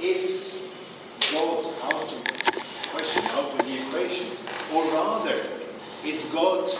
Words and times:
is 0.00 0.68
God 1.32 1.74
out 1.82 2.12
of 2.12 2.24
the 2.24 2.64
question, 2.90 3.24
out 3.32 3.50
of 3.52 3.58
the 3.64 3.86
equation? 3.86 4.26
Or 4.74 4.84
rather, 4.92 5.42
is 6.04 6.24
God 6.26 6.70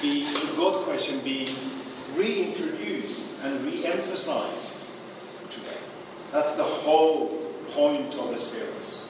the 0.00 0.24
God 0.56 0.84
question 0.84 1.20
being 1.20 1.54
reintroduced 2.14 3.42
and 3.44 3.64
re-emphasized 3.64 4.90
today? 5.50 5.78
That's 6.32 6.54
the 6.54 6.64
whole 6.64 7.28
point 7.68 8.14
of 8.16 8.30
the 8.30 8.40
series. 8.40 9.08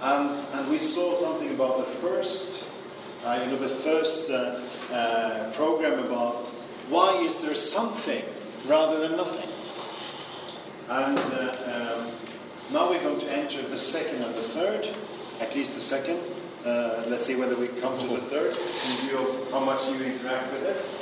And, 0.00 0.30
and 0.52 0.68
we 0.68 0.78
saw 0.78 1.14
something 1.14 1.54
about 1.54 1.78
the 1.78 1.84
first, 1.84 2.68
uh, 3.24 3.40
you 3.44 3.50
know, 3.50 3.56
the 3.56 3.68
first 3.68 4.30
uh, 4.30 4.60
uh, 4.92 5.52
program 5.52 6.04
about 6.04 6.48
why 6.88 7.16
is 7.18 7.40
there 7.40 7.54
something 7.54 8.22
rather 8.66 9.00
than 9.00 9.16
nothing. 9.16 9.48
And 10.88 11.18
uh, 11.18 11.98
um, 12.00 12.12
now 12.72 12.88
we're 12.88 13.02
going 13.02 13.20
to 13.20 13.30
enter 13.30 13.60
the 13.60 13.78
second 13.78 14.22
and 14.22 14.34
the 14.34 14.40
third, 14.40 14.88
at 15.40 15.54
least 15.54 15.74
the 15.74 15.80
second. 15.80 16.18
Uh, 16.64 17.02
let's 17.06 17.26
see 17.26 17.36
whether 17.36 17.56
we 17.56 17.68
come 17.68 17.98
to 17.98 18.06
the 18.06 18.18
third 18.18 18.56
in 18.56 19.08
view 19.08 19.18
of 19.18 19.50
how 19.50 19.60
much 19.60 19.86
you 19.88 20.02
interact 20.02 20.50
with 20.52 20.62
us. 20.64 20.94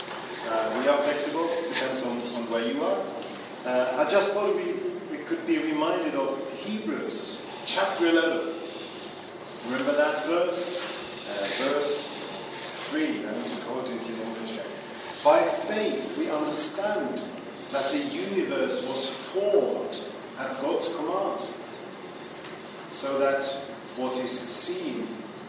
Uh, 0.49 0.81
we 0.81 0.89
are 0.89 0.99
flexible, 1.03 1.49
depends 1.69 2.05
on, 2.05 2.17
on 2.35 2.51
where 2.51 2.67
you 2.67 2.83
are. 2.83 2.99
Uh, 3.65 4.05
I 4.05 4.11
just 4.11 4.33
thought 4.33 4.57
we, 4.57 4.73
we 5.17 5.23
could 5.25 5.47
be 5.47 5.59
reminded 5.59 6.15
of 6.15 6.43
Hebrews 6.55 7.47
chapter 7.67 8.07
11. 8.07 8.55
Remember 9.67 9.93
that 9.93 10.25
verse? 10.27 10.83
Uh, 11.29 11.45
verse 11.71 12.19
3. 12.91 13.07
I'm 13.07 13.43
to 13.45 13.57
quote 13.67 13.91
it 13.91 14.09
in 14.09 14.15
English. 14.15 14.59
By 15.23 15.43
faith, 15.43 16.17
we 16.19 16.31
understand 16.31 17.23
that 17.71 17.93
the 17.93 17.99
universe 17.99 18.89
was 18.89 19.09
formed 19.09 20.03
at 20.41 20.61
God's 20.63 20.97
command, 20.97 21.47
so 22.89 23.19
that 23.19 23.45
what 23.97 24.17
is 24.19 24.33
seen 24.33 25.07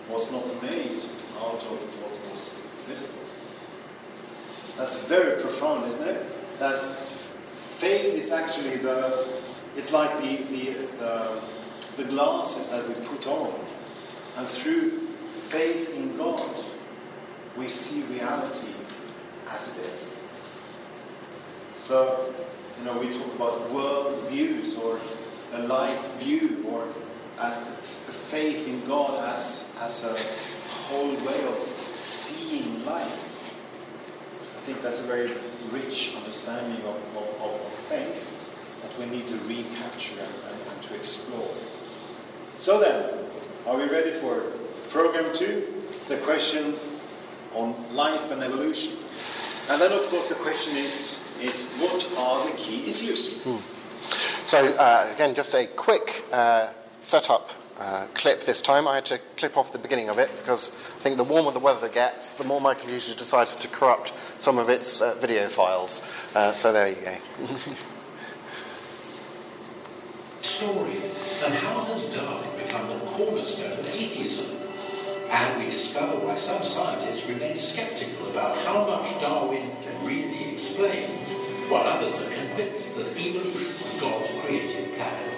was 0.09 0.31
not 0.33 0.45
made 0.61 1.01
out 1.39 1.55
of 1.55 2.01
what 2.01 2.31
was 2.31 2.65
visible. 2.87 3.23
That's 4.77 5.07
very 5.07 5.39
profound, 5.39 5.87
isn't 5.87 6.07
it? 6.07 6.25
That 6.59 6.97
faith 7.53 8.13
is 8.15 8.31
actually 8.31 8.77
the, 8.77 9.27
it's 9.77 9.93
like 9.93 10.11
the, 10.21 10.35
the, 10.51 10.71
the, 10.97 11.41
the 11.97 12.03
glasses 12.05 12.69
that 12.69 12.87
we 12.87 12.93
put 13.05 13.27
on. 13.27 13.53
And 14.37 14.47
through 14.47 14.89
faith 14.89 15.95
in 15.95 16.17
God, 16.17 16.63
we 17.57 17.67
see 17.67 18.01
reality 18.13 18.73
as 19.49 19.77
it 19.77 19.85
is. 19.85 20.15
So, 21.75 22.33
you 22.81 22.87
know, 22.87 22.99
we 22.99 23.11
talk 23.11 23.35
about 23.35 23.71
world 23.71 24.27
views 24.29 24.75
or 24.75 24.99
a 25.53 25.59
life 25.67 26.19
view 26.19 26.65
or 26.67 26.87
as 27.39 27.63
the 27.63 28.11
faith 28.11 28.67
in 28.67 28.83
God 28.87 29.23
as, 29.31 29.75
as 29.81 30.03
a 30.03 30.67
whole 30.71 31.13
way 31.25 31.45
of 31.45 31.55
seeing 31.95 32.83
life. 32.83 33.27
I 34.57 34.61
think 34.61 34.81
that's 34.81 34.99
a 34.99 35.07
very 35.07 35.31
rich 35.71 36.15
understanding 36.17 36.81
of, 36.81 36.95
of, 37.17 37.41
of 37.41 37.73
faith 37.87 38.27
that 38.81 38.97
we 38.97 39.05
need 39.15 39.27
to 39.27 39.35
recapture 39.45 40.19
and, 40.19 40.33
and, 40.51 40.71
and 40.71 40.83
to 40.83 40.95
explore. 40.95 41.53
So 42.57 42.79
then, 42.79 43.13
are 43.67 43.77
we 43.77 43.85
ready 43.89 44.11
for 44.11 44.41
program 44.89 45.31
two? 45.35 45.83
The 46.07 46.17
question 46.17 46.73
on 47.53 47.75
life 47.93 48.31
and 48.31 48.41
evolution. 48.41 48.97
And 49.69 49.79
then, 49.79 49.91
of 49.91 50.01
course, 50.07 50.29
the 50.29 50.35
question 50.35 50.75
is, 50.77 51.21
is 51.41 51.73
what 51.77 52.05
are 52.17 52.49
the 52.49 52.55
key 52.57 52.87
issues? 52.87 53.41
Hmm. 53.43 53.57
So, 54.45 54.65
uh, 54.73 55.09
again, 55.13 55.35
just 55.35 55.53
a 55.53 55.67
quick 55.67 56.23
uh, 56.31 56.71
setup 57.01 57.51
uh, 57.79 58.07
clip 58.13 58.43
this 58.45 58.61
time. 58.61 58.87
I 58.87 58.95
had 58.95 59.05
to 59.05 59.19
clip 59.37 59.57
off 59.57 59.71
the 59.71 59.79
beginning 59.79 60.09
of 60.09 60.17
it 60.19 60.29
because 60.37 60.75
I 60.97 60.99
think 61.01 61.17
the 61.17 61.23
warmer 61.23 61.51
the 61.51 61.59
weather 61.59 61.89
gets, 61.89 62.31
the 62.31 62.43
more 62.43 62.59
my 62.61 62.73
computer 62.73 63.13
decides 63.15 63.55
to 63.55 63.67
corrupt 63.67 64.13
some 64.39 64.57
of 64.57 64.69
its 64.69 65.01
uh, 65.01 65.15
video 65.15 65.47
files. 65.47 66.07
Uh, 66.35 66.51
so, 66.53 66.71
there 66.73 66.89
you 66.89 66.95
go. 66.95 67.17
Story 70.41 70.97
and 71.43 71.53
how 71.55 71.79
has 71.85 72.15
Darwin 72.15 72.49
become 72.57 72.87
the 72.87 72.95
cornerstone 73.05 73.79
of 73.79 73.87
atheism? 73.89 74.50
And 75.31 75.63
we 75.63 75.69
discover 75.69 76.17
why 76.25 76.35
some 76.35 76.61
scientists 76.61 77.27
remain 77.29 77.55
skeptical 77.55 78.29
about 78.31 78.57
how 78.59 78.85
much 78.85 79.19
Darwin 79.21 79.71
really 80.03 80.51
explains, 80.51 81.33
while 81.69 81.87
others 81.87 82.21
are 82.21 82.29
convinced 82.29 82.95
that 82.97 83.07
evolution 83.17 83.73
was 83.81 83.93
God's 84.01 84.29
creative 84.43 84.93
plan. 84.95 85.31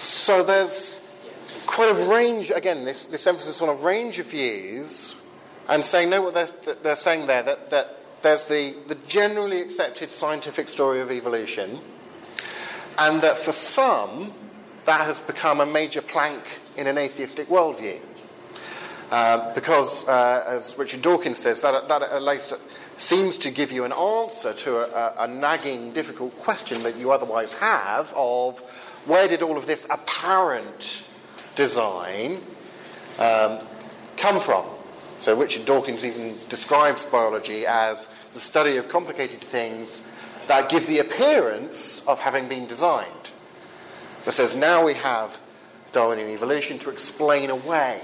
So 0.00 0.42
there's 0.42 1.00
quite 1.66 1.90
a 1.90 2.08
range, 2.08 2.50
again, 2.50 2.84
this, 2.84 3.06
this 3.06 3.26
emphasis 3.26 3.62
on 3.62 3.68
a 3.68 3.74
range 3.74 4.18
of 4.18 4.26
views, 4.26 5.14
and 5.68 5.84
saying, 5.84 6.10
no, 6.10 6.22
what 6.22 6.34
they're, 6.34 6.74
they're 6.82 6.96
saying 6.96 7.28
there, 7.28 7.42
that, 7.44 7.70
that 7.70 7.98
there's 8.22 8.46
the, 8.46 8.74
the 8.88 8.96
generally 9.06 9.60
accepted 9.60 10.10
scientific 10.10 10.68
story 10.68 11.00
of 11.00 11.10
evolution, 11.12 11.78
and 12.98 13.22
that 13.22 13.38
for 13.38 13.52
some, 13.52 14.32
that 14.84 15.02
has 15.02 15.20
become 15.20 15.60
a 15.60 15.66
major 15.66 16.02
plank 16.02 16.42
in 16.76 16.86
an 16.86 16.98
atheistic 16.98 17.46
worldview. 17.48 17.98
Uh, 19.10 19.54
because, 19.54 20.06
uh, 20.06 20.44
as 20.46 20.76
Richard 20.76 21.00
Dawkins 21.00 21.38
says, 21.38 21.62
that, 21.62 21.88
that 21.88 22.02
at 22.02 22.22
least 22.22 22.52
seems 22.98 23.38
to 23.38 23.50
give 23.50 23.72
you 23.72 23.84
an 23.84 23.92
answer 23.92 24.52
to 24.52 24.78
a, 24.78 24.82
a, 24.82 25.24
a 25.24 25.28
nagging, 25.28 25.92
difficult 25.92 26.36
question 26.38 26.82
that 26.82 26.96
you 26.96 27.12
otherwise 27.12 27.54
have 27.54 28.12
of 28.14 28.58
where 29.06 29.28
did 29.28 29.40
all 29.40 29.56
of 29.56 29.66
this 29.66 29.86
apparent 29.88 31.04
design 31.54 32.42
um, 33.18 33.60
come 34.16 34.40
from? 34.40 34.66
So 35.20 35.34
Richard 35.34 35.64
Dawkins 35.64 36.04
even 36.04 36.36
describes 36.48 37.06
biology 37.06 37.66
as 37.66 38.12
the 38.34 38.40
study 38.40 38.76
of 38.76 38.88
complicated 38.88 39.40
things 39.40 40.12
that 40.48 40.68
give 40.68 40.86
the 40.86 40.98
appearance 40.98 42.04
of 42.06 42.20
having 42.20 42.48
been 42.48 42.66
designed. 42.66 43.30
That 44.24 44.32
says 44.32 44.54
now 44.54 44.84
we 44.84 44.94
have 44.94 45.40
Darwinian 45.92 46.30
evolution 46.30 46.78
to 46.80 46.90
explain 46.90 47.50
away 47.50 48.00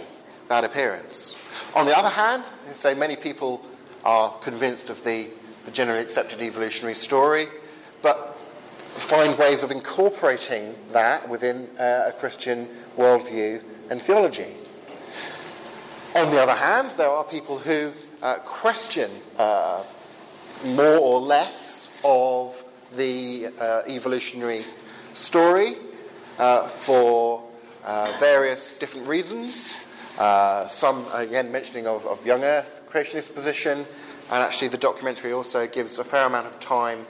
that 0.49 0.63
appearance. 0.63 1.37
On 1.75 1.87
the 1.87 1.97
other 1.97 2.11
hand, 2.11 2.45
say 2.73 2.95
many 2.95 3.17
people 3.17 3.65
are 4.05 4.31
convinced 4.39 4.91
of 4.91 5.03
the, 5.05 5.29
the 5.65 5.71
generally 5.71 6.03
accepted 6.03 6.43
evolutionary 6.43 6.95
story, 6.95 7.49
but 8.03 8.37
find 8.95 9.39
ways 9.39 9.63
of 9.63 9.71
incorporating 9.71 10.75
that 10.93 11.29
within 11.29 11.69
uh, 11.79 12.05
a 12.07 12.13
Christian 12.13 12.69
worldview 12.97 13.63
and 13.91 14.01
theology. 14.01 14.55
On 16.15 16.31
the 16.31 16.41
other 16.41 16.55
hand, 16.55 16.93
there 16.93 17.09
are 17.09 17.25
people 17.25 17.59
who 17.59 17.93
uh, 18.23 18.35
question 18.37 19.11
uh, 19.39 19.83
more 20.65 20.99
or 20.99 21.21
less 21.21 21.74
of 22.05 22.63
the 22.97 23.49
uh, 23.59 23.83
evolutionary 23.89 24.65
story 25.13 25.77
uh, 26.39 26.67
for 26.67 27.43
uh, 27.85 28.15
various 28.21 28.79
different 28.79 29.09
reasons. 29.09 29.75
some, 30.69 31.07
again, 31.13 31.51
mentioning 31.51 31.87
of, 31.87 32.07
of 32.07 32.25
young 32.27 32.45
Earth 32.45 32.83
creationist 32.91 33.35
position, 33.35 33.87
and 34.31 34.43
actually 34.43 34.69
the 34.69 34.79
documentary 34.79 35.33
also 35.33 35.67
gives 35.67 35.99
a 35.99 36.05
fair 36.05 36.27
amount 36.27 36.47
of 36.47 36.61
time 36.61 37.07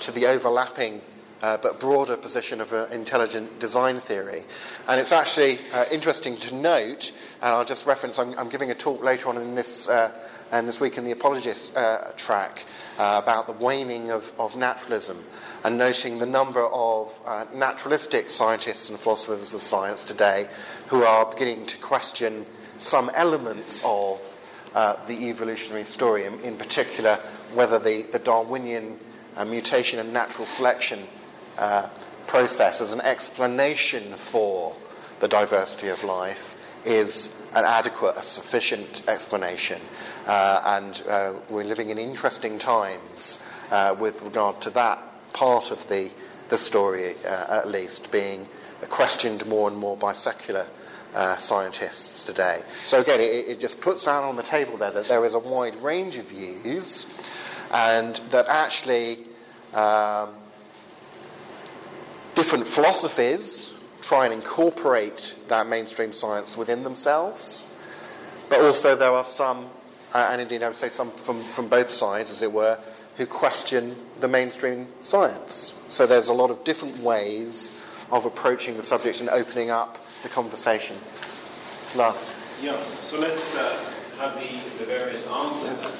to 0.00 0.10
the 0.12 0.26
overlapping 0.26 1.00
uh, 1.42 1.56
but 1.58 1.78
broader 1.78 2.16
position 2.16 2.60
of 2.60 2.72
uh, 2.72 2.86
intelligent 2.90 3.60
design 3.60 4.00
theory. 4.00 4.44
And 4.88 5.00
it's 5.00 5.12
actually 5.12 5.58
uh, 5.72 5.84
interesting 5.92 6.36
to 6.38 6.54
note, 6.54 7.12
and 7.42 7.54
I'll 7.54 7.64
just 7.64 7.86
reference, 7.86 8.18
I'm, 8.18 8.38
I'm 8.38 8.48
giving 8.48 8.70
a 8.70 8.74
talk 8.74 9.02
later 9.02 9.28
on 9.28 9.36
in 9.36 9.54
this, 9.54 9.88
uh, 9.88 10.12
and 10.52 10.68
this 10.68 10.80
week 10.80 10.98
in 10.98 11.04
the 11.04 11.12
Apologist 11.12 11.76
uh, 11.76 12.12
track 12.16 12.64
uh, 12.98 13.20
about 13.22 13.46
the 13.46 13.52
waning 13.52 14.10
of, 14.10 14.32
of, 14.38 14.56
naturalism, 14.56 15.24
and 15.64 15.76
noting 15.76 16.18
the 16.18 16.26
number 16.26 16.66
of 16.66 17.18
naturalistic 17.54 18.30
scientists 18.30 18.88
and 18.88 18.98
philosophers 18.98 19.52
of 19.52 19.60
science 19.60 20.04
today 20.04 20.48
who 20.88 21.02
are 21.02 21.26
beginning 21.30 21.66
to 21.66 21.78
question 21.78 22.46
some 22.78 23.10
elements 23.14 23.82
of 23.84 24.20
the 24.74 25.28
evolutionary 25.28 25.84
story, 25.84 26.24
in, 26.24 26.38
in 26.40 26.56
particular 26.56 27.18
whether 27.54 27.78
the, 27.78 28.02
the 28.12 28.18
Darwinian 28.18 28.98
uh, 29.36 29.44
mutation 29.44 29.98
and 29.98 30.12
natural 30.12 30.46
selection 30.46 31.00
uh, 31.58 31.88
process 32.26 32.80
as 32.80 32.92
an 32.92 33.00
explanation 33.02 34.14
for 34.14 34.74
the 35.20 35.28
diversity 35.28 35.88
of 35.88 36.02
life 36.04 36.56
is 36.84 37.34
an 37.54 37.64
adequate, 37.64 38.16
a 38.16 38.22
sufficient 38.22 39.02
explanation. 39.08 39.80
Uh, 40.26 40.60
and 40.64 41.02
uh, 41.08 41.34
we're 41.48 41.64
living 41.64 41.90
in 41.90 41.98
interesting 41.98 42.58
times 42.58 43.44
uh, 43.70 43.94
with 43.98 44.20
regard 44.22 44.60
to 44.60 44.70
that 44.70 44.98
part 45.32 45.70
of 45.70 45.88
the, 45.88 46.10
the 46.48 46.58
story, 46.58 47.14
at 47.24 47.68
least, 47.68 48.10
being 48.10 48.48
questioned 48.88 49.46
more 49.46 49.68
and 49.68 49.76
more 49.78 49.96
by 49.96 50.12
secular 50.12 50.66
uh, 51.14 51.36
scientists 51.36 52.22
today. 52.22 52.62
So, 52.84 53.00
again, 53.00 53.20
it, 53.20 53.48
it, 53.48 53.60
just 53.60 53.80
puts 53.80 54.06
out 54.08 54.24
on 54.24 54.36
the 54.36 54.42
table 54.42 54.76
there 54.76 54.90
that 54.90 55.06
there 55.06 55.24
is 55.24 55.34
a 55.34 55.38
wide 55.38 55.76
range 55.76 56.16
of 56.16 56.26
views, 56.26 57.14
and 57.72 58.16
that 58.30 58.46
actually 58.48 59.26
Um, 59.76 60.30
different 62.34 62.66
philosophies 62.66 63.74
try 64.00 64.24
and 64.24 64.32
incorporate 64.32 65.34
that 65.48 65.66
mainstream 65.66 66.14
science 66.14 66.56
within 66.56 66.82
themselves, 66.82 67.66
but 68.48 68.60
also 68.60 68.96
there 68.96 69.10
are 69.10 69.24
some, 69.24 69.68
uh, 70.14 70.28
and 70.30 70.40
indeed 70.40 70.62
I 70.62 70.68
would 70.68 70.76
say 70.76 70.88
some 70.88 71.10
from, 71.10 71.42
from 71.42 71.68
both 71.68 71.90
sides, 71.90 72.30
as 72.30 72.42
it 72.42 72.52
were, 72.52 72.78
who 73.16 73.26
question 73.26 73.96
the 74.20 74.28
mainstream 74.28 74.88
science. 75.02 75.74
So 75.88 76.06
there's 76.06 76.28
a 76.28 76.34
lot 76.34 76.50
of 76.50 76.64
different 76.64 76.98
ways 76.98 77.72
of 78.10 78.26
approaching 78.26 78.76
the 78.76 78.82
subject 78.82 79.20
and 79.20 79.28
opening 79.28 79.70
up 79.70 79.98
the 80.22 80.28
conversation. 80.28 80.96
Lars. 81.94 82.30
Yeah, 82.62 82.82
so 83.00 83.18
let's 83.18 83.56
uh, 83.56 83.78
have 84.18 84.34
the, 84.34 84.78
the 84.78 84.84
various 84.84 85.26
answers 85.26 85.76
then. 85.76 85.92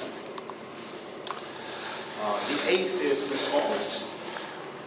Uh, 2.21 2.39
the 2.49 2.71
atheist 2.71 3.31
response 3.31 4.15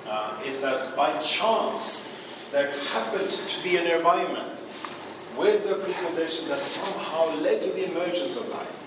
uh, 0.09 0.41
is 0.45 0.61
that 0.61 0.97
by 0.97 1.17
chance 1.23 2.07
there 2.53 2.71
happened 2.93 3.31
to 3.31 3.63
be 3.63 3.77
an 3.77 3.87
environment 3.87 4.67
with 5.37 5.63
the 5.65 5.75
precondition 5.75 6.49
that 6.49 6.59
somehow 6.59 7.33
led 7.37 7.63
to 7.63 7.71
the 7.71 7.91
emergence 7.91 8.37
of 8.37 8.49
life. 8.49 8.80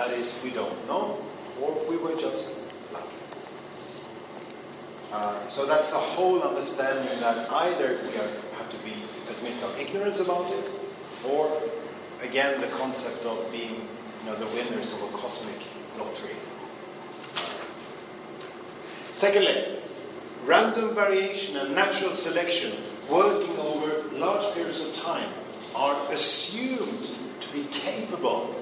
That 0.00 0.12
is, 0.12 0.34
we 0.42 0.48
don't 0.48 0.86
know, 0.86 1.18
or 1.60 1.78
we 1.86 1.98
were 1.98 2.16
just 2.16 2.56
lucky. 2.90 3.20
Uh, 5.12 5.46
so 5.46 5.66
that's 5.66 5.90
the 5.90 5.98
whole 5.98 6.40
understanding 6.42 7.20
that 7.20 7.50
either 7.52 7.98
we 8.08 8.16
are, 8.16 8.30
have 8.56 8.70
to 8.70 8.78
be 8.78 8.94
admit 9.28 9.62
our 9.62 9.76
ignorance 9.76 10.20
about 10.20 10.50
it, 10.52 10.70
or 11.28 11.52
again 12.22 12.62
the 12.62 12.66
concept 12.68 13.26
of 13.26 13.52
being 13.52 13.74
you 13.74 14.24
know, 14.24 14.36
the 14.36 14.46
winners 14.46 14.94
of 14.94 15.02
a 15.02 15.18
cosmic 15.18 15.60
lottery. 15.98 16.34
Secondly, 19.12 19.82
random 20.46 20.94
variation 20.94 21.58
and 21.58 21.74
natural 21.74 22.14
selection 22.14 22.72
working 23.10 23.54
over 23.58 24.02
large 24.14 24.50
periods 24.54 24.80
of 24.80 24.94
time 24.94 25.28
are 25.74 26.10
assumed 26.10 27.10
to 27.42 27.52
be 27.52 27.64
capable 27.64 28.56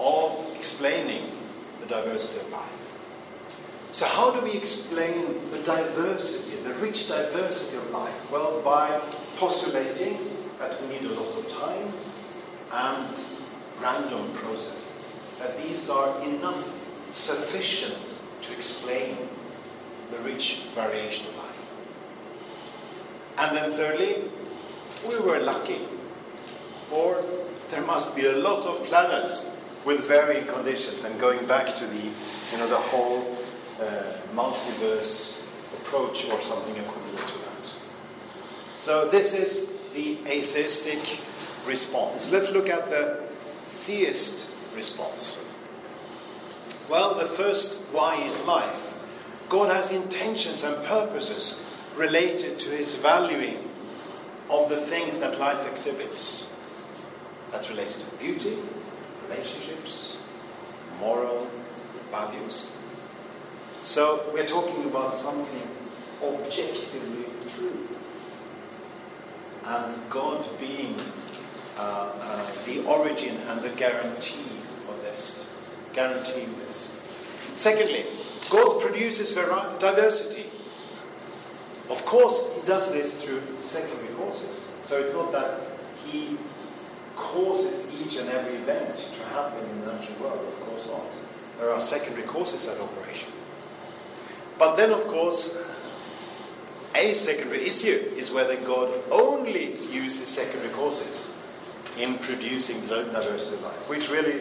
of 0.00 0.56
explaining 0.56 1.22
the 1.80 1.86
diversity 1.86 2.40
of 2.40 2.50
life. 2.50 2.80
So, 3.90 4.06
how 4.06 4.30
do 4.30 4.40
we 4.40 4.52
explain 4.52 5.50
the 5.50 5.58
diversity, 5.58 6.62
the 6.62 6.74
rich 6.74 7.08
diversity 7.08 7.76
of 7.76 7.90
life? 7.90 8.30
Well, 8.30 8.62
by 8.62 9.00
postulating 9.36 10.16
that 10.58 10.80
we 10.80 10.88
need 10.88 11.02
a 11.02 11.14
lot 11.14 11.36
of 11.36 11.48
time 11.48 11.92
and 12.72 13.18
random 13.82 14.32
processes, 14.34 15.24
that 15.38 15.60
these 15.62 15.90
are 15.90 16.22
enough, 16.22 16.66
sufficient 17.10 18.14
to 18.42 18.52
explain 18.52 19.16
the 20.12 20.18
rich 20.18 20.68
variation 20.74 21.26
of 21.26 21.36
life. 21.38 21.50
And 23.38 23.56
then, 23.56 23.72
thirdly, 23.72 24.24
we 25.08 25.18
were 25.18 25.40
lucky, 25.40 25.80
or 26.92 27.22
there 27.70 27.82
must 27.82 28.14
be 28.14 28.26
a 28.26 28.36
lot 28.36 28.66
of 28.66 28.84
planets 28.84 29.56
with 29.84 30.06
varying 30.06 30.46
conditions. 30.46 31.04
And 31.04 31.18
going 31.20 31.46
back 31.46 31.74
to 31.76 31.86
the, 31.86 32.02
you 32.52 32.58
know, 32.58 32.68
the 32.68 32.76
whole 32.76 33.36
uh, 33.80 34.12
multiverse 34.34 35.48
approach 35.80 36.28
or 36.30 36.40
something 36.40 36.76
equivalent 36.76 37.28
to 37.28 37.38
that. 37.38 37.72
So 38.76 39.08
this 39.08 39.34
is 39.34 39.80
the 39.94 40.18
atheistic 40.26 41.20
response. 41.66 42.30
Let's 42.30 42.52
look 42.52 42.68
at 42.68 42.90
the 42.90 43.20
theist 43.68 44.56
response. 44.74 45.46
Well, 46.88 47.14
the 47.14 47.24
first 47.24 47.92
why 47.92 48.16
is 48.22 48.44
life. 48.46 48.86
God 49.48 49.74
has 49.74 49.92
intentions 49.92 50.64
and 50.64 50.84
purposes 50.84 51.66
related 51.96 52.58
to 52.60 52.70
his 52.70 52.96
valuing 52.96 53.58
of 54.48 54.68
the 54.68 54.76
things 54.76 55.20
that 55.20 55.38
life 55.38 55.70
exhibits. 55.70 56.60
That 57.52 57.68
relates 57.68 58.04
to 58.04 58.16
beauty, 58.16 58.56
relationships, 59.30 60.22
moral 60.98 61.48
values. 62.10 62.76
So 63.82 64.30
we're 64.34 64.46
talking 64.46 64.84
about 64.86 65.14
something 65.14 65.68
objectively 66.22 67.24
true. 67.56 67.88
And 69.64 69.94
God 70.10 70.46
being 70.58 70.94
uh, 71.78 72.12
uh, 72.20 72.46
the 72.66 72.84
origin 72.84 73.36
and 73.48 73.62
the 73.62 73.70
guarantee 73.70 74.50
for 74.84 74.94
this, 75.02 75.56
guaranteeing 75.92 76.54
this. 76.66 77.02
Secondly, 77.54 78.04
God 78.50 78.80
produces 78.80 79.34
diversity. 79.34 80.46
Of 81.88 82.04
course, 82.04 82.56
He 82.56 82.66
does 82.66 82.92
this 82.92 83.24
through 83.24 83.40
secondary 83.60 84.14
causes. 84.14 84.74
So 84.82 84.98
it's 84.98 85.12
not 85.12 85.32
that 85.32 85.60
He 86.04 86.36
causes 87.20 87.92
each 88.00 88.16
and 88.16 88.28
every 88.30 88.54
event 88.54 88.96
to 88.96 89.24
happen 89.34 89.62
in 89.68 89.80
the 89.82 89.92
natural 89.92 90.18
world. 90.20 90.48
Of 90.48 90.60
course 90.66 90.88
not. 90.88 91.02
There 91.58 91.70
are 91.70 91.80
secondary 91.80 92.26
causes 92.26 92.66
at 92.68 92.80
operation. 92.80 93.30
But 94.58 94.76
then, 94.76 94.90
of 94.90 95.06
course, 95.06 95.58
a 96.94 97.14
secondary 97.14 97.66
issue 97.66 97.98
is 98.16 98.32
whether 98.32 98.56
God 98.56 98.92
only 99.10 99.78
uses 99.90 100.26
secondary 100.26 100.72
causes 100.72 101.38
in 101.98 102.18
producing 102.18 102.80
the 102.88 103.04
diversity 103.04 103.56
of 103.56 103.62
life, 103.62 103.88
which 103.88 104.10
really 104.10 104.40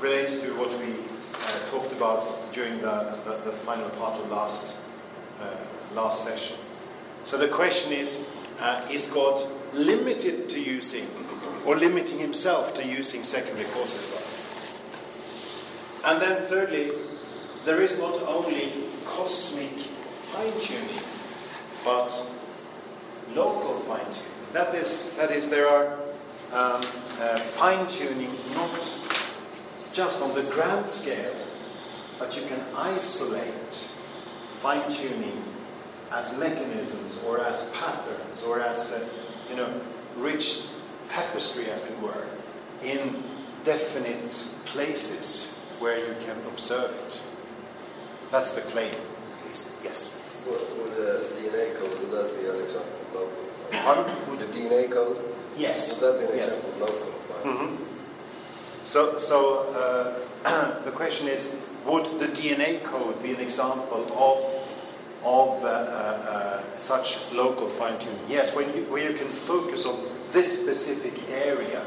relates 0.00 0.42
to 0.42 0.48
what 0.58 0.70
we 0.80 0.94
uh, 1.34 1.70
talked 1.70 1.92
about 1.92 2.52
during 2.52 2.78
the, 2.80 3.18
the, 3.24 3.50
the, 3.50 3.52
final 3.52 3.88
part 3.90 4.20
of 4.20 4.30
last, 4.30 4.82
uh, 5.40 5.46
last 5.94 6.24
session. 6.26 6.56
So 7.24 7.38
the 7.38 7.48
question 7.48 7.92
is 7.92 8.34
uh, 8.60 8.86
is 8.90 9.10
God 9.10 9.48
limited 9.72 10.48
to 10.50 10.60
using 10.60 11.06
or 11.66 11.76
limiting 11.76 12.18
himself 12.18 12.74
to 12.74 12.86
using 12.86 13.22
secondary 13.22 13.68
causes? 13.70 14.10
And 16.04 16.20
then, 16.20 16.42
thirdly, 16.48 16.90
there 17.64 17.80
is 17.80 17.98
not 18.00 18.20
only 18.22 18.72
cosmic 19.04 19.78
fine 20.32 20.52
tuning, 20.60 21.02
but 21.84 22.10
local 23.34 23.78
fine 23.80 24.04
tuning. 24.04 24.52
That 24.52 24.74
is, 24.74 25.14
that 25.16 25.30
is 25.30 25.48
there 25.48 25.68
are 25.68 25.94
um, 26.52 26.82
uh, 27.20 27.40
fine 27.40 27.86
tuning 27.86 28.30
not 28.54 28.70
just 29.92 30.22
on 30.22 30.34
the 30.34 30.42
grand 30.50 30.88
scale, 30.88 31.34
but 32.18 32.36
you 32.36 32.42
can 32.46 32.60
isolate 32.76 33.72
fine 34.60 34.88
tuning 34.90 35.42
as 36.10 36.38
mechanisms 36.38 37.18
or 37.26 37.40
as 37.40 37.72
patterns 37.72 38.42
or 38.44 38.60
as 38.60 38.92
a, 38.92 39.50
you 39.50 39.56
know 39.56 39.80
rich 40.16 40.68
tapestry, 41.08 41.70
as 41.70 41.90
it 41.90 42.00
were, 42.00 42.26
in 42.82 43.22
definite 43.64 44.30
places 44.64 45.58
where 45.78 45.98
you 45.98 46.14
can 46.24 46.36
observe 46.48 46.90
it. 47.06 47.22
That's 48.30 48.52
the 48.54 48.62
claim, 48.62 48.92
at 48.92 49.48
least. 49.48 49.72
Yes. 49.82 50.22
Would, 50.46 50.60
would 50.78 50.96
the 50.96 51.24
DNA 51.36 51.78
code 51.78 52.00
would 52.00 52.10
that 52.10 52.40
be 52.40 52.48
an 52.48 52.56
example 52.56 52.92
of 53.06 53.14
local? 53.14 53.44
Pardon? 53.72 54.30
Would 54.30 54.38
the 54.40 54.46
DNA 54.46 54.90
code? 54.90 55.18
Yes. 55.56 56.00
Would 56.00 56.14
that 56.14 56.26
be 56.26 56.32
an 56.32 56.38
yes. 56.38 56.58
example 56.58 56.84
of 56.84 56.90
local? 56.90 57.12
Mm-hmm. 57.52 57.84
So, 58.84 59.18
so 59.18 60.18
uh, 60.44 60.80
the 60.84 60.90
question 60.90 61.28
is, 61.28 61.64
would 61.86 62.04
the 62.20 62.28
DNA 62.28 62.82
code 62.84 63.22
be 63.22 63.32
an 63.34 63.40
example 63.40 64.06
of 64.16 64.62
of 65.24 65.62
uh, 65.62 65.68
uh, 65.68 65.70
uh, 65.70 66.78
such 66.78 67.30
local 67.32 67.68
fine 67.68 67.98
tuning? 67.98 68.18
Yes, 68.28 68.56
when 68.56 68.66
you, 68.74 68.82
where 68.84 69.08
you 69.08 69.16
can 69.16 69.28
focus 69.28 69.86
on 69.86 70.00
this 70.32 70.62
specific 70.62 71.28
area 71.30 71.84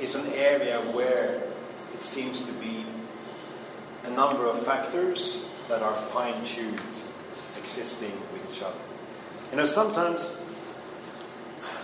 is 0.00 0.14
an 0.14 0.32
area 0.34 0.80
where 0.92 1.42
it 1.94 2.02
seems 2.02 2.46
to 2.46 2.52
be 2.54 2.84
a 4.04 4.10
number 4.10 4.46
of 4.46 4.62
factors 4.64 5.50
that 5.68 5.82
are 5.82 5.94
fine 5.94 6.44
tuned 6.44 6.80
existing 7.58 8.12
with 8.32 8.52
each 8.52 8.62
other. 8.62 8.76
You 9.50 9.56
know, 9.56 9.64
sometimes 9.64 10.44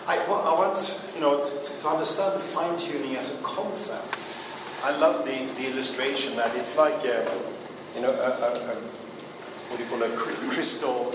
I, 0.07 0.19
I 0.19 0.55
want 0.59 1.01
you 1.15 1.21
know 1.21 1.43
to, 1.43 1.63
to 1.81 1.89
understand 1.89 2.41
fine 2.43 2.79
tuning 2.79 3.17
as 3.17 3.41
a 3.41 3.43
concept. 3.43 4.19
I 4.85 4.97
love 4.99 5.25
the, 5.25 5.33
the 5.61 5.71
illustration 5.71 6.37
that 6.37 6.55
it's 6.57 6.77
like 6.77 7.05
a, 7.05 7.31
you 7.95 8.03
know 8.03 8.11
a, 8.11 8.15
a, 8.15 8.73
a 8.73 8.77
what 9.69 9.79
do 9.79 9.85
you 9.85 9.91
call 9.91 10.03
a 10.03 10.09
crystal 10.51 11.15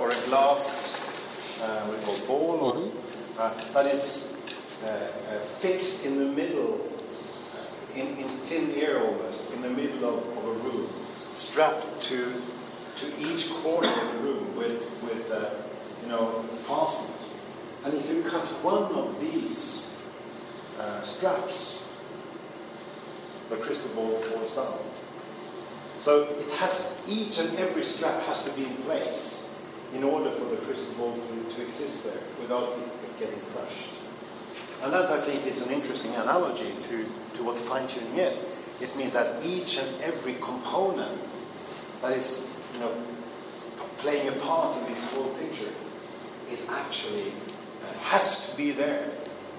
or 0.00 0.10
a 0.10 0.20
glass 0.28 1.02
uh, 1.62 1.86
call 2.04 2.18
ball 2.26 2.72
mm-hmm. 2.72 3.05
Uh, 3.38 3.52
that 3.72 3.86
is 3.86 4.36
uh, 4.82 4.86
uh, 4.86 5.38
fixed 5.60 6.06
in 6.06 6.18
the 6.18 6.26
middle 6.26 6.88
uh, 7.54 7.98
in, 7.98 8.06
in 8.16 8.28
thin 8.28 8.70
air 8.72 9.00
almost 9.00 9.52
in 9.54 9.62
the 9.62 9.70
middle 9.70 10.04
of, 10.08 10.38
of 10.38 10.44
a 10.44 10.52
room 10.64 10.88
strapped 11.34 12.02
to 12.02 12.42
to 12.96 13.06
each 13.18 13.50
corner 13.50 13.88
of 13.88 14.12
the 14.12 14.18
room 14.20 14.56
with 14.56 14.80
with 15.02 15.30
uh, 15.30 15.50
you 16.02 16.08
know 16.08 16.42
fastened. 16.64 17.32
And 17.84 17.94
if 17.94 18.10
you 18.10 18.22
cut 18.22 18.46
one 18.64 18.92
of 18.92 19.20
these 19.20 19.94
straps 21.02 21.86
the 23.48 23.56
crystal 23.56 23.94
ball 23.94 24.16
falls 24.16 24.56
down. 24.56 24.78
So 25.98 26.24
it 26.24 26.50
has 26.58 27.02
each 27.08 27.38
and 27.38 27.56
every 27.58 27.84
strap 27.84 28.20
has 28.22 28.44
to 28.44 28.50
be 28.56 28.66
in 28.66 28.76
place 28.78 29.54
in 29.94 30.04
order 30.04 30.30
for 30.30 30.44
the 30.46 30.56
crystal 30.58 30.94
ball 30.96 31.16
to, 31.16 31.56
to 31.56 31.62
exist 31.62 32.04
there 32.04 32.22
without 32.40 32.76
it 32.78 32.95
getting 33.18 33.40
crushed. 33.52 33.92
And 34.82 34.92
that 34.92 35.06
I 35.06 35.20
think 35.20 35.46
is 35.46 35.66
an 35.66 35.72
interesting 35.72 36.14
analogy 36.14 36.72
to, 36.82 37.06
to 37.34 37.42
what 37.42 37.56
fine 37.58 37.86
tuning 37.86 38.18
is. 38.18 38.44
It 38.80 38.94
means 38.96 39.14
that 39.14 39.44
each 39.44 39.78
and 39.78 39.88
every 40.02 40.34
component 40.34 41.18
that 42.02 42.12
is, 42.12 42.56
you 42.74 42.80
know, 42.80 42.92
playing 43.98 44.28
a 44.28 44.32
part 44.32 44.76
in 44.76 44.84
this 44.84 45.12
whole 45.12 45.30
picture 45.34 45.72
is 46.50 46.68
actually 46.70 47.32
uh, 47.82 47.92
has 48.00 48.50
to 48.50 48.56
be 48.56 48.70
there 48.70 49.10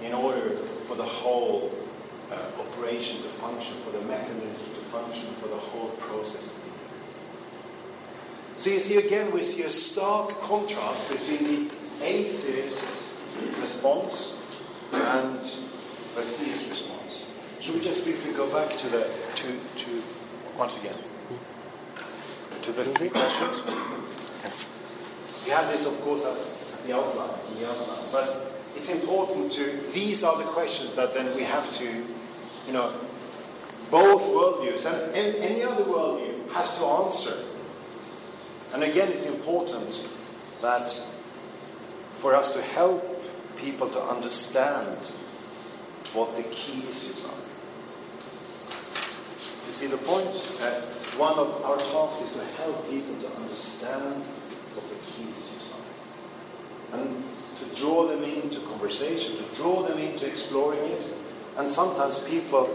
in 0.03 0.13
order 0.13 0.57
for 0.85 0.95
the 0.95 1.03
whole 1.03 1.71
uh, 2.31 2.61
operation 2.61 3.17
to 3.23 3.27
function, 3.27 3.75
for 3.83 3.91
the 3.91 4.01
mechanism 4.01 4.73
to 4.75 4.81
function, 4.91 5.27
for 5.41 5.47
the 5.47 5.55
whole 5.55 5.89
process 5.97 6.53
to 6.53 6.61
be 6.61 6.69
there. 6.69 6.97
So 8.55 8.69
you 8.69 8.79
see 8.79 8.97
again, 8.97 9.31
we 9.31 9.43
see 9.43 9.63
a 9.63 9.69
stark 9.69 10.29
contrast 10.41 11.09
between 11.09 11.69
the 11.69 12.05
atheist 12.05 13.16
response 13.62 14.41
and 14.91 15.39
the 15.39 16.22
theist 16.22 16.70
response. 16.70 17.34
Should 17.60 17.75
we 17.75 17.82
just 17.82 18.03
briefly 18.03 18.34
go 18.34 18.51
back 18.51 18.77
to 18.77 18.88
the 18.88 19.08
to 19.36 19.60
to 19.84 20.03
once 20.58 20.77
again 20.79 20.98
to 22.62 22.72
the 22.72 22.84
three 22.84 23.10
questions? 23.10 23.62
We 25.46 25.51
have 25.51 25.72
this, 25.72 25.86
of 25.86 26.00
course, 26.01 26.25
at 26.25 26.36
the 26.86 26.94
outline, 26.96 27.39
the 27.58 27.70
outline, 27.70 28.06
but 28.12 28.53
it's 28.75 28.89
important 28.89 29.51
to. 29.53 29.79
These 29.94 30.24
are 30.24 30.38
the 30.38 30.44
questions 30.44 30.96
that 30.96 31.13
then 31.13 31.34
we 31.36 31.44
have 31.44 31.72
to, 31.74 31.86
you 32.65 32.74
know, 32.74 32.94
both 33.89 34.24
worldviews 34.24 34.86
and 34.86 35.15
any 35.15 35.63
other 35.63 35.86
worldview 35.86 36.50
has 36.51 36.77
to 36.79 36.86
answer. 36.86 37.46
And 38.74 38.84
again, 38.84 39.10
it's 39.10 39.27
important 39.27 40.06
that 40.62 41.01
for 42.12 42.36
us 42.36 42.53
to 42.53 42.62
help 42.62 43.06
people 43.57 43.89
to 43.89 44.01
understand 44.01 45.13
what 46.13 46.35
the 46.35 46.43
key 46.43 46.79
issues 46.87 47.25
are. 47.25 47.47
You 49.65 49.71
see 49.71 49.87
the 49.87 49.97
point? 49.97 50.27
Uh, 50.61 50.81
one 51.17 51.37
of 51.37 51.63
our 51.65 51.77
tasks 51.77 52.21
is 52.21 52.39
to 52.39 52.45
help 52.61 52.89
people 52.89 53.15
to 53.21 53.27
understand 53.37 54.23
what 54.73 54.87
the 54.89 54.95
key 55.03 55.29
issues 55.31 55.73
are. 55.73 56.99
And 56.99 57.23
to 57.57 57.75
draw 57.75 58.07
them 58.07 58.23
into 58.23 58.59
conversation, 58.61 59.35
to 59.37 59.55
draw 59.55 59.81
them 59.81 59.97
into 59.97 60.25
exploring 60.25 60.83
it. 60.91 61.09
And 61.57 61.69
sometimes 61.69 62.19
people, 62.19 62.69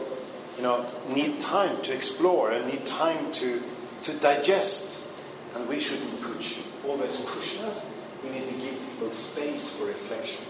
you 0.56 0.62
know, 0.62 0.84
need 1.08 1.40
time 1.40 1.80
to 1.82 1.94
explore 1.94 2.50
and 2.50 2.66
need 2.66 2.84
time 2.84 3.30
to, 3.32 3.62
to 4.02 4.12
digest. 4.18 5.08
And 5.54 5.68
we 5.68 5.78
shouldn't 5.78 6.20
push, 6.20 6.60
always 6.86 7.20
push 7.24 7.58
that. 7.58 7.84
We 8.24 8.30
need 8.30 8.46
to 8.46 8.54
give 8.54 8.78
people 8.90 9.10
space 9.10 9.70
for 9.70 9.86
reflection. 9.86 10.44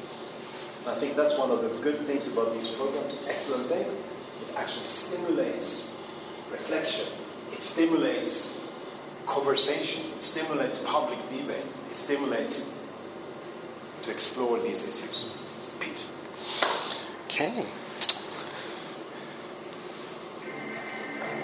And 0.82 0.90
I 0.90 0.94
think 0.96 1.14
that's 1.14 1.38
one 1.38 1.50
of 1.50 1.62
the 1.62 1.68
good 1.82 1.98
things 1.98 2.32
about 2.32 2.52
these 2.54 2.68
programs, 2.68 3.16
excellent 3.28 3.68
things. 3.68 3.92
It 3.92 4.56
actually 4.56 4.86
stimulates 4.86 6.02
reflection. 6.50 7.06
It 7.52 7.62
stimulates 7.62 8.68
conversation. 9.26 10.10
It 10.16 10.22
stimulates 10.22 10.82
public 10.84 11.20
debate. 11.28 11.64
It 11.88 11.94
stimulates 11.94 12.76
to 14.02 14.10
explore 14.10 14.58
these 14.58 14.88
issues. 14.88 15.30
Pete. 15.78 16.06
Okay. 17.26 17.64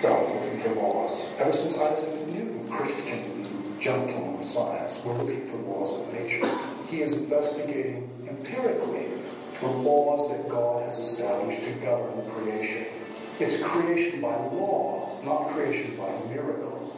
Darwin's 0.02 0.30
looking 0.32 0.58
for 0.58 0.74
laws. 0.74 1.34
Ever 1.40 1.52
since 1.52 1.78
Isaac 1.78 2.26
Newton, 2.26 2.68
Christian 2.68 3.78
jumped 3.78 4.12
on 4.14 4.42
science, 4.42 5.04
we're 5.04 5.14
looking 5.14 5.44
for 5.46 5.56
laws 5.58 6.00
of 6.00 6.12
nature. 6.12 6.48
He 6.86 7.02
is 7.02 7.22
investigating 7.22 8.10
empirically 8.28 9.06
the 9.60 9.68
laws 9.68 10.30
that 10.30 10.48
God 10.48 10.84
has 10.84 10.98
established 10.98 11.64
to 11.64 11.80
govern 11.80 12.30
creation. 12.30 12.86
It's 13.40 13.62
creation 13.62 14.20
by 14.20 14.34
law, 14.36 15.18
not 15.24 15.48
creation 15.48 15.96
by 15.96 16.10
miracle, 16.28 16.94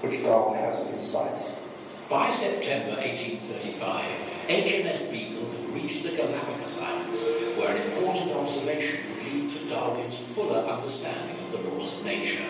which 0.00 0.22
Darwin 0.22 0.58
has 0.58 0.86
in 0.86 0.92
his 0.92 1.02
sights. 1.02 1.68
By 2.08 2.28
September 2.28 3.00
1835, 3.00 4.04
HMS 4.48 5.10
Beagle 5.10 5.48
had 5.48 5.74
reached 5.74 6.02
the 6.02 6.16
Galapagos 6.16 6.82
Islands, 6.82 7.24
where 7.56 7.74
an 7.74 7.82
important 7.92 8.36
observation 8.36 9.00
would 9.08 9.32
lead 9.32 9.50
to 9.50 9.68
Darwin's 9.68 10.18
fuller 10.18 10.66
understanding 10.66 11.36
of 11.38 11.52
the 11.52 11.70
laws 11.70 11.98
of 11.98 12.04
nature. 12.04 12.44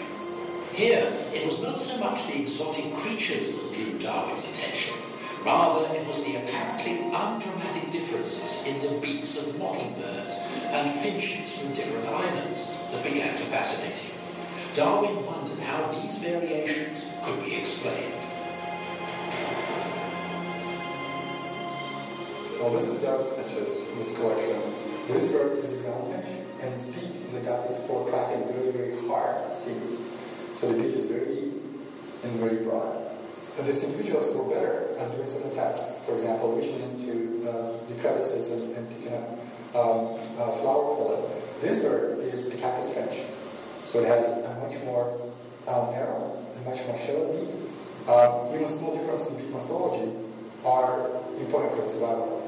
Here, 0.73 1.13
it 1.35 1.47
was 1.47 1.63
not 1.63 1.81
so 1.81 1.99
much 2.01 2.27
the 2.27 2.41
exotic 2.41 2.93
creatures 2.95 3.55
that 3.55 3.75
drew 3.75 3.99
Darwin's 3.99 4.49
attention. 4.49 5.12
Rather, 5.45 5.93
it 5.95 6.07
was 6.07 6.25
the 6.25 6.37
apparently 6.37 6.99
undramatic 7.13 7.91
differences 7.91 8.65
in 8.67 8.81
the 8.81 9.01
beaks 9.01 9.37
of 9.37 9.59
mockingbirds 9.59 10.39
and 10.71 10.89
finches 10.89 11.59
from 11.59 11.75
different 11.75 12.07
islands 12.07 12.73
that 12.93 13.03
began 13.03 13.37
to 13.37 13.43
fascinate 13.45 13.99
him. 13.99 14.17
Darwin 14.75 15.27
wondered 15.27 15.59
how 15.61 15.83
these 15.93 16.19
variations 16.19 17.11
could 17.25 17.45
be 17.45 17.57
explained. 17.57 18.15
Well, 22.61 22.71
this 22.71 22.87
is 22.87 23.03
Darwin's 23.03 23.33
finches 23.33 23.91
in 23.91 23.99
this 23.99 24.17
collection. 24.17 24.63
This 25.09 25.33
bird 25.33 25.59
is 25.59 25.81
a 25.81 25.83
ground 25.83 26.05
finch, 26.05 26.47
and 26.61 26.73
its 26.73 26.87
beak 26.87 27.27
is 27.27 27.35
adapted 27.35 27.77
for 27.77 28.07
cracking 28.07 28.47
very, 28.47 28.71
very 28.71 28.97
hard 29.09 29.53
seeds. 29.55 29.99
So 30.53 30.69
the 30.69 30.77
beak 30.81 30.95
is 30.95 31.11
very 31.11 31.35
deep 31.35 31.55
and 32.23 32.33
very 32.39 32.63
broad. 32.63 33.12
But 33.57 33.67
these 33.67 33.85
individuals 33.85 34.35
were 34.35 34.49
better 34.49 34.97
at 34.99 35.13
doing 35.13 35.27
certain 35.27 35.51
tasks. 35.51 36.05
For 36.07 36.13
example, 36.13 36.53
reaching 36.55 36.81
into 36.81 37.47
uh, 37.49 37.85
the 37.87 37.95
crevices 38.01 38.51
and, 38.53 38.77
and 38.77 38.89
picking 38.89 39.13
up 39.13 39.29
um, 39.75 40.17
uh, 40.39 40.53
flower 40.53 40.97
pollen. 40.97 41.31
This 41.61 41.85
bird 41.85 42.19
is 42.21 42.55
a 42.55 42.59
cactus 42.59 42.97
finch, 42.97 43.27
so 43.85 44.01
it 44.01 44.09
has 44.09 44.43
a 44.45 44.59
much 44.61 44.83
more 44.85 45.33
uh, 45.69 45.91
narrow 45.93 46.45
and 46.55 46.65
much 46.65 46.85
more 46.87 46.97
shallow 46.97 47.33
beak. 47.33 47.49
Uh, 48.09 48.51
even 48.55 48.67
small 48.67 48.97
differences 48.97 49.37
in 49.37 49.45
beak 49.45 49.53
morphology 49.53 50.13
are 50.65 51.11
important 51.39 51.73
for 51.73 51.87
survival. 51.87 52.39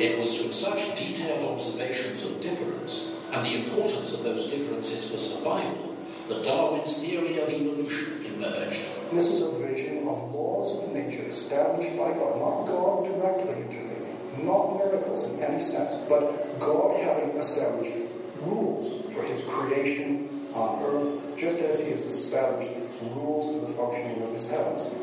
It 0.00 0.18
was 0.18 0.40
from 0.40 0.50
such 0.52 0.98
detailed 0.98 1.52
observations 1.52 2.24
of 2.24 2.40
difference 2.40 3.12
and 3.32 3.46
the 3.46 3.64
importance 3.64 4.12
of 4.12 4.24
those 4.24 4.50
differences 4.50 5.08
for 5.08 5.18
survival 5.18 5.91
that 6.32 6.44
Darwin's 6.44 6.96
theory 6.96 7.38
of 7.40 7.48
evolution 7.48 8.24
emerged. 8.34 8.88
This 9.12 9.30
is 9.30 9.42
a 9.42 9.66
vision 9.66 9.98
of 10.08 10.32
laws 10.32 10.82
of 10.82 10.94
nature 10.94 11.22
established 11.22 11.96
by 11.98 12.12
God, 12.12 12.38
not 12.38 12.66
God 12.66 13.04
directly 13.04 13.62
intervening, 13.62 14.46
not 14.46 14.78
miracles 14.78 15.32
in 15.32 15.42
any 15.42 15.60
sense, 15.60 16.06
but 16.08 16.58
God 16.58 16.98
having 17.02 17.30
established 17.36 17.96
rules 18.40 19.02
for 19.12 19.22
his 19.22 19.44
creation 19.44 20.28
on 20.54 20.82
earth, 20.84 21.36
just 21.36 21.60
as 21.60 21.84
he 21.84 21.90
has 21.90 22.02
established 22.02 22.72
rules 23.14 23.54
for 23.54 23.66
the 23.66 23.72
functioning 23.72 24.22
of 24.22 24.32
his 24.32 24.50
heavens. 24.50 24.94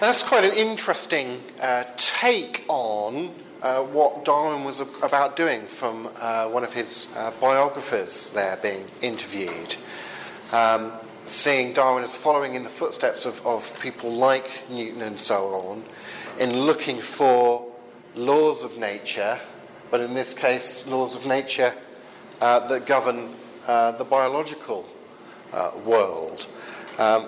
That's 0.00 0.22
quite 0.24 0.44
an 0.44 0.54
interesting 0.54 1.40
uh, 1.60 1.84
take 1.96 2.64
on 2.68 3.30
uh, 3.64 3.82
what 3.82 4.26
Darwin 4.26 4.62
was 4.62 4.80
about 4.80 5.36
doing 5.36 5.62
from 5.62 6.10
uh, 6.20 6.46
one 6.48 6.64
of 6.64 6.74
his 6.74 7.08
uh, 7.16 7.32
biographers 7.40 8.28
there 8.30 8.58
being 8.58 8.84
interviewed. 9.00 9.74
Um, 10.52 10.92
seeing 11.26 11.72
Darwin 11.72 12.04
as 12.04 12.14
following 12.14 12.56
in 12.56 12.62
the 12.62 12.68
footsteps 12.68 13.24
of, 13.24 13.44
of 13.46 13.80
people 13.80 14.12
like 14.12 14.68
Newton 14.68 15.00
and 15.00 15.18
so 15.18 15.46
on, 15.46 15.82
in 16.38 16.60
looking 16.60 16.98
for 16.98 17.66
laws 18.14 18.62
of 18.62 18.76
nature, 18.76 19.38
but 19.90 20.00
in 20.02 20.12
this 20.12 20.34
case, 20.34 20.86
laws 20.86 21.16
of 21.16 21.24
nature 21.24 21.72
uh, 22.42 22.68
that 22.68 22.84
govern 22.84 23.34
uh, 23.66 23.92
the 23.92 24.04
biological 24.04 24.86
uh, 25.54 25.70
world. 25.86 26.46
Um, 26.98 27.24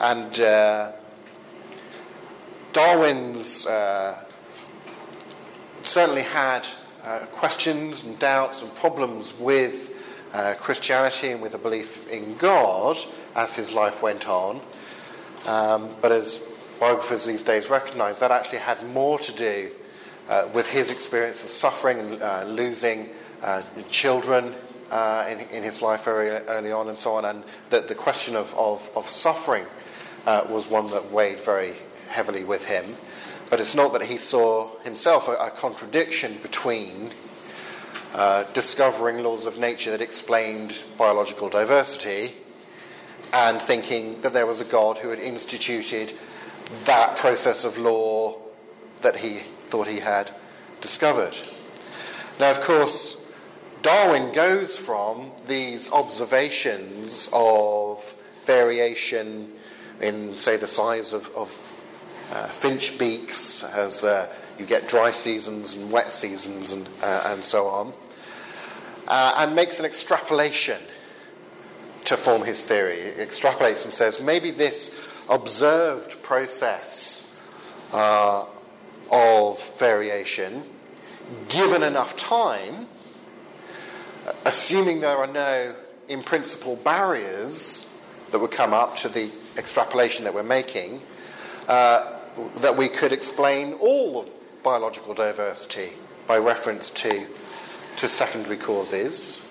and 0.00 0.94
Darwin's 2.72 3.66
uh, 3.66 4.24
certainly 5.86 6.22
had 6.22 6.66
uh, 7.04 7.20
questions 7.32 8.04
and 8.04 8.18
doubts 8.18 8.62
and 8.62 8.74
problems 8.76 9.38
with 9.38 9.90
uh, 10.32 10.54
Christianity 10.54 11.30
and 11.30 11.42
with 11.42 11.54
a 11.54 11.58
belief 11.58 12.08
in 12.08 12.36
God 12.36 12.96
as 13.34 13.56
his 13.56 13.72
life 13.72 14.02
went 14.02 14.28
on. 14.28 14.60
Um, 15.46 15.94
but 16.00 16.12
as 16.12 16.48
biographers 16.78 17.26
these 17.26 17.42
days 17.42 17.68
recognize, 17.68 18.20
that 18.20 18.30
actually 18.30 18.58
had 18.58 18.86
more 18.88 19.18
to 19.18 19.32
do 19.32 19.70
uh, 20.28 20.48
with 20.54 20.68
his 20.68 20.90
experience 20.90 21.42
of 21.42 21.50
suffering 21.50 21.98
and 21.98 22.22
uh, 22.22 22.44
losing 22.44 23.10
uh, 23.42 23.62
children 23.90 24.54
in, 24.92 25.40
in, 25.50 25.62
his 25.62 25.82
life 25.82 26.04
very 26.04 26.28
early 26.28 26.70
on 26.70 26.88
and 26.88 26.98
so 26.98 27.14
on, 27.14 27.24
and 27.24 27.42
that 27.70 27.88
the 27.88 27.94
question 27.94 28.36
of, 28.36 28.54
of, 28.54 28.88
of 28.94 29.08
suffering 29.08 29.64
was 30.26 30.68
one 30.68 30.86
that 30.88 31.10
weighed 31.10 31.40
very 31.40 31.74
heavily 32.08 32.44
with 32.44 32.64
him 32.64 32.96
But 33.52 33.60
it's 33.60 33.74
not 33.74 33.92
that 33.92 34.06
he 34.06 34.16
saw 34.16 34.78
himself 34.78 35.28
a, 35.28 35.32
a 35.32 35.50
contradiction 35.50 36.38
between 36.40 37.10
uh, 38.14 38.44
discovering 38.54 39.22
laws 39.22 39.44
of 39.44 39.58
nature 39.58 39.90
that 39.90 40.00
explained 40.00 40.82
biological 40.96 41.50
diversity 41.50 42.32
and 43.30 43.60
thinking 43.60 44.22
that 44.22 44.32
there 44.32 44.46
was 44.46 44.62
a 44.62 44.64
God 44.64 44.96
who 44.96 45.10
had 45.10 45.18
instituted 45.18 46.14
that 46.86 47.18
process 47.18 47.62
of 47.64 47.76
law 47.76 48.38
that 49.02 49.16
he 49.16 49.40
thought 49.66 49.86
he 49.86 50.00
had 50.00 50.30
discovered. 50.80 51.36
Now, 52.40 52.52
of 52.52 52.62
course, 52.62 53.22
Darwin 53.82 54.32
goes 54.32 54.78
from 54.78 55.30
these 55.46 55.92
observations 55.92 57.28
of 57.34 58.14
variation 58.46 59.52
in, 60.00 60.38
say, 60.38 60.56
the 60.56 60.66
size 60.66 61.12
of, 61.12 61.30
of 61.36 61.50
finch 62.48 62.98
beaks 62.98 63.64
as 63.64 64.04
uh, 64.04 64.26
you 64.58 64.66
get 64.66 64.88
dry 64.88 65.10
seasons 65.10 65.76
and 65.76 65.90
wet 65.90 66.12
seasons 66.12 66.72
and, 66.72 66.88
uh, 67.02 67.32
and 67.32 67.44
so 67.44 67.66
on, 67.66 67.92
uh, 69.08 69.34
and 69.36 69.54
makes 69.54 69.78
an 69.78 69.84
extrapolation 69.84 70.80
to 72.04 72.16
form 72.16 72.42
his 72.42 72.64
theory. 72.64 73.12
He 73.16 73.22
extrapolates 73.22 73.84
and 73.84 73.92
says 73.92 74.20
maybe 74.20 74.50
this 74.50 74.98
observed 75.28 76.22
process 76.22 77.36
uh, 77.92 78.44
of 79.10 79.78
variation, 79.78 80.62
given 81.48 81.82
enough 81.82 82.16
time, 82.16 82.86
assuming 84.44 85.00
there 85.00 85.16
are 85.16 85.26
no 85.26 85.74
in 86.08 86.22
principle 86.22 86.76
barriers 86.76 87.88
that 88.30 88.38
would 88.38 88.50
come 88.50 88.72
up 88.72 88.96
to 88.96 89.08
the 89.08 89.30
extrapolation 89.56 90.24
that 90.24 90.34
we're 90.34 90.42
making, 90.42 91.00
uh, 91.68 92.18
that 92.58 92.76
we 92.76 92.88
could 92.88 93.12
explain 93.12 93.74
all 93.74 94.20
of 94.20 94.30
biological 94.62 95.14
diversity 95.14 95.90
by 96.26 96.38
reference 96.38 96.88
to, 96.90 97.26
to 97.96 98.08
secondary 98.08 98.56
causes, 98.56 99.48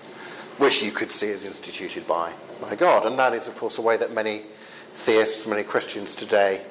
which 0.58 0.82
you 0.82 0.90
could 0.90 1.12
see 1.12 1.30
as 1.30 1.44
instituted 1.44 2.06
by, 2.06 2.32
by 2.60 2.74
God. 2.74 3.06
And 3.06 3.18
that 3.18 3.34
is, 3.34 3.48
of 3.48 3.56
course, 3.56 3.78
a 3.78 3.82
way 3.82 3.96
that 3.96 4.12
many 4.12 4.42
theists, 4.94 5.46
many 5.46 5.62
Christians 5.62 6.14
today 6.14 6.62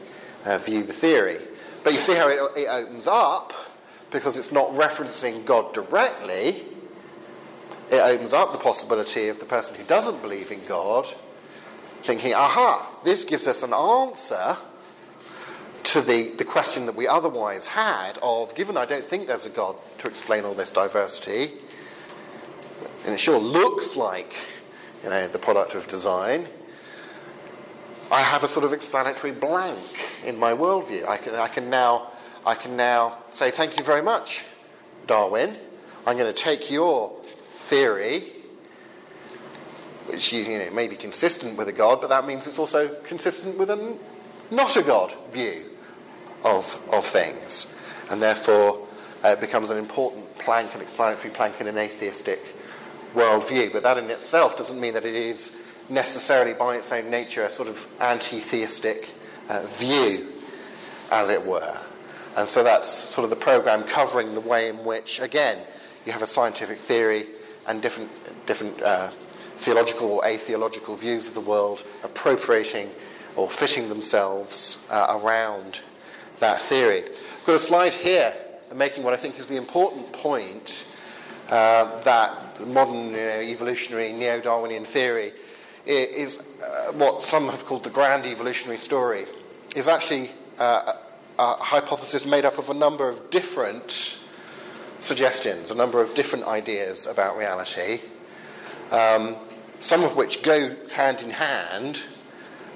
uh, 0.45 0.57
view 0.57 0.83
the 0.83 0.93
theory. 0.93 1.39
But 1.83 1.93
you 1.93 1.99
see 1.99 2.15
how 2.15 2.27
it, 2.27 2.57
it 2.57 2.67
opens 2.67 3.07
up, 3.07 3.53
because 4.11 4.37
it's 4.37 4.51
not 4.51 4.69
referencing 4.71 5.45
God 5.45 5.73
directly, 5.73 6.63
it 7.89 7.99
opens 7.99 8.33
up 8.33 8.51
the 8.51 8.57
possibility 8.57 9.27
of 9.27 9.39
the 9.39 9.45
person 9.45 9.75
who 9.75 9.83
doesn't 9.83 10.21
believe 10.21 10.51
in 10.51 10.63
God 10.65 11.07
thinking, 12.03 12.33
aha, 12.33 12.99
this 13.03 13.25
gives 13.25 13.47
us 13.47 13.63
an 13.63 13.73
answer 13.73 14.57
to 15.83 16.01
the, 16.01 16.29
the 16.29 16.45
question 16.45 16.85
that 16.85 16.95
we 16.95 17.07
otherwise 17.07 17.67
had 17.67 18.17
of, 18.21 18.55
given 18.55 18.77
I 18.77 18.85
don't 18.85 19.05
think 19.05 19.27
there's 19.27 19.45
a 19.45 19.49
God 19.49 19.75
to 19.99 20.07
explain 20.07 20.45
all 20.45 20.53
this 20.53 20.69
diversity, 20.69 21.51
and 23.05 23.13
it 23.13 23.19
sure 23.19 23.39
looks 23.39 23.95
like 23.95 24.35
you 25.03 25.09
know, 25.09 25.27
the 25.27 25.39
product 25.39 25.75
of 25.75 25.87
design, 25.87 26.47
I 28.11 28.21
have 28.21 28.43
a 28.43 28.47
sort 28.47 28.65
of 28.65 28.73
explanatory 28.73 29.31
blank 29.31 29.79
in 30.25 30.37
my 30.37 30.51
worldview. 30.51 31.07
I 31.07 31.17
can, 31.17 31.35
I 31.35 31.47
can, 31.47 31.69
now, 31.69 32.11
I 32.45 32.55
can 32.55 32.75
now 32.75 33.17
say, 33.31 33.51
thank 33.51 33.77
you 33.77 33.83
very 33.83 34.01
much, 34.01 34.45
Darwin. 35.07 35.57
I'm 36.05 36.17
going 36.17 36.31
to 36.31 36.37
take 36.37 36.69
your 36.69 37.17
theory, 37.23 38.23
which 40.07 40.33
you 40.33 40.59
know, 40.59 40.71
may 40.71 40.87
be 40.87 40.95
consistent 40.95 41.57
with 41.57 41.67
a 41.69 41.71
God, 41.73 42.01
but 42.01 42.09
that 42.09 42.27
means 42.27 42.47
it's 42.47 42.59
also 42.59 42.89
consistent 43.05 43.57
with 43.57 43.69
a 43.69 43.95
not 44.51 44.75
a 44.75 44.81
God 44.81 45.13
view 45.31 45.70
of, 46.43 46.79
of 46.91 47.05
things. 47.05 47.77
And 48.09 48.21
therefore, 48.21 48.87
uh, 49.23 49.29
it 49.29 49.41
becomes 49.41 49.69
an 49.69 49.77
important 49.77 50.37
plank, 50.37 50.73
an 50.75 50.81
explanatory 50.81 51.33
plank 51.33 51.61
in 51.61 51.67
an 51.67 51.77
atheistic 51.77 52.43
worldview. 53.13 53.71
But 53.71 53.83
that 53.83 53.97
in 53.97 54.09
itself 54.09 54.57
doesn't 54.57 54.79
mean 54.79 54.93
that 54.95 55.05
it 55.05 55.15
is 55.15 55.55
necessarily, 55.89 56.53
by 56.53 56.75
its 56.75 56.91
own 56.91 57.09
nature, 57.09 57.43
a 57.43 57.51
sort 57.51 57.69
of 57.69 57.85
anti 57.99 58.39
theistic 58.39 59.13
uh, 59.49 59.61
view, 59.67 60.27
as 61.11 61.29
it 61.29 61.45
were. 61.45 61.77
And 62.35 62.47
so 62.47 62.63
that's 62.63 62.87
sort 62.87 63.25
of 63.25 63.29
the 63.29 63.35
program 63.35 63.83
covering 63.83 64.33
the 64.33 64.41
way 64.41 64.69
in 64.69 64.83
which, 64.85 65.19
again, 65.19 65.59
you 66.05 66.13
have 66.13 66.21
a 66.21 66.27
scientific 66.27 66.77
theory 66.77 67.27
and 67.67 67.81
different, 67.81 68.09
different 68.45 68.81
uh, 68.81 69.11
theological 69.57 70.11
or 70.11 70.25
atheological 70.25 70.95
views 70.95 71.27
of 71.27 71.33
the 71.33 71.41
world 71.41 71.83
appropriating 72.03 72.89
or 73.35 73.49
fitting 73.49 73.89
themselves 73.89 74.85
uh, 74.89 75.19
around 75.21 75.81
that 76.41 76.61
theory. 76.61 77.03
I've 77.03 77.43
got 77.45 77.55
a 77.55 77.59
slide 77.59 77.93
here 77.93 78.33
making 78.75 79.03
what 79.03 79.13
I 79.13 79.17
think 79.17 79.39
is 79.39 79.47
the 79.47 79.57
important 79.57 80.11
point 80.11 80.85
uh, 81.49 81.99
that 82.01 82.67
modern 82.67 83.05
you 83.05 83.11
know, 83.11 83.41
evolutionary 83.41 84.11
neo 84.11 84.39
Darwinian 84.41 84.85
theory 84.85 85.33
is 85.85 86.43
uh, 86.63 86.91
what 86.93 87.21
some 87.21 87.49
have 87.49 87.65
called 87.65 87.83
the 87.83 87.89
grand 87.89 88.25
evolutionary 88.25 88.77
story, 88.77 89.25
is 89.75 89.87
actually 89.87 90.29
uh, 90.59 90.93
a, 91.39 91.41
a 91.41 91.55
hypothesis 91.55 92.25
made 92.25 92.45
up 92.45 92.57
of 92.57 92.69
a 92.69 92.73
number 92.73 93.09
of 93.09 93.29
different 93.31 94.19
suggestions, 94.99 95.71
a 95.71 95.75
number 95.75 96.01
of 96.01 96.13
different 96.13 96.45
ideas 96.45 97.07
about 97.07 97.37
reality, 97.37 97.99
um, 98.91 99.35
some 99.79 100.03
of 100.03 100.15
which 100.15 100.43
go 100.43 100.75
hand 100.93 101.21
in 101.21 101.31
hand, 101.31 102.01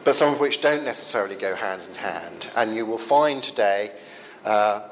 but 0.06 0.15
some 0.15 0.32
of 0.32 0.39
which 0.39 0.62
don't 0.62 0.86
necessarily 0.86 1.36
go 1.36 1.56
hand 1.56 1.82
in 1.89 1.96
hand. 1.96 2.50
And 2.56 2.76
you 2.76 2.86
will 2.86 3.00
find 3.00 3.44
today 3.44 3.91
uh, 4.46 4.88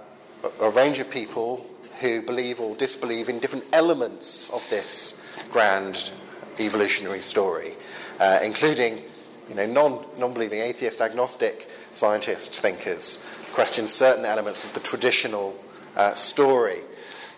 a 0.60 0.70
range 0.72 1.00
of 1.00 1.10
people 1.10 1.66
who 2.02 2.24
believe 2.24 2.60
or 2.60 2.76
disbelieve 2.76 3.30
in 3.30 3.40
different 3.40 3.66
elements 3.72 4.50
of 4.50 4.68
this 4.70 5.24
grand 5.52 6.12
evolutionary 6.60 7.22
story, 7.22 7.74
uh, 8.20 8.40
including 8.42 9.02
you 9.50 9.56
know, 9.56 9.68
non, 9.68 10.06
non-believing 10.18 10.60
atheist 10.60 11.00
agnostic 11.00 11.70
scientists, 11.92 12.60
thinkers, 12.60 13.26
question 13.54 13.88
certain 13.88 14.26
elements 14.26 14.64
of 14.64 14.74
the 14.74 14.80
traditional 14.80 15.56
uh, 15.96 16.14
story. 16.16 16.80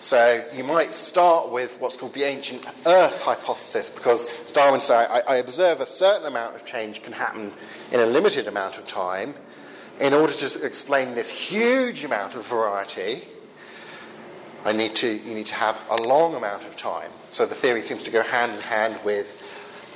So 0.05 0.45
you 0.53 0.63
might 0.63 0.93
start 0.93 1.49
with 1.51 1.81
what's 1.81 1.97
called 1.97 2.13
the 2.13 2.25
ancient 2.25 2.63
Earth 2.85 3.23
hypothesis, 3.23 3.89
because 3.89 4.29
as 4.43 4.51
Darwin 4.51 4.79
said, 4.79 5.07
I, 5.09 5.21
I 5.21 5.35
observe 5.37 5.81
a 5.81 5.85
certain 5.87 6.27
amount 6.27 6.55
of 6.55 6.63
change 6.63 7.01
can 7.01 7.11
happen 7.11 7.51
in 7.91 7.99
a 7.99 8.05
limited 8.05 8.45
amount 8.45 8.77
of 8.77 8.85
time. 8.85 9.33
In 9.99 10.13
order 10.13 10.31
to 10.31 10.63
explain 10.63 11.15
this 11.15 11.31
huge 11.31 12.03
amount 12.03 12.35
of 12.35 12.45
variety, 12.45 13.23
I 14.63 14.73
need 14.73 14.95
to, 14.97 15.07
you 15.07 15.33
need 15.33 15.47
to 15.47 15.55
have 15.55 15.81
a 15.89 16.03
long 16.03 16.35
amount 16.35 16.65
of 16.65 16.77
time. 16.77 17.09
So 17.29 17.47
the 17.47 17.55
theory 17.55 17.81
seems 17.81 18.03
to 18.03 18.11
go 18.11 18.21
hand 18.21 18.51
in 18.51 18.59
hand 18.59 18.99
with 19.03 19.41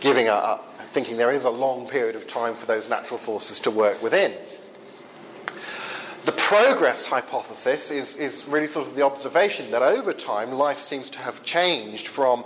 giving 0.01 0.27
a 0.27 0.59
thinking 0.91 1.17
there 1.17 1.31
is 1.31 1.45
a 1.45 1.51
long 1.51 1.87
period 1.87 2.15
of 2.15 2.25
time 2.25 2.55
for 2.55 2.65
those 2.65 2.89
natural 2.89 3.19
forces 3.19 3.59
to 3.59 3.69
work 3.69 4.01
within. 4.01 4.33
The 6.29 6.35
progress 6.35 7.07
hypothesis 7.07 7.89
is, 7.89 8.15
is 8.17 8.47
really 8.47 8.67
sort 8.67 8.87
of 8.87 8.93
the 8.93 9.01
observation 9.01 9.71
that 9.71 9.81
over 9.81 10.13
time 10.13 10.51
life 10.51 10.77
seems 10.77 11.09
to 11.09 11.19
have 11.21 11.43
changed 11.43 12.07
from 12.07 12.45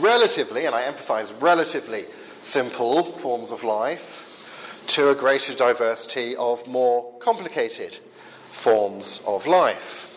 relatively, 0.00 0.64
and 0.66 0.74
I 0.74 0.82
emphasize 0.82 1.32
relatively, 1.34 2.06
simple 2.42 3.04
forms 3.04 3.52
of 3.52 3.62
life 3.62 4.82
to 4.88 5.10
a 5.10 5.14
greater 5.14 5.54
diversity 5.54 6.34
of 6.34 6.66
more 6.66 7.16
complicated 7.20 7.94
forms 8.46 9.22
of 9.28 9.46
life. 9.46 10.10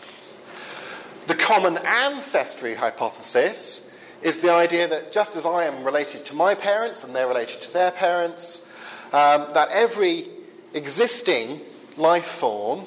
The 1.28 1.36
common 1.36 1.78
ancestry 1.78 2.74
hypothesis 2.74 3.96
is 4.22 4.40
the 4.40 4.50
idea 4.50 4.88
that 4.88 5.12
just 5.12 5.36
as 5.36 5.46
I 5.46 5.66
am 5.66 5.84
related 5.84 6.26
to 6.26 6.34
my 6.34 6.56
parents 6.56 7.04
and 7.04 7.14
they're 7.14 7.28
related 7.28 7.62
to 7.62 7.72
their 7.72 7.92
parents, 7.92 8.74
um, 9.12 9.46
that 9.54 9.68
every 9.70 10.26
existing 10.74 11.60
life 11.98 12.24
form 12.24 12.86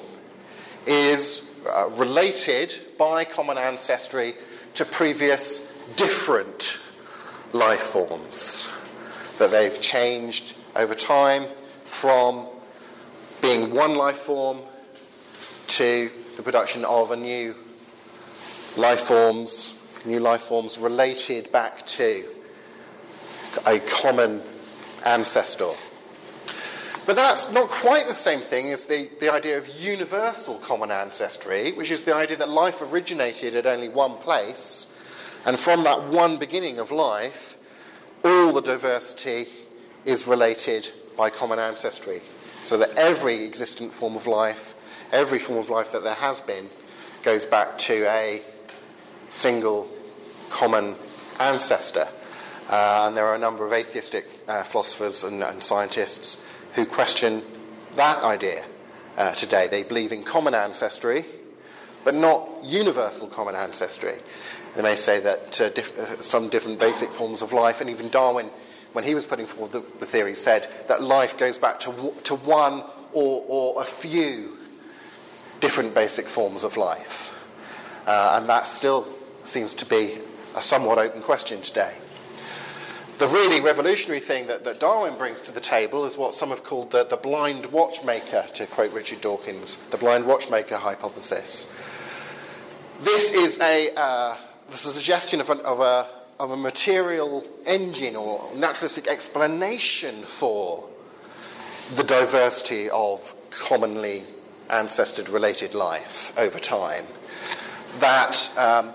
is 0.86 1.54
uh, 1.68 1.88
related 1.90 2.74
by 2.98 3.24
common 3.24 3.58
ancestry 3.58 4.34
to 4.74 4.84
previous 4.84 5.70
different 5.96 6.78
life 7.52 7.82
forms. 7.82 8.68
That 9.38 9.50
they've 9.50 9.80
changed 9.80 10.56
over 10.74 10.94
time 10.94 11.44
from 11.84 12.46
being 13.40 13.72
one 13.72 13.96
life 13.96 14.16
form 14.16 14.60
to 15.68 16.10
the 16.36 16.42
production 16.42 16.84
of 16.84 17.10
a 17.10 17.16
new 17.16 17.54
life 18.76 19.00
forms, 19.02 19.78
new 20.04 20.20
life 20.20 20.42
forms 20.42 20.78
related 20.78 21.52
back 21.52 21.86
to 21.86 22.24
a 23.66 23.78
common 23.80 24.40
ancestor. 25.04 25.70
But 27.04 27.16
that's 27.16 27.50
not 27.50 27.68
quite 27.68 28.06
the 28.06 28.14
same 28.14 28.40
thing 28.40 28.70
as 28.70 28.86
the, 28.86 29.08
the 29.18 29.32
idea 29.32 29.58
of 29.58 29.68
universal 29.68 30.54
common 30.56 30.90
ancestry, 30.90 31.72
which 31.72 31.90
is 31.90 32.04
the 32.04 32.14
idea 32.14 32.36
that 32.36 32.48
life 32.48 32.80
originated 32.80 33.56
at 33.56 33.66
only 33.66 33.88
one 33.88 34.18
place, 34.18 34.96
and 35.44 35.58
from 35.58 35.82
that 35.82 36.04
one 36.04 36.36
beginning 36.36 36.78
of 36.78 36.92
life, 36.92 37.56
all 38.24 38.52
the 38.52 38.62
diversity 38.62 39.48
is 40.04 40.28
related 40.28 40.90
by 41.16 41.28
common 41.28 41.58
ancestry. 41.58 42.22
So 42.62 42.78
that 42.78 42.90
every 42.96 43.44
existent 43.44 43.92
form 43.92 44.14
of 44.14 44.28
life 44.28 44.76
every 45.12 45.38
form 45.38 45.58
of 45.58 45.70
life 45.70 45.92
that 45.92 46.02
there 46.02 46.14
has 46.14 46.40
been 46.40 46.68
goes 47.22 47.46
back 47.46 47.78
to 47.78 48.04
a 48.06 48.42
single 49.28 49.88
common 50.50 50.96
ancestor. 51.38 52.08
Uh, 52.68 53.04
and 53.06 53.16
there 53.16 53.26
are 53.26 53.34
a 53.34 53.38
number 53.38 53.64
of 53.64 53.72
atheistic 53.72 54.26
uh, 54.48 54.62
philosophers 54.62 55.24
and, 55.24 55.42
and, 55.42 55.62
scientists 55.62 56.44
who 56.74 56.86
question 56.86 57.42
that 57.96 58.22
idea 58.22 58.64
uh, 59.16 59.32
today. 59.32 59.68
They 59.68 59.82
believe 59.82 60.12
in 60.12 60.24
common 60.24 60.54
ancestry, 60.54 61.24
but 62.04 62.14
not 62.14 62.48
universal 62.62 63.28
common 63.28 63.54
ancestry. 63.54 64.14
They 64.74 64.82
may 64.82 64.96
say 64.96 65.20
that 65.20 65.60
uh, 65.60 65.68
diff- 65.68 65.98
uh, 65.98 66.22
some 66.22 66.48
different 66.48 66.78
basic 66.80 67.10
forms 67.10 67.42
of 67.42 67.52
life, 67.52 67.80
and 67.80 67.90
even 67.90 68.08
Darwin, 68.08 68.50
when 68.92 69.04
he 69.04 69.14
was 69.14 69.26
putting 69.26 69.46
forward 69.46 69.72
the, 69.72 69.84
the 70.00 70.06
theory, 70.06 70.34
said 70.34 70.68
that 70.88 71.02
life 71.02 71.36
goes 71.36 71.58
back 71.58 71.80
to, 71.80 71.90
w- 71.90 72.14
to 72.24 72.34
one 72.36 72.82
or, 73.12 73.44
or 73.46 73.82
a 73.82 73.84
few 73.84 74.56
different 75.60 75.94
basic 75.94 76.26
forms 76.26 76.64
of 76.64 76.76
life. 76.76 77.28
Uh, 78.06 78.38
and 78.40 78.48
that 78.48 78.66
still 78.66 79.06
seems 79.44 79.74
to 79.74 79.86
be 79.86 80.18
a 80.56 80.62
somewhat 80.62 80.98
open 80.98 81.22
question 81.22 81.60
today. 81.62 81.94
The 83.18 83.28
really 83.28 83.60
revolutionary 83.60 84.20
thing 84.20 84.46
that, 84.48 84.64
that 84.64 84.80
Darwin 84.80 85.16
brings 85.16 85.40
to 85.42 85.52
the 85.52 85.60
table 85.60 86.04
is 86.06 86.16
what 86.16 86.34
some 86.34 86.48
have 86.48 86.64
called 86.64 86.90
the, 86.90 87.04
the 87.04 87.16
blind 87.16 87.66
watchmaker, 87.66 88.46
to 88.54 88.66
quote 88.66 88.92
Richard 88.92 89.20
Dawkins, 89.20 89.76
the 89.90 89.96
blind 89.96 90.26
watchmaker 90.26 90.76
hypothesis. 90.76 91.76
This 93.02 93.32
is 93.32 93.60
a, 93.60 93.94
uh, 93.94 94.36
this 94.70 94.84
is 94.84 94.92
a 94.92 94.94
suggestion 94.94 95.40
of, 95.40 95.50
an, 95.50 95.60
of, 95.60 95.80
a, 95.80 96.08
of 96.40 96.50
a 96.52 96.56
material 96.56 97.46
engine 97.66 98.16
or 98.16 98.48
naturalistic 98.56 99.06
explanation 99.06 100.22
for 100.22 100.88
the 101.94 102.04
diversity 102.04 102.88
of 102.90 103.34
commonly 103.50 104.24
ancestor 104.70 105.22
related 105.30 105.74
life 105.74 106.32
over 106.38 106.58
time. 106.58 107.04
That 108.00 108.50
um, 108.56 108.92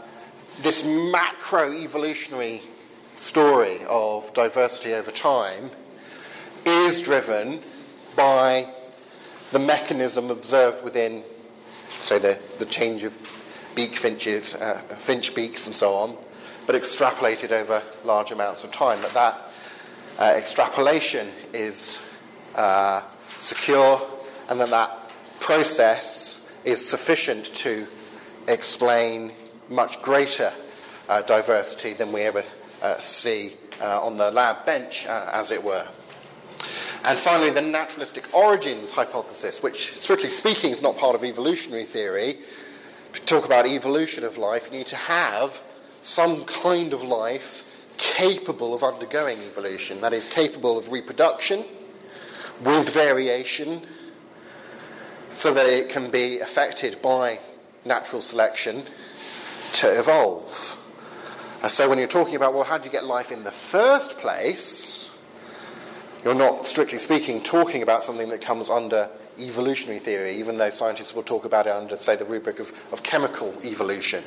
this 0.61 0.83
macro 0.85 1.71
evolutionary 1.71 2.63
story 3.17 3.81
of 3.87 4.33
diversity 4.33 4.93
over 4.93 5.11
time 5.11 5.69
is 6.65 7.01
driven 7.01 7.61
by 8.15 8.67
the 9.51 9.59
mechanism 9.59 10.29
observed 10.29 10.83
within, 10.83 11.23
say, 11.99 12.19
the, 12.19 12.37
the 12.59 12.65
change 12.65 13.03
of 13.03 13.17
beak 13.75 13.95
finches, 13.95 14.55
uh, 14.55 14.75
finch 14.97 15.33
beaks, 15.35 15.67
and 15.67 15.75
so 15.75 15.93
on, 15.93 16.17
but 16.65 16.75
extrapolated 16.75 17.51
over 17.51 17.81
large 18.03 18.31
amounts 18.31 18.63
of 18.63 18.71
time. 18.71 19.01
That 19.01 19.13
that 19.13 19.41
uh, 20.19 20.33
extrapolation 20.35 21.29
is 21.53 22.03
uh, 22.55 23.01
secure, 23.37 24.01
and 24.49 24.59
that 24.59 24.69
that 24.69 25.13
process 25.39 26.51
is 26.65 26.85
sufficient 26.85 27.45
to 27.55 27.87
explain 28.47 29.31
much 29.69 30.01
greater 30.01 30.51
uh, 31.07 31.21
diversity 31.21 31.93
than 31.93 32.11
we 32.11 32.21
ever 32.21 32.43
see 32.99 33.53
uh, 33.81 34.03
on 34.03 34.17
the 34.17 34.31
lab 34.31 34.65
bench, 34.65 35.05
uh, 35.05 35.29
as 35.33 35.51
it 35.51 35.63
were. 35.63 35.87
And 37.03 37.17
finally, 37.17 37.51
the 37.51 37.61
naturalistic 37.61 38.33
origins 38.33 38.91
hypothesis, 38.91 39.61
which, 39.61 39.99
strictly 40.01 40.29
speaking, 40.29 40.71
is 40.71 40.81
not 40.81 40.97
part 40.97 41.15
of 41.15 41.23
evolutionary 41.23 41.85
theory. 41.85 42.39
To 43.13 43.21
talk 43.21 43.45
about 43.45 43.65
evolution 43.65 44.23
of 44.23 44.37
life, 44.37 44.69
you 44.71 44.79
need 44.79 44.87
to 44.87 44.95
have 44.95 45.61
some 46.01 46.43
kind 46.45 46.93
of 46.93 47.03
life 47.03 47.63
capable 47.97 48.73
of 48.73 48.83
undergoing 48.83 49.39
evolution, 49.39 50.01
that 50.01 50.13
is, 50.13 50.31
capable 50.31 50.77
of 50.77 50.91
reproduction 50.91 51.65
with 52.61 52.89
variation, 52.89 53.81
so 55.33 55.53
that 55.53 55.65
it 55.65 55.89
can 55.89 56.09
be 56.09 56.39
affected 56.39 57.01
by 57.01 57.39
natural 57.85 58.21
selection 58.21 58.83
to 59.73 59.99
evolve. 59.99 60.76
So 61.67 61.89
when 61.89 61.97
you're 61.97 62.07
talking 62.07 62.35
about, 62.35 62.53
well, 62.53 62.63
how 62.63 62.77
do 62.77 62.85
you 62.85 62.91
get 62.91 63.03
life 63.03 63.31
in 63.31 63.43
the 63.43 63.51
first 63.51 64.19
place, 64.19 65.09
you're 66.23 66.35
not, 66.35 66.65
strictly 66.65 66.99
speaking, 66.99 67.41
talking 67.41 67.81
about 67.81 68.03
something 68.03 68.29
that 68.29 68.41
comes 68.41 68.69
under 68.69 69.09
evolutionary 69.39 69.99
theory, 69.99 70.37
even 70.37 70.57
though 70.57 70.69
scientists 70.69 71.13
will 71.13 71.23
talk 71.23 71.45
about 71.45 71.67
it 71.67 71.71
under, 71.73 71.97
say, 71.97 72.15
the 72.15 72.25
rubric 72.25 72.59
of, 72.59 72.71
of 72.93 73.03
chemical 73.03 73.53
evolution, 73.65 74.23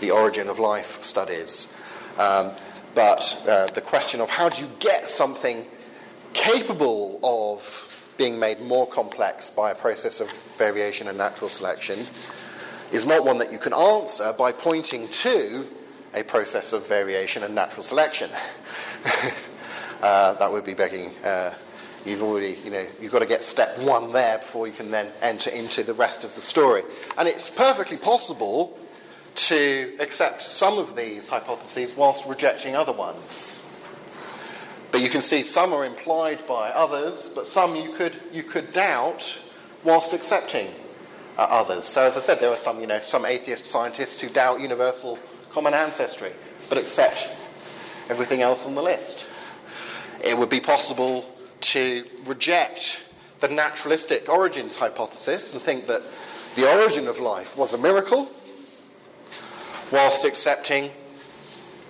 the 0.00 0.10
origin 0.10 0.48
of 0.48 0.58
life 0.58 1.02
studies. 1.02 1.78
Um, 2.18 2.50
but 2.94 3.44
uh, 3.46 3.66
the 3.68 3.80
question 3.80 4.20
of 4.20 4.30
how 4.30 4.48
do 4.48 4.62
you 4.62 4.70
get 4.80 5.08
something 5.08 5.66
capable 6.32 7.20
of 7.22 7.86
being 8.16 8.38
made 8.38 8.60
more 8.60 8.86
complex 8.86 9.48
by 9.48 9.70
a 9.70 9.74
process 9.74 10.20
of 10.20 10.30
variation 10.58 11.08
and 11.08 11.16
natural 11.16 11.48
selection 11.48 11.98
is 12.90 13.06
not 13.06 13.24
one 13.24 13.38
that 13.38 13.52
you 13.52 13.58
can 13.58 13.72
answer 13.72 14.32
by 14.32 14.50
pointing 14.50 15.06
to 15.08 15.66
a 16.14 16.22
process 16.22 16.72
of 16.72 16.86
variation 16.88 17.42
and 17.42 17.54
natural 17.54 17.82
selection. 17.82 18.30
uh, 20.02 20.34
that 20.34 20.50
would 20.50 20.64
be 20.64 20.74
begging. 20.74 21.10
Uh, 21.24 21.54
you've 22.04 22.22
already, 22.22 22.58
you 22.64 22.70
know, 22.70 22.86
you've 23.00 23.12
got 23.12 23.20
to 23.20 23.26
get 23.26 23.42
step 23.44 23.78
one 23.80 24.12
there 24.12 24.38
before 24.38 24.66
you 24.66 24.72
can 24.72 24.90
then 24.90 25.12
enter 25.22 25.50
into 25.50 25.82
the 25.82 25.94
rest 25.94 26.24
of 26.24 26.34
the 26.34 26.40
story. 26.40 26.82
And 27.18 27.28
it's 27.28 27.50
perfectly 27.50 27.96
possible 27.96 28.78
to 29.34 29.96
accept 30.00 30.42
some 30.42 30.78
of 30.78 30.96
these 30.96 31.28
hypotheses 31.28 31.96
whilst 31.96 32.26
rejecting 32.26 32.74
other 32.74 32.92
ones. 32.92 33.66
But 34.90 35.02
you 35.02 35.08
can 35.08 35.22
see 35.22 35.42
some 35.44 35.72
are 35.72 35.84
implied 35.84 36.46
by 36.48 36.70
others, 36.70 37.30
but 37.34 37.46
some 37.46 37.76
you 37.76 37.92
could, 37.92 38.20
you 38.32 38.42
could 38.42 38.72
doubt 38.72 39.40
whilst 39.84 40.12
accepting 40.12 40.66
uh, 41.38 41.42
others. 41.42 41.84
So, 41.84 42.04
as 42.04 42.16
I 42.16 42.20
said, 42.20 42.40
there 42.40 42.50
are 42.50 42.56
some, 42.56 42.80
you 42.80 42.88
know, 42.88 42.98
some 42.98 43.24
atheist 43.24 43.66
scientists 43.68 44.20
who 44.20 44.28
doubt 44.28 44.60
universal 44.60 45.18
common 45.52 45.74
ancestry, 45.74 46.32
but 46.68 46.78
accept 46.78 47.28
everything 48.08 48.42
else 48.42 48.66
on 48.66 48.74
the 48.74 48.82
list. 48.82 49.24
It 50.22 50.36
would 50.36 50.50
be 50.50 50.60
possible 50.60 51.24
to 51.60 52.04
reject 52.26 53.02
the 53.40 53.48
naturalistic 53.48 54.28
origins 54.28 54.76
hypothesis 54.76 55.52
and 55.52 55.62
think 55.62 55.86
that 55.86 56.02
the 56.56 56.70
origin 56.70 57.08
of 57.08 57.18
life 57.18 57.56
was 57.56 57.74
a 57.74 57.78
miracle, 57.78 58.28
whilst 59.90 60.24
accepting 60.24 60.90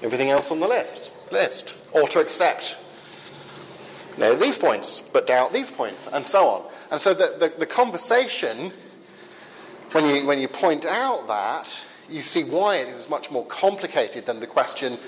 everything 0.03 0.31
else 0.31 0.51
on 0.51 0.61
the 0.61 0.69
list. 0.69 1.13
list. 1.31 1.75
Or 1.93 2.07
to 2.09 2.21
accept 2.21 2.77
you 4.15 4.21
know, 4.21 4.37
these 4.37 4.59
points, 4.59 5.01
but 5.01 5.27
doubt 5.27 5.53
these 5.53 5.71
points, 5.71 6.09
and 6.13 6.27
so 6.27 6.47
on. 6.47 6.63
And 6.91 7.01
so 7.01 7.15
the, 7.15 7.37
the, 7.39 7.53
the 7.61 7.67
conversation, 7.67 8.73
when 9.93 10.07
you, 10.07 10.27
when 10.27 10.41
you 10.41 10.49
point 10.49 10.87
out 10.87 11.27
that, 11.29 11.85
you 12.11 12.23
see 12.23 12.45
why 12.45 12.77
it 12.77 12.89
is 12.89 13.09
much 13.09 13.31
more 13.31 13.47
complicated 13.47 14.27
than 14.27 14.41
the 14.41 14.47
question, 14.47 14.99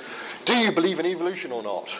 do 0.45 0.57
you 0.57 0.73
believe 0.73 1.01
in 1.01 1.07
evolution 1.07 1.53
or 1.53 1.63
not? 1.63 1.97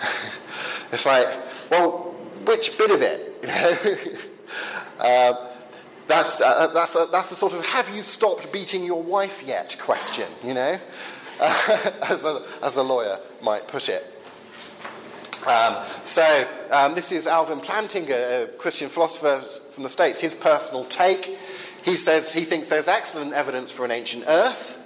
it's 0.92 1.06
like, 1.06 1.28
well, 1.70 2.14
which 2.44 2.76
bit 2.78 2.90
of 2.90 3.02
it? 3.02 3.30
You 3.44 3.50
know? 3.50 3.76
uh, 5.00 5.50
that's, 6.06 6.40
uh, 6.40 6.68
that's, 6.68 6.94
a, 6.94 7.08
that's 7.10 7.30
a 7.32 7.36
sort 7.36 7.52
of 7.52 7.64
have 7.66 7.94
you 7.94 8.02
stopped 8.02 8.52
beating 8.52 8.84
your 8.84 9.02
wife 9.02 9.42
yet 9.46 9.76
question, 9.80 10.28
you 10.42 10.54
know, 10.54 10.78
uh, 11.40 11.90
as, 12.02 12.24
a, 12.24 12.42
as, 12.62 12.76
a, 12.76 12.82
lawyer 12.82 13.18
might 13.42 13.66
put 13.68 13.88
it. 13.88 14.04
Um, 15.46 15.76
so, 16.02 16.48
um, 16.70 16.94
this 16.94 17.12
is 17.12 17.26
Alvin 17.26 17.60
Plantinga, 17.60 18.44
a 18.44 18.46
Christian 18.56 18.88
philosopher 18.88 19.44
from 19.70 19.82
the 19.82 19.90
States, 19.90 20.20
his 20.20 20.34
personal 20.34 20.84
take 20.84 21.38
he 21.84 21.98
says 21.98 22.32
he 22.32 22.44
thinks 22.44 22.70
there's 22.70 22.88
excellent 22.88 23.34
evidence 23.34 23.70
for 23.70 23.84
an 23.84 23.90
ancient 23.90 24.24
earth. 24.26 24.80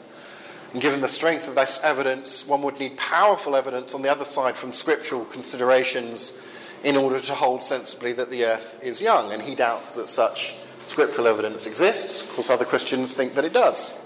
And 0.73 0.83
given 0.83 1.01
the 1.01 1.09
strength 1.09 1.49
of 1.49 1.55
this 1.55 1.81
evidence, 1.83 2.47
one 2.47 2.63
would 2.63 2.79
need 2.79 2.97
powerful 2.97 3.57
evidence 3.57 3.95
on 3.95 4.03
the 4.03 4.11
other 4.11 4.25
side 4.25 4.57
from 4.57 4.73
scriptural 4.73 5.25
considerations 5.25 6.43
in 6.83 6.97
order 6.97 7.21
to 7.21 7.35
hold 7.35 7.63
sensibly 7.63 8.13
that 8.15 8.31
the 8.31 8.45
earth 8.45 8.79
is 8.83 9.01
young. 9.01 9.33
And 9.33 9.41
he 9.41 9.55
doubts 9.55 9.93
that 9.93 10.09
such 10.09 10.57
scriptural 10.87 11.29
evidence 11.29 11.67
exists. 11.67 12.23
Of 12.23 12.35
course, 12.35 12.51
other 12.51 12.65
Christians 12.65 13.15
think 13.15 13.35
that 13.35 13.45
it 13.45 13.53
does. 13.53 14.05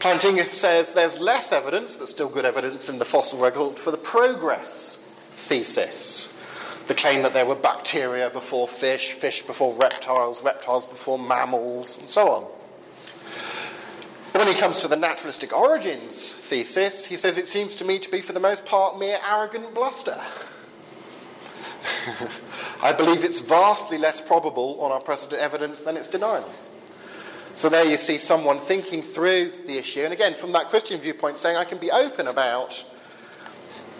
Plantinga 0.00 0.44
says 0.46 0.92
there's 0.92 1.20
less 1.20 1.52
evidence, 1.52 1.96
but 1.96 2.08
still 2.08 2.28
good 2.28 2.44
evidence 2.44 2.88
in 2.88 2.98
the 2.98 3.04
fossil 3.04 3.38
record 3.38 3.78
for 3.78 3.90
the 3.92 3.96
progress 3.96 5.08
thesis 5.36 6.33
the 6.86 6.94
claim 6.94 7.22
that 7.22 7.32
there 7.32 7.46
were 7.46 7.54
bacteria 7.54 8.28
before 8.30 8.68
fish, 8.68 9.12
fish 9.12 9.42
before 9.42 9.74
reptiles, 9.74 10.44
reptiles 10.44 10.86
before 10.86 11.18
mammals, 11.18 11.98
and 11.98 12.10
so 12.10 12.28
on. 12.30 12.46
But 14.32 14.44
when 14.44 14.54
he 14.54 14.60
comes 14.60 14.80
to 14.80 14.88
the 14.88 14.96
naturalistic 14.96 15.56
origins 15.56 16.34
thesis, 16.34 17.06
he 17.06 17.16
says 17.16 17.38
it 17.38 17.46
seems 17.46 17.74
to 17.76 17.84
me 17.84 17.98
to 18.00 18.10
be, 18.10 18.20
for 18.20 18.32
the 18.32 18.40
most 18.40 18.66
part, 18.66 18.98
mere 18.98 19.18
arrogant 19.24 19.72
bluster. 19.74 20.20
I 22.82 22.92
believe 22.92 23.24
it's 23.24 23.40
vastly 23.40 23.96
less 23.96 24.20
probable 24.20 24.80
on 24.80 24.90
our 24.92 25.00
present 25.00 25.32
evidence 25.34 25.82
than 25.82 25.96
its 25.96 26.08
denial. 26.08 26.48
So 27.54 27.68
there 27.68 27.84
you 27.84 27.96
see 27.96 28.18
someone 28.18 28.58
thinking 28.58 29.02
through 29.02 29.52
the 29.66 29.78
issue, 29.78 30.00
and 30.00 30.12
again, 30.12 30.34
from 30.34 30.52
that 30.52 30.68
Christian 30.68 31.00
viewpoint, 31.00 31.38
saying 31.38 31.56
I 31.56 31.64
can 31.64 31.78
be 31.78 31.92
open 31.92 32.26
about 32.26 32.84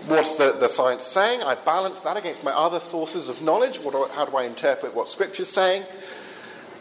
what's 0.06 0.36
the, 0.36 0.52
the 0.58 0.68
science 0.68 1.04
saying? 1.04 1.42
I 1.42 1.54
balance 1.54 2.00
that 2.00 2.16
against 2.16 2.44
my 2.44 2.52
other 2.52 2.80
sources 2.80 3.28
of 3.28 3.42
knowledge. 3.42 3.78
Do, 3.82 4.08
how 4.14 4.24
do 4.24 4.36
I 4.36 4.44
interpret 4.44 4.94
what 4.94 5.08
Scripture's 5.08 5.48
saying? 5.48 5.84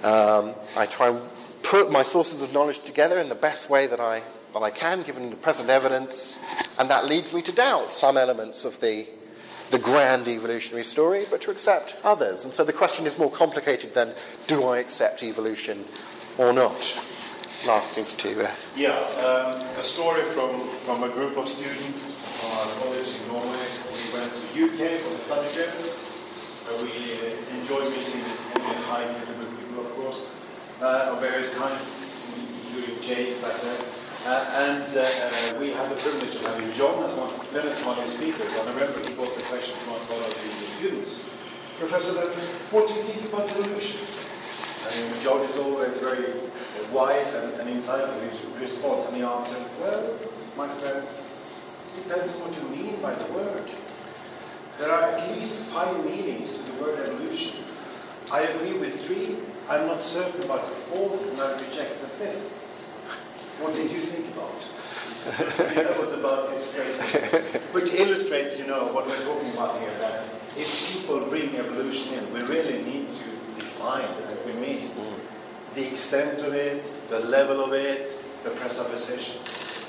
Um, 0.03 0.53
I 0.75 0.85
try 0.85 1.09
and 1.09 1.21
put 1.63 1.91
my 1.91 2.03
sources 2.03 2.41
of 2.41 2.53
knowledge 2.53 2.79
together 2.79 3.19
in 3.19 3.29
the 3.29 3.35
best 3.35 3.69
way 3.69 3.87
that 3.87 3.99
I, 3.99 4.21
that 4.53 4.61
I 4.61 4.69
can, 4.69 5.03
given 5.03 5.29
the 5.29 5.35
present 5.37 5.69
evidence, 5.69 6.43
and 6.77 6.89
that 6.89 7.05
leads 7.05 7.33
me 7.33 7.41
to 7.43 7.51
doubt 7.51 7.89
some 7.89 8.17
elements 8.17 8.65
of 8.65 8.79
the, 8.81 9.07
the 9.71 9.79
grand 9.79 10.27
evolutionary 10.27 10.83
story, 10.83 11.25
but 11.31 11.41
to 11.43 11.51
accept 11.51 11.95
others. 12.03 12.43
And 12.45 12.53
so 12.53 12.63
the 12.65 12.73
question 12.73 13.05
is 13.05 13.17
more 13.17 13.31
complicated 13.31 13.93
than 13.93 14.13
do 14.47 14.63
I 14.63 14.79
accept 14.79 15.23
evolution 15.23 15.85
or 16.37 16.51
not? 16.51 16.99
Lars 17.65 17.85
seems 17.85 18.13
to. 18.15 18.43
Uh, 18.43 18.51
Yeah, 18.75 18.91
um, 19.23 19.61
a 19.79 19.83
story 19.83 20.23
from, 20.33 20.67
from 20.79 21.03
a 21.03 21.09
group 21.09 21.37
of 21.37 21.47
students 21.47 22.27
our 22.43 22.67
college 22.83 23.09
in 23.15 23.23
Norway. 23.27 23.65
We 23.95 24.03
went 24.11 24.31
to 24.35 24.43
UK 24.59 24.99
for 25.01 25.15
the 25.15 25.21
study 25.23 25.47
trip. 25.53 25.71
Uh, 25.71 26.75
we 26.83 26.91
uh, 27.15 27.59
enjoyed 27.59 27.87
meeting 27.91 28.23
many 28.55 28.75
high 28.87 29.07
caliber 29.07 29.47
people, 29.55 29.85
of 29.85 29.91
course, 29.95 30.31
uh, 30.81 31.11
of 31.11 31.19
various 31.19 31.53
kinds, 31.55 31.87
including 32.35 33.01
Jay 33.01 33.33
back 33.41 33.55
there. 33.61 33.81
Uh, 34.25 34.39
and 34.55 34.87
uh, 34.95 35.03
uh, 35.03 35.59
we 35.59 35.71
had 35.71 35.91
the 35.91 35.95
privilege 35.99 36.35
of 36.35 36.41
having 36.47 36.71
John 36.73 37.03
as 37.03 37.13
one, 37.15 37.31
Leonard 37.51 37.75
as 37.75 37.83
one 37.83 37.99
of 37.99 38.05
the 38.05 38.09
speakers. 38.09 38.47
I 38.55 38.71
remember 38.71 38.99
he 39.03 39.13
brought 39.15 39.35
the 39.35 39.43
question 39.43 39.75
from 39.83 39.99
one 40.15 40.23
of 40.23 40.31
the 40.31 40.67
students. 40.79 41.27
Professor 41.77 42.15
what 42.71 42.87
do 42.87 42.93
you 42.93 43.01
think 43.01 43.27
about 43.27 43.49
evolution? 43.49 43.99
I 44.87 44.95
mean, 44.95 45.11
John 45.23 45.41
is 45.43 45.57
always 45.57 45.99
very 45.99 46.39
wise 46.93 47.35
and, 47.35 47.51
and 47.59 47.67
insightful 47.67 48.21
in 48.21 48.29
his 48.29 48.39
response, 48.61 49.07
and 49.07 49.17
he 49.17 49.23
answered, 49.23 49.65
Well, 49.81 50.15
my 50.55 50.69
friend, 50.77 51.03
depends 51.95 52.39
on 52.39 52.49
what 52.49 52.57
you 52.57 52.83
mean 52.83 53.01
by 53.01 53.13
the 53.13 53.33
word. 53.33 53.69
There 54.79 54.91
are 54.91 55.03
at 55.03 55.31
least 55.31 55.65
five 55.71 56.03
meanings 56.05 56.59
to 56.59 56.71
the 56.71 56.83
word 56.83 56.99
evolution. 56.99 57.63
I 58.31 58.41
agree 58.41 58.73
with 58.73 59.05
three. 59.05 59.37
I'm 59.69 59.87
not 59.87 60.01
certain 60.01 60.43
about 60.43 60.67
the 60.67 60.75
fourth, 60.75 61.29
and 61.31 61.39
I 61.39 61.53
reject 61.53 62.01
the 62.01 62.07
fifth. 62.07 62.59
What 63.61 63.75
did 63.75 63.91
you 63.91 63.99
think 63.99 64.27
about? 64.33 64.51
that 65.75 65.99
was 65.99 66.11
about 66.13 66.51
his 66.51 66.65
phrasing, 66.71 67.43
which 67.71 67.93
illustrates, 67.93 68.59
you 68.59 68.67
know, 68.67 68.91
what 68.91 69.05
we're 69.05 69.23
talking 69.25 69.51
about 69.51 69.79
here. 69.79 69.93
That 69.99 70.23
if 70.57 70.93
people 70.93 71.19
bring 71.27 71.55
evolution 71.55 72.13
in, 72.15 72.33
we 72.33 72.41
really 72.41 72.83
need 72.83 73.13
to 73.13 73.23
define 73.55 74.03
what 74.03 74.45
we 74.45 74.53
mean, 74.53 74.89
mm. 74.89 75.13
the 75.75 75.87
extent 75.87 76.41
of 76.41 76.53
it, 76.53 76.91
the 77.09 77.19
level 77.19 77.63
of 77.63 77.73
it, 77.73 78.21
the 78.43 78.49
presupposition. 78.49 79.41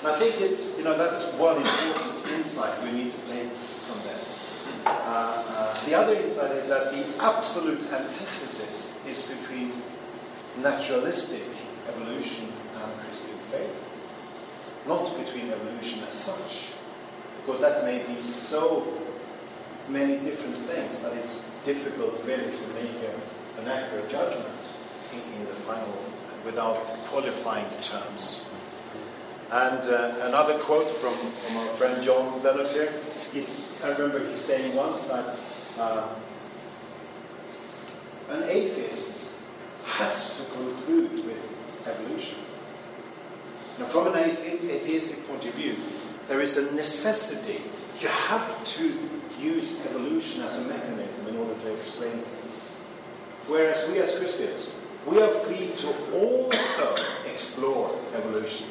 And 0.05 0.13
I 0.13 0.19
think 0.19 0.39
it's, 0.39 0.77
you 0.77 0.85
know, 0.85 0.99
that's 0.99 1.33
one 1.37 1.57
important 1.57 2.27
insight 2.37 2.79
we 2.85 2.93
need 2.93 3.13
to 3.13 3.21
take 3.25 3.51
from 3.89 4.03
this. 4.03 4.47
Uh, 4.85 4.91
uh, 4.93 5.85
the 5.87 5.95
other 5.95 6.15
insight 6.15 6.51
is 6.51 6.69
that 6.69 6.93
the 6.93 7.07
absolute 7.25 7.81
antithesis 7.91 9.03
is 9.07 9.35
between 9.35 9.73
naturalistic 10.61 11.49
evolution 11.89 12.53
and 12.83 13.01
Christian 13.07 13.39
faith, 13.51 13.73
not 14.87 15.17
between 15.17 15.51
evolution 15.51 16.03
as 16.07 16.13
such, 16.13 16.73
because 17.41 17.63
that 17.63 17.85
may 17.85 18.05
be 18.15 18.21
so 18.21 18.87
many 19.89 20.19
different 20.19 20.59
things 20.59 21.01
that 21.01 21.15
it's 21.15 21.51
difficult 21.65 22.23
really 22.27 22.53
to 22.53 22.67
make 22.75 22.93
a, 23.09 23.61
an 23.63 23.69
accurate 23.69 24.11
judgment 24.11 24.75
in, 25.15 25.41
in, 25.41 25.47
the 25.47 25.55
final 25.65 26.05
without 26.45 26.85
qualifying 27.09 27.65
the 27.75 27.83
terms. 27.83 28.45
And 29.51 29.89
uh, 29.89 30.15
another 30.23 30.59
quote 30.59 30.91
from, 30.91 31.15
from 31.15 31.57
our 31.59 31.67
friend 31.77 32.03
John 32.03 32.43
Lennox 32.43 32.75
here. 32.75 32.93
He's, 33.33 33.73
I 33.83 33.91
remember 33.91 34.27
he 34.29 34.37
saying 34.37 34.75
once 34.75 35.09
that 35.09 35.43
uh, 35.79 36.09
an 38.31 38.45
atheist 38.45 39.31
has 39.85 40.47
to 40.47 40.53
conclude 40.59 41.13
with 41.27 41.87
evolution. 41.87 42.39
Now, 43.79 43.87
from 43.87 44.09
an 44.09 44.15
athe- 44.15 44.65
atheistic 44.65 45.27
point 45.29 45.45
of 45.45 45.55
view, 45.55 45.77
there 46.29 46.41
is 46.41 46.57
a 46.57 46.75
necessity. 46.75 47.63
You 48.01 48.09
have 48.09 48.65
to 48.77 48.93
use 49.39 49.87
evolution 49.87 50.43
as 50.43 50.65
a 50.65 50.69
mechanism 50.69 51.29
in 51.29 51.37
order 51.37 51.55
to 51.55 51.73
explain 51.73 52.19
things. 52.19 52.77
Whereas 53.47 53.89
we 53.91 53.99
as 53.99 54.19
Christians, 54.19 54.75
we 55.07 55.21
are 55.21 55.29
free 55.29 55.73
to 55.77 55.89
also 56.15 56.97
explore 57.31 57.99
evolution. 58.15 58.67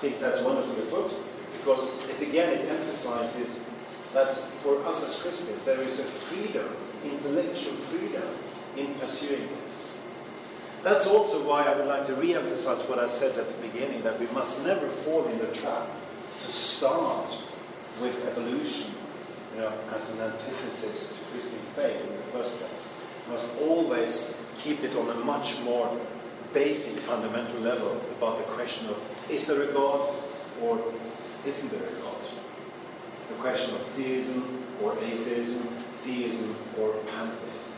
I 0.00 0.02
think 0.02 0.18
that's 0.18 0.40
wonderful 0.40 0.72
wonderfully 0.76 1.02
put 1.10 1.58
because 1.58 2.08
it 2.08 2.26
again 2.26 2.54
it 2.54 2.66
emphasizes 2.70 3.68
that 4.14 4.34
for 4.62 4.78
us 4.86 5.06
as 5.06 5.20
Christians 5.20 5.62
there 5.66 5.78
is 5.82 6.00
a 6.00 6.04
freedom, 6.04 6.74
intellectual 7.04 7.74
freedom 7.92 8.24
in 8.78 8.94
pursuing 8.94 9.46
this. 9.60 9.98
That's 10.82 11.06
also 11.06 11.46
why 11.46 11.64
I 11.64 11.76
would 11.76 11.86
like 11.86 12.06
to 12.06 12.14
re-emphasize 12.14 12.88
what 12.88 12.98
I 12.98 13.08
said 13.08 13.38
at 13.38 13.46
the 13.46 13.68
beginning, 13.68 14.00
that 14.00 14.18
we 14.18 14.26
must 14.28 14.64
never 14.64 14.88
fall 14.88 15.26
in 15.26 15.38
the 15.38 15.52
trap 15.52 15.86
to 16.38 16.50
start 16.50 17.36
with 18.00 18.26
evolution, 18.26 18.94
you 19.54 19.60
know, 19.60 19.72
as 19.92 20.18
an 20.18 20.32
antithesis 20.32 21.18
to 21.18 21.30
Christian 21.30 21.58
faith 21.76 22.00
in 22.00 22.08
the 22.08 22.38
first 22.38 22.58
place. 22.58 22.96
We 23.26 23.32
must 23.32 23.60
always 23.60 24.42
keep 24.56 24.82
it 24.82 24.96
on 24.96 25.10
a 25.10 25.14
much 25.26 25.60
more 25.60 25.94
basic, 26.54 26.98
fundamental 27.00 27.60
level 27.60 28.00
about 28.16 28.38
the 28.38 28.44
question 28.44 28.88
of 28.88 28.96
is 29.28 29.46
there 29.46 29.62
a 29.62 29.72
God 29.72 30.14
or 30.62 30.80
isn't 31.46 31.70
there 31.70 31.88
a 31.88 32.02
God? 32.02 32.16
The 33.28 33.34
question 33.36 33.74
of 33.74 33.82
theism 33.82 34.64
or 34.82 34.96
atheism, 35.02 35.62
theism 36.02 36.54
or 36.78 36.92
pantheism. 37.10 37.72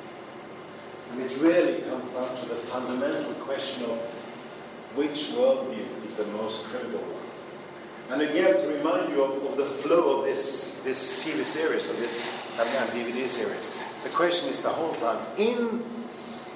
And 1.12 1.20
it 1.22 1.37
really 1.38 1.83
comes 1.83 2.11
down 2.11 2.37
to 2.37 2.46
the 2.46 2.55
fundamental 2.55 3.35
question 3.35 3.85
of 3.85 3.98
which 4.94 5.33
worldview 5.33 6.05
is 6.07 6.16
the 6.16 6.26
most 6.26 6.66
credible 6.66 6.98
one. 6.98 7.33
And 8.11 8.22
again, 8.22 8.55
to 8.61 8.68
remind 8.68 9.12
you 9.12 9.22
of, 9.22 9.42
of 9.44 9.57
the 9.57 9.64
flow 9.64 10.18
of 10.18 10.24
this, 10.24 10.83
this 10.83 11.24
TV 11.24 11.44
series, 11.44 11.88
of 11.88 11.96
this 11.98 12.26
DVD 12.57 13.26
series, 13.26 13.74
the 14.05 14.11
question 14.11 14.48
is 14.48 14.61
the 14.61 14.68
whole 14.68 14.94
time, 14.94 15.24
in 15.38 15.83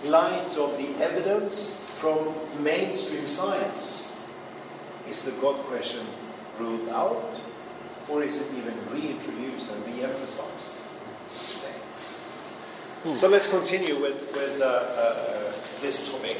light 0.04 0.56
of 0.58 0.76
the 0.76 0.88
evidence 1.02 1.80
from 1.96 2.34
mainstream 2.62 3.28
science, 3.28 4.15
is 5.08 5.24
the 5.24 5.32
God 5.40 5.56
question 5.66 6.04
ruled 6.58 6.88
out, 6.88 7.40
or 8.08 8.22
is 8.22 8.40
it 8.40 8.56
even 8.56 8.74
reintroduced 8.90 9.72
and 9.72 9.86
re-emphasized 9.86 10.88
today? 11.50 11.78
Hmm. 13.02 13.14
So 13.14 13.28
let's 13.28 13.46
continue 13.46 14.00
with, 14.00 14.32
with 14.34 14.60
uh, 14.60 14.64
uh, 14.64 15.52
this 15.80 16.10
topic. 16.10 16.38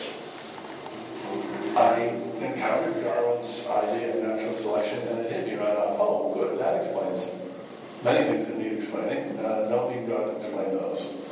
I 1.77 2.13
encountered 2.41 3.03
Darwin's 3.05 3.69
idea 3.69 4.17
of 4.17 4.23
natural 4.23 4.55
selection, 4.55 4.99
and 5.09 5.19
it 5.21 5.33
hit 5.33 5.47
me 5.47 5.55
right 5.55 5.77
off. 5.77 5.97
Oh, 6.01 6.33
good, 6.35 6.59
that 6.59 6.77
explains 6.77 7.43
many 8.03 8.25
things 8.25 8.49
that 8.49 8.59
need 8.59 8.73
explaining. 8.73 9.39
Uh, 9.39 9.69
don't 9.69 9.95
need 9.95 10.09
God 10.09 10.27
to 10.27 10.37
explain 10.37 10.71
those. 10.71 11.23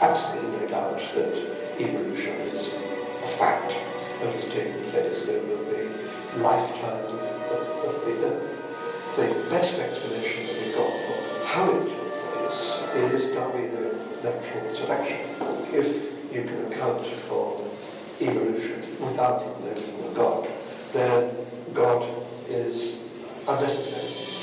Absolutely 0.00 0.60
no 0.60 0.68
doubt 0.68 0.98
that 0.98 1.80
evolution 1.80 2.34
is 2.52 2.68
a 2.74 3.26
fact 3.38 3.87
that 4.20 4.34
has 4.34 4.48
taken 4.48 4.82
place 4.90 5.28
over 5.28 5.64
the 5.64 6.38
lifetime 6.38 7.04
of, 7.04 7.12
of, 7.12 7.84
of 7.84 8.04
the 8.04 8.26
Earth. 8.26 8.54
The 9.16 9.50
best 9.50 9.78
explanation 9.78 10.46
that 10.46 10.56
we've 10.64 10.74
got 10.74 10.92
for 10.92 11.46
how 11.46 11.70
it 11.70 11.84
took 11.88 12.12
place 12.42 13.22
is 13.22 13.34
Darwinian 13.34 13.98
natural 14.22 14.70
selection. 14.70 15.20
If 15.72 16.32
you 16.32 16.42
can 16.42 16.72
account 16.72 17.06
for 17.06 17.64
evolution 18.20 18.82
without 19.00 19.42
invoking 19.42 20.04
a 20.04 20.14
God, 20.14 20.48
then 20.92 21.36
God 21.72 22.08
is 22.48 23.00
unnecessary. 23.46 24.34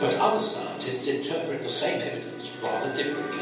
But 0.00 0.14
other 0.18 0.42
scientists 0.42 1.06
interpret 1.06 1.62
the 1.62 1.68
same 1.68 2.00
evidence 2.00 2.56
rather 2.62 2.94
differently. 2.96 3.40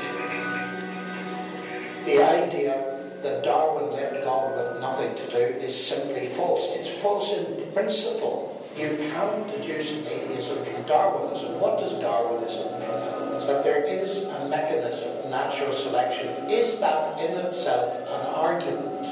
The 2.04 2.22
idea 2.22 2.91
that 3.22 3.44
Darwin 3.44 3.92
left 3.92 4.24
God 4.24 4.56
with 4.56 4.80
nothing 4.80 5.14
to 5.14 5.30
do 5.30 5.58
is 5.58 5.74
simply 5.74 6.26
false. 6.26 6.76
It's 6.76 6.90
false 6.90 7.38
in 7.38 7.72
principle. 7.72 8.48
You 8.76 8.98
can't 9.12 9.46
deduce 9.48 9.92
atheism 10.06 10.64
from 10.64 10.82
Darwinism. 10.85 11.61
What 11.61 11.78
does 11.78 11.98
Darwinism 12.00 12.72
mean? 12.80 13.38
Is 13.38 13.46
that 13.48 13.64
there 13.64 13.85
is 13.85 14.24
a 14.24 14.48
mechanism, 14.48 15.30
natural 15.30 15.72
selection. 15.72 16.28
Is 16.48 16.80
that 16.80 17.18
in 17.20 17.37
itself 17.46 17.94
an 18.00 18.26
argument 18.35 19.02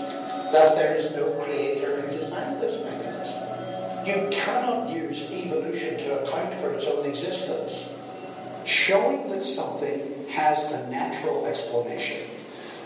that 0.52 0.76
there 0.76 0.96
is 0.96 1.14
no 1.14 1.30
creator 1.44 2.00
who 2.00 2.16
designed 2.16 2.60
this 2.60 2.82
mechanism? 2.84 3.46
You 4.06 4.28
cannot 4.30 4.88
use 4.88 5.30
evolution 5.30 5.98
to 5.98 6.22
account 6.22 6.54
for 6.54 6.72
its 6.72 6.86
own 6.86 7.06
existence. 7.06 7.94
Showing 8.64 9.28
that 9.30 9.42
something 9.42 10.26
has 10.28 10.72
a 10.72 10.88
natural 10.90 11.46
explanation 11.46 12.29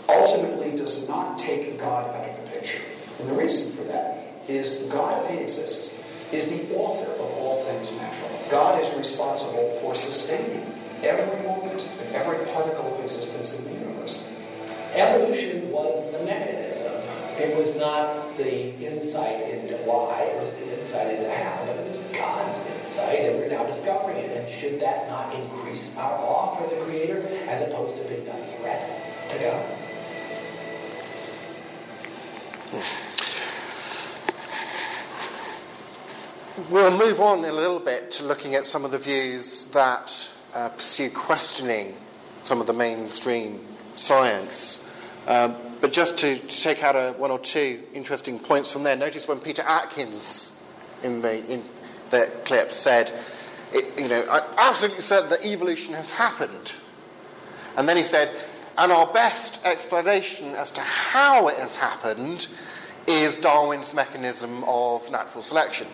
ultimately 0.07 0.71
does 0.77 1.07
not 1.07 1.37
take 1.37 1.77
God 1.79 2.13
out 2.15 2.29
of 2.29 2.43
the 2.43 2.49
picture. 2.51 2.83
And 3.19 3.29
the 3.29 3.33
reason 3.33 3.75
for 3.75 3.83
that 3.91 4.33
is 4.47 4.87
God, 4.91 5.23
if 5.23 5.31
He 5.31 5.43
exists, 5.43 6.03
is 6.31 6.49
the 6.49 6.75
author 6.75 7.11
of 7.11 7.21
all 7.21 7.63
things 7.65 7.95
natural. 7.97 8.39
God 8.49 8.81
is 8.81 8.93
responsible 8.97 9.77
for 9.81 9.95
sustaining 9.95 10.73
every 11.03 11.47
moment 11.47 11.81
and 11.81 12.15
every 12.15 12.45
particle 12.47 12.95
of 12.95 13.03
existence 13.03 13.57
in 13.59 13.65
the 13.65 13.79
universe. 13.85 14.29
Evolution 14.93 15.69
was 15.71 16.11
the 16.11 16.23
mechanism. 16.23 17.01
It 17.37 17.57
was 17.57 17.75
not 17.77 18.37
the 18.37 18.73
insight 18.79 19.41
into 19.49 19.75
why, 19.83 20.21
it 20.21 20.41
was 20.41 20.55
the 20.55 20.77
insight 20.77 21.15
into 21.15 21.29
how, 21.29 21.65
but 21.65 21.75
it 21.75 21.89
was 21.89 21.99
God's 22.15 22.65
insight, 22.79 23.19
and 23.19 23.37
we're 23.37 23.49
now 23.49 23.65
discovering 23.65 24.17
it. 24.17 24.31
And 24.37 24.49
should 24.49 24.79
that 24.79 25.09
not 25.09 25.35
increase 25.35 25.97
our 25.97 26.17
awe 26.17 26.55
for 26.55 26.73
the 26.73 26.81
Creator 26.85 27.27
as 27.49 27.61
opposed 27.67 27.97
to 27.97 28.03
being 28.07 28.25
a 28.27 28.37
threat 28.57 29.29
to 29.31 29.39
God? 29.39 29.84
We'll 36.69 36.97
move 36.97 37.19
on 37.19 37.39
in 37.39 37.45
a 37.45 37.53
little 37.53 37.79
bit 37.79 38.11
to 38.13 38.23
looking 38.23 38.55
at 38.55 38.65
some 38.65 38.85
of 38.85 38.91
the 38.91 38.97
views 38.97 39.65
that 39.65 40.29
uh, 40.53 40.69
pursue 40.69 41.09
questioning 41.09 41.95
some 42.43 42.61
of 42.61 42.67
the 42.67 42.73
mainstream 42.73 43.59
science. 43.95 44.83
Um, 45.27 45.55
but 45.81 45.91
just 45.91 46.17
to, 46.19 46.35
to 46.35 46.61
take 46.61 46.83
out 46.83 46.95
a, 46.95 47.13
one 47.17 47.29
or 47.29 47.39
two 47.39 47.83
interesting 47.93 48.39
points 48.39 48.71
from 48.71 48.83
there, 48.83 48.95
notice 48.95 49.27
when 49.27 49.39
Peter 49.39 49.63
Atkins 49.63 50.63
in 51.03 51.21
the, 51.21 51.45
in 51.45 51.63
the 52.09 52.31
clip 52.45 52.73
said, 52.73 53.11
it, 53.73 53.99
you 53.99 54.07
know, 54.07 54.25
I'm 54.29 54.43
absolutely 54.57 55.01
certain 55.01 55.29
that 55.29 55.45
evolution 55.45 55.93
has 55.93 56.11
happened. 56.11 56.73
And 57.77 57.89
then 57.89 57.97
he 57.97 58.03
said, 58.03 58.31
and 58.77 58.91
our 58.91 59.07
best 59.07 59.65
explanation 59.65 60.55
as 60.55 60.71
to 60.71 60.81
how 60.81 61.47
it 61.47 61.57
has 61.57 61.75
happened 61.75 62.47
is 63.07 63.37
Darwin's 63.37 63.93
mechanism 63.93 64.63
of 64.65 65.09
natural 65.11 65.41
selection. 65.41 65.87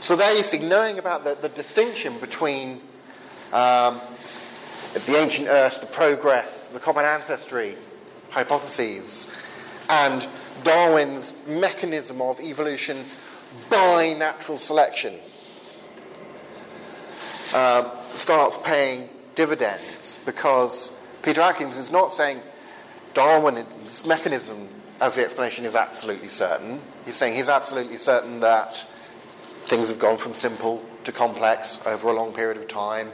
So 0.00 0.16
there 0.16 0.36
you 0.36 0.42
see, 0.42 0.58
knowing 0.58 0.98
about 0.98 1.24
the, 1.24 1.34
the 1.34 1.48
distinction 1.48 2.18
between 2.20 2.80
um, 3.52 4.00
the 5.06 5.16
ancient 5.16 5.48
Earth, 5.48 5.80
the 5.80 5.86
progress, 5.86 6.68
the 6.68 6.80
common 6.80 7.04
ancestry 7.04 7.76
hypotheses, 8.30 9.34
and 9.88 10.26
Darwin's 10.64 11.32
mechanism 11.46 12.20
of 12.20 12.40
evolution 12.40 13.04
by 13.70 14.14
natural 14.18 14.58
selection 14.58 15.14
uh, 17.54 17.90
starts 18.10 18.56
paying 18.58 19.08
dividends 19.34 20.20
because 20.26 20.97
Peter 21.22 21.40
Atkins 21.40 21.78
is 21.78 21.90
not 21.90 22.12
saying 22.12 22.40
Darwin's 23.14 24.06
mechanism 24.06 24.68
as 25.00 25.14
the 25.14 25.22
explanation 25.22 25.64
is 25.64 25.76
absolutely 25.76 26.28
certain. 26.28 26.80
He's 27.04 27.16
saying 27.16 27.34
he's 27.34 27.48
absolutely 27.48 27.98
certain 27.98 28.40
that 28.40 28.86
Things 29.68 29.90
have 29.90 29.98
gone 29.98 30.16
from 30.16 30.32
simple 30.32 30.82
to 31.04 31.12
complex 31.12 31.86
over 31.86 32.08
a 32.08 32.14
long 32.14 32.32
period 32.32 32.56
of 32.56 32.68
time, 32.68 33.12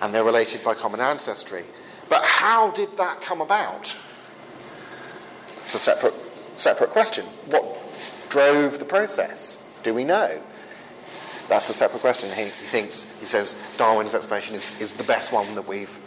and 0.00 0.14
they're 0.14 0.22
related 0.22 0.62
by 0.62 0.74
common 0.74 1.00
ancestry. 1.00 1.64
But 2.08 2.22
how 2.22 2.70
did 2.70 2.96
that 2.96 3.22
come 3.22 3.40
about? 3.40 3.96
It's 5.64 5.74
a 5.74 5.80
separate, 5.80 6.14
separate 6.54 6.90
question. 6.90 7.26
What 7.46 7.64
drove 8.28 8.78
the 8.78 8.84
process? 8.84 9.68
Do 9.82 9.92
we 9.92 10.04
know? 10.04 10.40
That's 11.48 11.68
a 11.68 11.74
separate 11.74 12.02
question. 12.02 12.30
He, 12.30 12.44
he 12.44 12.50
thinks, 12.50 13.12
he 13.18 13.26
says, 13.26 13.60
Darwin's 13.76 14.14
explanation 14.14 14.54
is, 14.54 14.80
is 14.80 14.92
the 14.92 15.02
best 15.02 15.32
one 15.32 15.56
that 15.56 15.66
we've 15.66 15.98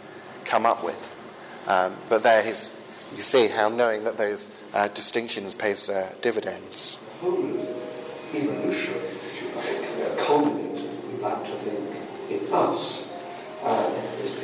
come 0.46 0.64
up 0.64 0.82
with. 0.82 1.14
Um, 1.66 1.96
but 2.08 2.22
there 2.22 2.42
his, 2.42 2.80
you 3.14 3.22
see 3.22 3.48
how 3.48 3.68
knowing 3.68 4.04
that 4.04 4.18
those 4.18 4.48
uh, 4.74 4.88
distinctions 4.88 5.54
pays 5.54 5.88
uh, 5.88 6.12
dividends. 6.20 6.98
Evolution 7.22 8.94
if 9.34 9.42
you 9.42 10.04
like, 10.04 10.18
culminate, 10.18 10.90
we 11.06 11.22
like 11.22 11.44
to 11.46 11.52
think, 11.52 11.96
in 12.30 12.52
us, 12.52 13.16
uh, 13.62 14.02
is 14.22 14.34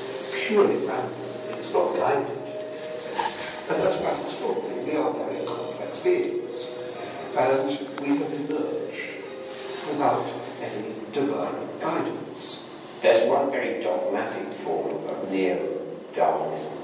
purely 0.46 0.76
random. 0.87 1.12
It's 1.50 1.72
not 1.72 1.94
guided, 1.96 2.28
And 2.28 3.83
that's 3.83 3.96
quite 3.96 4.18
extraordinary. 4.18 4.85
We 4.85 4.96
are 4.96 5.12
very 5.12 5.44
complex 5.46 6.00
beings. 6.00 6.96
And 7.37 7.68
we 8.00 8.18
have 8.18 8.33
emerged 8.33 9.11
without 9.88 10.24
any 10.62 10.94
divine 11.12 11.68
guidance. 11.80 12.70
There's 13.02 13.28
one 13.28 13.50
very 13.50 13.83
dogmatic 13.83 14.52
form 14.52 15.06
of 15.09 15.30
neo-Darwinism 15.30 16.79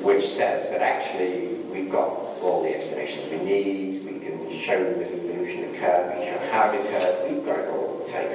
which 0.00 0.26
says 0.28 0.70
that 0.70 0.80
actually 0.80 1.56
we've 1.72 1.90
got 1.90 2.08
all 2.40 2.62
the 2.62 2.74
explanations 2.74 3.30
we 3.30 3.38
need, 3.38 4.04
we 4.04 4.18
can 4.18 4.50
show 4.50 4.94
that 4.94 5.10
evolution 5.10 5.74
occurred, 5.74 6.16
we 6.16 6.24
can 6.24 6.32
show 6.32 6.50
how 6.50 6.70
it 6.70 6.80
occurred, 6.80 7.30
we've 7.30 7.44
got 7.44 7.58
it 7.58 7.68
all 7.68 8.04
take. 8.06 8.30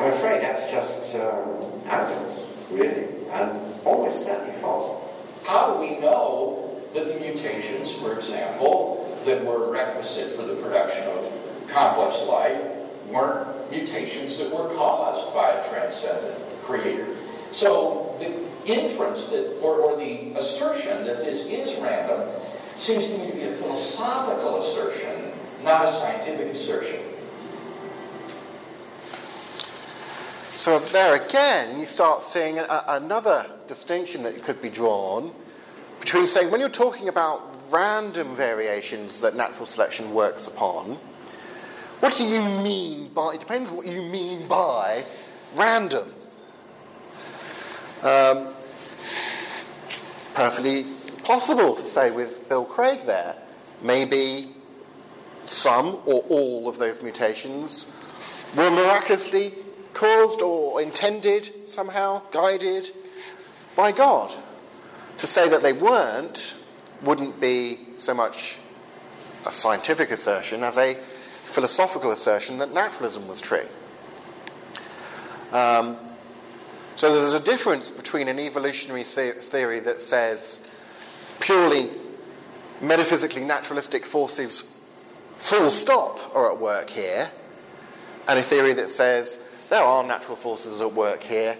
I'm 0.00 0.08
afraid 0.12 0.42
that's 0.42 0.70
just 0.70 1.14
um, 1.16 1.60
really, 2.70 3.06
and 3.30 3.74
almost 3.84 4.24
certainly 4.26 4.52
false. 4.52 5.00
How 5.44 5.74
do 5.74 5.80
we 5.80 6.00
know 6.00 6.80
that 6.94 7.08
the 7.08 7.20
mutations, 7.20 7.94
for 7.94 8.14
example, 8.14 9.20
that 9.24 9.44
were 9.44 9.70
requisite 9.70 10.34
for 10.36 10.42
the 10.42 10.56
production 10.56 11.04
of 11.04 11.32
complex 11.68 12.26
life 12.26 12.60
weren't 13.06 13.70
mutations 13.70 14.38
that 14.38 14.52
were 14.52 14.68
caused 14.74 15.32
by 15.34 15.50
a 15.50 15.68
transcendent 15.68 16.38
creator? 16.62 17.06
So 17.50 18.16
the 18.18 18.51
inference 18.66 19.28
that, 19.28 19.58
or, 19.60 19.76
or 19.76 19.98
the 19.98 20.32
assertion 20.36 21.04
that 21.04 21.18
this 21.18 21.46
is 21.46 21.80
random 21.80 22.28
seems 22.78 23.08
to 23.08 23.18
me 23.18 23.30
to 23.30 23.36
be 23.36 23.42
a 23.42 23.52
philosophical 23.52 24.60
assertion, 24.60 25.32
not 25.62 25.84
a 25.84 25.92
scientific 25.92 26.48
assertion. 26.48 27.00
So 30.54 30.78
there 30.78 31.16
again, 31.16 31.80
you 31.80 31.86
start 31.86 32.22
seeing 32.22 32.58
a, 32.58 32.84
another 32.88 33.46
distinction 33.68 34.22
that 34.24 34.42
could 34.42 34.62
be 34.62 34.70
drawn 34.70 35.32
between 36.00 36.26
saying 36.26 36.50
when 36.50 36.60
you're 36.60 36.68
talking 36.68 37.08
about 37.08 37.62
random 37.70 38.34
variations 38.36 39.20
that 39.20 39.34
natural 39.34 39.66
selection 39.66 40.12
works 40.12 40.46
upon, 40.46 40.98
what 42.00 42.16
do 42.16 42.24
you 42.24 42.40
mean 42.40 43.08
by, 43.14 43.34
it 43.34 43.40
depends 43.40 43.70
what 43.70 43.86
you 43.86 44.02
mean 44.02 44.46
by 44.48 45.04
random. 45.54 46.12
Um, 48.02 48.48
perfectly 50.34 50.84
possible 51.22 51.76
to 51.76 51.86
say 51.86 52.10
with 52.10 52.48
Bill 52.48 52.64
Craig 52.64 53.06
there. 53.06 53.36
Maybe 53.80 54.50
some 55.44 56.00
or 56.06 56.22
all 56.28 56.68
of 56.68 56.78
those 56.78 57.00
mutations 57.02 57.92
were 58.56 58.70
miraculously 58.70 59.54
caused 59.94 60.40
or 60.42 60.82
intended 60.82 61.68
somehow, 61.68 62.22
guided 62.30 62.90
by 63.76 63.92
God. 63.92 64.34
To 65.18 65.26
say 65.26 65.48
that 65.48 65.62
they 65.62 65.72
weren't 65.72 66.56
wouldn't 67.02 67.40
be 67.40 67.78
so 67.96 68.14
much 68.14 68.58
a 69.46 69.52
scientific 69.52 70.10
assertion 70.10 70.62
as 70.64 70.78
a 70.78 70.94
philosophical 71.44 72.10
assertion 72.10 72.58
that 72.58 72.72
naturalism 72.72 73.28
was 73.28 73.40
true. 73.40 73.66
Um, 75.52 75.96
so 76.96 77.12
there's 77.14 77.34
a 77.34 77.40
difference 77.40 77.90
between 77.90 78.28
an 78.28 78.38
evolutionary 78.38 79.04
theory 79.04 79.80
that 79.80 80.00
says 80.00 80.64
purely 81.40 81.90
metaphysically 82.80 83.44
naturalistic 83.44 84.04
forces, 84.04 84.64
full 85.36 85.70
stop, 85.70 86.34
are 86.34 86.52
at 86.52 86.60
work 86.60 86.90
here, 86.90 87.30
and 88.28 88.38
a 88.38 88.42
theory 88.42 88.72
that 88.74 88.90
says 88.90 89.48
there 89.70 89.82
are 89.82 90.04
natural 90.04 90.36
forces 90.36 90.80
at 90.80 90.92
work 90.92 91.22
here, 91.22 91.56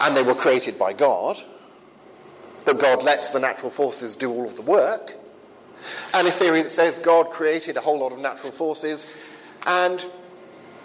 and 0.00 0.16
they 0.16 0.22
were 0.22 0.34
created 0.34 0.78
by 0.78 0.92
God, 0.92 1.40
but 2.64 2.78
God 2.78 3.02
lets 3.02 3.30
the 3.30 3.40
natural 3.40 3.70
forces 3.70 4.14
do 4.14 4.30
all 4.30 4.44
of 4.44 4.56
the 4.56 4.62
work. 4.62 5.16
And 6.14 6.28
a 6.28 6.30
theory 6.30 6.62
that 6.62 6.70
says 6.70 6.98
God 6.98 7.30
created 7.30 7.76
a 7.76 7.80
whole 7.80 7.98
lot 7.98 8.12
of 8.12 8.18
natural 8.18 8.52
forces, 8.52 9.06
and 9.66 10.04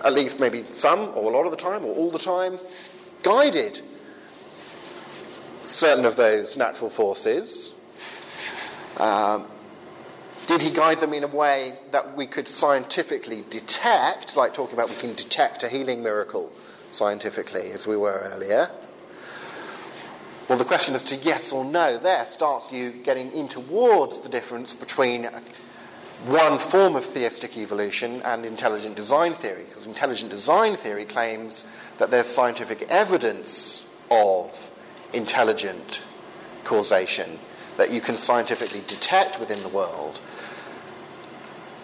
at 0.04 0.14
least 0.14 0.40
maybe 0.40 0.66
some, 0.74 1.12
or 1.16 1.32
a 1.32 1.36
lot 1.36 1.46
of 1.46 1.52
the 1.52 1.58
time, 1.58 1.86
or 1.86 1.96
all 1.96 2.12
the 2.12 2.20
time, 2.20 2.60
guided 3.24 3.82
certain 5.64 6.06
of 6.06 6.16
those 6.16 6.56
natural 6.58 6.90
forces. 6.90 7.74
Um, 8.98 9.46
did 10.48 10.62
he 10.62 10.70
guide 10.70 11.02
them 11.02 11.14
in 11.14 11.24
a 11.24 11.28
way 11.28 11.78
that 11.92 12.16
we 12.16 12.26
could 12.26 12.48
scientifically 12.48 13.44
detect, 13.50 14.38
like 14.38 14.54
talking 14.54 14.74
about 14.74 14.90
we 14.90 14.96
can 14.96 15.14
detect 15.14 15.64
a 15.64 15.70
healing 15.70 16.02
miracle 16.02 16.52
scientifically, 16.90 17.72
as 17.72 17.86
we 17.86 17.98
were 17.98 18.30
earlier? 18.34 18.72
Well, 20.48 20.58
the 20.58 20.64
question 20.64 20.96
as 20.96 21.04
to 21.06 21.18
yes 21.18 21.52
or 21.52 21.66
no 21.66 21.98
there 21.98 22.26
starts 22.26 22.72
you 22.72 22.92
getting 22.92 23.34
in 23.34 23.50
towards 23.50 24.22
the 24.22 24.30
difference 24.30 24.74
between 24.74 25.30
one 26.26 26.58
form 26.58 26.96
of 26.96 27.06
theistic 27.06 27.58
evolution 27.58 28.22
and 28.24 28.46
intelligent 28.46 28.96
design 28.96 29.34
theory, 29.34 29.66
because 29.68 29.86
intelligent 29.86 30.32
design 30.32 30.76
theory 30.76 31.06
claims 31.06 31.72
that 32.00 32.10
there's 32.10 32.26
scientific 32.26 32.82
evidence 32.90 33.96
of 34.10 34.72
intelligent 35.14 36.04
causation 36.64 37.40
that 37.78 37.92
you 37.92 38.02
can 38.02 38.18
scientifically 38.18 38.82
detect 38.88 39.40
within 39.40 39.62
the 39.62 39.70
world. 39.70 40.20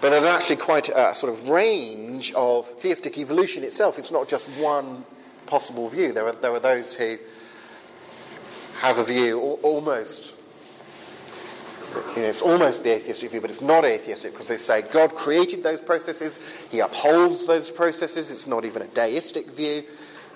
But 0.01 0.09
there's 0.09 0.25
actually 0.25 0.57
quite 0.57 0.89
a 0.89 1.15
sort 1.15 1.31
of 1.31 1.47
range 1.47 2.33
of 2.33 2.67
theistic 2.67 3.17
evolution 3.17 3.63
itself. 3.63 3.97
It's 3.97 4.11
not 4.11 4.27
just 4.27 4.49
one 4.59 5.05
possible 5.45 5.87
view. 5.87 6.11
There 6.11 6.27
are, 6.27 6.33
there 6.33 6.51
are 6.51 6.59
those 6.59 6.93
who 6.93 7.17
have 8.79 8.97
a 8.97 9.03
view 9.05 9.39
almost. 9.39 10.35
You 12.15 12.23
know, 12.23 12.29
it's 12.29 12.41
almost 12.41 12.83
the 12.83 12.91
atheistic 12.91 13.31
view, 13.31 13.41
but 13.41 13.49
it's 13.49 13.61
not 13.61 13.85
atheistic 13.85 14.31
because 14.31 14.47
they 14.47 14.57
say 14.57 14.81
God 14.81 15.15
created 15.15 15.63
those 15.63 15.81
processes, 15.81 16.39
He 16.71 16.79
upholds 16.79 17.45
those 17.45 17.69
processes. 17.69 18.31
It's 18.31 18.47
not 18.47 18.65
even 18.65 18.81
a 18.81 18.87
deistic 18.87 19.51
view. 19.51 19.83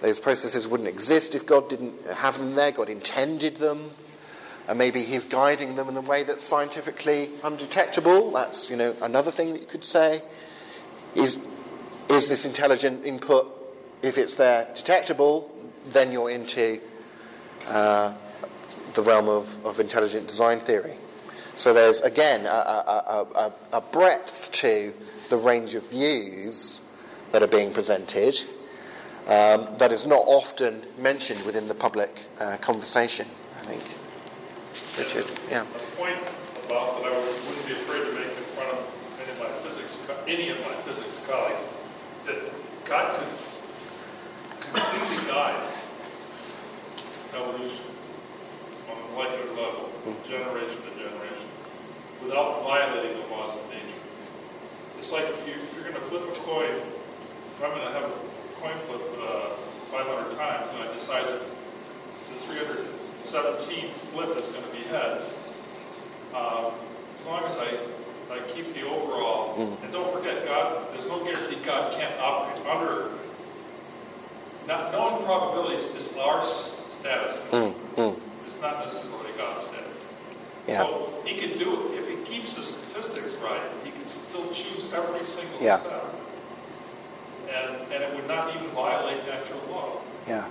Those 0.01 0.20
processes 0.20 0.68
wouldn't 0.68 0.89
exist 0.89 1.34
if 1.34 1.45
God 1.45 1.70
didn't 1.70 1.93
have 2.08 2.38
them 2.38 2.55
there. 2.55 2.72
God 2.72 2.89
intended 2.89 3.55
them. 3.55 3.91
And 4.68 4.78
maybe 4.78 5.03
He's 5.03 5.26
guiding 5.26 5.76
them 5.76 5.89
in 5.89 5.97
a 5.97 6.01
way 6.01 6.24
that's 6.24 6.43
scientifically 6.43 7.30
undetectable. 7.43 8.32
That's, 8.32 8.70
you 8.70 8.76
know, 8.76 8.95
another 9.01 9.32
thing 9.32 9.53
that 9.53 9.62
you 9.62 9.68
could 9.68 9.84
say. 9.84 10.22
Is, 11.16 11.39
is 12.10 12.30
this 12.30 12.45
intelligent 12.45 13.05
input, 13.05 13.47
if 14.03 14.18
it's 14.18 14.36
there, 14.36 14.68
detectable, 14.76 15.51
then 15.88 16.12
you're 16.12 16.30
into 16.30 16.80
uh, 17.68 18.14
the 18.93 19.01
realm 19.01 19.28
of, 19.30 19.66
of 19.66 19.80
intelligent 19.80 20.28
design 20.28 20.60
theory. 20.60 20.95
So 21.58 21.74
there's, 21.74 22.01
again, 22.01 22.45
a, 22.45 22.49
a, 22.49 23.28
a, 23.36 23.53
a, 23.78 23.82
breadth 23.82 24.51
to 24.53 24.93
the 25.30 25.38
range 25.38 25.74
of 25.74 25.89
views 25.89 26.80
that 27.32 27.41
are 27.41 27.47
being 27.47 27.74
presented 27.74 28.39
um, 29.26 29.68
that 29.80 29.91
is 29.91 30.05
not 30.05 30.22
often 30.28 30.84
mentioned 30.99 31.43
within 31.45 31.68
the 31.68 31.74
public 31.74 32.26
uh, 32.39 32.58
conversation, 32.58 33.28
I 33.60 33.66
think. 33.66 33.84
Richard, 34.99 35.26
yeah. 35.49 35.64
A 35.64 35.95
point 35.97 36.20
about 36.68 37.01
that 37.01 37.12
I 37.12 37.20
wouldn't 37.20 37.68
be 37.68 37.74
afraid 37.74 38.05
to 38.05 38.14
make 38.14 38.38
in 38.38 38.43
front 38.53 38.78
of 38.78 38.88
any 39.20 39.32
of 39.32 39.39
my 39.39 39.49
physics, 39.68 39.99
any 40.28 40.49
of 40.49 40.60
my 40.60 40.76
physics 40.86 41.22
colleagues, 41.28 41.68
that 42.28 42.38
God 42.86 43.20
could 43.20 44.74
completely 44.74 45.28
guide 45.28 45.72
evolution 47.34 47.86
on 48.91 48.97
a 48.97 49.12
molecular 49.12 49.51
level, 49.55 49.91
generation 50.24 50.78
to 50.84 50.89
generation, 50.95 51.26
without 52.24 52.63
violating 52.63 53.20
the 53.22 53.28
laws 53.36 53.55
of 53.55 53.61
nature. 53.70 54.01
It's 54.97 55.11
like 55.11 55.24
if, 55.26 55.47
you, 55.47 55.53
if 55.53 55.74
you're 55.76 55.84
going 55.84 55.95
to 55.95 56.01
flip 56.01 56.24
a 56.24 56.39
coin, 56.41 56.65
if 56.76 57.63
I'm 57.63 57.70
going 57.72 57.86
to 57.88 57.93
have 57.93 58.03
a 58.03 58.13
coin 58.59 58.78
flip 58.88 59.01
uh, 59.22 59.49
500 59.91 60.32
times 60.38 60.70
and 60.70 60.80
I 60.80 60.91
decide 60.93 61.24
that 61.26 61.41
the 62.30 62.53
317th 62.53 63.89
flip 64.11 64.36
is 64.38 64.45
going 64.47 64.63
to 64.63 64.72
be 64.72 64.84
heads, 64.89 65.34
um, 66.36 66.72
as 67.15 67.26
long 67.26 67.43
as 67.45 67.57
I, 67.57 67.68
I 68.32 68.39
keep 68.47 68.74
the 68.74 68.84
overall, 68.84 69.55
Mm. 69.57 69.84
and 69.84 69.91
don't 69.91 70.07
forget, 70.13 70.45
God, 70.45 70.86
there's 70.93 71.07
no 71.07 71.24
guarantee 71.24 71.57
God 71.65 71.91
can't 71.91 72.13
operate 72.20 72.63
under, 72.68 73.09
not 74.68 74.91
knowing 74.91 75.24
probabilities 75.26 75.88
is 75.95 76.15
our 76.18 76.43
status. 76.43 77.41
Mm, 77.49 77.74
mm. 77.95 78.20
It's 78.45 78.61
not 78.61 78.80
necessarily 78.86 79.32
God's 79.36 79.63
status. 79.63 80.05
Yeah. 80.68 80.78
So 80.84 81.11
he 81.26 81.38
can 81.38 81.57
do 81.57 81.74
it. 81.93 81.99
If 81.99 82.07
keeps 82.38 82.56
the 82.56 82.64
statistics 82.64 83.36
right, 83.42 83.62
he 83.84 83.90
can 83.92 84.08
still 84.08 84.46
choose 84.54 84.86
every 84.94 85.24
single 85.24 85.60
Yeah. 85.60 85.80
step. 85.80 86.06
And, 87.50 87.82
and 87.92 88.04
it 88.04 88.14
would 88.16 88.28
not 88.28 88.54
even 88.56 88.68
violate 88.70 89.26
natural 89.26 89.62
law. 89.72 89.90
Yeah. 90.28 90.46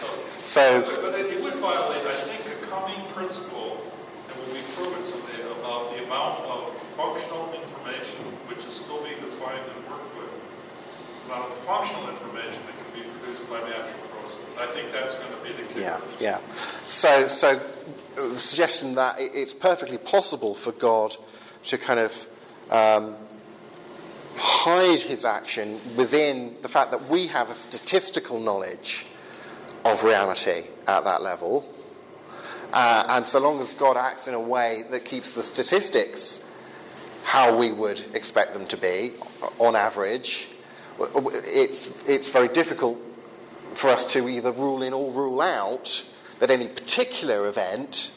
So, 0.00 0.06
So- 0.44 0.80
but, 0.82 1.00
but 1.12 1.20
it 1.20 1.42
would 1.42 1.54
violate, 1.54 2.04
I 2.06 2.14
think, 2.28 2.44
a 2.52 2.66
coming 2.66 3.00
principle 3.14 3.80
that 4.28 4.36
will 4.36 4.52
be 4.52 4.60
proven 4.76 5.04
someday 5.04 5.40
about 5.60 5.94
the 5.96 6.04
amount 6.04 6.44
of 6.44 6.76
functional 6.96 7.48
information 7.54 8.20
which 8.48 8.64
is 8.66 8.74
still 8.74 9.02
being 9.02 9.20
defined 9.20 9.64
and 9.64 9.88
worked 9.88 10.12
with, 10.18 10.28
amount 11.26 11.48
of 11.48 11.56
functional 11.64 12.10
information 12.10 12.60
that 12.68 12.76
can 12.76 12.90
be 12.92 13.08
produced 13.20 13.48
by 13.48 13.60
natural. 13.60 14.11
I 14.62 14.66
think 14.72 14.92
that's 14.92 15.16
going 15.16 15.32
to 15.32 15.42
be 15.42 15.52
the 15.62 15.74
key. 15.74 15.80
Yeah, 15.80 16.00
yeah. 16.20 16.38
So, 16.82 17.26
so 17.26 17.56
uh, 17.56 18.28
the 18.28 18.38
suggestion 18.38 18.94
that 18.94 19.16
it's 19.18 19.54
perfectly 19.54 19.98
possible 19.98 20.54
for 20.54 20.70
God 20.70 21.16
to 21.64 21.78
kind 21.78 21.98
of 21.98 22.28
um, 22.70 23.16
hide 24.36 25.00
his 25.00 25.24
action 25.24 25.72
within 25.96 26.56
the 26.62 26.68
fact 26.68 26.92
that 26.92 27.08
we 27.08 27.26
have 27.26 27.50
a 27.50 27.54
statistical 27.54 28.38
knowledge 28.38 29.04
of 29.84 30.04
reality 30.04 30.64
at 30.86 31.02
that 31.04 31.22
level. 31.22 31.68
Uh, 32.72 33.04
and 33.08 33.26
so 33.26 33.40
long 33.40 33.60
as 33.60 33.72
God 33.74 33.96
acts 33.96 34.28
in 34.28 34.34
a 34.34 34.40
way 34.40 34.84
that 34.90 35.04
keeps 35.04 35.34
the 35.34 35.42
statistics 35.42 36.48
how 37.24 37.56
we 37.56 37.72
would 37.72 38.04
expect 38.14 38.52
them 38.52 38.66
to 38.68 38.76
be, 38.76 39.12
on 39.58 39.74
average, 39.74 40.48
it's, 40.98 42.02
it's 42.06 42.28
very 42.28 42.48
difficult 42.48 42.98
for 43.74 43.88
us 43.88 44.04
to 44.12 44.28
either 44.28 44.52
rule 44.52 44.82
in 44.82 44.92
or 44.92 45.10
rule 45.10 45.40
out 45.40 46.04
that 46.38 46.50
any 46.50 46.68
particular 46.68 47.46
event 47.46 48.12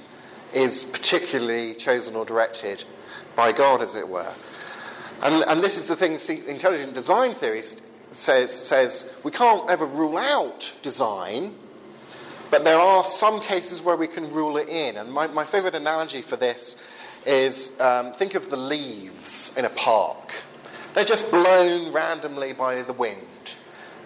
is 0.54 0.86
particularly 0.86 1.74
chosen 1.76 2.16
or 2.16 2.26
directed 2.26 2.84
by 3.36 3.52
God, 3.52 3.82
as 3.82 3.96
it 3.96 4.08
were. 4.08 4.34
And, 5.22 5.44
and 5.48 5.64
this 5.64 5.78
is 5.78 5.88
the 5.88 5.96
thing 5.96 6.18
see, 6.18 6.44
intelligent 6.48 6.94
design 6.94 7.34
theory 7.34 7.62
says, 8.12 8.54
says 8.54 9.16
we 9.24 9.32
can't 9.32 9.70
ever 9.70 9.86
rule 9.86 10.18
out 10.18 10.74
design, 10.82 11.56
but 12.52 12.64
there 12.64 12.80
are 12.80 13.04
some 13.04 13.42
cases 13.42 13.82
where 13.82 13.96
we 13.96 14.08
can 14.08 14.32
rule 14.32 14.58
it 14.58 14.70
in. 14.70 14.98
And 14.98 15.12
my, 15.12 15.28
my 15.28 15.46
favourite 15.46 15.76
analogy 15.76 16.22
for 16.22 16.36
this 16.36 16.78
is 17.26 17.80
um, 17.80 18.14
think 18.14 18.36
of 18.36 18.50
the 18.50 18.58
leaves 18.58 19.58
in 19.58 19.66
a 19.66 19.70
park. 19.70 20.34
They're 20.94 21.06
just 21.06 21.30
blown 21.30 21.92
randomly 21.92 22.54
by 22.54 22.82
the 22.84 22.94
wind 22.94 23.28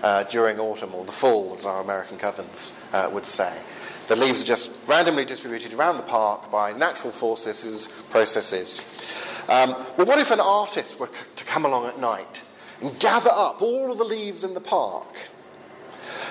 uh, 0.01 0.23
during 0.23 0.59
autumn 0.59 0.93
or 0.93 1.05
the 1.05 1.11
fall, 1.11 1.53
as 1.55 1.65
our 1.65 1.81
American 1.81 2.17
cousins 2.17 2.75
uh, 2.93 3.09
would 3.11 3.25
say. 3.25 3.53
The 4.07 4.15
leaves 4.15 4.41
are 4.41 4.45
just 4.45 4.71
randomly 4.87 5.23
distributed 5.23 5.73
around 5.73 5.97
the 5.97 6.03
park 6.03 6.49
by 6.49 6.73
natural 6.73 7.11
forces, 7.11 7.87
processes. 8.09 8.81
Um, 9.47 9.75
well, 9.97 10.07
what 10.07 10.19
if 10.19 10.31
an 10.31 10.39
artist 10.39 10.99
were 10.99 11.07
c- 11.07 11.13
to 11.35 11.45
come 11.45 11.65
along 11.65 11.85
at 11.85 11.99
night 11.99 12.41
and 12.81 12.97
gather 12.99 13.29
up 13.31 13.61
all 13.61 13.91
of 13.91 13.97
the 13.97 14.03
leaves 14.03 14.43
in 14.43 14.53
the 14.55 14.61
park 14.61 15.29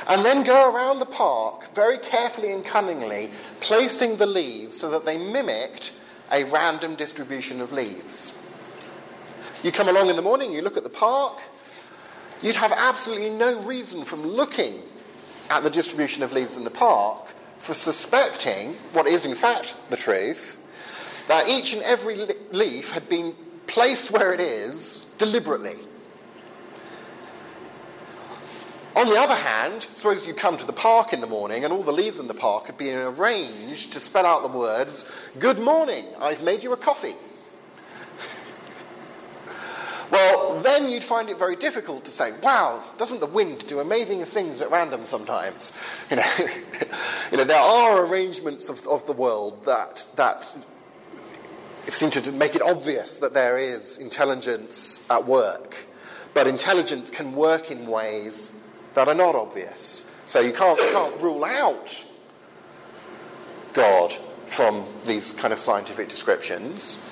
and 0.08 0.24
then 0.24 0.42
go 0.42 0.72
around 0.74 0.98
the 0.98 1.06
park 1.06 1.72
very 1.74 1.98
carefully 1.98 2.52
and 2.52 2.64
cunningly, 2.64 3.30
placing 3.60 4.16
the 4.16 4.26
leaves 4.26 4.76
so 4.76 4.90
that 4.90 5.04
they 5.04 5.18
mimicked 5.18 5.92
a 6.32 6.44
random 6.44 6.96
distribution 6.96 7.60
of 7.60 7.72
leaves? 7.72 8.36
You 9.62 9.72
come 9.72 9.88
along 9.88 10.08
in 10.10 10.16
the 10.16 10.22
morning, 10.22 10.52
you 10.52 10.62
look 10.62 10.76
at 10.76 10.84
the 10.84 10.90
park, 10.90 11.38
you'd 12.42 12.56
have 12.56 12.72
absolutely 12.72 13.30
no 13.30 13.60
reason 13.62 14.04
from 14.04 14.26
looking 14.26 14.82
at 15.50 15.62
the 15.62 15.70
distribution 15.70 16.22
of 16.22 16.32
leaves 16.32 16.56
in 16.56 16.64
the 16.64 16.70
park 16.70 17.32
for 17.58 17.74
suspecting 17.74 18.74
what 18.92 19.06
is 19.06 19.24
in 19.24 19.34
fact 19.34 19.76
the 19.90 19.96
truth 19.96 20.56
that 21.28 21.48
each 21.48 21.72
and 21.74 21.82
every 21.82 22.16
leaf 22.52 22.90
had 22.90 23.08
been 23.08 23.34
placed 23.66 24.10
where 24.10 24.32
it 24.32 24.40
is 24.40 25.12
deliberately. 25.18 25.76
On 28.96 29.08
the 29.08 29.16
other 29.16 29.36
hand, 29.36 29.86
suppose 29.92 30.26
you 30.26 30.34
come 30.34 30.56
to 30.56 30.66
the 30.66 30.72
park 30.72 31.12
in 31.12 31.20
the 31.20 31.26
morning 31.26 31.62
and 31.62 31.72
all 31.72 31.84
the 31.84 31.92
leaves 31.92 32.18
in 32.18 32.26
the 32.26 32.34
park 32.34 32.66
have 32.66 32.78
been 32.78 32.98
arranged 32.98 33.92
to 33.92 34.00
spell 34.00 34.26
out 34.26 34.42
the 34.42 34.58
words, 34.58 35.04
Good 35.38 35.58
morning, 35.58 36.06
I've 36.18 36.42
made 36.42 36.64
you 36.64 36.72
a 36.72 36.76
coffee. 36.76 37.14
Then 40.62 40.88
you'd 40.88 41.04
find 41.04 41.28
it 41.28 41.38
very 41.38 41.56
difficult 41.56 42.04
to 42.04 42.12
say, 42.12 42.32
wow, 42.42 42.82
doesn't 42.96 43.20
the 43.20 43.26
wind 43.26 43.66
do 43.66 43.80
amazing 43.80 44.24
things 44.24 44.60
at 44.60 44.70
random 44.70 45.06
sometimes? 45.06 45.76
You 46.10 46.16
know, 46.16 46.34
you 47.30 47.36
know 47.38 47.44
there 47.44 47.60
are 47.60 48.04
arrangements 48.04 48.68
of, 48.68 48.86
of 48.86 49.06
the 49.06 49.12
world 49.12 49.64
that, 49.66 50.06
that 50.16 50.54
seem 51.86 52.10
to 52.10 52.32
make 52.32 52.54
it 52.54 52.62
obvious 52.62 53.18
that 53.20 53.34
there 53.34 53.58
is 53.58 53.98
intelligence 53.98 55.04
at 55.10 55.26
work. 55.26 55.76
But 56.34 56.46
intelligence 56.46 57.10
can 57.10 57.34
work 57.34 57.70
in 57.70 57.86
ways 57.86 58.60
that 58.94 59.08
are 59.08 59.14
not 59.14 59.34
obvious. 59.34 60.14
So 60.26 60.40
you 60.40 60.52
can't, 60.52 60.78
you 60.78 60.90
can't 60.92 61.20
rule 61.20 61.44
out 61.44 62.04
God 63.72 64.12
from 64.46 64.84
these 65.06 65.32
kind 65.32 65.52
of 65.52 65.58
scientific 65.58 66.08
descriptions. 66.08 67.02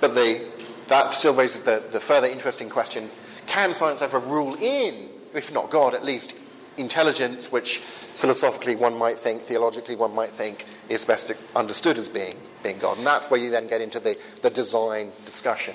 But 0.00 0.14
the, 0.14 0.44
that 0.88 1.14
still 1.14 1.34
raises 1.34 1.62
the, 1.62 1.82
the 1.90 2.00
further 2.00 2.26
interesting 2.26 2.68
question 2.68 3.10
can 3.46 3.72
science 3.72 4.02
ever 4.02 4.18
rule 4.18 4.54
in, 4.60 5.08
if 5.32 5.52
not 5.52 5.70
God, 5.70 5.94
at 5.94 6.04
least 6.04 6.34
intelligence, 6.76 7.50
which 7.52 7.78
philosophically 7.78 8.76
one 8.76 8.98
might 8.98 9.18
think, 9.18 9.42
theologically 9.42 9.96
one 9.96 10.14
might 10.14 10.30
think, 10.30 10.66
is 10.88 11.04
best 11.04 11.32
understood 11.54 11.98
as 11.98 12.08
being, 12.08 12.34
being 12.62 12.78
God? 12.78 12.98
And 12.98 13.06
that's 13.06 13.30
where 13.30 13.40
you 13.40 13.50
then 13.50 13.66
get 13.68 13.80
into 13.80 14.00
the, 14.00 14.18
the 14.42 14.50
design 14.50 15.12
discussion. 15.24 15.74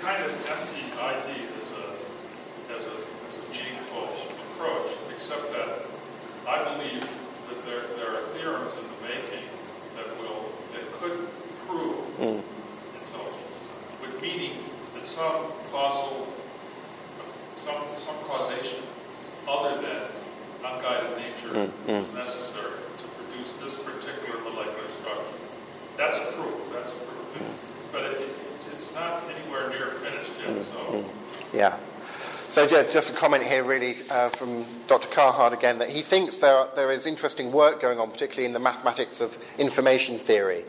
Kind 0.00 0.24
of 0.24 0.30
empty 0.50 0.82
idea 1.00 1.46
as 1.60 1.72
a, 1.72 2.74
as 2.74 2.86
a, 2.86 2.96
as 3.28 3.38
a 3.38 3.50
meaningful 3.50 4.08
approach, 4.54 4.92
except 5.14 5.50
that 5.52 5.86
I 6.48 6.74
believe 6.74 7.00
that 7.48 7.64
there, 7.64 7.82
there 7.96 8.16
are 8.16 8.26
theorems 8.34 8.74
in 8.76 8.82
the 8.82 9.08
making 9.08 9.44
that 9.96 10.18
will, 10.18 10.52
that 10.72 10.92
could 10.92 11.28
prove 11.66 12.04
Mm. 12.18 12.42
Meaning 14.24 14.56
that 14.94 15.06
some 15.06 15.44
causal, 15.70 16.26
some, 17.56 17.82
some 17.96 18.16
causation 18.26 18.80
other 19.46 19.80
than 19.82 20.02
unguided 20.64 21.18
nature 21.18 21.48
Mm, 21.52 21.70
mm. 21.86 22.02
is 22.02 22.14
necessary 22.14 22.80
to 22.98 23.04
produce 23.18 23.52
this 23.62 23.78
particular 23.80 24.40
molecular 24.40 24.88
structure. 24.98 25.36
That's 25.98 26.18
a 26.18 26.32
proof. 26.32 26.72
That's 26.72 26.92
a 26.92 26.96
proof. 26.96 27.54
But 27.92 28.02
it, 28.04 28.28
it's, 28.54 28.66
it's 28.68 28.94
not 28.94 29.22
anywhere 29.38 29.68
near 29.68 29.90
finished 29.90 30.32
yet. 30.40 30.62
So 30.64 31.04
Yeah. 31.52 31.76
So 32.48 32.66
ju- 32.66 32.86
just 32.90 33.10
a 33.10 33.16
comment 33.16 33.42
here, 33.44 33.62
really, 33.62 33.96
uh, 34.10 34.30
from 34.30 34.64
Dr. 34.86 35.08
Carhart 35.08 35.52
again, 35.52 35.78
that 35.78 35.90
he 35.90 36.00
thinks 36.02 36.38
there, 36.38 36.54
are, 36.56 36.68
there 36.74 36.90
is 36.90 37.04
interesting 37.06 37.52
work 37.52 37.80
going 37.80 37.98
on, 37.98 38.10
particularly 38.10 38.46
in 38.46 38.52
the 38.52 38.58
mathematics 38.60 39.20
of 39.20 39.36
information 39.58 40.18
theory, 40.18 40.64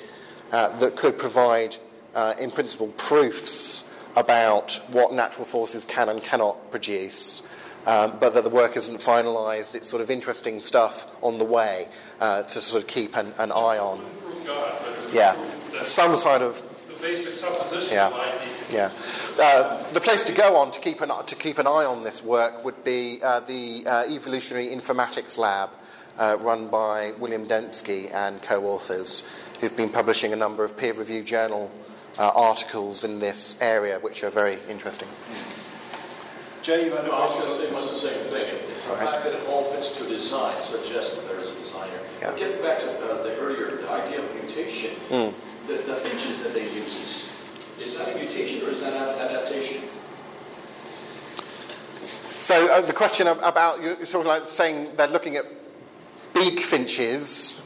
uh, 0.52 0.78
that 0.80 0.96
could 0.98 1.18
provide, 1.18 1.78
uh, 2.16 2.34
in 2.40 2.50
principle, 2.50 2.88
proofs 2.98 3.94
about 4.16 4.82
what 4.90 5.14
natural 5.14 5.46
forces 5.46 5.86
can 5.86 6.10
and 6.10 6.24
cannot 6.24 6.72
produce. 6.72 7.48
Um, 7.86 8.18
but 8.20 8.34
that 8.34 8.44
the 8.44 8.50
work 8.50 8.78
isn't 8.78 9.00
finalised. 9.00 9.76
It's 9.76 9.88
sort 9.88 10.02
of 10.02 10.10
interesting 10.10 10.62
stuff 10.64 11.06
on 11.22 11.38
the 11.38 11.46
way 11.46 11.88
uh, 12.20 12.42
to 12.42 12.62
sort 12.62 12.82
of 12.82 12.90
keep 12.90 13.16
an, 13.16 13.32
an 13.38 13.52
eye 13.52 13.78
on. 13.78 14.04
God, 14.44 15.14
Yeah, 15.14 15.36
some 15.84 16.16
sort 16.16 16.42
of 16.42 16.64
basic 17.00 17.34
supposition 17.34 17.94
Yeah. 17.94 18.42
Yeah. 18.72 18.92
Uh, 19.40 19.92
the 19.92 20.02
place 20.02 20.24
to 20.24 20.34
go 20.34 20.56
on 20.56 20.72
to 20.72 20.80
keep 20.80 21.02
an, 21.02 21.12
to 21.28 21.36
keep 21.36 21.60
an 21.60 21.68
eye 21.68 21.86
on 21.86 22.04
this 22.04 22.24
work 22.24 22.66
would 22.66 22.84
be 22.84 23.20
uh, 23.22 23.42
the 23.42 23.86
uh, 23.86 24.04
Evolutionary 24.10 24.70
Informatics 24.70 25.38
Lab 25.38 25.70
uh, 26.18 26.38
run 26.40 26.68
by 26.68 27.12
William 27.20 27.46
Dembski 27.46 28.12
and 28.12 28.42
co 28.42 28.66
authors, 28.66 29.32
who've 29.60 29.76
been 29.78 29.90
publishing 29.90 30.34
a 30.34 30.36
number 30.36 30.64
of 30.64 30.76
peer 30.76 30.94
reviewed 30.94 31.28
journal 31.28 31.70
uh, 32.20 32.30
articles 32.36 33.04
in 33.04 33.20
this 33.20 33.62
area, 33.62 34.00
which 34.00 34.24
are 34.24 34.30
very 34.30 34.58
interesting. 34.70 35.08
Jay, 36.64 36.86
you 36.86 36.92
had 36.96 37.06
a 37.06 37.08
No, 37.08 37.14
I 37.14 37.26
was 37.26 37.34
going 37.36 37.46
to 37.48 37.54
say 37.54 37.72
much 37.72 37.84
the 37.90 37.96
same 37.96 38.20
thing. 38.32 38.56
It's 38.70 38.88
the 38.90 38.96
right. 38.96 39.10
fact 39.10 39.24
that 39.26 39.34
it 39.34 39.48
all 39.48 39.66
fits 39.66 39.98
to 40.00 40.04
design 40.08 40.60
suggests 40.60 41.16
that 41.18 41.28
there 41.28 41.40
is 41.40 41.50
a 41.50 41.56
designer. 41.56 42.00
Yeah. 42.22 42.32
But 42.32 42.40
getting 42.40 42.62
back 42.64 42.80
to 42.80 42.90
uh, 42.90 43.22
the 43.24 43.38
earlier, 43.38 43.76
the 43.78 43.90
idea 43.92 44.20
of 44.24 44.34
mutation, 44.36 44.92
Mm. 45.10 45.34
the, 45.68 45.74
the 45.74 45.96
finches 45.96 46.42
that 46.44 46.54
they 46.54 46.64
use, 46.64 46.96
is, 46.96 47.80
is 47.86 47.98
that 48.00 48.16
a 48.16 48.18
mutation 48.18 48.66
or 48.68 48.72
is 48.72 48.82
that 48.82 48.94
an 48.94 49.30
adaptation? 49.30 49.84
So 52.40 52.72
uh, 52.74 52.82
the 52.82 52.94
question 52.94 53.28
about 53.28 53.82
you're 53.82 54.06
sort 54.06 54.22
of 54.22 54.28
like 54.28 54.48
saying 54.48 54.96
they're 54.96 55.08
looking 55.08 55.36
at 55.36 55.46
beak 56.34 56.60
finches, 56.62 57.62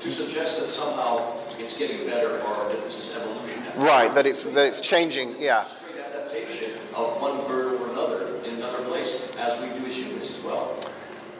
To 0.00 0.10
suggest 0.10 0.60
that 0.60 0.68
somehow 0.68 1.36
it's 1.58 1.76
getting 1.76 2.06
better 2.06 2.40
or 2.40 2.68
that 2.68 2.82
this 2.82 3.10
is 3.10 3.16
evolution. 3.16 3.59
Right? 3.76 4.12
That 4.14 4.26
it's 4.26 4.44
that 4.44 4.66
it's 4.66 4.80
changing. 4.80 5.40
Yeah. 5.40 5.64
Straight 5.64 5.96
adaptation 6.04 6.72
of 6.94 7.20
one 7.20 7.46
bird 7.46 7.74
over 7.74 7.90
another 7.92 8.36
in 8.44 8.54
another 8.56 8.84
place, 8.84 9.34
as 9.38 9.60
we 9.60 9.68
do 9.78 9.86
as 9.86 9.96
humans 9.96 10.30
as 10.30 10.44
well. 10.44 10.76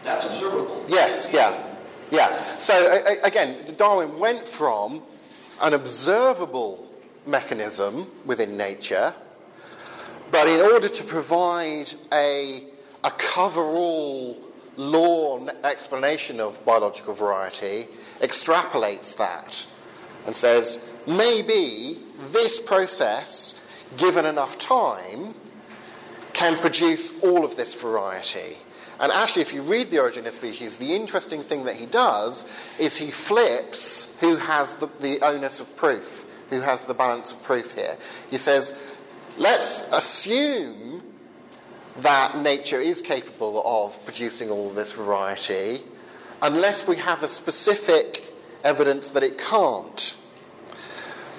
That's 0.04 0.26
observable. 0.26 0.84
Yes, 0.88 1.28
yeah, 1.32 1.62
yeah. 2.10 2.58
So 2.58 2.74
a- 2.74 3.18
a- 3.18 3.22
again, 3.22 3.74
Darwin 3.76 4.18
went 4.18 4.46
from 4.48 5.02
an 5.60 5.74
observable 5.74 6.86
mechanism 7.26 8.10
within 8.24 8.56
nature, 8.56 9.12
but 10.30 10.48
in 10.48 10.60
order 10.60 10.88
to 10.88 11.04
provide 11.04 11.92
a, 12.12 12.64
a 13.04 13.10
cover-all 13.10 14.38
law 14.76 15.46
explanation 15.62 16.40
of 16.40 16.64
biological 16.64 17.12
variety, 17.12 17.88
extrapolates 18.20 19.16
that 19.18 19.66
and 20.26 20.34
says 20.34 20.88
maybe 21.06 21.98
this 22.32 22.58
process, 22.60 23.60
given 23.96 24.24
enough 24.24 24.58
time, 24.58 25.34
can 26.32 26.58
produce 26.58 27.18
all 27.22 27.44
of 27.44 27.56
this 27.56 27.74
variety. 27.74 28.56
And 29.00 29.10
actually, 29.10 29.42
if 29.42 29.54
you 29.54 29.62
read 29.62 29.88
The 29.88 29.98
Origin 29.98 30.26
of 30.26 30.32
Species, 30.32 30.76
the 30.76 30.94
interesting 30.94 31.42
thing 31.42 31.64
that 31.64 31.76
he 31.76 31.86
does 31.86 32.50
is 32.78 32.96
he 32.96 33.10
flips 33.10 34.18
who 34.20 34.36
has 34.36 34.76
the, 34.76 34.88
the 35.00 35.20
onus 35.22 35.58
of 35.60 35.74
proof, 35.76 36.26
who 36.50 36.60
has 36.60 36.84
the 36.84 36.94
balance 36.94 37.32
of 37.32 37.42
proof 37.42 37.72
here. 37.72 37.96
He 38.28 38.36
says, 38.36 38.78
let's 39.38 39.88
assume 39.90 41.02
that 41.98 42.36
nature 42.38 42.80
is 42.80 43.00
capable 43.02 43.62
of 43.64 44.04
producing 44.04 44.50
all 44.50 44.70
this 44.70 44.92
variety, 44.92 45.82
unless 46.42 46.86
we 46.86 46.96
have 46.96 47.22
a 47.22 47.28
specific 47.28 48.24
evidence 48.62 49.08
that 49.08 49.22
it 49.22 49.38
can't 49.38 50.14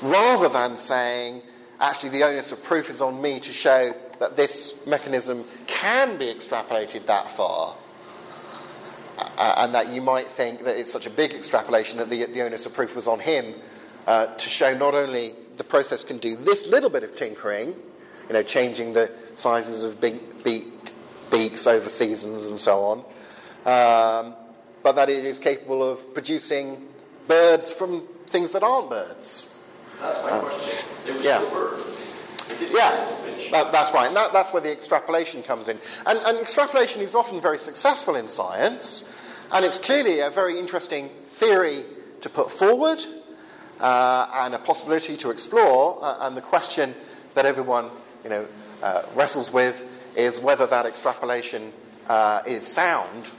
rather 0.02 0.50
than 0.50 0.78
saying, 0.78 1.42
actually, 1.80 2.10
the 2.10 2.24
onus 2.24 2.52
of 2.52 2.64
proof 2.64 2.90
is 2.90 3.02
on 3.02 3.22
me 3.22 3.40
to 3.40 3.52
show 3.52 3.94
that 4.20 4.36
this 4.36 4.86
mechanism 4.86 5.46
can 5.68 6.18
be 6.18 6.26
extrapolated 6.26 7.06
that 7.08 7.32
far, 7.32 7.76
uh, 9.18 9.54
and 9.58 9.74
that 9.74 9.90
you 9.90 10.02
might 10.02 10.28
think 10.28 10.64
that 10.64 10.78
it's 10.78 10.92
such 10.92 11.08
a 11.08 11.10
big 11.10 11.34
extrapolation 11.34 11.98
that 11.98 12.10
the, 12.10 12.26
the 12.26 12.42
onus 12.42 12.66
of 12.66 12.74
proof 12.74 12.96
was 12.96 13.08
on 13.08 13.20
him 13.20 13.54
uh, 14.08 14.28
to 14.36 14.50
show 14.50 14.76
not 14.76 14.94
only 14.94 15.34
the 15.58 15.64
process 15.64 16.04
can 16.04 16.18
do 16.18 16.36
this 16.36 16.68
little 16.68 16.90
bit 16.90 17.04
of 17.04 17.16
tinkering, 17.16 17.76
you 18.28 18.34
know, 18.34 18.44
changing 18.44 18.94
the 18.94 19.12
sizes 19.34 19.84
of 19.84 20.00
beak, 20.00 20.44
beak, 20.44 20.66
beaks 21.30 21.68
over 21.68 21.90
seasons 21.90 22.48
and 22.48 22.60
so 22.60 22.82
on, 22.84 22.98
um, 23.66 24.36
but 24.84 24.94
that 24.94 25.10
it 25.10 25.26
is 25.26 25.40
capable 25.40 25.84
of 25.84 26.14
producing 26.14 26.88
birds 27.28 27.72
from 27.72 28.02
things 28.28 28.52
that 28.54 28.64
aren't 28.64 28.90
birds. 28.90 29.51
That's 30.02 30.24
my 30.24 30.30
Uh, 30.30 30.40
question. 30.42 30.90
They 31.06 31.12
were 31.14 31.20
yeah. 31.20 31.38
still. 31.40 31.78
Yeah, 32.72 33.08
that, 33.52 33.72
that's 33.72 33.94
right. 33.94 34.08
And 34.08 34.16
that, 34.16 34.34
that's 34.34 34.52
where 34.52 34.62
the 34.62 34.72
extrapolation 34.72 35.42
comes 35.44 35.70
in. 35.70 35.80
And, 36.06 36.20
and 36.20 36.38
extrapolation 36.38 37.02
is 37.02 37.16
often 37.16 37.40
very 37.42 37.58
successful 37.58 38.16
in 38.16 38.28
science, 38.28 39.12
and 39.52 39.64
it's 39.66 39.78
clearly 39.78 40.20
a 40.20 40.30
very 40.30 40.60
interesting 40.60 41.10
theory 41.30 41.86
to 42.22 42.30
put 42.30 42.52
forward 42.52 43.00
uh, 43.80 44.28
and 44.34 44.54
a 44.54 44.60
possibility 44.60 45.18
to 45.18 45.30
explore. 45.30 46.04
Uh, 46.04 46.28
and 46.28 46.36
the 46.38 46.42
question 46.42 46.94
that 47.34 47.46
everyone 47.46 47.90
you 48.24 48.30
know, 48.30 48.46
uh, 48.84 49.04
wrestles 49.16 49.52
with 49.52 49.84
is 50.16 50.40
whether 50.40 50.68
that 50.68 50.86
extrapolation 50.86 51.72
uh, 52.08 52.42
is 52.46 52.68
sound 52.68 53.30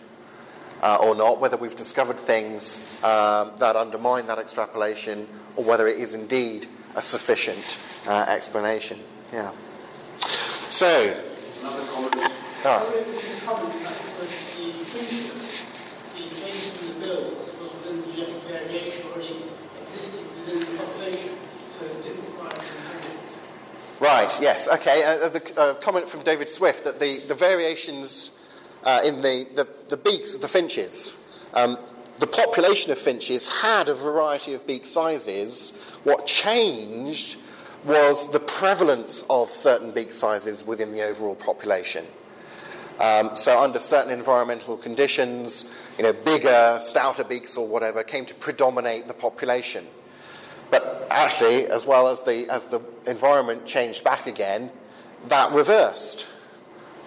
uh, 0.82 0.96
or 1.00 1.14
not, 1.14 1.40
whether 1.40 1.56
we've 1.56 1.76
discovered 1.76 2.18
things 2.18 2.80
um, 3.04 3.52
that 3.58 3.76
undermine 3.76 4.26
that 4.26 4.38
extrapolation, 4.38 5.28
or 5.56 5.64
whether 5.64 5.86
it 5.86 5.98
is 5.98 6.14
indeed 6.14 6.66
a 6.96 7.02
sufficient 7.02 7.78
uh, 8.06 8.24
explanation. 8.28 8.98
Yeah. 9.32 9.52
So, 10.68 11.16
Another 11.60 11.84
comment. 11.92 12.14
ah, 12.64 12.82
If 12.94 13.42
you 13.42 13.46
comment 13.46 13.72
that 13.84 13.96
the 14.18 14.26
finches, 14.90 15.64
the 16.14 16.22
change 16.34 16.64
in 16.82 17.00
the 17.00 17.06
bills 17.06 17.54
was 17.60 17.72
within 17.74 18.00
the 18.02 18.12
genetic 18.12 18.42
variation 18.42 19.06
already 19.12 19.44
existed 19.82 20.20
within 20.46 20.60
the 20.60 20.78
population, 20.82 21.30
so 21.78 21.86
it 21.86 22.02
didn't 22.02 22.24
require 22.26 22.48
mutation. 22.48 24.00
right, 24.00 24.38
yes, 24.40 24.68
okay. 24.68 25.04
Uh, 25.04 25.28
the 25.28 25.60
uh, 25.60 25.74
comment 25.74 26.08
from 26.08 26.22
David 26.22 26.48
Swift 26.48 26.84
that 26.84 26.98
the, 26.98 27.18
the 27.28 27.34
variations 27.34 28.30
uh, 28.84 29.00
in 29.04 29.22
the, 29.22 29.46
the, 29.54 29.68
the 29.88 29.96
beaks 29.96 30.34
of 30.34 30.40
the 30.40 30.48
finches, 30.48 31.12
um, 31.54 31.78
the 32.18 32.26
population 32.26 32.92
of 32.92 32.98
finches 32.98 33.60
had 33.60 33.88
a 33.88 33.94
variety 33.94 34.54
of 34.54 34.66
beak 34.66 34.86
sizes. 34.86 35.76
What 36.04 36.26
changed 36.26 37.38
was 37.84 38.30
the 38.30 38.40
prevalence 38.40 39.24
of 39.28 39.50
certain 39.50 39.90
beak 39.90 40.12
sizes 40.12 40.64
within 40.64 40.92
the 40.92 41.02
overall 41.02 41.34
population. 41.34 42.06
Um, 43.00 43.34
so, 43.34 43.60
under 43.60 43.78
certain 43.78 44.12
environmental 44.12 44.76
conditions, 44.76 45.68
you 45.96 46.04
know, 46.04 46.12
bigger, 46.12 46.78
stouter 46.80 47.24
beaks 47.24 47.56
or 47.56 47.66
whatever 47.66 48.04
came 48.04 48.26
to 48.26 48.34
predominate 48.34 49.08
the 49.08 49.14
population. 49.14 49.86
But 50.70 51.08
actually, 51.10 51.66
as 51.66 51.86
well 51.86 52.08
as 52.08 52.22
the 52.22 52.48
as 52.48 52.68
the 52.68 52.80
environment 53.06 53.66
changed 53.66 54.04
back 54.04 54.26
again, 54.26 54.70
that 55.28 55.52
reversed 55.52 56.28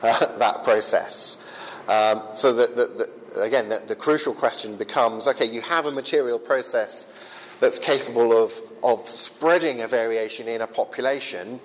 uh, 0.01 0.25
that 0.37 0.63
process. 0.63 1.44
Um, 1.87 2.23
so 2.33 2.53
that, 2.53 3.09
again, 3.35 3.69
the, 3.69 3.81
the 3.85 3.95
crucial 3.95 4.33
question 4.33 4.75
becomes: 4.75 5.27
Okay, 5.27 5.47
you 5.47 5.61
have 5.61 5.85
a 5.85 5.91
material 5.91 6.39
process 6.39 7.11
that's 7.59 7.79
capable 7.79 8.31
of 8.31 8.59
of 8.83 9.07
spreading 9.07 9.81
a 9.81 9.87
variation 9.87 10.47
in 10.47 10.61
a 10.61 10.67
population, 10.67 11.59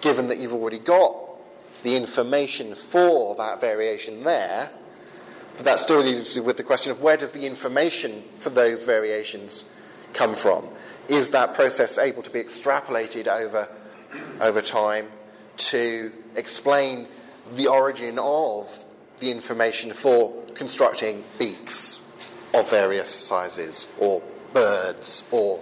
given 0.00 0.28
that 0.28 0.38
you've 0.38 0.52
already 0.52 0.78
got 0.78 1.14
the 1.82 1.96
information 1.96 2.74
for 2.74 3.34
that 3.36 3.60
variation 3.60 4.24
there. 4.24 4.70
But 5.56 5.64
that 5.64 5.80
still 5.80 6.00
leaves 6.00 6.36
you 6.36 6.42
with 6.42 6.56
the 6.56 6.62
question 6.62 6.92
of 6.92 7.00
where 7.00 7.16
does 7.16 7.32
the 7.32 7.46
information 7.46 8.22
for 8.38 8.50
those 8.50 8.84
variations 8.84 9.64
come 10.12 10.34
from? 10.34 10.68
Is 11.08 11.30
that 11.30 11.54
process 11.54 11.98
able 11.98 12.22
to 12.22 12.30
be 12.30 12.40
extrapolated 12.42 13.26
over, 13.26 13.68
over 14.40 14.60
time 14.60 15.08
to 15.56 16.12
explain 16.36 17.08
the 17.54 17.66
origin 17.66 18.18
of 18.18 18.84
the 19.20 19.30
information 19.30 19.92
for 19.92 20.32
constructing 20.54 21.24
beaks 21.38 22.04
of 22.54 22.70
various 22.70 23.10
sizes, 23.10 23.92
or 24.00 24.22
birds, 24.52 25.28
or 25.32 25.60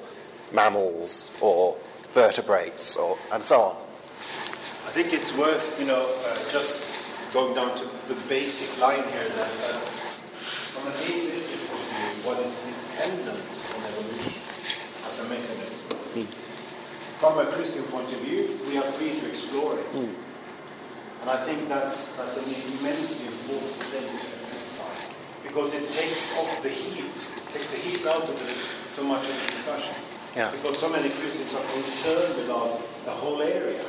mammals, 0.52 1.36
or 1.40 1.76
vertebrates, 2.10 2.96
or, 2.96 3.18
and 3.32 3.44
so 3.44 3.60
on? 3.60 3.76
I 4.86 4.90
think 4.90 5.12
it's 5.12 5.36
worth, 5.36 5.78
you 5.80 5.86
know, 5.86 6.06
uh, 6.24 6.50
just 6.50 6.96
going 7.32 7.54
down 7.54 7.76
to 7.76 7.84
the 8.08 8.14
basic 8.28 8.78
line 8.80 9.02
here 9.02 9.28
that 9.28 9.50
uh, 9.68 9.78
from 10.72 10.86
an 10.86 10.94
atheistic 11.02 11.60
point 11.68 11.82
of 11.82 11.88
view, 11.88 12.24
what 12.24 12.38
is 12.40 12.54
dependent 12.64 13.40
on 13.74 13.84
evolution 13.84 14.40
as 15.06 15.20
a 15.20 15.28
mechanism. 15.28 16.26
From 17.18 17.38
a 17.38 17.46
Christian 17.46 17.82
point 17.84 18.12
of 18.12 18.20
view, 18.20 18.58
we 18.68 18.78
are 18.78 18.88
free 18.92 19.18
to 19.20 19.28
explore 19.28 19.78
it. 19.78 19.86
And 21.26 21.34
I 21.34 21.42
think 21.42 21.68
that's, 21.68 22.14
that's 22.16 22.36
an 22.36 22.44
immensely 22.44 23.26
important 23.26 23.82
thing 23.90 24.06
to 24.06 24.26
emphasize 24.54 25.12
because 25.42 25.74
it 25.74 25.90
takes 25.90 26.38
off 26.38 26.62
the 26.62 26.68
heat, 26.68 27.02
takes 27.50 27.68
the 27.68 27.78
heat 27.82 28.06
out 28.06 28.22
of 28.28 28.40
it, 28.48 28.56
so 28.88 29.02
much 29.02 29.28
of 29.28 29.34
the 29.34 29.50
discussion. 29.50 29.92
Yeah. 30.36 30.52
Because 30.52 30.78
so 30.78 30.88
many 30.88 31.10
Christians 31.10 31.52
are 31.52 31.72
concerned 31.72 32.46
about 32.46 32.80
the 33.04 33.10
whole 33.10 33.42
area. 33.42 33.84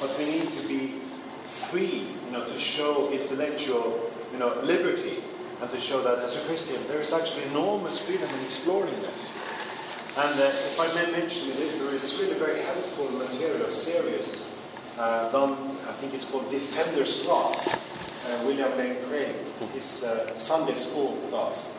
But 0.00 0.16
we 0.18 0.24
need 0.24 0.48
to 0.48 0.66
be 0.66 0.94
free, 1.68 2.08
you 2.24 2.32
know, 2.32 2.46
to 2.46 2.58
show 2.58 3.10
intellectual, 3.12 4.10
you 4.32 4.38
know, 4.38 4.58
liberty 4.62 5.22
and 5.60 5.68
to 5.68 5.78
show 5.78 6.00
that 6.04 6.20
as 6.20 6.42
a 6.42 6.46
Christian 6.48 6.80
there 6.88 7.02
is 7.02 7.12
actually 7.12 7.44
enormous 7.52 8.00
freedom 8.00 8.30
in 8.30 8.44
exploring 8.46 8.98
this. 9.02 9.36
And 10.16 10.40
uh, 10.40 10.44
if 10.44 10.80
I 10.80 10.86
may 10.94 11.12
mention 11.12 11.50
it, 11.50 11.78
there 11.78 11.94
is 11.94 12.18
really 12.18 12.38
very 12.38 12.62
helpful 12.62 13.10
material, 13.10 13.70
series, 13.70 14.55
uh, 14.98 15.30
done, 15.30 15.52
I 15.88 15.92
think 15.92 16.14
it's 16.14 16.24
called 16.24 16.50
Defender's 16.50 17.22
Class, 17.22 17.74
uh, 18.26 18.42
William 18.44 18.76
Lane 18.76 18.96
Craig, 19.04 19.34
his 19.74 20.04
uh, 20.04 20.38
Sunday 20.38 20.74
school 20.74 21.16
class. 21.30 21.74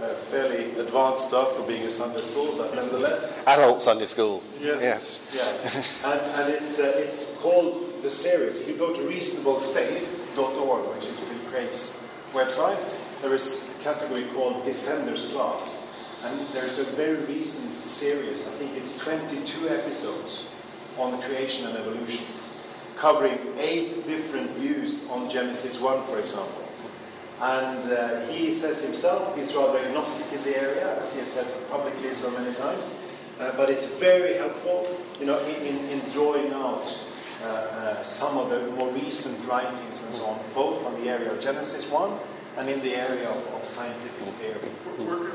Uh, 0.00 0.14
fairly 0.14 0.78
advanced 0.78 1.26
stuff 1.26 1.56
for 1.56 1.66
being 1.66 1.82
a 1.82 1.90
Sunday 1.90 2.20
school, 2.20 2.54
but 2.56 2.72
nevertheless. 2.72 3.36
Adult 3.48 3.82
Sunday 3.82 4.06
school. 4.06 4.44
Yes. 4.60 4.80
yes. 4.80 5.34
Yeah. 5.34 6.12
and 6.12 6.20
and 6.38 6.54
it's, 6.54 6.78
uh, 6.78 6.92
it's 6.94 7.36
called 7.38 8.00
the 8.02 8.10
series. 8.10 8.60
If 8.60 8.68
you 8.68 8.76
go 8.76 8.94
to 8.94 9.00
reasonablefaith.org, 9.00 10.94
which 10.94 11.06
is 11.06 11.18
Bill 11.18 11.50
Craig's 11.50 12.00
website, 12.32 12.78
there 13.22 13.34
is 13.34 13.76
a 13.76 13.82
category 13.82 14.24
called 14.34 14.64
Defender's 14.64 15.32
Class. 15.32 15.90
And 16.24 16.46
there's 16.52 16.78
a 16.78 16.84
very 16.94 17.16
recent 17.24 17.82
series, 17.84 18.46
I 18.46 18.52
think 18.52 18.76
it's 18.76 18.96
22 18.98 19.68
episodes 19.68 20.46
on 20.96 21.20
creation 21.22 21.66
and 21.66 21.76
evolution, 21.76 22.24
covering 22.98 23.38
eight 23.58 24.04
different 24.06 24.50
views 24.52 25.08
on 25.10 25.30
Genesis 25.30 25.80
1, 25.80 26.02
for 26.04 26.18
example. 26.18 26.64
And 27.40 27.84
uh, 27.92 28.26
he 28.26 28.52
says 28.52 28.82
himself 28.82 29.36
he's 29.36 29.54
rather 29.54 29.78
agnostic 29.78 30.36
in 30.36 30.44
the 30.44 30.60
area, 30.60 31.00
as 31.00 31.14
he 31.14 31.20
has 31.20 31.32
said 31.32 31.46
publicly 31.70 32.12
so 32.14 32.30
many 32.32 32.52
times. 32.56 32.92
Uh, 33.38 33.56
but 33.56 33.70
it's 33.70 33.86
very 33.94 34.34
helpful, 34.34 34.98
you 35.20 35.26
know, 35.26 35.38
in, 35.46 35.54
in, 35.66 35.76
in 35.90 36.00
drawing 36.10 36.52
out 36.52 37.08
uh, 37.44 37.46
uh, 37.46 38.02
some 38.02 38.36
of 38.36 38.50
the 38.50 38.66
more 38.72 38.90
recent 38.90 39.46
writings 39.48 40.02
and 40.02 40.12
so 40.12 40.26
on, 40.26 40.40
both 40.52 40.84
on 40.84 41.00
the 41.00 41.08
area 41.08 41.30
of 41.30 41.40
Genesis 41.40 41.88
1 41.88 42.18
and 42.56 42.68
in 42.68 42.80
the 42.80 42.96
area 42.96 43.28
of, 43.30 43.46
of 43.54 43.64
scientific 43.64 44.26
theory. 44.34 45.28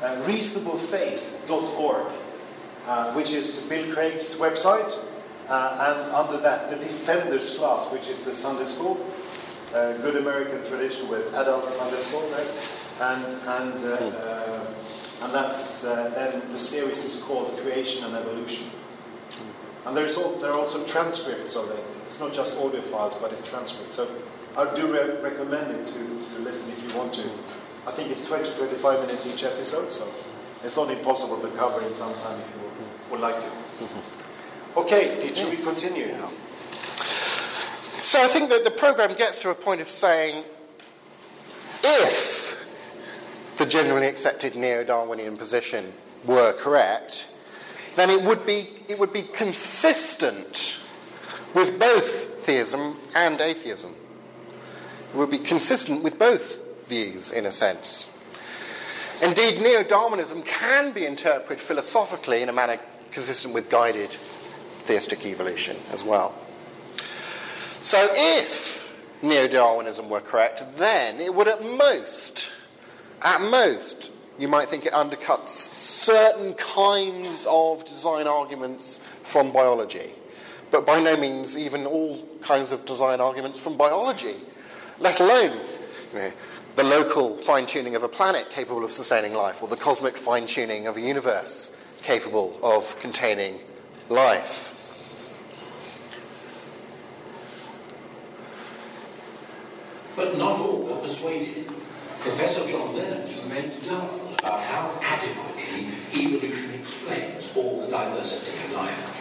Uh, 0.00 0.14
reasonablefaith.org, 0.22 2.06
uh, 2.86 3.12
which 3.14 3.32
is 3.32 3.56
Bill 3.68 3.92
Craig's 3.92 4.36
website, 4.36 4.96
and 5.48 6.12
under 6.12 6.36
that, 6.38 6.70
the 6.70 6.76
Defenders 6.76 7.56
class, 7.56 7.90
which 7.90 8.08
is 8.08 8.24
the 8.24 8.34
Sunday 8.34 8.66
school, 8.66 8.98
uh, 9.74 9.94
good 9.98 10.16
American 10.16 10.64
tradition 10.64 11.08
with 11.08 11.32
adult 11.34 11.70
Sunday 11.70 12.00
school, 12.00 12.22
right? 12.30 12.46
And 13.00 13.24
and 13.24 13.84
uh, 13.84 13.94
uh, 13.94 14.66
and 15.22 15.34
that's 15.34 15.84
uh, 15.84 16.10
then 16.10 16.52
the 16.52 16.60
series 16.60 17.04
is 17.04 17.22
called 17.22 17.56
Creation 17.58 18.04
and 18.04 18.14
Evolution. 18.14 18.68
And 19.86 19.96
there's 19.96 20.18
all, 20.18 20.36
there 20.36 20.50
are 20.50 20.58
also 20.58 20.84
transcripts 20.84 21.56
of 21.56 21.70
it. 21.70 21.84
It's 22.06 22.20
not 22.20 22.34
just 22.34 22.58
audio 22.58 22.82
files, 22.82 23.14
but 23.20 23.32
it's 23.32 23.48
transcripts. 23.48 23.96
So 23.96 24.06
I 24.56 24.74
do 24.74 24.92
re- 24.92 25.18
recommend 25.22 25.70
it 25.70 25.86
to, 25.86 25.94
to 25.94 26.38
listen 26.40 26.70
if 26.72 26.82
you 26.82 26.94
want 26.96 27.14
to. 27.14 27.24
I 27.86 27.92
think 27.92 28.10
it's 28.10 28.26
20 28.26 28.52
25 28.54 29.00
minutes 29.00 29.26
each 29.26 29.44
episode, 29.44 29.92
so 29.92 30.06
it's 30.62 30.76
not 30.76 30.90
impossible 30.90 31.40
to 31.40 31.48
cover 31.56 31.80
in 31.86 31.92
some 31.94 32.12
time 32.16 32.38
if 32.38 32.54
you 32.54 32.86
would 33.10 33.20
like 33.20 33.36
to. 33.36 33.48
Okay, 34.78 35.34
should 35.34 35.50
we 35.50 35.56
continue 35.56 36.06
now? 36.12 36.30
So 38.00 38.22
I 38.22 38.28
think 38.28 38.48
that 38.50 38.62
the 38.62 38.70
program 38.70 39.14
gets 39.16 39.42
to 39.42 39.50
a 39.50 39.54
point 39.54 39.80
of 39.80 39.88
saying 39.88 40.44
if 41.82 42.64
the 43.58 43.66
generally 43.66 44.06
accepted 44.06 44.54
neo-Darwinian 44.54 45.36
position 45.36 45.92
were 46.24 46.52
correct, 46.52 47.28
then 47.96 48.08
it 48.08 48.22
would 48.22 48.46
be 48.46 48.68
it 48.88 49.00
would 49.00 49.12
be 49.12 49.22
consistent 49.22 50.80
with 51.54 51.76
both 51.80 52.44
theism 52.46 52.96
and 53.16 53.40
atheism. 53.40 53.96
It 55.12 55.16
would 55.16 55.30
be 55.30 55.38
consistent 55.38 56.04
with 56.04 56.20
both 56.20 56.60
views 56.86 57.32
in 57.32 57.46
a 57.46 57.52
sense. 57.52 58.16
Indeed, 59.20 59.60
neo-Darwinism 59.60 60.42
can 60.44 60.92
be 60.92 61.04
interpreted 61.04 61.60
philosophically 61.60 62.42
in 62.42 62.48
a 62.48 62.52
manner 62.52 62.78
consistent 63.10 63.52
with 63.54 63.68
guided 63.68 64.16
theistic 64.88 65.26
evolution 65.26 65.76
as 65.92 66.02
well. 66.02 66.34
So 67.80 68.08
if 68.10 68.88
neo 69.22 69.46
Darwinism 69.46 70.08
were 70.08 70.22
correct, 70.22 70.64
then 70.78 71.20
it 71.20 71.34
would 71.34 71.46
at 71.46 71.62
most, 71.62 72.50
at 73.20 73.42
most, 73.42 74.10
you 74.38 74.48
might 74.48 74.68
think 74.68 74.86
it 74.86 74.94
undercuts 74.94 75.50
certain 75.50 76.54
kinds 76.54 77.46
of 77.50 77.84
design 77.84 78.26
arguments 78.26 79.04
from 79.22 79.52
biology, 79.52 80.10
but 80.70 80.86
by 80.86 81.02
no 81.02 81.18
means 81.18 81.58
even 81.58 81.84
all 81.84 82.26
kinds 82.40 82.72
of 82.72 82.86
design 82.86 83.20
arguments 83.20 83.60
from 83.60 83.76
biology, 83.76 84.36
let 85.00 85.20
alone 85.20 85.58
you 86.14 86.18
know, 86.18 86.32
the 86.76 86.84
local 86.84 87.36
fine 87.36 87.66
tuning 87.66 87.94
of 87.94 88.02
a 88.02 88.08
planet 88.08 88.48
capable 88.50 88.84
of 88.84 88.90
sustaining 88.90 89.34
life, 89.34 89.62
or 89.62 89.68
the 89.68 89.76
cosmic 89.76 90.16
fine 90.16 90.46
tuning 90.46 90.86
of 90.86 90.96
a 90.96 91.00
universe 91.00 91.78
capable 92.02 92.58
of 92.62 92.98
containing 93.00 93.58
life. 94.08 94.77
But 100.18 100.36
not 100.36 100.58
all 100.58 100.78
were 100.78 100.96
persuaded. 100.96 101.68
Professor 102.18 102.66
John 102.66 102.92
Burns 102.92 103.40
remains 103.44 103.78
doubtful 103.86 104.34
about 104.34 104.60
how 104.62 104.98
adequately 105.00 105.86
evolution 106.12 106.74
explains 106.74 107.56
all 107.56 107.80
the 107.80 107.86
diversity 107.86 108.58
of 108.64 108.72
life. 108.72 109.14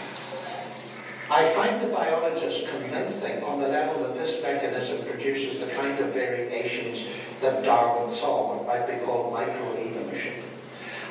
I 1.29 1.43
find 1.49 1.79
the 1.79 1.93
biologists 1.93 2.67
convincing 2.67 3.43
on 3.43 3.61
the 3.61 3.67
level 3.67 4.07
that 4.07 4.17
this 4.17 4.41
mechanism 4.41 5.05
produces 5.05 5.59
the 5.59 5.71
kind 5.73 5.99
of 5.99 6.15
variations 6.15 7.07
that 7.41 7.63
Darwin 7.63 8.09
saw, 8.09 8.55
what 8.55 8.65
might 8.65 8.87
be 8.87 9.05
called 9.05 9.31
microevolution. 9.35 10.41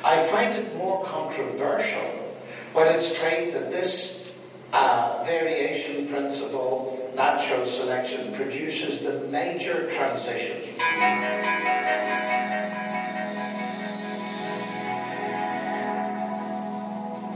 I 0.03 0.17
find 0.17 0.53
it 0.53 0.75
more 0.75 1.01
controversial 1.05 2.35
when 2.73 2.93
it's 2.93 3.17
claimed 3.19 3.53
that 3.53 3.71
this 3.71 4.35
uh, 4.73 5.23
variation 5.25 6.09
principle, 6.09 7.06
natural 7.17 7.65
selection, 7.65 8.31
produces 8.31 9.01
the 9.01 9.25
major 9.25 9.89
transitions. 9.89 10.69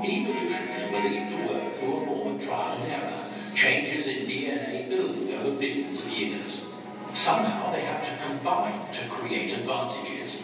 Evolution 0.04 0.68
is 0.70 0.84
believed 0.92 1.30
to 1.30 1.48
work 1.48 1.72
through 1.72 1.96
a 1.96 2.00
form 2.00 2.36
of 2.36 2.46
trial 2.46 2.78
and 2.80 2.92
error, 2.92 3.24
changes 3.56 4.08
in 4.08 4.24
DNA 4.28 4.88
building 4.88 5.34
over 5.34 5.50
billions 5.58 6.00
of 6.02 6.10
years. 6.10 6.68
Somehow 7.12 7.72
they 7.72 7.82
have 7.82 8.06
to 8.06 8.24
combine 8.28 8.92
to 8.92 9.10
create 9.10 9.52
advantages. 9.52 10.41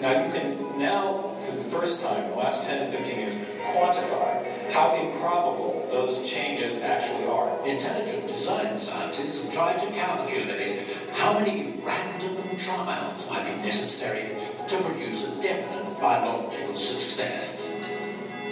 Now 0.00 0.24
you 0.24 0.32
can 0.32 0.78
now, 0.78 1.34
for 1.46 1.56
the 1.56 1.62
first 1.64 2.04
time 2.04 2.24
in 2.24 2.30
the 2.30 2.36
last 2.36 2.68
10 2.68 2.90
to 2.90 2.98
15 2.98 3.18
years, 3.18 3.36
quantify 3.36 4.70
how 4.72 4.94
improbable 4.96 5.86
those 5.90 6.28
changes 6.28 6.82
actually 6.82 7.26
are. 7.26 7.48
Intelligent 7.66 8.26
design 8.26 8.76
scientists 8.76 9.44
have 9.44 9.54
tried 9.54 9.78
to 9.80 9.86
calculate 9.92 10.88
how 11.12 11.38
many 11.38 11.74
random 11.84 12.36
trials 12.58 13.30
might 13.30 13.44
be 13.44 13.62
necessary 13.62 14.30
to 14.66 14.76
produce 14.82 15.28
a 15.28 15.42
definite 15.42 16.00
biological 16.00 16.76
success. 16.76 17.80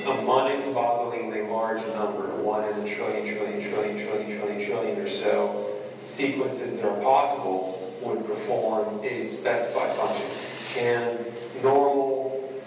A 0.07 0.23
mind-bogglingly 0.23 1.49
large 1.51 1.85
number, 1.95 2.29
one 2.43 2.65
in 2.69 2.81
a 2.81 2.87
trillion, 2.87 3.27
trillion, 3.27 3.61
trillion, 3.61 3.97
trillion, 3.97 4.27
trillion, 4.27 4.61
trillion 4.61 5.01
or 5.01 5.09
so, 5.09 5.77
sequences 6.07 6.77
that 6.77 6.89
are 6.89 7.03
possible 7.03 7.79
would 8.01 8.25
perform 8.27 9.05
a 9.05 9.21
specified 9.21 9.97
function. 9.97 10.27
Can 10.75 11.19
normal, 11.23 11.32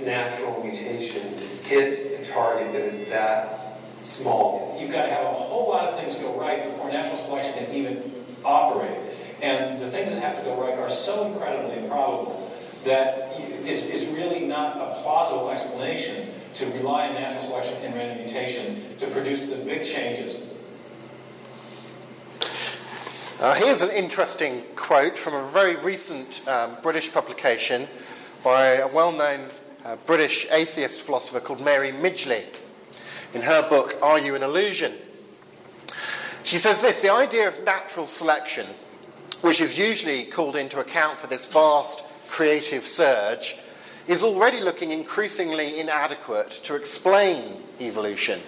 natural 0.05 0.63
mutations 0.63 1.41
hit 1.61 2.21
a 2.21 2.31
target 2.31 2.71
that 2.73 2.81
is 2.81 3.09
that 3.09 3.79
small? 4.01 4.77
You've 4.79 4.91
got 4.91 5.03
to 5.03 5.09
have 5.09 5.25
a 5.25 5.33
whole 5.33 5.69
lot 5.69 5.89
of 5.89 5.99
things 5.99 6.15
go 6.15 6.39
right 6.39 6.65
before 6.65 6.91
natural 6.91 7.17
selection 7.17 7.65
can 7.65 7.73
even 7.73 8.11
operate. 8.43 8.97
And 9.41 9.81
the 9.81 9.89
things 9.89 10.13
that 10.13 10.21
have 10.21 10.37
to 10.39 10.43
go 10.43 10.61
right 10.61 10.77
are 10.77 10.89
so 10.89 11.27
incredibly 11.31 11.83
improbable 11.83 12.51
that 12.83 13.33
it's, 13.65 13.87
it's 13.87 14.05
really 14.11 14.45
not 14.45 14.77
a 14.77 15.01
plausible 15.01 15.49
explanation 15.49 16.29
to 16.53 16.65
rely 16.67 17.07
on 17.07 17.15
natural 17.15 17.41
selection 17.41 17.75
and 17.83 17.95
random 17.95 18.23
mutation 18.23 18.97
to 18.97 19.07
produce 19.07 19.49
the 19.49 19.57
big 19.65 19.83
changes. 19.83 20.45
Uh, 23.39 23.53
here's 23.55 23.81
an 23.81 23.89
interesting 23.89 24.63
quote 24.75 25.17
from 25.17 25.33
a 25.33 25.51
very 25.51 25.75
recent 25.75 26.47
um, 26.47 26.77
British 26.81 27.11
publication 27.11 27.87
by 28.43 28.75
a 28.75 28.87
well 28.87 29.11
known 29.11 29.49
uh, 29.85 29.95
British 30.07 30.47
atheist 30.49 31.01
philosopher 31.01 31.39
called 31.39 31.61
Mary 31.61 31.91
Midgley 31.91 32.43
in 33.33 33.43
her 33.43 33.67
book, 33.69 33.95
Are 34.01 34.19
You 34.19 34.35
an 34.35 34.41
Illusion? 34.41 34.93
She 36.43 36.57
says 36.57 36.81
this 36.81 37.01
the 37.01 37.11
idea 37.11 37.47
of 37.47 37.63
natural 37.63 38.07
selection, 38.07 38.65
which 39.41 39.61
is 39.61 39.77
usually 39.77 40.25
called 40.25 40.55
into 40.55 40.79
account 40.79 41.19
for 41.19 41.27
this 41.27 41.45
vast 41.45 42.03
creative 42.27 42.85
surge, 42.85 43.57
is 44.07 44.23
already 44.23 44.59
looking 44.59 44.91
increasingly 44.91 45.79
inadequate 45.79 46.51
to 46.63 46.75
explain 46.75 47.61
evolution. 47.79 48.39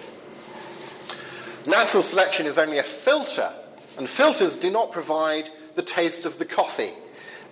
Natural 1.66 2.02
selection 2.02 2.46
is 2.46 2.58
only 2.58 2.78
a 2.78 2.82
filter, 2.82 3.52
and 3.96 4.08
filters 4.08 4.56
do 4.56 4.70
not 4.70 4.90
provide 4.90 5.50
the 5.74 5.82
taste 5.82 6.26
of 6.26 6.38
the 6.38 6.44
coffee 6.44 6.92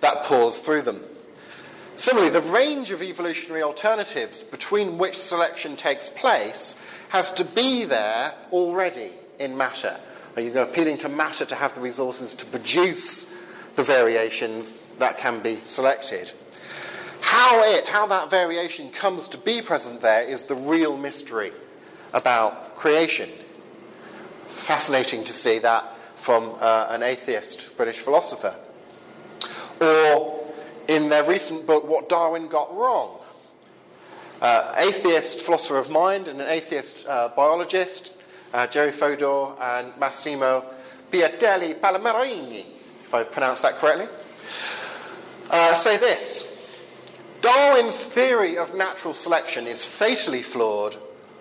that 0.01 0.23
pours 0.23 0.59
through 0.59 0.81
them. 0.81 1.03
Similarly, 1.97 2.29
the 2.29 2.41
range 2.41 2.91
of 2.91 3.01
evolutionary 3.01 3.63
alternatives 3.63 4.43
between 4.43 4.99
which 4.99 5.17
selection 5.17 5.75
takes 5.75 6.11
place 6.11 6.79
has 7.09 7.31
to 7.33 7.43
be 7.43 7.85
there 7.85 8.35
already 8.51 9.09
in 9.39 9.57
matter. 9.57 9.99
Are 10.35 10.41
You're 10.43 10.59
appealing 10.59 10.99
to 10.99 11.09
matter 11.09 11.43
to 11.45 11.55
have 11.55 11.73
the 11.73 11.81
resources 11.81 12.35
to 12.35 12.45
produce 12.45 13.35
the 13.75 13.81
variations 13.81 14.75
that 14.99 15.17
can 15.17 15.39
be 15.39 15.55
selected. 15.65 16.31
How 17.21 17.63
it, 17.63 17.87
how 17.87 18.05
that 18.05 18.29
variation 18.29 18.91
comes 18.91 19.27
to 19.29 19.39
be 19.39 19.63
present 19.63 20.01
there 20.01 20.21
is 20.21 20.45
the 20.45 20.55
real 20.55 20.97
mystery 20.97 21.51
about 22.13 22.75
creation. 22.75 23.29
Fascinating 24.49 25.23
to 25.23 25.33
see 25.33 25.57
that 25.59 25.97
from 26.15 26.55
uh, 26.59 26.87
an 26.91 27.01
atheist 27.01 27.75
British 27.75 27.97
philosopher. 27.97 28.55
Or 29.81 30.36
in 30.87 31.09
their 31.09 31.23
recent 31.23 31.67
book, 31.67 31.87
What 31.87 32.09
Darwin 32.09 32.47
Got 32.47 32.75
Wrong. 32.75 33.19
Uh, 34.41 34.73
atheist 34.77 35.41
philosopher 35.41 35.77
of 35.77 35.89
mind 35.89 36.27
and 36.27 36.39
an 36.39 36.47
atheist 36.47 37.07
uh, 37.07 37.29
biologist, 37.35 38.13
uh, 38.53 38.67
Jerry 38.67 38.91
Fodor 38.91 39.55
and 39.59 39.97
Massimo 39.99 40.63
Piattelli 41.11 41.79
Palmarini, 41.79 42.65
if 43.01 43.13
I've 43.13 43.31
pronounced 43.31 43.63
that 43.63 43.75
correctly, 43.75 44.07
uh, 45.49 45.73
say 45.73 45.97
this 45.97 46.53
Darwin's 47.41 48.05
theory 48.05 48.57
of 48.57 48.75
natural 48.75 49.13
selection 49.13 49.67
is 49.67 49.85
fatally 49.85 50.41
flawed. 50.41 50.97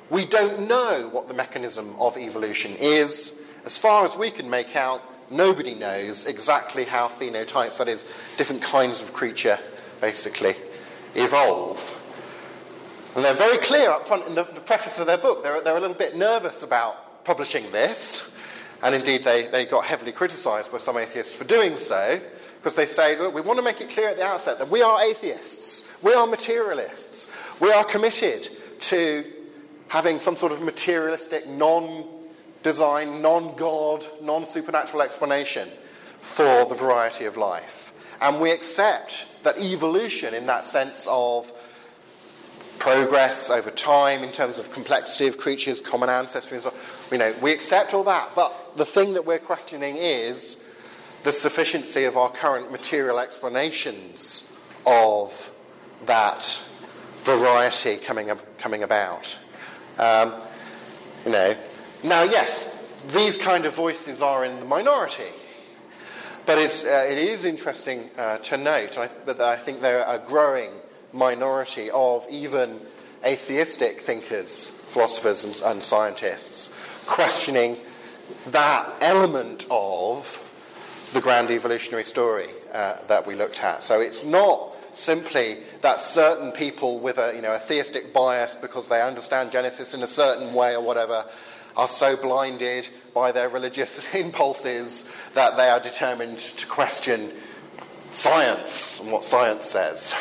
We 0.08 0.24
don't 0.24 0.68
know 0.68 1.08
what 1.10 1.28
the 1.28 1.34
mechanism 1.34 1.96
of 1.98 2.16
evolution 2.16 2.76
is. 2.78 3.42
As 3.64 3.76
far 3.76 4.04
as 4.04 4.16
we 4.16 4.30
can 4.30 4.48
make 4.48 4.76
out, 4.76 5.02
nobody 5.30 5.74
knows 5.74 6.26
exactly 6.26 6.84
how 6.84 7.08
phenotypes, 7.08 7.78
that 7.78 7.88
is, 7.88 8.04
different 8.36 8.62
kinds 8.62 9.02
of 9.02 9.12
creature, 9.12 9.58
basically 10.00 10.54
evolve. 11.14 11.92
And 13.14 13.24
they're 13.24 13.34
very 13.34 13.58
clear 13.58 13.90
up 13.90 14.06
front 14.06 14.26
in 14.26 14.34
the, 14.34 14.44
the 14.44 14.60
preface 14.60 14.98
of 14.98 15.06
their 15.06 15.16
book. 15.16 15.42
They're, 15.42 15.60
they're 15.62 15.76
a 15.76 15.80
little 15.80 15.96
bit 15.96 16.16
nervous 16.16 16.62
about 16.62 17.24
publishing 17.24 17.70
this, 17.72 18.36
and 18.82 18.94
indeed 18.94 19.24
they, 19.24 19.46
they 19.46 19.64
got 19.64 19.84
heavily 19.84 20.12
criticised 20.12 20.70
by 20.70 20.78
some 20.78 20.98
atheists 20.98 21.34
for 21.34 21.44
doing 21.44 21.78
so, 21.78 22.20
because 22.58 22.74
they 22.74 22.86
say, 22.86 23.18
look, 23.18 23.34
we 23.34 23.40
want 23.40 23.58
to 23.58 23.62
make 23.62 23.80
it 23.80 23.90
clear 23.90 24.08
at 24.08 24.16
the 24.16 24.24
outset 24.24 24.58
that 24.58 24.68
we 24.68 24.82
are 24.82 25.02
atheists, 25.02 25.90
we 26.02 26.12
are 26.12 26.26
materialists, 26.26 27.34
we 27.60 27.72
are 27.72 27.84
committed 27.84 28.48
to 28.80 29.24
having 29.88 30.20
some 30.20 30.36
sort 30.36 30.52
of 30.52 30.60
materialistic, 30.60 31.46
non 31.48 32.04
design, 32.66 33.22
non 33.22 33.54
God, 33.54 34.04
non 34.20 34.44
supernatural 34.44 35.00
explanation 35.00 35.68
for 36.20 36.64
the 36.64 36.74
variety 36.74 37.24
of 37.24 37.36
life. 37.36 37.92
And 38.20 38.40
we 38.40 38.50
accept 38.50 39.28
that 39.44 39.56
evolution, 39.60 40.34
in 40.34 40.46
that 40.46 40.64
sense 40.64 41.06
of 41.08 41.52
progress 42.80 43.50
over 43.50 43.70
time, 43.70 44.24
in 44.24 44.32
terms 44.32 44.58
of 44.58 44.72
complexity 44.72 45.28
of 45.28 45.38
creatures, 45.38 45.80
common 45.80 46.08
ancestry, 46.08 46.56
and 46.56 46.64
so 46.64 46.70
on, 46.70 46.76
you 47.12 47.18
know, 47.18 47.32
we 47.40 47.52
accept 47.52 47.94
all 47.94 48.02
that. 48.02 48.34
But 48.34 48.52
the 48.76 48.84
thing 48.84 49.12
that 49.12 49.24
we're 49.24 49.38
questioning 49.38 49.96
is 49.96 50.64
the 51.22 51.30
sufficiency 51.30 52.02
of 52.02 52.16
our 52.16 52.30
current 52.30 52.72
material 52.72 53.20
explanations 53.20 54.52
of 54.84 55.52
that 56.06 56.60
variety 57.22 57.96
coming, 57.98 58.28
coming 58.58 58.82
about. 58.82 59.38
Um, 59.98 60.34
you 61.24 61.30
know, 61.30 61.56
now, 62.06 62.22
yes, 62.22 62.72
these 63.12 63.38
kind 63.38 63.66
of 63.66 63.74
voices 63.74 64.22
are 64.22 64.44
in 64.44 64.60
the 64.60 64.66
minority, 64.66 65.30
but 66.44 66.58
it's, 66.58 66.84
uh, 66.84 67.06
it 67.08 67.18
is 67.18 67.44
interesting 67.44 68.10
uh, 68.16 68.38
to 68.38 68.56
note 68.56 68.98
I, 68.98 69.08
that 69.26 69.40
I 69.40 69.56
think 69.56 69.80
there 69.80 70.04
are 70.04 70.16
a 70.16 70.18
growing 70.18 70.70
minority 71.12 71.90
of 71.90 72.26
even 72.30 72.80
atheistic 73.24 74.00
thinkers, 74.00 74.70
philosophers, 74.88 75.44
and, 75.44 75.60
and 75.64 75.82
scientists 75.82 76.78
questioning 77.06 77.76
that 78.48 78.88
element 79.00 79.66
of 79.70 80.42
the 81.12 81.20
grand 81.20 81.50
evolutionary 81.50 82.04
story 82.04 82.48
uh, 82.72 82.96
that 83.08 83.26
we 83.26 83.34
looked 83.34 83.62
at. 83.62 83.82
So 83.82 84.00
it's 84.00 84.24
not 84.24 84.74
simply 84.92 85.58
that 85.82 86.00
certain 86.00 86.52
people 86.52 87.00
with 87.00 87.18
a, 87.18 87.34
you 87.34 87.42
know, 87.42 87.54
a 87.54 87.58
theistic 87.58 88.12
bias 88.12 88.56
because 88.56 88.88
they 88.88 89.02
understand 89.02 89.52
Genesis 89.52 89.94
in 89.94 90.02
a 90.02 90.06
certain 90.06 90.54
way 90.54 90.74
or 90.74 90.82
whatever 90.82 91.24
are 91.76 91.88
so 91.88 92.16
blinded 92.16 92.88
by 93.14 93.32
their 93.32 93.48
religious 93.48 94.14
impulses 94.14 95.10
that 95.34 95.56
they 95.56 95.68
are 95.68 95.80
determined 95.80 96.38
to 96.38 96.66
question 96.66 97.30
science 98.12 99.00
and 99.00 99.12
what 99.12 99.24
science 99.24 99.66
says. 99.66 100.14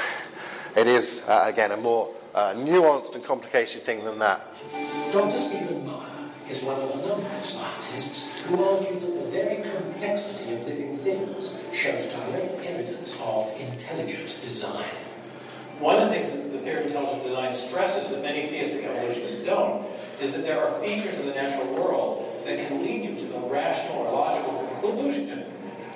It 0.76 0.88
is, 0.88 1.28
uh, 1.28 1.44
again, 1.46 1.72
a 1.72 1.78
more 1.78 2.14
uh, 2.34 2.54
nuanced 2.54 3.16
and 3.16 3.24
complicated 3.24 3.84
thing 3.84 4.04
than 4.04 4.20
that. 4.20 4.46
Dr. 5.14 5.32
Stephen 5.32 5.86
Meyer 5.86 6.30
is 6.50 6.64
one 6.64 6.76
of 6.76 6.92
a 6.92 7.08
number 7.08 7.28
of 7.28 7.46
scientists 7.46 8.44
who 8.46 8.62
argue 8.62 9.00
that 9.00 9.24
the 9.24 9.30
very 9.30 9.64
complexity 9.64 10.56
of 10.56 10.68
living 10.68 10.96
things 10.96 11.66
shows 11.74 12.14
direct 12.14 12.70
evidence 12.70 13.22
of 13.26 13.50
intelligent 13.72 14.28
design. 14.28 15.02
One 15.80 15.98
of 15.98 16.10
the 16.10 16.14
things 16.16 16.32
that 16.32 16.52
the 16.52 16.60
theory 16.60 16.82
of 16.82 16.86
intelligent 16.88 17.24
design 17.24 17.54
stresses 17.54 18.10
that 18.10 18.22
many 18.22 18.48
theistic 18.48 18.86
evolutionists 18.86 19.46
don't 19.46 19.86
is 20.20 20.34
that 20.34 20.44
there 20.44 20.64
are 20.64 20.80
features 20.82 21.20
of 21.20 21.26
the 21.26 21.34
natural 21.34 21.68
world 21.74 22.44
that 22.46 22.58
can 22.68 22.82
lead 22.82 23.04
you 23.04 23.16
to 23.16 23.26
the 23.26 23.40
rational 23.48 23.98
or 23.98 24.12
logical 24.12 24.68
conclusion 24.82 25.44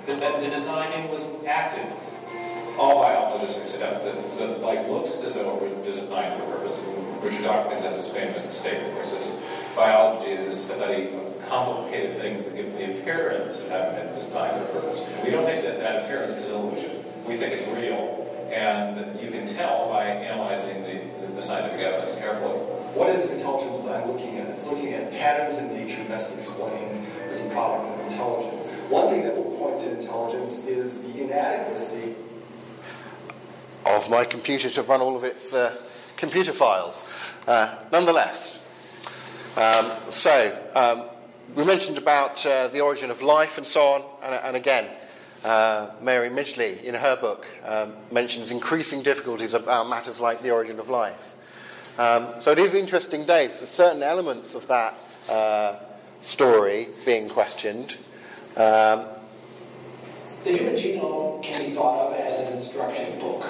that, 0.05 0.19
that 0.19 0.41
the 0.41 0.49
designing 0.49 1.09
was 1.09 1.43
active. 1.45 1.85
All 2.77 3.01
biologists 3.01 3.61
accept 3.61 4.03
that, 4.03 4.37
that 4.39 4.61
life 4.61 4.87
looks 4.89 5.21
as 5.23 5.35
though 5.35 5.57
it 5.63 5.77
was 5.77 5.85
designed 5.85 6.33
for 6.33 6.43
a 6.43 6.51
purpose. 6.57 6.85
Richard 7.21 7.43
Dawkins 7.43 7.81
has 7.81 7.97
his 7.97 8.09
famous 8.13 8.41
statement 8.55 8.93
where 8.93 9.03
he 9.03 9.09
says, 9.09 9.45
biology 9.75 10.31
is 10.31 10.45
a 10.45 10.51
study 10.51 11.13
of 11.13 11.49
complicated 11.49 12.15
things 12.17 12.45
that 12.45 12.55
give 12.55 12.71
the 12.77 12.99
appearance 12.99 13.65
of 13.65 13.71
having 13.71 14.05
been 14.05 14.15
designed 14.15 14.55
for 14.57 14.77
a 14.77 14.81
purpose. 14.81 15.21
We 15.25 15.31
don't 15.31 15.45
think 15.45 15.63
that 15.63 15.79
that 15.79 16.05
appearance 16.05 16.31
is 16.33 16.49
an 16.49 16.61
illusion. 16.61 17.03
We 17.27 17.35
think 17.37 17.53
it's 17.53 17.67
real, 17.75 18.25
and 18.51 19.19
you 19.19 19.29
can 19.29 19.45
tell 19.45 19.89
by 19.89 20.05
analyzing 20.05 20.83
the, 20.83 21.25
the, 21.25 21.33
the 21.33 21.41
scientific 21.41 21.81
evidence 21.81 22.17
carefully. 22.17 22.59
What 22.93 23.09
is 23.09 23.31
intelligent 23.31 23.73
design 23.73 24.07
looking 24.07 24.37
at? 24.37 24.49
It's 24.49 24.67
looking 24.67 24.93
at 24.93 25.11
patterns 25.11 25.57
in 25.57 25.73
nature 25.73 26.03
best 26.07 26.35
explained 26.35 27.05
as 27.29 27.45
a 27.45 27.53
product 27.53 27.87
of 27.87 28.11
intelligence. 28.11 28.79
One 28.89 29.09
thing 29.09 29.23
that 29.23 29.35
will 29.35 29.55
point 29.57 29.79
to 29.81 29.91
intelligence 29.91 30.67
is 30.67 31.03
the 31.03 31.23
inadequacy 31.23 32.15
of 33.85 34.09
my 34.09 34.25
computer 34.25 34.69
to 34.69 34.83
run 34.83 35.01
all 35.01 35.15
of 35.15 35.23
its 35.23 35.53
uh, 35.53 35.75
computer 36.17 36.51
files. 36.51 37.07
Uh, 37.47 37.75
nonetheless, 37.91 38.65
um, 39.55 39.91
so 40.09 40.57
um, 40.75 41.05
we 41.55 41.63
mentioned 41.63 41.97
about 41.97 42.45
uh, 42.45 42.67
the 42.69 42.81
origin 42.81 43.11
of 43.11 43.21
life 43.21 43.57
and 43.57 43.65
so 43.65 43.81
on, 43.81 44.03
and, 44.23 44.33
and 44.35 44.55
again, 44.55 44.87
uh, 45.43 45.91
Mary 46.01 46.29
Midgley 46.29 46.83
in 46.83 46.95
her 46.95 47.15
book 47.15 47.47
um, 47.65 47.93
mentions 48.11 48.51
increasing 48.51 49.01
difficulties 49.01 49.53
about 49.53 49.87
matters 49.87 50.19
like 50.19 50.41
the 50.41 50.51
origin 50.51 50.79
of 50.79 50.89
life. 50.89 51.28
Um, 51.97 52.27
so 52.39 52.51
it 52.51 52.59
is 52.59 52.75
interesting 52.75 53.25
days 53.25 53.55
for 53.55 53.65
certain 53.65 54.03
elements 54.03 54.55
of 54.55 54.67
that 54.67 54.97
uh, 55.29 55.75
story 56.21 56.89
being 57.05 57.29
questioned. 57.29 57.97
Um, 58.55 59.05
the 60.43 60.51
human 60.51 60.75
genome 60.75 61.43
can 61.43 61.65
be 61.65 61.71
thought 61.71 62.07
of 62.07 62.13
as 62.13 62.47
an 62.47 62.53
instruction 62.53 63.19
book. 63.19 63.45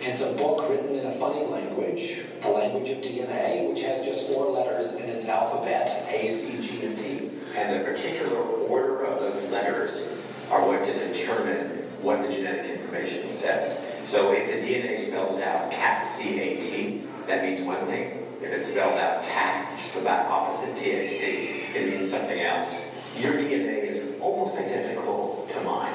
It's 0.00 0.20
a 0.20 0.32
book 0.34 0.68
written 0.68 0.96
in 0.96 1.06
a 1.06 1.12
funny 1.12 1.46
language, 1.46 2.24
the 2.42 2.48
language 2.48 2.90
of 2.90 2.98
DNA, 2.98 3.68
which 3.70 3.82
has 3.82 4.04
just 4.04 4.28
four 4.28 4.46
letters 4.46 4.94
in 4.96 5.08
its 5.08 5.28
alphabet 5.28 5.88
A, 6.10 6.26
C, 6.26 6.60
G, 6.60 6.84
and 6.84 6.98
T. 6.98 7.30
And 7.56 7.80
the 7.80 7.84
particular 7.84 8.36
order 8.36 9.04
of 9.04 9.20
those 9.20 9.48
letters 9.50 10.08
are 10.50 10.66
what 10.66 10.82
can 10.82 10.98
determine 10.98 11.68
what 12.02 12.20
the 12.20 12.28
genetic 12.32 12.68
information 12.72 13.28
says. 13.28 13.84
So 14.02 14.32
if 14.32 14.46
the 14.46 14.66
DNA 14.66 14.98
spells 14.98 15.40
out 15.40 15.70
cat, 15.70 16.04
C 16.04 16.40
A 16.40 16.60
T, 16.60 17.02
that 17.26 17.44
means 17.44 17.62
one 17.62 17.84
thing. 17.86 18.26
If 18.40 18.52
it's 18.52 18.66
spelled 18.66 18.98
out 18.98 19.22
tat, 19.22 19.76
just 19.76 20.00
about 20.00 20.28
opposite 20.28 20.76
T-A-C, 20.76 21.66
it 21.74 21.92
means 21.94 22.10
something 22.10 22.40
else. 22.40 22.92
Your 23.16 23.34
DNA 23.34 23.84
is 23.84 24.18
almost 24.20 24.58
identical 24.58 25.46
to 25.50 25.60
mine, 25.60 25.92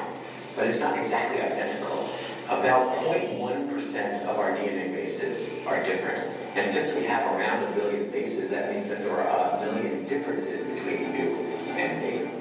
but 0.56 0.68
it's 0.68 0.80
not 0.80 0.98
exactly 0.98 1.42
identical. 1.42 2.10
about 2.48 2.94
0.1% 2.96 4.26
of 4.26 4.40
our 4.40 4.56
DNA 4.56 4.94
bases 4.94 5.66
are 5.66 5.84
different. 5.84 6.34
And 6.56 6.68
since 6.68 6.96
we 6.96 7.04
have 7.04 7.30
around 7.36 7.64
a 7.64 7.76
billion 7.76 8.10
bases, 8.10 8.50
that 8.52 8.74
means 8.74 8.88
that 8.88 9.04
there 9.04 9.20
are 9.20 9.58
a 9.58 9.66
million 9.66 10.08
differences 10.08 10.66
between 10.66 11.14
you 11.14 11.36
and 11.76 12.02
me. 12.02 12.32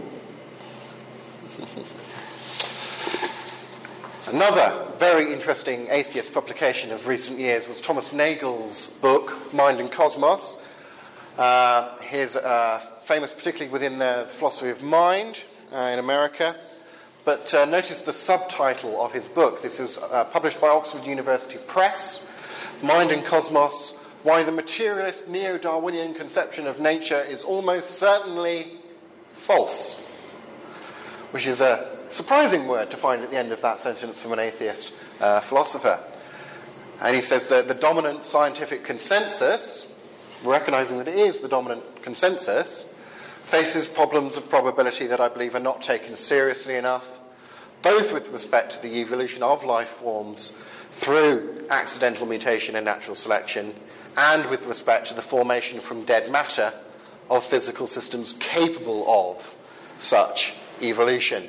Another 4.28 4.84
very 4.98 5.32
interesting 5.32 5.86
atheist 5.88 6.34
publication 6.34 6.90
of 6.90 7.06
recent 7.06 7.38
years 7.38 7.68
was 7.68 7.80
Thomas 7.80 8.12
Nagel's 8.12 8.98
book, 8.98 9.54
Mind 9.54 9.78
and 9.78 9.90
Cosmos. 9.90 10.66
Uh, 11.38 11.96
he's 11.98 12.34
uh, 12.34 12.80
famous 13.02 13.32
particularly 13.32 13.70
within 13.70 13.98
the 14.00 14.26
philosophy 14.28 14.70
of 14.70 14.82
mind 14.82 15.44
uh, 15.72 15.76
in 15.76 16.00
America. 16.00 16.56
But 17.24 17.54
uh, 17.54 17.66
notice 17.66 18.02
the 18.02 18.12
subtitle 18.12 19.00
of 19.00 19.12
his 19.12 19.28
book. 19.28 19.62
This 19.62 19.78
is 19.78 19.96
uh, 19.98 20.24
published 20.24 20.60
by 20.60 20.68
Oxford 20.70 21.04
University 21.04 21.60
Press 21.68 22.32
Mind 22.82 23.12
and 23.12 23.24
Cosmos 23.24 23.96
Why 24.24 24.42
the 24.42 24.50
Materialist 24.50 25.28
Neo 25.28 25.56
Darwinian 25.56 26.14
Conception 26.14 26.66
of 26.66 26.80
Nature 26.80 27.22
is 27.22 27.44
Almost 27.44 27.92
Certainly 27.92 28.72
False. 29.34 30.04
Which 31.30 31.46
is 31.46 31.60
a 31.60 31.95
surprising 32.08 32.66
word 32.66 32.90
to 32.90 32.96
find 32.96 33.22
at 33.22 33.30
the 33.30 33.36
end 33.36 33.52
of 33.52 33.60
that 33.62 33.80
sentence 33.80 34.20
from 34.20 34.32
an 34.32 34.38
atheist 34.38 34.94
uh, 35.20 35.40
philosopher. 35.40 35.98
And 37.00 37.14
he 37.14 37.22
says 37.22 37.48
that 37.48 37.68
the 37.68 37.74
dominant 37.74 38.22
scientific 38.22 38.84
consensus, 38.84 40.00
recognizing 40.44 40.98
that 40.98 41.08
it 41.08 41.18
is 41.18 41.40
the 41.40 41.48
dominant 41.48 42.02
consensus, 42.02 42.98
faces 43.44 43.86
problems 43.86 44.36
of 44.36 44.48
probability 44.48 45.06
that 45.06 45.20
I 45.20 45.28
believe 45.28 45.54
are 45.54 45.60
not 45.60 45.82
taken 45.82 46.16
seriously 46.16 46.74
enough, 46.76 47.20
both 47.82 48.12
with 48.12 48.30
respect 48.30 48.72
to 48.72 48.82
the 48.82 49.00
evolution 49.00 49.42
of 49.42 49.64
life 49.64 49.88
forms 49.88 50.60
through 50.92 51.66
accidental 51.70 52.26
mutation 52.26 52.74
and 52.76 52.84
natural 52.84 53.14
selection, 53.14 53.74
and 54.16 54.48
with 54.48 54.66
respect 54.66 55.06
to 55.08 55.14
the 55.14 55.22
formation 55.22 55.80
from 55.80 56.04
dead 56.04 56.30
matter 56.30 56.72
of 57.28 57.44
physical 57.44 57.86
systems 57.86 58.32
capable 58.34 59.04
of 59.08 59.54
such 59.98 60.54
evolution. 60.80 61.46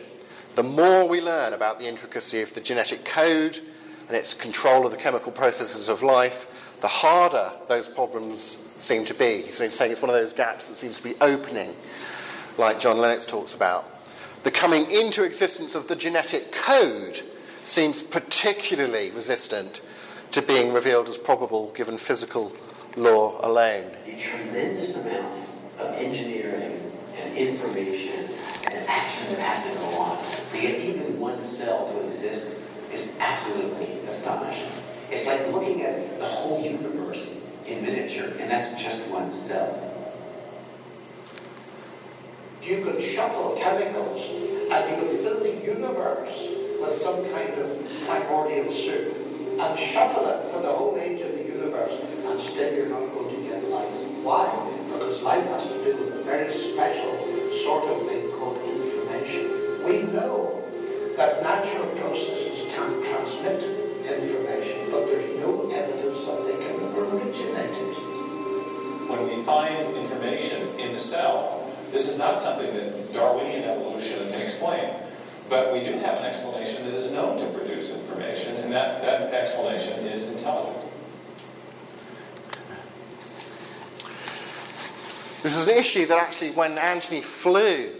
The 0.57 0.63
more 0.63 1.07
we 1.07 1.21
learn 1.21 1.53
about 1.53 1.77
the 1.77 1.85
intricacy 1.85 2.41
of 2.41 2.55
the 2.55 2.61
genetic 2.61 3.05
code 3.05 3.59
and 4.07 4.17
its 4.17 4.33
control 4.33 4.87
of 4.87 4.91
the 4.91 4.97
chemical 4.97 5.31
processes 5.31 5.87
of 5.87 6.01
life, 6.01 6.71
the 6.81 6.87
harder 6.87 7.51
those 7.67 7.87
problems 7.87 8.67
seem 8.79 9.05
to 9.05 9.13
be. 9.13 9.43
He's 9.43 9.57
saying 9.57 9.91
it's 9.91 10.01
one 10.01 10.09
of 10.09 10.15
those 10.15 10.33
gaps 10.33 10.67
that 10.67 10.75
seems 10.75 10.97
to 10.97 11.03
be 11.03 11.13
opening, 11.21 11.75
like 12.57 12.79
John 12.79 12.97
Lennox 12.97 13.23
talks 13.23 13.53
about. 13.53 13.85
The 14.43 14.49
coming 14.49 14.89
into 14.89 15.23
existence 15.23 15.75
of 15.75 15.87
the 15.89 15.95
genetic 15.95 16.51
code 16.51 17.21
seems 17.63 18.01
particularly 18.01 19.11
resistant 19.11 19.81
to 20.31 20.41
being 20.41 20.73
revealed 20.73 21.07
as 21.07 21.19
probable 21.19 21.71
given 21.73 21.99
physical 21.99 22.51
law 22.95 23.39
alone. 23.45 23.91
A 24.07 24.17
tremendous 24.17 25.05
amount 25.05 25.35
of 25.77 25.93
engineering 25.97 26.91
and 27.15 27.37
information 27.37 28.27
action 28.87 29.33
that 29.33 29.41
has 29.41 29.63
to 29.65 29.79
go 29.79 29.99
on 29.99 30.17
to 30.51 30.61
get 30.61 30.79
even 30.79 31.19
one 31.19 31.41
cell 31.41 31.87
to 31.91 32.05
exist 32.05 32.59
is 32.91 33.19
absolutely 33.19 33.99
astonishing. 34.07 34.71
It's 35.11 35.27
like 35.27 35.47
looking 35.51 35.83
at 35.83 36.19
the 36.19 36.25
whole 36.25 36.63
universe 36.63 37.41
in 37.65 37.83
miniature, 37.83 38.31
and 38.39 38.49
that's 38.49 38.81
just 38.81 39.11
one 39.11 39.31
cell. 39.31 39.83
You 42.63 42.83
could 42.83 43.01
shuffle 43.01 43.57
chemicals 43.61 44.29
and 44.69 44.91
you 44.91 45.01
could 45.01 45.19
fill 45.19 45.39
the 45.39 45.55
universe 45.65 46.49
with 46.81 46.93
some 46.93 47.23
kind 47.31 47.53
of 47.53 48.05
primordial 48.05 48.69
soup 48.71 49.15
and 49.59 49.79
shuffle 49.79 50.27
it 50.27 50.51
for 50.51 50.61
the 50.61 50.67
whole 50.67 50.97
age 50.97 51.21
of 51.21 51.31
the 51.31 51.43
universe 51.43 51.99
and 52.25 52.39
still 52.39 52.75
you're 52.75 52.89
not 52.89 52.99
going 53.13 53.33
to 53.35 53.41
get 53.49 53.63
life. 53.69 53.87
Why? 54.21 54.45
Because 54.91 55.21
life 55.23 55.45
has 55.45 55.67
to 55.67 55.73
do 55.83 55.95
with 55.95 56.19
a 56.19 56.23
very 56.23 56.51
special 56.51 57.51
sort 57.51 57.85
of 57.85 58.05
thing 58.05 58.16
called 58.47 58.67
information. 58.67 59.83
We 59.83 60.03
know 60.13 60.63
that 61.17 61.41
natural 61.43 61.87
processes 61.97 62.73
can 62.73 63.03
transmit 63.03 63.63
information, 64.07 64.91
but 64.91 65.05
there's 65.05 65.29
no 65.39 65.69
evidence 65.71 66.25
that 66.25 66.45
they 66.45 66.65
can 66.65 66.79
originate 66.95 67.71
it. 67.71 67.95
When 69.09 69.27
we 69.27 69.43
find 69.43 69.95
information 69.95 70.67
in 70.79 70.93
the 70.93 70.99
cell, 70.99 71.73
this 71.91 72.07
is 72.09 72.19
not 72.19 72.39
something 72.39 72.73
that 72.73 73.13
Darwinian 73.13 73.63
evolution 73.63 74.29
can 74.31 74.41
explain. 74.41 74.93
But 75.49 75.71
we 75.71 75.81
do 75.81 75.93
have 75.93 76.17
an 76.17 76.25
explanation 76.25 76.83
that 76.85 76.93
is 76.93 77.13
known 77.13 77.37
to 77.39 77.45
produce 77.57 77.97
information, 77.97 78.57
and 78.57 78.71
that, 78.73 79.01
that 79.01 79.33
explanation 79.33 80.05
is 80.05 80.29
intelligence. 80.31 80.91
This 85.41 85.55
is 85.55 85.63
an 85.63 85.69
issue 85.69 86.05
that 86.07 86.17
actually, 86.17 86.51
when 86.51 86.77
Antony 86.77 87.21
Flew, 87.21 87.91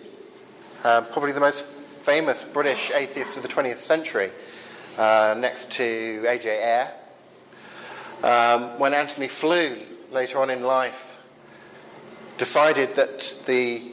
uh, 0.87 1.01
probably 1.01 1.33
the 1.33 1.39
most 1.41 1.65
famous 1.65 2.45
British 2.45 2.91
atheist 2.91 3.35
of 3.35 3.43
the 3.43 3.49
20th 3.49 3.77
century, 3.77 4.31
uh, 4.97 5.35
next 5.37 5.69
to 5.69 6.23
A.J. 6.25 6.63
Ayer, 6.63 6.93
um, 8.23 8.79
when 8.79 8.93
Antony 8.93 9.27
Flew 9.27 9.81
later 10.13 10.39
on 10.39 10.49
in 10.49 10.63
life 10.63 11.17
decided 12.37 12.95
that 12.95 13.35
the 13.47 13.91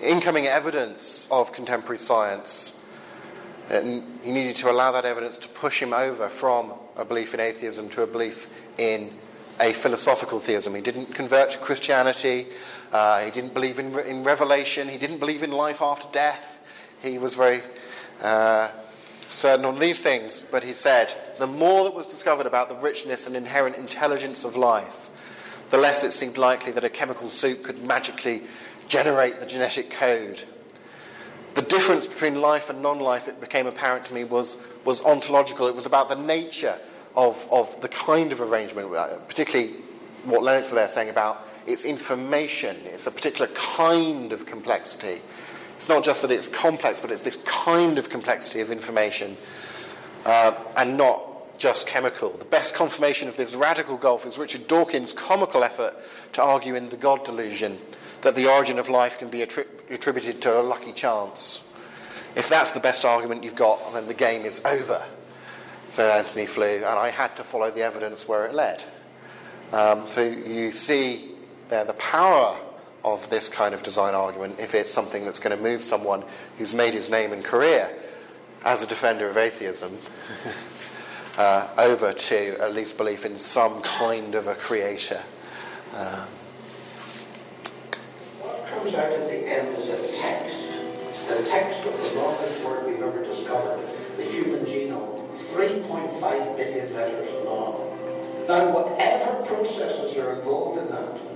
incoming 0.00 0.46
evidence 0.46 1.28
of 1.30 1.52
contemporary 1.52 1.98
science, 1.98 2.82
and 3.68 4.02
he 4.22 4.30
needed 4.30 4.56
to 4.56 4.70
allow 4.70 4.92
that 4.92 5.04
evidence 5.04 5.36
to 5.36 5.48
push 5.48 5.82
him 5.82 5.92
over 5.92 6.30
from 6.30 6.72
a 6.96 7.04
belief 7.04 7.34
in 7.34 7.40
atheism 7.40 7.90
to 7.90 8.00
a 8.02 8.06
belief 8.06 8.48
in 8.78 9.12
a 9.60 9.74
philosophical 9.74 10.40
theism. 10.40 10.74
He 10.74 10.80
didn't 10.80 11.14
convert 11.14 11.50
to 11.50 11.58
Christianity. 11.58 12.46
Uh, 12.92 13.24
he 13.24 13.30
didn't 13.30 13.54
believe 13.54 13.78
in, 13.78 13.96
in 14.00 14.24
revelation. 14.24 14.88
He 14.88 14.98
didn't 14.98 15.18
believe 15.18 15.42
in 15.42 15.52
life 15.52 15.80
after 15.80 16.08
death. 16.12 16.58
He 17.02 17.18
was 17.18 17.34
very 17.34 17.62
uh, 18.20 18.68
certain 19.30 19.64
on 19.64 19.78
these 19.78 20.00
things, 20.00 20.44
but 20.50 20.64
he 20.64 20.72
said, 20.72 21.14
the 21.38 21.46
more 21.46 21.84
that 21.84 21.94
was 21.94 22.06
discovered 22.06 22.46
about 22.46 22.68
the 22.68 22.74
richness 22.76 23.26
and 23.26 23.36
inherent 23.36 23.76
intelligence 23.76 24.44
of 24.44 24.56
life, 24.56 25.08
the 25.70 25.78
less 25.78 26.02
it 26.02 26.12
seemed 26.12 26.36
likely 26.36 26.72
that 26.72 26.84
a 26.84 26.90
chemical 26.90 27.28
soup 27.28 27.62
could 27.62 27.82
magically 27.84 28.42
generate 28.88 29.38
the 29.38 29.46
genetic 29.46 29.90
code. 29.90 30.42
The 31.54 31.62
difference 31.62 32.06
between 32.06 32.40
life 32.40 32.70
and 32.70 32.82
non 32.82 32.98
life, 32.98 33.28
it 33.28 33.40
became 33.40 33.66
apparent 33.66 34.04
to 34.06 34.14
me, 34.14 34.24
was, 34.24 34.56
was 34.84 35.02
ontological. 35.04 35.68
It 35.68 35.74
was 35.74 35.86
about 35.86 36.08
the 36.08 36.16
nature 36.16 36.76
of, 37.16 37.46
of 37.50 37.80
the 37.80 37.88
kind 37.88 38.32
of 38.32 38.40
arrangement, 38.40 38.94
uh, 38.94 39.16
particularly 39.28 39.74
what 40.24 40.42
was 40.42 40.70
there 40.70 40.88
saying 40.88 41.08
about 41.08 41.46
its 41.66 41.84
information. 41.84 42.76
It's 42.86 43.06
a 43.06 43.10
particular 43.10 43.48
kind 43.54 44.32
of 44.32 44.46
complexity. 44.46 45.20
It's 45.76 45.88
not 45.88 46.04
just 46.04 46.22
that 46.22 46.30
it's 46.30 46.48
complex, 46.48 47.00
but 47.00 47.10
it's 47.10 47.22
this 47.22 47.38
kind 47.44 47.98
of 47.98 48.10
complexity 48.10 48.60
of 48.60 48.70
information 48.70 49.36
uh, 50.26 50.52
and 50.76 50.96
not 50.96 51.58
just 51.58 51.86
chemical. 51.86 52.30
The 52.30 52.44
best 52.44 52.74
confirmation 52.74 53.28
of 53.28 53.36
this 53.36 53.54
radical 53.54 53.96
gulf 53.96 54.26
is 54.26 54.38
Richard 54.38 54.66
Dawkins' 54.66 55.12
comical 55.12 55.62
effort 55.62 55.94
to 56.32 56.42
argue 56.42 56.74
in 56.74 56.88
The 56.88 56.96
God 56.96 57.24
Delusion 57.24 57.78
that 58.22 58.34
the 58.34 58.50
origin 58.50 58.78
of 58.78 58.88
life 58.88 59.18
can 59.18 59.28
be 59.28 59.38
attri- 59.38 59.66
attributed 59.90 60.42
to 60.42 60.60
a 60.60 60.62
lucky 60.62 60.92
chance. 60.92 61.72
If 62.34 62.48
that's 62.48 62.72
the 62.72 62.80
best 62.80 63.04
argument 63.04 63.44
you've 63.44 63.54
got, 63.54 63.92
then 63.92 64.06
the 64.06 64.14
game 64.14 64.44
is 64.44 64.64
over, 64.64 65.04
said 65.90 66.10
Antony 66.10 66.46
Flew, 66.46 66.76
and 66.76 66.84
I 66.84 67.10
had 67.10 67.36
to 67.36 67.44
follow 67.44 67.70
the 67.70 67.82
evidence 67.82 68.28
where 68.28 68.46
it 68.46 68.54
led. 68.54 68.84
Um, 69.72 70.10
so 70.10 70.22
you 70.22 70.72
see 70.72 71.29
there 71.70 71.84
the 71.84 71.92
power 71.94 72.58
of 73.04 73.30
this 73.30 73.48
kind 73.48 73.74
of 73.74 73.82
design 73.82 74.14
argument 74.14 74.58
if 74.58 74.74
it's 74.74 74.92
something 74.92 75.24
that's 75.24 75.38
going 75.38 75.56
to 75.56 75.62
move 75.62 75.82
someone 75.82 76.22
who's 76.58 76.74
made 76.74 76.92
his 76.92 77.08
name 77.08 77.32
and 77.32 77.44
career 77.44 77.88
as 78.64 78.82
a 78.82 78.86
defender 78.86 79.30
of 79.30 79.38
atheism 79.38 79.96
uh, 81.38 81.68
over 81.78 82.12
to 82.12 82.60
at 82.60 82.74
least 82.74 82.98
belief 82.98 83.24
in 83.24 83.38
some 83.38 83.80
kind 83.80 84.34
of 84.34 84.48
a 84.48 84.54
creator. 84.54 85.22
Uh, 85.94 86.26
what 88.40 88.66
comes 88.66 88.94
out 88.94 89.10
at 89.12 89.28
the 89.28 89.48
end 89.48 89.68
is 89.78 89.88
a 89.88 90.20
text, 90.20 91.28
the 91.28 91.42
text 91.48 91.86
of 91.86 91.92
the 91.92 92.20
longest 92.20 92.62
word 92.62 92.86
we've 92.86 93.00
ever 93.00 93.24
discovered, 93.24 93.80
the 94.16 94.22
human 94.22 94.64
genome, 94.64 95.30
3.5 95.30 96.56
billion 96.56 96.92
letters 96.92 97.32
long. 97.44 97.96
Now, 98.46 98.74
whatever 98.74 99.42
processes 99.46 100.18
are 100.18 100.34
involved 100.34 100.80
in 100.80 100.88
that, 100.90 101.29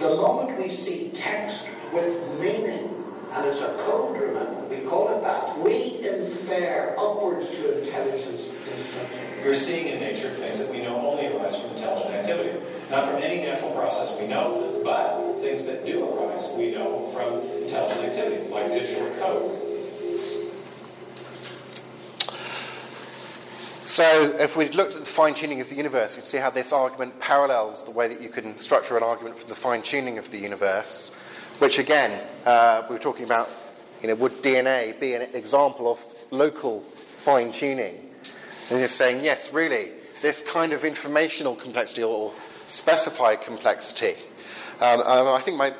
the 0.00 0.16
moment 0.16 0.56
we 0.56 0.68
see 0.68 1.10
text 1.14 1.70
with 1.92 2.40
meaning, 2.40 2.88
and 3.32 3.46
it's 3.46 3.62
a 3.62 3.76
code, 3.80 4.18
remember, 4.18 4.62
we 4.68 4.80
call 4.88 5.10
it 5.10 5.22
that, 5.22 5.58
we 5.58 6.08
infer 6.08 6.94
upwards 6.98 7.50
to 7.50 7.78
intelligence. 7.78 8.50
We're 9.44 9.54
seeing 9.54 9.88
in 9.88 10.00
nature 10.00 10.30
things 10.30 10.58
that 10.58 10.70
we 10.70 10.82
know 10.82 10.96
only 11.06 11.26
arise 11.26 11.60
from 11.60 11.70
intelligent 11.70 12.14
activity. 12.14 12.58
Not 12.90 13.06
from 13.06 13.22
any 13.22 13.42
natural 13.42 13.72
process 13.72 14.18
we 14.20 14.26
know, 14.26 14.80
but 14.84 15.38
things 15.40 15.66
that 15.66 15.84
do 15.84 16.08
arise 16.08 16.48
we 16.56 16.72
know 16.72 17.06
from 17.08 17.40
intelligent 17.62 18.06
activity, 18.06 18.48
like 18.48 18.72
digital 18.72 19.08
code. 19.20 19.69
So, 23.90 24.36
if 24.38 24.56
we 24.56 24.68
looked 24.68 24.94
at 24.94 25.00
the 25.00 25.10
fine 25.10 25.34
tuning 25.34 25.60
of 25.60 25.68
the 25.68 25.74
universe, 25.74 26.14
you'd 26.14 26.24
see 26.24 26.38
how 26.38 26.50
this 26.50 26.72
argument 26.72 27.18
parallels 27.18 27.82
the 27.82 27.90
way 27.90 28.06
that 28.06 28.20
you 28.20 28.28
can 28.28 28.56
structure 28.56 28.96
an 28.96 29.02
argument 29.02 29.36
for 29.36 29.48
the 29.48 29.56
fine 29.56 29.82
tuning 29.82 30.16
of 30.16 30.30
the 30.30 30.38
universe, 30.38 31.12
which 31.58 31.80
again, 31.80 32.24
uh, 32.46 32.84
we 32.88 32.94
were 32.94 33.00
talking 33.00 33.24
about, 33.24 33.50
you 34.00 34.06
know, 34.06 34.14
would 34.14 34.44
DNA 34.44 35.00
be 35.00 35.14
an 35.14 35.22
example 35.34 35.90
of 35.90 35.98
local 36.30 36.82
fine 36.82 37.50
tuning? 37.50 38.08
And 38.70 38.78
you're 38.78 38.86
saying, 38.86 39.24
yes, 39.24 39.52
really, 39.52 39.90
this 40.22 40.40
kind 40.40 40.72
of 40.72 40.84
informational 40.84 41.56
complexity 41.56 42.04
or 42.04 42.32
specified 42.66 43.40
complexity. 43.40 44.14
Um, 44.80 45.02
I 45.04 45.40
think 45.40 45.56
my 45.56 45.74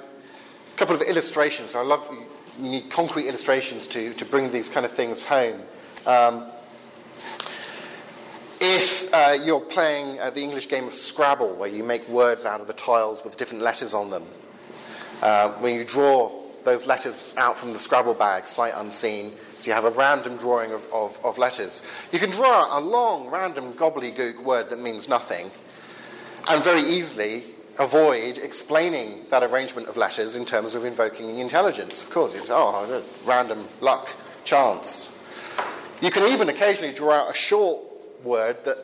couple 0.75 0.97
of 0.97 1.03
illustrations, 1.03 1.77
I 1.77 1.83
love, 1.83 2.05
you 2.59 2.71
need 2.71 2.91
concrete 2.91 3.29
illustrations 3.29 3.87
to, 3.87 4.13
to 4.15 4.25
bring 4.25 4.51
these 4.51 4.69
kind 4.69 4.85
of 4.85 4.91
things 4.91 5.23
home. 5.23 5.61
Um, 6.07 6.51
uh, 9.13 9.37
you're 9.43 9.61
playing 9.61 10.19
uh, 10.21 10.31
the 10.31 10.43
English 10.43 10.69
game 10.69 10.87
of 10.87 10.95
Scrabble, 10.95 11.55
where 11.55 11.69
you 11.69 11.83
make 11.83 12.09
words 12.09 12.45
out 12.45 12.61
of 12.61 12.67
the 12.67 12.73
tiles 12.73 13.25
with 13.25 13.37
different 13.37 13.63
letters 13.63 13.95
on 13.95 14.11
them, 14.11 14.25
uh, 15.23 15.51
when 15.55 15.75
you 15.75 15.85
draw 15.85 16.33
those 16.65 16.87
letters 16.87 17.35
out 17.37 17.57
from 17.57 17.73
the 17.73 17.79
Scrabble 17.79 18.15
bag, 18.15 18.49
sight 18.49 18.75
unseen, 18.77 19.33
so 19.59 19.67
you 19.67 19.73
have 19.73 19.85
a 19.85 19.91
random 19.91 20.37
drawing 20.37 20.73
of, 20.73 20.87
of, 20.93 21.19
of 21.25 21.39
letters, 21.39 21.83
you 22.13 22.19
can 22.19 22.31
draw 22.31 22.79
a 22.79 22.81
long, 22.81 23.29
random 23.29 23.73
gobbledygook 23.75 24.43
word 24.43 24.71
that 24.71 24.79
means 24.79 25.09
nothing, 25.09 25.51
and 26.49 26.65
very 26.65 26.83
easily 26.83 27.45
avoid 27.79 28.39
explaining 28.39 29.25
that 29.31 29.43
arrangement 29.43 29.89
of 29.89 29.97
letters 29.97 30.37
in 30.37 30.45
terms 30.45 30.75
of 30.75 30.85
invoking 30.85 31.39
intelligence. 31.39 32.03
Of 32.03 32.11
course, 32.11 32.35
it's, 32.35 32.51
oh, 32.51 33.03
random 33.25 33.59
luck, 33.81 34.09
chance. 34.45 35.17
You 36.01 36.11
can 36.11 36.31
even 36.31 36.49
occasionally 36.49 36.95
draw 36.95 37.13
out 37.13 37.31
a 37.31 37.35
short 37.35 37.83
word 38.23 38.65
that 38.65 38.79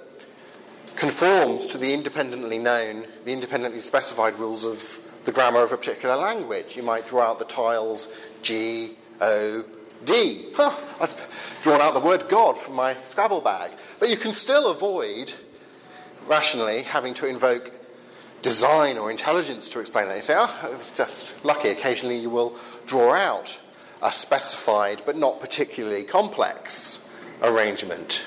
conforms 0.96 1.66
to 1.66 1.78
the 1.78 1.92
independently 1.92 2.58
known, 2.58 3.06
the 3.24 3.32
independently 3.32 3.80
specified 3.80 4.36
rules 4.36 4.64
of 4.64 5.02
the 5.24 5.32
grammar 5.32 5.62
of 5.62 5.72
a 5.72 5.76
particular 5.76 6.16
language. 6.16 6.76
You 6.76 6.82
might 6.82 7.08
draw 7.08 7.30
out 7.30 7.38
the 7.38 7.44
tiles 7.44 8.12
G, 8.42 8.96
O, 9.20 9.64
D. 10.04 10.46
Huh, 10.54 10.74
I've 11.00 11.60
drawn 11.62 11.80
out 11.80 11.94
the 11.94 12.00
word 12.00 12.28
God 12.28 12.58
from 12.58 12.74
my 12.74 12.96
Scrabble 13.04 13.40
bag. 13.40 13.72
But 13.98 14.08
you 14.08 14.16
can 14.16 14.32
still 14.32 14.70
avoid, 14.70 15.32
rationally, 16.26 16.82
having 16.82 17.14
to 17.14 17.26
invoke 17.26 17.72
design 18.42 18.98
or 18.98 19.10
intelligence 19.10 19.68
to 19.70 19.80
explain 19.80 20.08
that. 20.08 20.16
You 20.16 20.22
say, 20.22 20.34
ah, 20.36 20.60
oh, 20.62 20.72
it 20.72 20.78
was 20.78 20.90
just 20.92 21.34
lucky. 21.44 21.70
Occasionally 21.70 22.18
you 22.18 22.30
will 22.30 22.56
draw 22.86 23.14
out 23.14 23.58
a 24.02 24.12
specified 24.12 25.02
but 25.04 25.16
not 25.16 25.40
particularly 25.40 26.04
complex 26.04 27.10
arrangement. 27.42 28.24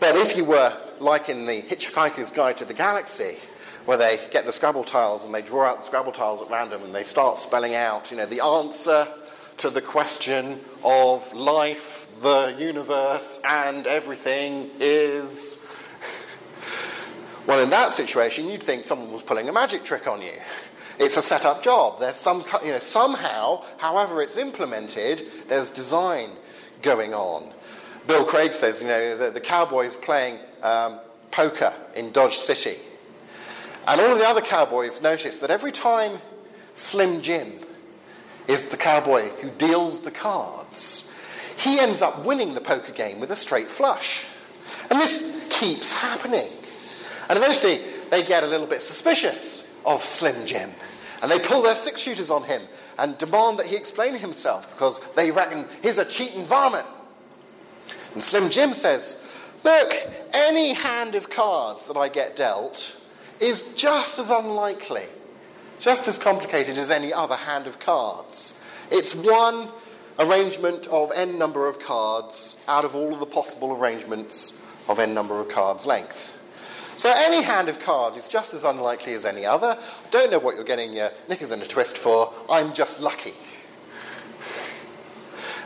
But 0.00 0.16
if 0.16 0.36
you 0.36 0.44
were 0.44 0.76
like 1.00 1.28
in 1.28 1.46
the 1.46 1.62
Hitchhiker's 1.62 2.30
Guide 2.30 2.58
to 2.58 2.64
the 2.64 2.74
Galaxy, 2.74 3.36
where 3.84 3.96
they 3.96 4.20
get 4.30 4.44
the 4.44 4.52
Scrabble 4.52 4.84
tiles 4.84 5.24
and 5.24 5.34
they 5.34 5.42
draw 5.42 5.66
out 5.66 5.78
the 5.78 5.84
Scrabble 5.84 6.12
tiles 6.12 6.42
at 6.42 6.50
random 6.50 6.82
and 6.82 6.94
they 6.94 7.04
start 7.04 7.38
spelling 7.38 7.74
out, 7.74 8.10
you 8.10 8.16
know, 8.16 8.26
the 8.26 8.44
answer 8.44 9.08
to 9.58 9.70
the 9.70 9.80
question 9.80 10.60
of 10.84 11.32
life, 11.32 12.08
the 12.22 12.54
universe, 12.58 13.40
and 13.44 13.86
everything 13.86 14.70
is. 14.80 15.58
Well, 17.46 17.62
in 17.62 17.70
that 17.70 17.94
situation, 17.94 18.50
you'd 18.50 18.62
think 18.62 18.84
someone 18.84 19.10
was 19.10 19.22
pulling 19.22 19.48
a 19.48 19.52
magic 19.54 19.82
trick 19.82 20.06
on 20.06 20.20
you. 20.20 20.34
It's 20.98 21.16
a 21.16 21.22
set 21.22 21.46
up 21.46 21.62
job. 21.62 21.98
There's 21.98 22.16
some, 22.16 22.44
you 22.62 22.72
know, 22.72 22.78
somehow, 22.78 23.64
however 23.78 24.20
it's 24.20 24.36
implemented, 24.36 25.22
there's 25.48 25.70
design 25.70 26.32
going 26.82 27.14
on. 27.14 27.54
Bill 28.08 28.24
Craig 28.24 28.54
says, 28.54 28.80
you 28.80 28.88
know, 28.88 29.18
the, 29.18 29.30
the 29.30 29.40
Cowboys 29.40 29.94
playing 29.94 30.38
um, 30.62 30.98
poker 31.30 31.74
in 31.94 32.10
Dodge 32.10 32.38
City. 32.38 32.78
And 33.86 34.00
all 34.00 34.12
of 34.12 34.18
the 34.18 34.26
other 34.26 34.40
cowboys 34.40 35.02
notice 35.02 35.38
that 35.38 35.50
every 35.50 35.72
time 35.72 36.18
Slim 36.74 37.20
Jim 37.20 37.52
is 38.46 38.66
the 38.66 38.78
cowboy 38.78 39.28
who 39.40 39.50
deals 39.50 40.00
the 40.00 40.10
cards, 40.10 41.14
he 41.58 41.78
ends 41.78 42.00
up 42.00 42.24
winning 42.24 42.54
the 42.54 42.62
poker 42.62 42.92
game 42.92 43.20
with 43.20 43.30
a 43.30 43.36
straight 43.36 43.68
flush. 43.68 44.24
And 44.90 44.98
this 44.98 45.46
keeps 45.50 45.92
happening. 45.92 46.48
And 47.28 47.38
eventually 47.38 47.82
they 48.10 48.22
get 48.22 48.42
a 48.42 48.46
little 48.46 48.66
bit 48.66 48.80
suspicious 48.80 49.74
of 49.84 50.02
Slim 50.02 50.46
Jim. 50.46 50.70
And 51.20 51.30
they 51.30 51.38
pull 51.38 51.60
their 51.60 51.74
six 51.74 52.00
shooters 52.00 52.30
on 52.30 52.44
him 52.44 52.62
and 52.98 53.18
demand 53.18 53.58
that 53.58 53.66
he 53.66 53.76
explain 53.76 54.14
himself 54.14 54.72
because 54.72 55.00
they 55.14 55.30
reckon 55.30 55.66
he's 55.82 55.98
a 55.98 56.06
cheating 56.06 56.46
varmint. 56.46 56.86
And 58.14 58.22
Slim 58.22 58.50
Jim 58.50 58.74
says, 58.74 59.26
Look, 59.64 59.92
any 60.32 60.72
hand 60.72 61.14
of 61.14 61.30
cards 61.30 61.86
that 61.88 61.96
I 61.96 62.08
get 62.08 62.36
dealt 62.36 62.96
is 63.40 63.74
just 63.74 64.18
as 64.18 64.30
unlikely, 64.30 65.06
just 65.80 66.08
as 66.08 66.18
complicated 66.18 66.78
as 66.78 66.90
any 66.90 67.12
other 67.12 67.36
hand 67.36 67.66
of 67.66 67.78
cards. 67.78 68.60
It's 68.90 69.14
one 69.14 69.68
arrangement 70.18 70.86
of 70.88 71.12
n 71.14 71.38
number 71.38 71.68
of 71.68 71.78
cards 71.80 72.60
out 72.66 72.84
of 72.84 72.94
all 72.94 73.12
of 73.12 73.20
the 73.20 73.26
possible 73.26 73.76
arrangements 73.76 74.64
of 74.88 74.98
n 74.98 75.14
number 75.14 75.40
of 75.40 75.48
cards 75.48 75.86
length. 75.86 76.34
So 76.96 77.12
any 77.14 77.42
hand 77.42 77.68
of 77.68 77.78
cards 77.78 78.16
is 78.16 78.26
just 78.28 78.54
as 78.54 78.64
unlikely 78.64 79.14
as 79.14 79.24
any 79.24 79.46
other. 79.46 79.78
Don't 80.10 80.32
know 80.32 80.40
what 80.40 80.56
you're 80.56 80.64
getting 80.64 80.92
your 80.92 81.12
knickers 81.28 81.52
in 81.52 81.62
a 81.62 81.66
twist 81.66 81.96
for. 81.96 82.32
I'm 82.50 82.74
just 82.74 83.00
lucky. 83.00 83.34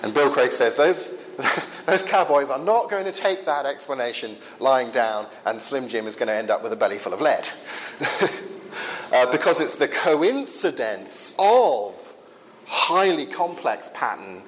And 0.03 0.12
Bill 0.12 0.30
Craig 0.30 0.53
says 0.53 0.76
those 0.76 1.22
those 1.87 2.03
cowboys 2.03 2.51
are 2.51 2.59
not 2.59 2.91
going 2.91 3.05
to 3.05 3.12
take 3.12 3.47
that 3.47 3.66
explanation 3.66 4.37
lying 4.59 4.91
down, 4.91 5.26
and 5.45 5.61
Slim 5.61 5.89
Jim 5.89 6.07
is 6.07 6.16
going 6.16 6.28
to 6.28 6.35
end 6.35 6.51
up 6.51 6.62
with 6.62 6.72
a 6.72 6.76
belly 6.76 6.99
full 6.99 7.12
of 7.12 7.20
lead. 7.20 7.49
uh, 9.12 9.30
because 9.30 9.61
it's 9.61 9.76
the 9.76 9.89
coincidence 9.89 11.35
of 11.39 12.14
highly 12.66 13.26
complex 13.26 13.91
pattern 13.95 14.43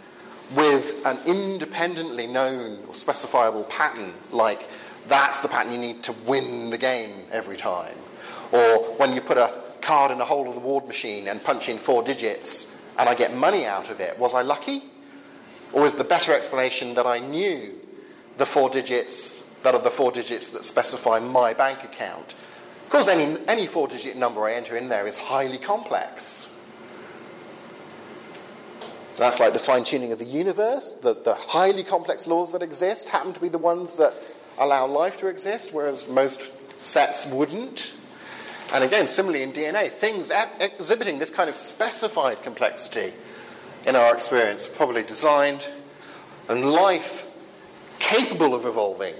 with 0.54 1.04
an 1.06 1.18
independently 1.26 2.26
known 2.26 2.78
or 2.86 2.94
specifiable 2.94 3.68
pattern, 3.68 4.12
like 4.30 4.68
that's 5.08 5.40
the 5.40 5.48
pattern 5.48 5.72
you 5.72 5.78
need 5.78 6.02
to 6.02 6.12
win 6.26 6.70
the 6.70 6.78
game 6.78 7.26
every 7.30 7.56
time. 7.56 7.96
Or 8.52 8.94
when 8.96 9.14
you 9.14 9.20
put 9.20 9.36
a 9.36 9.62
card 9.80 10.10
in 10.10 10.20
a 10.20 10.24
hole 10.24 10.48
of 10.48 10.54
the 10.54 10.60
ward 10.60 10.86
machine 10.86 11.28
and 11.28 11.42
punch 11.42 11.68
in 11.68 11.78
four 11.78 12.02
digits 12.02 12.78
and 12.98 13.08
I 13.08 13.14
get 13.14 13.34
money 13.34 13.66
out 13.66 13.90
of 13.90 14.00
it, 14.00 14.18
was 14.18 14.34
I 14.34 14.42
lucky? 14.42 14.82
Or 15.74 15.84
is 15.86 15.94
the 15.94 16.04
better 16.04 16.32
explanation 16.32 16.94
that 16.94 17.04
I 17.04 17.18
knew 17.18 17.74
the 18.36 18.46
four 18.46 18.70
digits 18.70 19.50
that 19.64 19.74
are 19.74 19.80
the 19.80 19.90
four 19.90 20.12
digits 20.12 20.50
that 20.50 20.62
specify 20.62 21.18
my 21.18 21.52
bank 21.52 21.82
account? 21.82 22.34
Of 22.84 22.90
course, 22.90 23.08
any, 23.08 23.36
any 23.48 23.66
four 23.66 23.88
digit 23.88 24.16
number 24.16 24.44
I 24.44 24.52
enter 24.52 24.76
in 24.76 24.88
there 24.88 25.04
is 25.08 25.18
highly 25.18 25.58
complex. 25.58 26.48
That's 29.16 29.40
like 29.40 29.52
the 29.52 29.58
fine 29.58 29.82
tuning 29.82 30.12
of 30.12 30.20
the 30.20 30.24
universe. 30.24 30.94
The, 30.94 31.14
the 31.14 31.34
highly 31.34 31.82
complex 31.82 32.28
laws 32.28 32.52
that 32.52 32.62
exist 32.62 33.08
happen 33.08 33.32
to 33.32 33.40
be 33.40 33.48
the 33.48 33.58
ones 33.58 33.96
that 33.96 34.14
allow 34.58 34.86
life 34.86 35.16
to 35.18 35.26
exist, 35.26 35.74
whereas 35.74 36.06
most 36.06 36.52
sets 36.84 37.26
wouldn't. 37.32 37.92
And 38.72 38.84
again, 38.84 39.08
similarly 39.08 39.42
in 39.42 39.52
DNA, 39.52 39.88
things 39.90 40.30
exhibiting 40.60 41.18
this 41.18 41.30
kind 41.30 41.50
of 41.50 41.56
specified 41.56 42.42
complexity 42.42 43.12
in 43.86 43.96
our 43.96 44.14
experience, 44.14 44.66
probably 44.66 45.02
designed, 45.02 45.68
and 46.48 46.70
life 46.70 47.26
capable 47.98 48.54
of 48.54 48.66
evolving. 48.66 49.14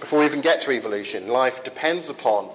Before 0.00 0.20
we 0.20 0.26
even 0.26 0.40
get 0.40 0.60
to 0.62 0.70
evolution, 0.72 1.28
life 1.28 1.64
depends 1.64 2.08
upon 2.08 2.50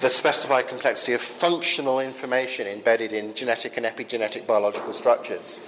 the 0.00 0.08
specified 0.08 0.68
complexity 0.68 1.12
of 1.12 1.20
functional 1.20 1.98
information 1.98 2.66
embedded 2.66 3.12
in 3.12 3.34
genetic 3.34 3.76
and 3.76 3.84
epigenetic 3.84 4.46
biological 4.46 4.92
structures. 4.92 5.66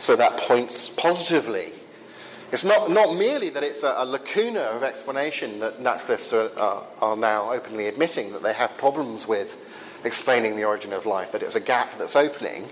So 0.00 0.16
that 0.16 0.38
points 0.38 0.88
positively. 0.88 1.72
It's 2.52 2.64
not, 2.64 2.90
not 2.90 3.16
merely 3.16 3.50
that 3.50 3.62
it's 3.62 3.82
a, 3.82 3.94
a 3.98 4.04
lacuna 4.06 4.60
of 4.60 4.82
explanation 4.82 5.60
that 5.60 5.80
naturalists 5.80 6.32
are, 6.32 6.50
are, 6.58 6.84
are 7.00 7.16
now 7.16 7.52
openly 7.52 7.86
admitting 7.86 8.32
that 8.32 8.42
they 8.42 8.52
have 8.52 8.76
problems 8.78 9.26
with 9.26 9.56
explaining 10.04 10.56
the 10.56 10.64
origin 10.64 10.92
of 10.92 11.04
life, 11.04 11.32
that 11.32 11.42
it's 11.42 11.56
a 11.56 11.60
gap 11.60 11.98
that's 11.98 12.16
opening. 12.16 12.68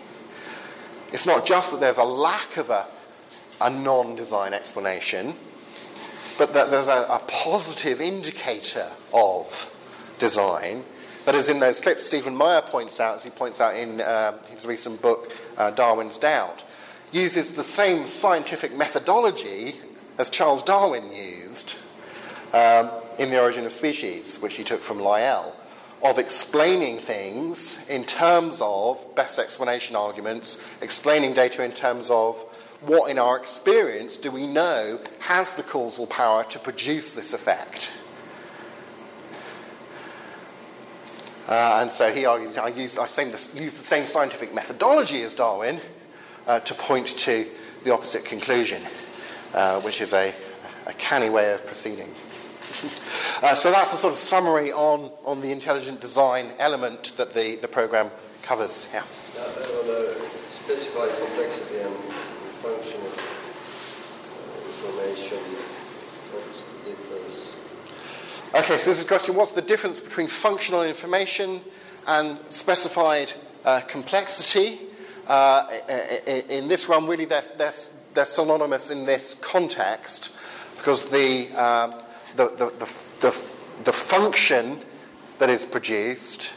It's 1.13 1.27
not 1.27 1.45
just 1.45 1.71
that 1.71 1.81
there's 1.81 1.99
a 1.99 2.05
lack 2.05 2.57
of 2.57 2.71
a, 2.71 2.87
a 3.61 3.69
non 3.69 4.17
design 4.17 4.55
explanation, 4.55 5.35
but 6.39 6.55
that 6.55 6.71
there's 6.71 6.89
a, 6.89 7.07
a, 7.11 7.21
positive 7.29 8.01
indicator 8.01 8.89
of 9.13 9.75
design. 10.19 10.85
That 11.27 11.35
is, 11.35 11.49
in 11.49 11.61
those 11.61 11.81
clips, 11.81 12.05
Stephen 12.05 12.35
Meyer 12.35 12.63
points 12.63 12.99
out, 12.99 13.17
as 13.17 13.25
he 13.25 13.31
points 13.31 13.61
out 13.61 13.77
in 13.77 14.01
uh, 14.01 14.43
his 14.49 14.67
recent 14.67 15.03
book, 15.03 15.31
uh, 15.59 15.71
Darwin's 15.71 16.17
Doubt, 16.17 16.65
uses 17.13 17.55
the 17.55 17.63
same 17.63 18.09
scientific 18.09 18.75
methodology 18.75 19.77
as 20.19 20.31
Charles 20.31 20.63
Darwin 20.63 21.13
used 21.13 21.75
um, 22.55 22.91
in 23.19 23.31
The 23.31 23.41
Origin 23.41 23.67
of 23.67 23.73
Species, 23.73 24.41
which 24.41 24.57
he 24.57 24.65
took 24.65 24.81
from 24.81 24.99
Lyell 24.99 25.55
of 26.03 26.19
explaining 26.19 26.99
things 26.99 27.89
in 27.89 28.05
terms 28.05 28.61
of 28.61 29.15
best 29.15 29.39
explanation 29.39 29.95
arguments, 29.95 30.65
explaining 30.81 31.33
data 31.33 31.63
in 31.63 31.73
terms 31.73 32.11
of 32.11 32.37
what 32.81 33.11
in 33.11 33.19
our 33.19 33.37
experience 33.37 34.17
do 34.17 34.31
we 34.31 34.47
know 34.47 35.01
has 35.21 35.55
the 35.55 35.63
causal 35.63 36.07
power 36.07 36.43
to 36.45 36.59
produce 36.59 37.13
this 37.13 37.33
effect. 37.33 37.91
Uh, 41.49 41.81
and 41.83 41.93
so 41.93 42.13
he 42.13 42.25
argues, 42.25 42.59
I 42.59 42.69
use, 42.69 42.99
I 42.99 43.05
use 43.05 43.75
the 43.75 43.85
same 43.85 44.07
scientific 44.07 44.55
methodology 44.55 45.23
as 45.23 45.35
Darwin 45.35 45.81
uh, 46.47 46.61
to 46.61 46.75
point 46.75 47.09
to 47.09 47.47
the 47.85 47.93
opposite 47.93 48.25
conclusion, 48.25 48.83
uh, 49.55 49.81
which 49.81 50.01
is 50.01 50.13
a, 50.13 50.35
a 50.87 50.93
canny 50.95 51.31
way 51.31 51.53
of 51.53 51.65
proceeding. 51.67 52.13
Uh, 53.43 53.55
so 53.57 53.73
that's 53.73 53.93
a 53.93 53.97
sort 53.97 54.13
of 54.13 54.19
summary 54.21 54.71
on, 54.71 55.11
on 55.25 55.41
the 55.41 55.51
intelligent 55.51 56.01
design 56.01 56.53
element 56.61 57.13
that 57.17 57.35
the, 57.35 57.57
the 57.57 57.67
program 57.67 58.09
covers. 58.43 58.89
Yeah. 58.95 59.03
Uh, 59.37 59.43
on 59.43 59.91
a 59.91 60.15
specified 60.49 61.11
complexity 61.19 61.81
and 61.81 61.95
function 62.63 63.01
of 63.01 63.19
uh, 64.39 65.01
information, 65.01 65.39
what's 66.31 66.65
the 66.65 66.91
difference? 66.91 67.53
Okay, 68.55 68.79
so 68.79 68.91
this 68.91 68.99
is 68.99 69.05
a 69.05 69.09
question 69.09 69.35
what's 69.35 69.53
the 69.53 69.63
difference 69.63 69.99
between 69.99 70.29
functional 70.29 70.85
information 70.85 71.63
and 72.07 72.39
specified 72.49 73.33
uh, 73.65 73.81
complexity? 73.81 74.79
Uh, 75.27 75.67
in 76.49 76.69
this 76.69 76.89
one, 76.89 77.07
really, 77.07 77.25
they're, 77.25 77.45
they're, 77.57 77.73
they're, 78.15 78.25
synonymous 78.25 78.91
in 78.91 79.07
this 79.07 79.35
context 79.35 80.33
because 80.77 81.09
the, 81.11 81.49
uh, 81.57 82.02
the, 82.37 82.49
the, 82.49 82.67
the, 82.79 82.95
the, 83.21 83.53
the, 83.85 83.93
function 83.93 84.79
that 85.39 85.51
is 85.51 85.65
produced 85.65 86.53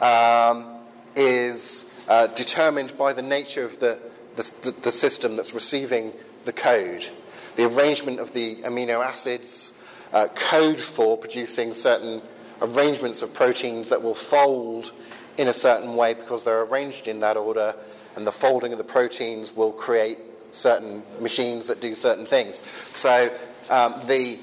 um, 0.00 0.78
is 1.16 1.92
uh, 2.08 2.26
determined 2.28 2.96
by 2.96 3.12
the 3.12 3.22
nature 3.22 3.64
of 3.64 3.78
the, 3.80 3.98
the, 4.36 4.72
the, 4.82 4.92
system 4.92 5.36
that's 5.36 5.54
receiving 5.54 6.12
the 6.44 6.52
code. 6.52 7.08
The 7.56 7.66
arrangement 7.66 8.20
of 8.20 8.32
the 8.32 8.56
amino 8.62 9.04
acids 9.04 9.76
uh, 10.12 10.28
code 10.28 10.80
for 10.80 11.16
producing 11.18 11.74
certain 11.74 12.22
arrangements 12.62 13.22
of 13.22 13.32
proteins 13.34 13.88
that 13.88 14.02
will 14.02 14.14
fold 14.14 14.92
in 15.36 15.48
a 15.48 15.54
certain 15.54 15.96
way 15.96 16.14
because 16.14 16.44
they're 16.44 16.62
arranged 16.62 17.08
in 17.08 17.20
that 17.20 17.36
order, 17.36 17.74
and 18.16 18.26
the 18.26 18.32
folding 18.32 18.72
of 18.72 18.78
the 18.78 18.84
proteins 18.84 19.54
will 19.54 19.72
create 19.72 20.18
certain 20.50 21.02
machines 21.20 21.66
that 21.68 21.80
do 21.80 21.94
certain 21.94 22.26
things. 22.26 22.62
So 22.92 23.30
um, 23.70 23.94
the, 24.06 24.38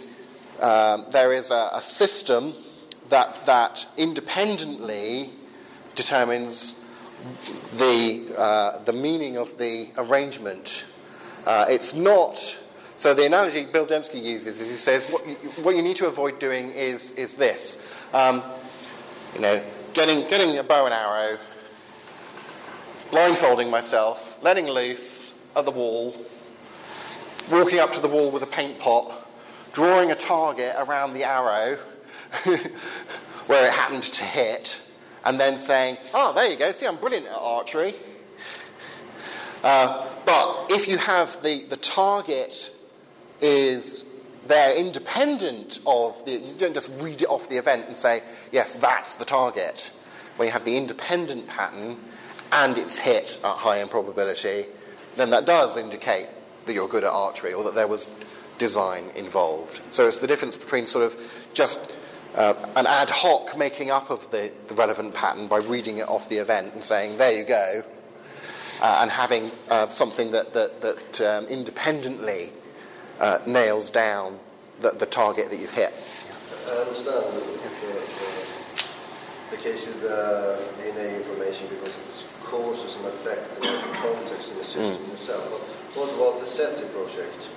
um, 0.62 1.05
there 1.12 1.34
is 1.34 1.51
a, 1.51 1.70
a, 1.74 1.82
system 1.82 2.53
that, 3.10 3.45
that 3.45 3.88
independently 3.95 5.32
determines 5.95 6.84
the, 7.78 8.34
uh, 8.38 8.84
the 8.84 8.93
meaning 8.93 9.38
of 9.38 9.58
the 9.58 9.89
arrangement. 9.97 10.86
Uh, 11.45 11.66
it's 11.70 11.93
not. 11.93 12.58
So 12.97 13.14
the 13.14 13.26
analogy 13.26 13.66
Bill 13.66 13.86
Dembski 13.86 14.22
uses 14.22 14.60
is 14.60 14.70
he 14.70 14.76
says 14.76 15.05
what 15.12 15.28
you, 15.28 15.36
what 15.64 15.76
you 15.76 15.82
need 15.82 15.97
to 15.97 16.08
avoid 16.08 16.39
doing 16.39 16.72
is, 16.72 17.12
is 17.12 17.36
this. 17.36 17.91
Um, 18.14 18.41
you 19.36 19.41
know, 19.41 19.62
getting, 19.93 20.28
getting 20.28 20.58
a 20.58 20.64
bow 20.64 20.86
and 20.86 20.93
arrow, 20.93 21.38
blindfolding 23.12 23.70
myself, 23.70 24.38
letting 24.41 24.68
loose 24.68 25.39
at 25.55 25.66
the 25.66 25.72
wall, 25.72 26.16
walking 27.51 27.80
up 27.80 27.91
to 27.93 27.99
the 27.99 28.08
wall 28.08 28.32
with 28.32 28.43
a 28.43 28.47
paint 28.47 28.80
pot, 28.80 29.26
drawing 29.78 30.09
a 30.09 30.15
target 30.15 30.73
around 30.80 31.13
the 31.13 31.23
arrow 31.23 31.75
where 33.45 33.67
it 33.67 33.71
happened 33.71 34.01
to 34.01 34.23
hit, 34.23 34.82
and 35.23 35.39
then 35.39 35.59
saying, 35.59 35.95
oh, 36.15 36.34
there 36.34 36.49
you 36.49 36.57
go, 36.57 36.71
see, 36.71 36.88
I'm 36.88 36.97
brilliant 36.97 37.28
at 37.28 37.38
archery. 37.38 37.93
Uh, 39.63 40.07
but 40.25 40.71
if 40.71 40.88
you 40.88 40.97
have 40.97 41.43
the, 41.43 41.63
the 41.65 41.78
target 41.78 42.73
is 43.39 44.03
there 44.47 44.75
independent 44.75 45.80
of 45.86 46.25
the, 46.25 46.32
you 46.32 46.55
don't 46.57 46.73
just 46.73 46.89
read 46.99 47.21
it 47.21 47.28
off 47.28 47.47
the 47.47 47.57
event 47.57 47.86
and 47.86 47.95
say, 47.95 48.23
yes, 48.51 48.73
that's 48.73 49.13
the 49.13 49.25
target. 49.25 49.91
When 50.38 50.47
you 50.47 50.53
have 50.53 50.65
the 50.65 50.75
independent 50.75 51.49
pattern 51.49 51.97
and 52.51 52.80
it's 52.80 52.97
hit 52.97 53.38
at 53.43 53.57
high 53.57 53.84
improbability, 53.84 54.65
then 55.17 55.30
that 55.30 55.45
does 55.45 55.78
indicate 55.78 56.30
that 56.65 56.73
you're 56.73 56.88
good 56.88 57.03
at 57.03 57.11
archery 57.11 57.53
or 57.53 57.63
that 57.65 57.75
there 57.75 57.88
was 57.88 58.09
design 58.58 59.12
involved. 59.16 59.82
So 59.91 60.08
it's 60.08 60.20
the 60.20 60.28
difference 60.28 60.58
between 60.58 60.88
sort 60.88 61.05
of 61.05 61.18
just 61.53 61.80
uh, 62.36 62.53
an 62.76 62.86
ad 62.86 63.10
hoc 63.10 63.58
making 63.58 63.91
up 63.91 64.10
of 64.10 64.30
the, 64.32 64.51
the, 64.68 64.76
relevant 64.76 65.14
pattern 65.14 65.47
by 65.47 65.58
reading 65.58 65.97
it 65.97 66.08
off 66.08 66.30
the 66.30 66.38
event 66.38 66.74
and 66.74 66.84
saying, 66.84 67.18
there 67.18 67.34
you 67.34 67.43
go, 67.43 67.84
uh, 68.82 68.99
and 69.01 69.10
having 69.10 69.51
uh, 69.70 69.88
something 69.88 70.32
that, 70.32 70.53
that, 70.53 70.82
that 70.82 71.22
um, 71.22 71.45
independently 71.45 72.51
uh, 73.20 73.39
nails 73.47 73.89
down 73.89 74.39
the, 74.82 74.91
the, 74.91 75.05
target 75.05 75.49
that 75.49 75.58
you've 75.58 75.72
hit. 75.72 75.93
I 76.68 76.72
understand 76.72 77.34
the, 77.34 77.39
the, 77.39 78.47
the 79.49 79.58
case 79.58 79.86
with 79.88 80.01
the 80.01 80.62
DNA 80.78 81.18
information 81.18 81.68
because 81.70 81.97
it's 81.99 82.26
causes 82.43 82.97
and 82.97 83.05
effect 83.08 83.55
and 83.55 83.64
the 83.64 83.97
context 83.97 84.51
in 84.51 84.58
the 84.58 84.64
system 84.64 85.05
mm. 85.05 85.12
itself. 85.12 85.74
But 85.95 85.99
what 85.99 86.14
about 86.14 86.39
the 86.39 86.45
SETI 86.45 86.86
project? 86.93 87.49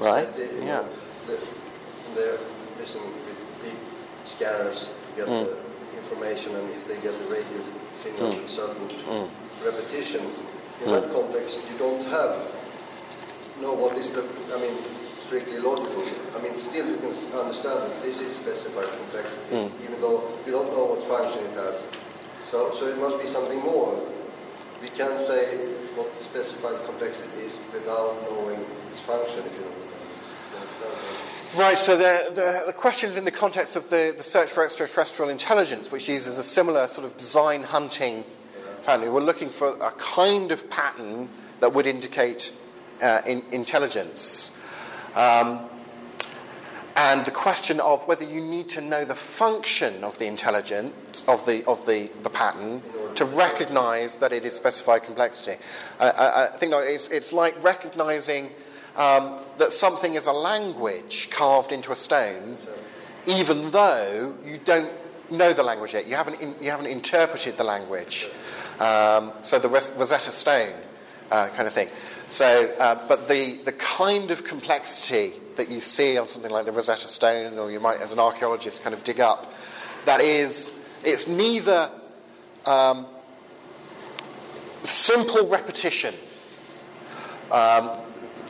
Right. 0.00 0.28
Yeah. 0.38 0.80
Know, 0.80 0.88
the, 1.26 1.46
they're 2.14 2.38
listening 2.78 3.04
with 3.04 3.62
big 3.62 3.76
scanners 4.24 4.88
to 4.88 5.16
get 5.16 5.28
mm. 5.28 5.44
the 5.44 5.98
information, 5.98 6.54
and 6.54 6.70
if 6.70 6.88
they 6.88 7.00
get 7.00 7.18
the 7.18 7.28
radio 7.28 7.62
signal 7.92 8.32
mm. 8.32 8.48
certain 8.48 8.88
mm. 8.88 9.28
repetition, 9.64 10.22
in 10.80 10.88
mm. 10.88 11.00
that 11.00 11.12
context, 11.12 11.60
you 11.70 11.78
don't 11.78 12.02
have 12.06 12.32
know 13.60 13.74
what 13.74 13.96
is 13.98 14.12
the, 14.12 14.24
I 14.54 14.60
mean, 14.60 14.74
strictly 15.18 15.58
logical. 15.58 16.02
I 16.34 16.42
mean, 16.42 16.56
still 16.56 16.88
you 16.88 16.96
can 16.96 17.12
understand 17.38 17.78
that 17.84 18.02
this 18.02 18.20
is 18.20 18.32
specified 18.32 18.88
complexity, 18.88 19.54
mm. 19.54 19.70
even 19.84 20.00
though 20.00 20.24
you 20.46 20.52
don't 20.52 20.72
know 20.72 20.86
what 20.86 21.02
function 21.02 21.44
it 21.44 21.54
has. 21.54 21.84
So, 22.44 22.72
so 22.72 22.86
it 22.86 22.98
must 22.98 23.20
be 23.20 23.26
something 23.26 23.60
more. 23.60 24.00
We 24.80 24.88
can't 24.88 25.18
say 25.18 25.56
what 25.94 26.12
the 26.14 26.20
specified 26.20 26.82
complexity 26.84 27.42
is 27.42 27.60
without 27.72 28.16
knowing 28.22 28.64
its 28.88 29.00
function, 29.00 29.44
if 29.44 29.52
you 29.52 29.64
understand. 29.64 29.79
Right, 31.56 31.76
so 31.76 31.96
the, 31.96 32.32
the, 32.32 32.62
the 32.66 32.72
questions 32.72 33.16
in 33.16 33.24
the 33.24 33.32
context 33.32 33.74
of 33.74 33.90
the, 33.90 34.14
the 34.16 34.22
search 34.22 34.50
for 34.50 34.64
extraterrestrial 34.64 35.30
intelligence, 35.30 35.90
which 35.90 36.08
uses 36.08 36.38
a 36.38 36.44
similar 36.44 36.86
sort 36.86 37.04
of 37.04 37.16
design 37.16 37.64
hunting 37.64 38.24
pattern. 38.86 39.12
We're 39.12 39.20
looking 39.20 39.48
for 39.48 39.76
a 39.82 39.90
kind 39.92 40.52
of 40.52 40.70
pattern 40.70 41.28
that 41.58 41.74
would 41.74 41.88
indicate 41.88 42.52
uh, 43.02 43.22
in, 43.26 43.42
intelligence. 43.50 44.56
Um, 45.16 45.68
and 46.96 47.24
the 47.24 47.30
question 47.30 47.80
of 47.80 48.06
whether 48.06 48.24
you 48.24 48.40
need 48.40 48.68
to 48.70 48.80
know 48.80 49.04
the 49.04 49.14
function 49.14 50.04
of 50.04 50.18
the 50.18 50.26
intelligence 50.26 51.22
of 51.26 51.46
the 51.46 51.64
of 51.66 51.86
the, 51.86 52.10
the 52.22 52.30
pattern 52.30 52.82
to 53.14 53.24
recognize 53.24 54.16
that 54.16 54.32
it 54.32 54.44
is 54.44 54.54
specified 54.54 55.02
complexity. 55.02 55.56
Uh, 55.98 56.12
I, 56.16 56.44
I, 56.44 56.56
think 56.58 56.74
it's, 56.74 57.08
it's 57.08 57.32
like 57.32 57.62
recognizing 57.62 58.50
um, 59.00 59.40
that 59.56 59.72
something 59.72 60.14
is 60.14 60.26
a 60.26 60.32
language 60.32 61.30
carved 61.30 61.72
into 61.72 61.90
a 61.90 61.96
stone, 61.96 62.58
even 63.26 63.70
though 63.70 64.34
you 64.44 64.58
don't 64.58 64.92
know 65.30 65.54
the 65.54 65.62
language 65.62 65.94
yet. 65.94 66.06
You 66.06 66.16
haven't, 66.16 66.38
in, 66.38 66.54
you 66.60 66.70
haven't 66.70 66.86
interpreted 66.86 67.56
the 67.56 67.64
language. 67.64 68.28
Um, 68.78 69.32
so 69.42 69.58
the 69.58 69.70
Rosetta 69.70 70.30
Stone 70.30 70.74
uh, 71.30 71.48
kind 71.48 71.66
of 71.66 71.72
thing. 71.72 71.88
So, 72.28 72.74
uh, 72.78 73.08
but 73.08 73.26
the, 73.26 73.54
the 73.64 73.72
kind 73.72 74.30
of 74.30 74.44
complexity 74.44 75.32
that 75.56 75.70
you 75.70 75.80
see 75.80 76.18
on 76.18 76.28
something 76.28 76.50
like 76.50 76.66
the 76.66 76.72
Rosetta 76.72 77.08
Stone, 77.08 77.58
or 77.58 77.70
you 77.70 77.80
might, 77.80 78.00
as 78.02 78.12
an 78.12 78.18
archaeologist, 78.18 78.82
kind 78.82 78.92
of 78.92 79.02
dig 79.02 79.18
up, 79.18 79.50
that 80.04 80.20
is, 80.20 80.84
it's 81.04 81.26
neither 81.26 81.90
um, 82.66 83.06
simple 84.82 85.48
repetition. 85.48 86.14
Um, 87.50 87.90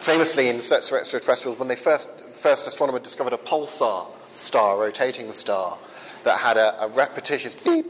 famously 0.00 0.48
in 0.48 0.60
Search 0.60 0.88
for 0.88 0.98
Extraterrestrials, 0.98 1.58
when 1.58 1.68
they 1.68 1.76
first, 1.76 2.08
first 2.32 2.66
astronomer 2.66 2.98
discovered 2.98 3.32
a 3.32 3.38
pulsar 3.38 4.06
star, 4.32 4.78
rotating 4.78 5.30
star, 5.32 5.78
that 6.24 6.38
had 6.38 6.56
a, 6.56 6.84
a 6.84 6.88
repetitious 6.88 7.54
beep, 7.54 7.86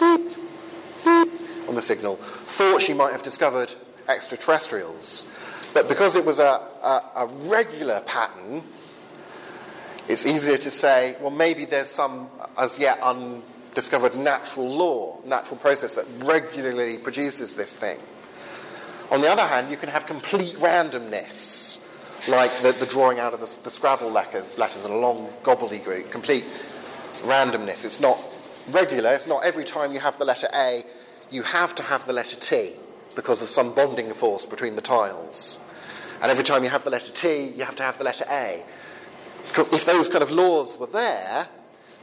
beep, 0.00 0.20
beep 1.04 1.32
on 1.68 1.74
the 1.74 1.82
signal, 1.82 2.16
thought 2.16 2.80
she 2.80 2.94
might 2.94 3.12
have 3.12 3.22
discovered 3.22 3.74
extraterrestrials. 4.08 5.30
But 5.74 5.86
because 5.86 6.16
it 6.16 6.24
was 6.24 6.38
a, 6.38 6.60
a, 6.82 7.02
a 7.16 7.26
regular 7.26 8.00
pattern, 8.00 8.62
it's 10.08 10.24
easier 10.24 10.56
to 10.56 10.70
say, 10.70 11.16
well, 11.20 11.30
maybe 11.30 11.66
there's 11.66 11.90
some 11.90 12.30
as 12.56 12.78
yet 12.78 12.98
undiscovered 13.00 14.16
natural 14.16 14.66
law, 14.66 15.20
natural 15.26 15.58
process 15.58 15.94
that 15.96 16.06
regularly 16.24 16.96
produces 16.96 17.54
this 17.54 17.74
thing. 17.74 17.98
On 19.10 19.22
the 19.22 19.28
other 19.28 19.46
hand, 19.46 19.70
you 19.70 19.76
can 19.76 19.88
have 19.88 20.06
complete 20.06 20.56
randomness, 20.56 21.86
like 22.28 22.52
the, 22.60 22.72
the 22.72 22.84
drawing 22.84 23.18
out 23.18 23.32
of 23.32 23.40
the, 23.40 23.62
the 23.62 23.70
Scrabble 23.70 24.10
letters, 24.10 24.58
letters 24.58 24.84
in 24.84 24.90
a 24.90 24.96
long 24.98 25.30
gobbledygook, 25.42 26.10
complete 26.10 26.44
randomness. 27.20 27.86
It's 27.86 28.00
not 28.00 28.18
regular, 28.70 29.14
it's 29.14 29.26
not 29.26 29.44
every 29.44 29.64
time 29.64 29.92
you 29.92 30.00
have 30.00 30.18
the 30.18 30.26
letter 30.26 30.48
A, 30.54 30.84
you 31.30 31.42
have 31.42 31.74
to 31.76 31.82
have 31.82 32.06
the 32.06 32.12
letter 32.12 32.36
T 32.36 32.74
because 33.16 33.40
of 33.40 33.48
some 33.48 33.74
bonding 33.74 34.12
force 34.12 34.44
between 34.44 34.76
the 34.76 34.82
tiles. 34.82 35.64
And 36.20 36.30
every 36.30 36.44
time 36.44 36.62
you 36.62 36.70
have 36.70 36.84
the 36.84 36.90
letter 36.90 37.12
T, 37.12 37.48
you 37.56 37.64
have 37.64 37.76
to 37.76 37.82
have 37.82 37.96
the 37.96 38.04
letter 38.04 38.26
A. 38.28 38.62
If 39.56 39.86
those 39.86 40.10
kind 40.10 40.22
of 40.22 40.30
laws 40.30 40.76
were 40.78 40.86
there, 40.86 41.48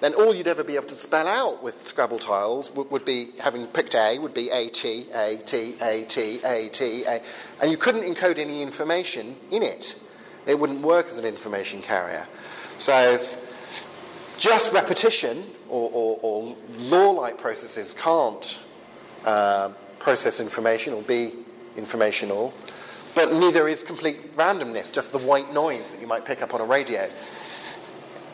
then 0.01 0.13
all 0.13 0.35
you'd 0.35 0.47
ever 0.47 0.63
be 0.63 0.75
able 0.75 0.87
to 0.87 0.95
spell 0.95 1.27
out 1.27 1.63
with 1.63 1.87
Scrabble 1.87 2.19
tiles 2.19 2.69
would, 2.71 2.91
would, 2.91 3.05
be, 3.05 3.31
having 3.39 3.67
picked 3.67 3.95
A, 3.95 4.19
would 4.19 4.33
be 4.33 4.49
A, 4.49 4.69
T, 4.69 5.07
A, 5.13 5.37
T, 5.45 5.75
A, 5.81 6.03
T, 6.03 6.39
A, 6.43 6.69
T, 6.69 7.03
A. 7.05 7.21
And 7.61 7.71
you 7.71 7.77
couldn't 7.77 8.03
encode 8.03 8.37
any 8.37 8.61
information 8.61 9.37
in 9.51 9.63
it. 9.63 9.95
It 10.45 10.59
wouldn't 10.59 10.81
work 10.81 11.07
as 11.07 11.17
an 11.17 11.25
information 11.25 11.81
carrier. 11.81 12.27
So 12.77 13.25
just 14.37 14.73
repetition 14.73 15.43
or, 15.69 15.89
or, 15.91 16.19
or 16.21 16.55
law 16.77 17.11
like 17.11 17.37
processes 17.37 17.93
can't 17.93 18.59
uh, 19.23 19.69
process 19.99 20.39
information 20.39 20.93
or 20.93 21.01
be 21.03 21.31
informational, 21.77 22.53
but 23.15 23.31
neither 23.31 23.67
is 23.67 23.81
complete 23.81 24.35
randomness, 24.35 24.91
just 24.91 25.11
the 25.13 25.19
white 25.19 25.53
noise 25.53 25.91
that 25.91 26.01
you 26.01 26.07
might 26.07 26.25
pick 26.25 26.41
up 26.41 26.53
on 26.53 26.61
a 26.61 26.65
radio 26.65 27.09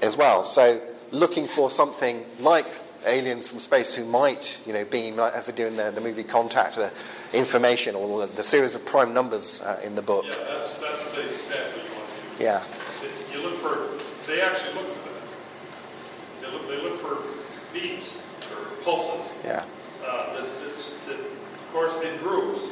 as 0.02 0.18
well. 0.18 0.44
So 0.44 0.82
looking 1.12 1.46
for 1.48 1.70
something 1.70 2.24
like 2.40 2.68
aliens 3.06 3.50
from 3.50 3.60
space 3.60 3.94
who 3.96 4.06
might, 4.06 4.60
you 4.66 4.74
know, 4.74 4.86
beam, 4.86 5.16
like, 5.16 5.34
as 5.34 5.48
they 5.48 5.54
do 5.54 5.66
in 5.66 5.76
the, 5.76 5.92
the 5.92 6.02
movie 6.02 6.24
Contact, 6.24 6.76
the 6.76 6.92
information 7.34 7.96
or 7.96 8.28
the, 8.28 8.34
the 8.34 8.44
series 8.44 8.76
of 8.76 8.86
prime 8.86 9.14
numbers 9.14 9.62
uh, 9.64 9.80
in 9.84 9.96
the 9.96 10.02
book. 10.02 10.26
Yeah, 10.28 10.36
that's, 10.50 10.76
that's 10.76 11.12
the 11.12 11.22
example 11.22 11.82
you 11.82 11.96
want 11.96 12.10
to. 12.38 12.44
Yeah. 12.44 12.64
You 13.34 13.42
look 13.44 13.56
for, 13.56 13.88
they 14.28 14.42
actually 14.42 14.74
look 14.76 14.88
for 14.98 15.10
that. 15.14 15.36
They 16.42 16.52
look, 16.52 16.68
they 16.68 16.82
look 16.82 17.00
for 17.00 17.18
beams 17.74 18.22
or 18.52 18.66
pulses. 18.84 19.34
Yeah. 19.44 19.64
Uh, 20.06 20.34
that, 20.34 20.46
that, 20.66 21.20
of 21.20 21.72
course, 21.74 22.00
in 22.02 22.18
groups 22.18 22.70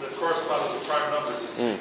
that 0.00 0.10
correspond 0.12 0.66
to 0.68 0.78
the 0.78 0.84
prime 0.84 1.10
numbers 1.12 1.60
in 1.60 1.76
Mm. 1.76 1.78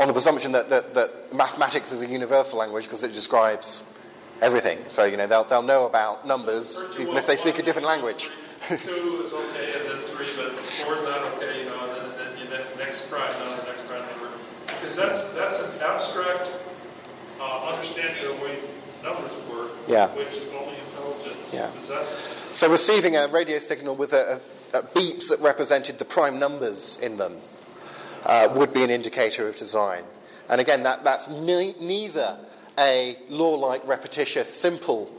On 0.00 0.08
the 0.08 0.12
presumption 0.12 0.52
that, 0.52 0.70
that, 0.70 0.94
that 0.94 1.32
mathematics 1.32 1.92
is 1.92 2.02
a 2.02 2.06
universal 2.06 2.58
language 2.58 2.84
because 2.84 3.04
it 3.04 3.12
describes 3.12 3.94
everything. 4.42 4.78
So, 4.90 5.04
you 5.04 5.16
know, 5.16 5.26
they'll, 5.26 5.44
they'll 5.44 5.62
know 5.62 5.86
about 5.86 6.26
numbers 6.26 6.82
even 6.98 7.16
if 7.16 7.26
they 7.26 7.36
speak 7.36 7.58
a 7.58 7.62
different 7.62 7.86
language. 7.86 8.28
Two 8.68 9.20
is 9.22 9.32
okay, 9.32 9.72
and 9.78 9.90
then 9.90 9.98
three, 9.98 10.26
but 10.36 10.50
four 10.52 10.96
is 10.96 11.04
not 11.04 11.20
okay, 11.34 11.60
you 11.60 11.66
know, 11.66 11.78
and 11.84 12.12
then, 12.18 12.50
then 12.50 12.60
next 12.78 13.10
prime 13.10 13.30
number, 13.38 13.62
next 13.66 13.86
prime 13.86 14.00
number. 14.00 14.30
Because 14.66 14.96
that's, 14.96 15.28
that's 15.30 15.60
an 15.60 15.80
abstract 15.82 16.50
uh, 17.40 17.70
understanding 17.72 18.24
of 18.24 18.38
the 18.38 18.44
way 18.44 18.58
numbers 19.02 19.32
work, 19.52 19.72
Yeah. 19.86 20.08
which 20.16 20.40
only 20.58 20.76
intelligence 20.88 21.52
Yeah. 21.54 21.70
possesses. 21.70 22.18
So 22.56 22.70
receiving 22.70 23.16
a 23.16 23.28
radio 23.28 23.58
signal 23.58 23.96
with 23.96 24.12
a, 24.14 24.40
a, 24.72 24.78
a 24.78 24.82
beeps 24.82 25.28
that 25.28 25.40
represented 25.40 25.98
the 25.98 26.04
prime 26.04 26.38
numbers 26.38 26.98
in 27.00 27.18
them 27.18 27.36
uh, 28.24 28.48
would 28.54 28.72
be 28.72 28.82
an 28.82 28.90
indicator 28.90 29.48
of 29.48 29.56
design. 29.56 30.04
And 30.48 30.60
again, 30.60 30.82
that, 30.82 31.04
that's 31.04 31.28
ne- 31.28 31.74
neither 31.80 32.38
a 32.78 33.16
law-like, 33.28 33.86
repetitious, 33.86 34.52
simple 34.52 35.10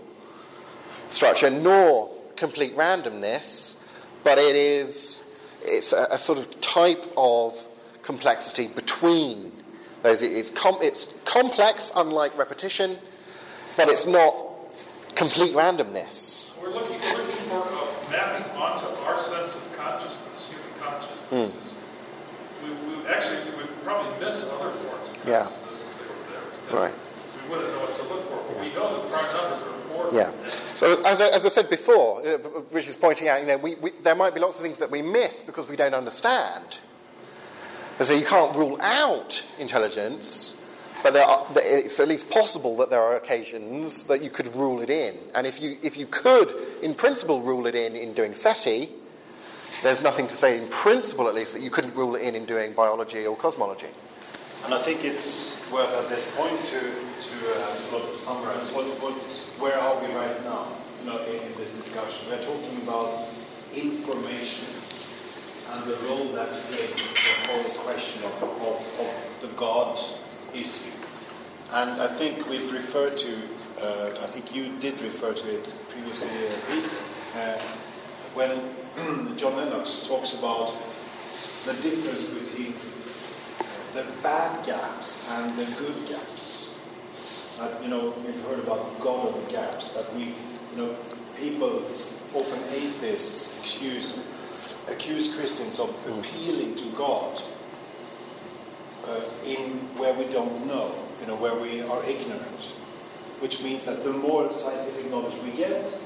structure 1.10 1.50
nor 1.50 2.12
complete 2.36 2.76
randomness, 2.76 3.82
but 4.24 4.38
it 4.38 4.56
is 4.56 5.24
it's 5.64 5.94
a, 5.94 6.08
a 6.12 6.20
sort 6.20 6.40
of 6.40 6.62
type 6.62 7.06
of 7.18 7.54
complexity 8.02 8.68
between 8.68 9.52
those. 10.04 10.22
It's, 10.22 10.52
com- 10.52 10.78
it's 10.82 11.12
complex, 11.26 11.92
unlike 11.96 12.38
repetition, 12.38 12.98
but 13.76 13.90
it's 13.90 14.06
not 14.06 14.36
complete 15.16 15.54
randomness. 15.54 16.52
We're 16.62 16.70
looking, 16.70 17.00
looking 17.00 17.36
for 17.48 17.62
a 17.62 18.12
mapping 18.12 18.52
onto 18.52 18.86
our 19.06 19.20
sense 19.20 19.56
of 19.56 19.78
consciousness, 19.78 20.52
human 20.52 20.80
consciousness. 20.80 21.52
Hmm. 21.52 21.65
Actually, 23.08 23.52
we 23.52 23.58
would 23.58 23.84
probably 23.84 24.26
miss 24.26 24.44
other 24.52 24.70
forms 24.72 25.10
of 25.10 25.28
Yeah. 25.28 25.44
consciousness 25.44 25.82
if 25.82 25.98
they 26.00 26.06
were 26.06 26.32
there. 26.32 26.42
because 26.66 26.82
Right. 26.84 26.94
We 27.44 27.56
wouldn't 27.56 27.74
know 27.76 27.82
what 27.82 27.96
to 27.96 28.02
look 28.04 28.24
for, 28.24 28.38
but 28.48 28.60
we 28.60 28.70
know 28.74 28.98
that 29.02 29.12
prime 29.12 29.34
numbers 29.38 29.62
are 29.62 29.76
important. 29.76 30.16
Yeah. 30.16 30.32
So 30.74 31.04
as 31.06 31.22
I, 31.22 31.28
as 31.30 31.46
I 31.46 31.50
said 31.50 31.70
before, 31.70 32.26
uh, 32.26 32.38
Rich 32.72 32.88
is 32.88 32.96
pointing 32.96 33.28
out, 33.28 33.42
you 33.42 33.48
know, 33.48 33.58
we, 33.58 33.76
we, 33.76 33.92
there 34.02 34.16
might 34.16 34.34
be 34.34 34.40
lots 34.40 34.58
of 34.58 34.64
things 34.64 34.80
that 34.80 34.90
we 34.90 35.02
miss 35.04 35.42
because 35.42 35.68
we 35.68 35.76
don't 35.76 35.94
understand. 35.94 36.80
And 38.00 38.08
so 38.08 38.14
you 38.14 38.26
can't 38.26 38.56
rule 38.56 38.78
out 38.82 39.46
intelligence, 39.60 40.62
but 41.04 41.14
there 41.14 41.24
are, 41.24 41.46
it's 41.56 42.00
at 42.00 42.08
least 42.08 42.30
possible 42.32 42.76
that 42.78 42.90
there 42.90 43.02
are 43.02 43.16
occasions 43.16 44.04
that 44.06 44.22
you 44.24 44.30
could 44.32 44.54
rule 44.56 44.82
it 44.82 44.90
in. 44.90 45.16
And 45.36 45.46
if 45.46 45.62
you, 45.62 45.78
if 45.84 45.96
you 45.98 46.08
could, 46.08 46.52
in 46.82 46.94
principle, 46.96 47.42
rule 47.42 47.68
it 47.68 47.76
in 47.76 47.96
in 47.96 48.14
doing 48.14 48.34
SETI, 48.34 48.90
there's 49.82 50.02
nothing 50.02 50.28
to 50.28 50.36
say, 50.36 50.58
in 50.58 50.68
principle 50.70 51.28
at 51.28 51.36
least, 51.36 51.54
that 51.54 51.62
you 51.62 51.70
couldn't 51.70 51.96
rule 51.96 52.16
it 52.16 52.22
in 52.22 52.36
in 52.36 52.46
doing 52.46 52.74
biology 52.74 53.26
or 53.26 53.36
cosmology. 53.36 53.88
And 54.66 54.74
I 54.74 54.82
think 54.82 55.04
it's 55.06 55.72
worth 55.72 55.94
at 55.94 56.10
this 56.10 56.36
point 56.36 56.58
to, 56.66 56.80
to 56.80 57.54
uh, 57.56 57.76
sort 57.76 58.04
of 58.04 58.16
summarize 58.18 58.72
what, 58.72 58.86
what, 59.02 59.14
where 59.60 59.78
are 59.78 60.02
we 60.02 60.14
right 60.16 60.44
now 60.44 60.68
you 61.02 61.12
know, 61.12 61.20
in, 61.24 61.36
in 61.36 61.56
this 61.58 61.78
discussion. 61.78 62.30
We're 62.30 62.44
talking 62.44 62.78
about 62.82 63.28
information 63.74 64.68
and 65.72 65.84
the 65.86 65.96
role 66.08 66.30
that 66.34 66.50
plays 66.50 67.14
the 67.14 67.52
whole 67.52 67.84
question 67.84 68.24
of, 68.24 68.44
of, 68.44 69.00
of 69.00 69.38
the 69.42 69.48
God 69.56 70.00
issue. 70.54 70.92
And 71.74 72.02
I 72.02 72.08
think 72.08 72.48
we've 72.48 72.72
referred 72.72 73.18
to, 73.18 73.36
uh, 73.82 74.18
I 74.22 74.26
think 74.28 74.56
you 74.56 74.78
did 74.80 75.02
refer 75.02 75.34
to 75.34 75.48
it 75.54 75.74
previously, 75.90 76.30
uh, 76.30 76.52
Pete, 76.70 76.92
uh, 77.36 77.58
when 78.34 78.62
John 79.36 79.58
Lennox 79.58 80.08
talks 80.08 80.34
about 80.40 80.74
the 81.66 81.74
difference 81.74 82.24
between 82.24 82.74
the 83.94 84.06
bad 84.24 84.66
gaps 84.66 85.30
and 85.32 85.58
the 85.58 85.66
good 85.78 86.08
gaps. 86.08 86.80
You 87.82 87.90
know, 87.90 88.14
we've 88.26 88.42
heard 88.44 88.60
about 88.60 88.98
the 88.98 89.04
God 89.04 89.28
of 89.28 89.46
the 89.46 89.52
gaps, 89.52 89.94
that 89.96 90.14
we, 90.16 90.24
you 90.24 90.78
know, 90.78 90.96
people, 91.38 91.84
often 92.34 92.64
atheists, 92.70 93.60
excuse, 93.60 94.26
accuse 94.88 95.36
Christians 95.36 95.78
of 95.80 95.90
appealing 96.08 96.76
to 96.76 96.86
God 96.92 97.42
uh, 99.06 99.22
in 99.46 99.72
where 99.98 100.14
we 100.14 100.24
don't 100.26 100.68
know, 100.68 100.96
you 101.20 101.28
know, 101.28 101.36
where 101.36 101.56
we 101.56 101.82
are 101.82 102.04
ignorant. 102.06 102.64
Which 103.42 103.62
means 103.62 103.84
that 103.86 104.06
the 104.06 104.14
more 104.14 104.54
scientific 104.54 105.12
knowledge 105.12 105.36
we 105.44 105.52
get, 105.52 106.00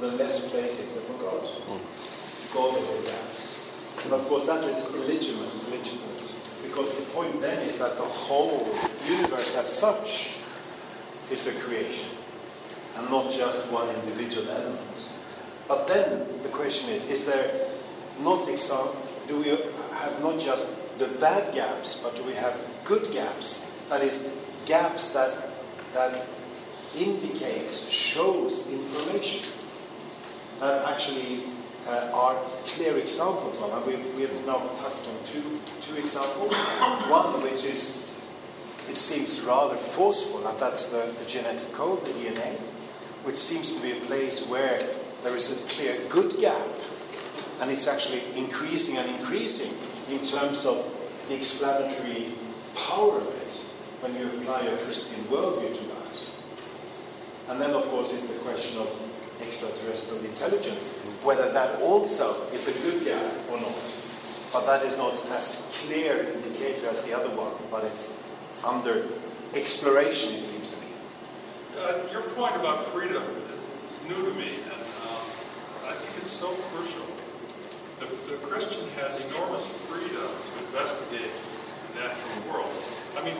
the 0.00 0.06
less 0.12 0.50
place 0.50 0.78
is 0.78 0.94
there 0.94 1.04
for 1.04 1.22
God. 1.22 1.48
God 1.66 1.80
gaps. 2.52 3.70
And 4.04 4.12
of 4.12 4.26
course, 4.28 4.46
that 4.46 4.64
is 4.64 4.94
illegitimate, 4.94 5.48
illegitimate, 5.68 6.32
because 6.62 6.96
the 6.96 7.04
point 7.12 7.40
then 7.40 7.58
is 7.66 7.78
that 7.78 7.96
the 7.96 8.02
whole 8.02 8.66
universe 9.08 9.56
as 9.56 9.72
such 9.72 10.36
is 11.30 11.46
a 11.46 11.60
creation, 11.60 12.08
and 12.96 13.08
not 13.10 13.32
just 13.32 13.70
one 13.72 13.88
individual 13.90 14.48
element. 14.50 15.10
But 15.68 15.86
then 15.88 16.26
the 16.42 16.48
question 16.48 16.90
is: 16.90 17.08
Is 17.08 17.24
there 17.24 17.68
not 18.20 18.46
exa- 18.46 18.94
Do 19.28 19.38
we 19.38 19.48
have 19.48 20.20
not 20.20 20.38
just 20.40 20.68
the 20.98 21.08
bad 21.08 21.54
gaps, 21.54 22.02
but 22.02 22.16
do 22.16 22.24
we 22.24 22.34
have 22.34 22.54
good 22.84 23.10
gaps? 23.12 23.78
That 23.88 24.02
is, 24.02 24.28
gaps 24.66 25.12
that 25.12 25.38
that 25.94 26.26
indicates, 26.94 27.88
shows 27.88 28.68
information 28.70 29.48
that 30.60 30.84
actually 30.86 31.44
uh, 31.86 32.10
are 32.12 32.36
clear 32.66 32.96
examples 32.98 33.62
of. 33.62 33.72
And 33.72 33.86
we, 33.86 33.96
we 34.14 34.22
have 34.22 34.46
now 34.46 34.58
touched 34.76 35.06
on 35.08 35.24
two, 35.24 35.60
two 35.80 35.96
examples. 35.96 36.54
One 37.08 37.42
which 37.42 37.64
is, 37.64 38.08
it 38.88 38.96
seems 38.96 39.40
rather 39.40 39.76
forceful, 39.76 40.46
and 40.46 40.58
that's 40.58 40.88
the, 40.88 41.14
the 41.18 41.24
genetic 41.26 41.72
code, 41.72 42.04
the 42.04 42.12
DNA, 42.12 42.56
which 43.24 43.38
seems 43.38 43.74
to 43.74 43.82
be 43.82 43.92
a 43.92 44.00
place 44.06 44.46
where 44.46 44.80
there 45.22 45.36
is 45.36 45.50
a 45.64 45.68
clear 45.68 45.98
good 46.08 46.38
gap, 46.38 46.66
and 47.60 47.70
it's 47.70 47.86
actually 47.86 48.22
increasing 48.36 48.96
and 48.96 49.08
increasing 49.08 49.72
in 50.10 50.24
terms 50.24 50.66
of 50.66 50.84
the 51.28 51.36
explanatory 51.36 52.28
power 52.74 53.18
of 53.18 53.28
it 53.28 53.54
when 54.00 54.14
you 54.16 54.26
apply 54.26 54.62
a 54.62 54.76
Christian 54.78 55.22
worldview 55.24 55.76
to 55.76 55.84
that. 55.84 56.02
And 57.48 57.60
then, 57.60 57.70
of 57.70 57.84
course, 57.84 58.12
is 58.12 58.28
the 58.28 58.38
question 58.40 58.78
of 58.78 58.88
extraterrestrial 59.52 60.24
intelligence, 60.24 60.98
whether 61.22 61.52
that 61.52 61.82
also 61.82 62.48
is 62.56 62.68
a 62.68 62.76
good 62.80 63.04
guy 63.04 63.20
or 63.52 63.60
not. 63.60 63.84
But 64.50 64.64
that 64.64 64.84
is 64.84 64.96
not 64.96 65.12
as 65.28 65.68
clear 65.84 66.20
an 66.20 66.42
indicator 66.42 66.88
as 66.88 67.04
the 67.04 67.12
other 67.12 67.28
one, 67.36 67.52
but 67.70 67.84
it's 67.84 68.16
under 68.64 69.04
exploration, 69.54 70.32
it 70.34 70.44
seems 70.44 70.68
to 70.68 70.76
me. 70.80 70.88
Uh, 71.76 72.00
your 72.12 72.22
point 72.32 72.56
about 72.56 72.84
freedom 72.96 73.22
is 73.90 74.02
new 74.08 74.16
to 74.24 74.32
me, 74.40 74.56
and 74.72 74.82
um, 75.04 75.20
I 75.84 75.92
think 76.00 76.16
it's 76.16 76.32
so 76.32 76.48
crucial. 76.72 77.04
The, 78.00 78.08
the 78.32 78.38
Christian 78.48 78.88
has 79.04 79.20
enormous 79.20 79.66
freedom 79.84 80.32
to 80.32 80.52
investigate 80.64 81.32
the 81.92 82.00
natural 82.00 82.52
world. 82.52 82.72
I 83.20 83.24
mean, 83.24 83.36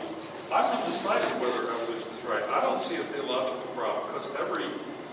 I'm 0.53 0.65
undecided 0.77 1.25
whether 1.41 1.73
evolution 1.73 2.09
is 2.13 2.21
right. 2.25 2.43
I 2.53 2.61
don't 2.61 2.79
see 2.79 2.97
a 2.97 3.05
theological 3.17 3.65
problem 3.73 4.05
because 4.13 4.29
every 4.37 4.65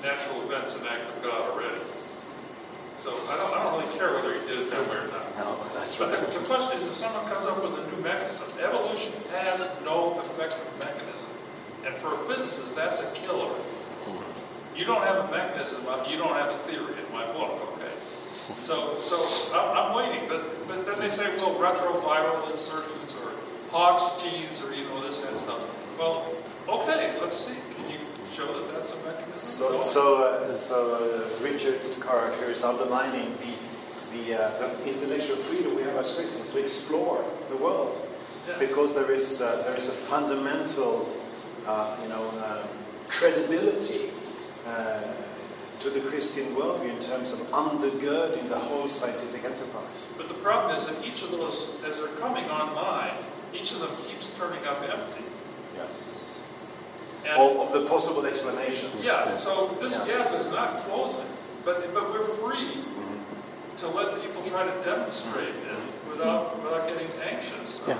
natural 0.02 0.42
event's 0.42 0.80
an 0.80 0.86
act 0.86 1.02
of 1.16 1.22
God 1.22 1.50
already. 1.50 1.80
So 2.96 3.16
I 3.28 3.36
don't, 3.36 3.52
I 3.56 3.64
don't 3.64 3.80
really 3.80 3.96
care 3.96 4.12
whether 4.14 4.34
he 4.34 4.40
did 4.46 4.58
it 4.60 4.70
that 4.70 4.84
way 4.90 4.96
or 4.96 5.08
not. 5.08 5.24
No, 5.38 5.56
that's 5.74 5.96
But 5.96 6.10
right. 6.12 6.32
the, 6.32 6.38
the 6.38 6.44
question 6.44 6.76
is, 6.76 6.86
if 6.86 6.94
someone 6.94 7.24
comes 7.32 7.46
up 7.46 7.62
with 7.62 7.78
a 7.78 7.96
new 7.96 8.02
mechanism, 8.02 8.46
evolution 8.60 9.12
has 9.32 9.74
no 9.84 10.20
effective 10.20 10.68
mechanism. 10.78 11.30
And 11.86 11.94
for 11.94 12.12
a 12.14 12.18
physicist, 12.28 12.76
that's 12.76 13.00
a 13.00 13.10
killer. 13.12 13.54
You 14.76 14.84
don't 14.84 15.02
have 15.02 15.28
a 15.28 15.30
mechanism, 15.30 15.84
uh, 15.88 16.06
you 16.08 16.16
don't 16.16 16.34
have 16.34 16.50
a 16.54 16.58
theory 16.68 16.92
in 16.92 17.12
my 17.12 17.24
book, 17.32 17.52
okay? 17.76 17.92
So, 18.60 19.00
so 19.00 19.16
I'm, 19.54 19.92
I'm 19.92 19.96
waiting, 19.96 20.28
but, 20.28 20.42
but 20.66 20.84
then 20.84 20.98
they 20.98 21.08
say, 21.08 21.24
well, 21.38 21.54
retroviral 21.54 22.50
insertions 22.50 23.14
or 23.22 23.32
Hox 23.70 24.20
genes 24.22 24.60
or, 24.62 24.74
you 24.74 24.84
know, 24.84 25.00
this 25.00 25.22
kind 25.22 25.34
of 25.34 25.40
stuff. 25.40 25.98
Well, 25.98 26.34
okay, 26.68 27.16
let's 27.20 27.36
see. 27.36 27.56
Show 28.32 28.46
that 28.46 28.72
that's 28.72 28.94
a 28.94 28.96
mechanism? 29.04 29.38
So, 29.38 29.82
so, 29.82 30.22
uh, 30.22 30.56
so 30.56 30.94
uh, 30.94 31.44
Richard 31.44 31.80
Carr 32.00 32.32
here 32.36 32.50
is 32.50 32.62
underlining 32.64 33.34
the, 33.42 34.16
the, 34.16 34.40
uh, 34.40 34.58
the 34.58 34.94
intellectual 34.94 35.36
freedom 35.36 35.74
we 35.74 35.82
have 35.82 35.96
as 35.96 36.14
Christians 36.14 36.48
to 36.50 36.58
explore 36.58 37.24
the 37.50 37.56
world, 37.56 37.96
because 38.58 38.94
there 38.94 39.10
is 39.10 39.42
uh, 39.42 39.62
there 39.66 39.76
is 39.76 39.88
a 39.88 39.92
fundamental, 39.92 41.08
uh, 41.66 41.96
you 42.02 42.08
know, 42.08 42.30
uh, 42.38 42.66
credibility 43.08 44.10
uh, 44.66 45.02
to 45.80 45.90
the 45.90 46.00
Christian 46.00 46.54
worldview 46.54 46.90
in 46.90 47.00
terms 47.00 47.32
of 47.32 47.40
undergirding 47.50 48.48
the 48.48 48.58
whole 48.58 48.88
scientific 48.88 49.44
enterprise. 49.44 50.14
But 50.16 50.28
the 50.28 50.34
problem 50.34 50.76
is 50.76 50.86
that 50.86 51.04
each 51.04 51.22
of 51.22 51.32
those, 51.32 51.76
as 51.84 51.98
they're 51.98 52.16
coming 52.20 52.44
online, 52.44 53.14
each 53.52 53.72
of 53.72 53.80
them 53.80 53.90
keeps 54.06 54.36
turning 54.38 54.64
up 54.66 54.80
empty. 54.88 55.24
Yeah. 57.24 57.34
And- 57.34 57.42
Of, 57.60 57.68
of 57.68 57.72
the 57.82 57.88
possible 57.88 58.24
explanations. 58.26 59.04
Yeah, 59.04 59.36
so 59.36 59.76
this 59.80 59.98
Yeah. 60.06 60.24
gap 60.24 60.32
is 60.34 60.50
not 60.50 60.78
closing, 60.84 61.26
but, 61.64 61.92
but 61.94 62.10
we're 62.10 62.24
free 62.42 62.84
to 63.78 63.88
let 63.88 64.20
people 64.22 64.42
try 64.42 64.64
to 64.64 64.82
demonstrate 64.82 65.48
it 65.48 65.78
without, 66.10 66.62
without 66.62 66.88
getting 66.88 67.08
anxious. 67.22 67.80
Yeah. 67.86 67.98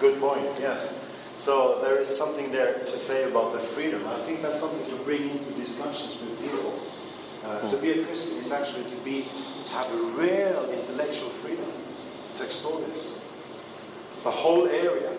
Good 0.00 0.20
point, 0.20 0.46
yes. 0.60 1.00
So 1.36 1.80
there 1.82 1.98
is 2.00 2.08
something 2.08 2.50
there 2.52 2.74
to 2.84 2.96
say 2.98 3.24
about 3.24 3.52
the 3.52 3.58
freedom. 3.58 4.06
I 4.06 4.20
think 4.24 4.40
that's 4.42 4.60
something 4.60 4.84
to 4.96 5.02
bring 5.04 5.28
into 5.30 5.50
discussions 5.52 6.20
with 6.20 6.40
people. 6.40 6.78
Uh, 7.44 7.68
To 7.70 7.76
be 7.76 7.90
a 7.90 8.04
Christian 8.04 8.38
is 8.38 8.52
actually 8.52 8.84
to 8.84 8.96
be 9.04 9.26
to 9.66 9.72
have 9.74 9.90
a 9.92 9.96
real 10.16 10.70
intellectual 10.70 11.28
freedom 11.28 11.66
to 12.36 12.44
explore 12.44 12.80
this, 12.82 13.20
the 14.22 14.30
whole 14.30 14.66
area, 14.68 15.10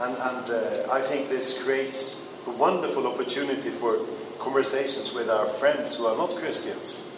and 0.00 0.16
and 0.16 0.50
uh, 0.50 0.92
I 0.92 1.00
think 1.00 1.28
this 1.28 1.62
creates 1.62 2.34
a 2.46 2.50
wonderful 2.50 3.06
opportunity 3.06 3.70
for 3.70 4.00
conversations 4.38 5.12
with 5.14 5.28
our 5.28 5.46
friends 5.46 5.96
who 5.96 6.06
are 6.06 6.16
not 6.16 6.34
Christians. 6.36 7.08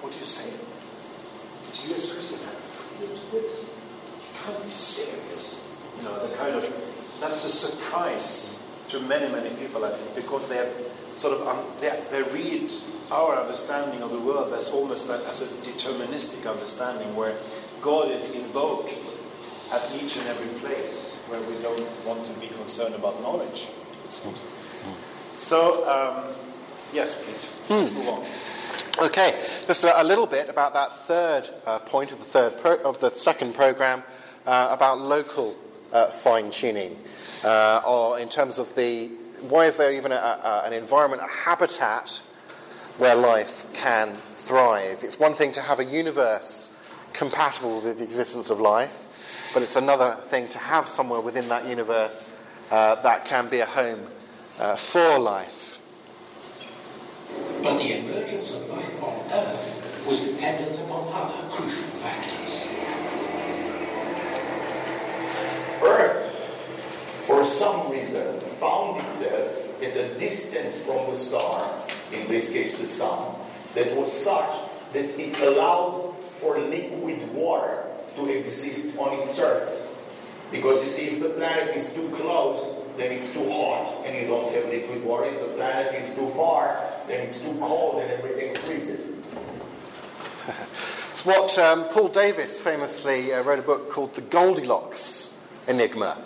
What 0.00 0.12
do 0.12 0.18
you 0.18 0.24
say? 0.24 0.56
Do 1.74 1.88
you 1.88 1.94
as 1.94 2.12
Christian 2.12 2.38
have 2.46 2.56
freedom 2.56 3.16
to 3.16 3.32
this? 3.32 3.78
You 4.18 4.38
can't 4.44 4.64
be 4.64 4.70
serious. 4.70 5.70
You 5.98 6.04
know, 6.04 6.26
the 6.26 6.34
kind 6.36 6.56
of 6.56 6.64
that's 7.20 7.44
a 7.44 7.50
surprise 7.50 8.60
to 8.88 9.00
many, 9.00 9.30
many 9.32 9.50
people, 9.56 9.84
I 9.84 9.90
think, 9.90 10.14
because 10.16 10.48
they 10.48 10.56
have 10.56 10.72
sort 11.14 11.40
of 11.40 11.46
um, 11.46 11.64
they, 11.80 12.02
they 12.10 12.22
read 12.24 12.70
our 13.10 13.36
understanding 13.36 14.02
of 14.02 14.10
the 14.10 14.18
world 14.18 14.52
as 14.52 14.70
almost 14.70 15.08
like, 15.08 15.20
as 15.28 15.42
a 15.42 15.46
deterministic 15.62 16.50
understanding, 16.50 17.14
where 17.14 17.36
God 17.80 18.10
is 18.10 18.34
invoked 18.34 19.14
at 19.72 19.90
each 19.94 20.18
and 20.18 20.28
every 20.28 20.60
place 20.60 21.24
where 21.28 21.40
we 21.40 21.60
don't 21.62 22.06
want 22.06 22.26
to 22.26 22.32
be 22.34 22.48
concerned 22.48 22.94
about 22.94 23.20
knowledge. 23.22 23.68
It 24.04 24.12
seems. 24.12 24.44
So, 25.38 25.88
um, 25.88 26.34
yes, 26.92 27.24
please. 27.24 27.50
Let's 27.68 27.92
move 27.92 28.08
on. 28.08 28.24
Okay, 29.00 29.42
just 29.66 29.82
a, 29.84 30.00
a 30.00 30.04
little 30.04 30.26
bit 30.26 30.48
about 30.48 30.74
that 30.74 30.92
third 30.92 31.48
uh, 31.66 31.78
point 31.80 32.12
of 32.12 32.18
the 32.18 32.24
third 32.24 32.58
pro- 32.58 32.82
of 32.82 33.00
the 33.00 33.10
second 33.10 33.54
program 33.54 34.02
uh, 34.46 34.68
about 34.70 35.00
local 35.00 35.56
uh, 35.92 36.10
fine 36.10 36.50
tuning, 36.50 36.98
uh, 37.42 37.80
or 37.86 38.18
in 38.18 38.28
terms 38.28 38.58
of 38.58 38.74
the 38.76 39.08
why 39.48 39.66
is 39.66 39.76
there 39.76 39.92
even 39.92 40.12
a, 40.12 40.16
a, 40.16 40.62
an 40.66 40.72
environment, 40.72 41.22
a 41.22 41.26
habitat 41.26 42.22
where 42.98 43.16
life 43.16 43.72
can 43.72 44.16
thrive? 44.36 45.02
It's 45.02 45.18
one 45.18 45.34
thing 45.34 45.52
to 45.52 45.60
have 45.60 45.80
a 45.80 45.84
universe 45.84 46.70
compatible 47.12 47.80
with 47.80 47.98
the 47.98 48.04
existence 48.04 48.50
of 48.50 48.60
life, 48.60 49.06
but 49.52 49.62
it's 49.62 49.76
another 49.76 50.16
thing 50.28 50.48
to 50.48 50.58
have 50.58 50.88
somewhere 50.88 51.20
within 51.20 51.48
that 51.48 51.66
universe 51.66 52.38
uh, 52.70 52.94
that 53.02 53.24
can 53.26 53.48
be 53.48 53.60
a 53.60 53.66
home 53.66 54.06
uh, 54.58 54.76
for 54.76 55.18
life. 55.18 55.78
But 57.62 57.78
the 57.78 57.98
emergence 57.98 58.54
of 58.54 58.68
life 58.70 59.02
on 59.02 59.20
Earth 59.32 60.04
was 60.06 60.26
dependent 60.26 60.78
upon 60.80 61.08
other 61.12 61.48
crucial 61.50 61.84
factors. 61.90 62.68
Earth, 65.82 66.34
for 67.22 67.44
some 67.44 67.92
reason, 67.92 68.40
found 68.40 69.04
itself 69.06 69.82
at 69.82 69.96
a 69.96 70.18
distance 70.18 70.84
from 70.84 71.10
the 71.10 71.16
star, 71.16 71.84
in 72.12 72.26
this 72.26 72.52
case 72.52 72.78
the 72.78 72.86
sun, 72.86 73.34
that 73.74 73.94
was 73.96 74.10
such 74.12 74.50
that 74.92 75.18
it 75.18 75.38
allowed 75.40 76.14
for 76.30 76.58
liquid 76.58 77.32
water 77.34 77.91
to 78.16 78.28
exist 78.28 78.98
on 78.98 79.20
its 79.20 79.32
surface. 79.32 80.02
Because 80.50 80.82
you 80.82 80.88
see, 80.88 81.08
if 81.08 81.20
the 81.20 81.30
planet 81.30 81.74
is 81.74 81.94
too 81.94 82.08
close, 82.10 82.76
then 82.96 83.10
it's 83.12 83.32
too 83.32 83.48
hot 83.50 84.04
and 84.04 84.14
you 84.14 84.26
don't 84.26 84.52
have 84.54 84.66
liquid 84.66 85.02
water. 85.02 85.24
If 85.24 85.40
the 85.40 85.48
planet 85.54 85.94
is 85.94 86.14
too 86.14 86.26
far, 86.28 86.80
then 87.08 87.20
it's 87.20 87.42
too 87.42 87.56
cold 87.58 88.02
and 88.02 88.10
everything 88.10 88.54
freezes. 88.56 89.16
It's 91.12 91.26
what 91.26 91.58
um, 91.58 91.84
Paul 91.90 92.08
Davies 92.08 92.58
famously 92.60 93.34
uh, 93.34 93.42
wrote 93.42 93.58
a 93.58 93.62
book 93.62 93.90
called 93.90 94.14
The 94.14 94.22
Goldilocks 94.22 95.38
Enigma. 95.68 96.16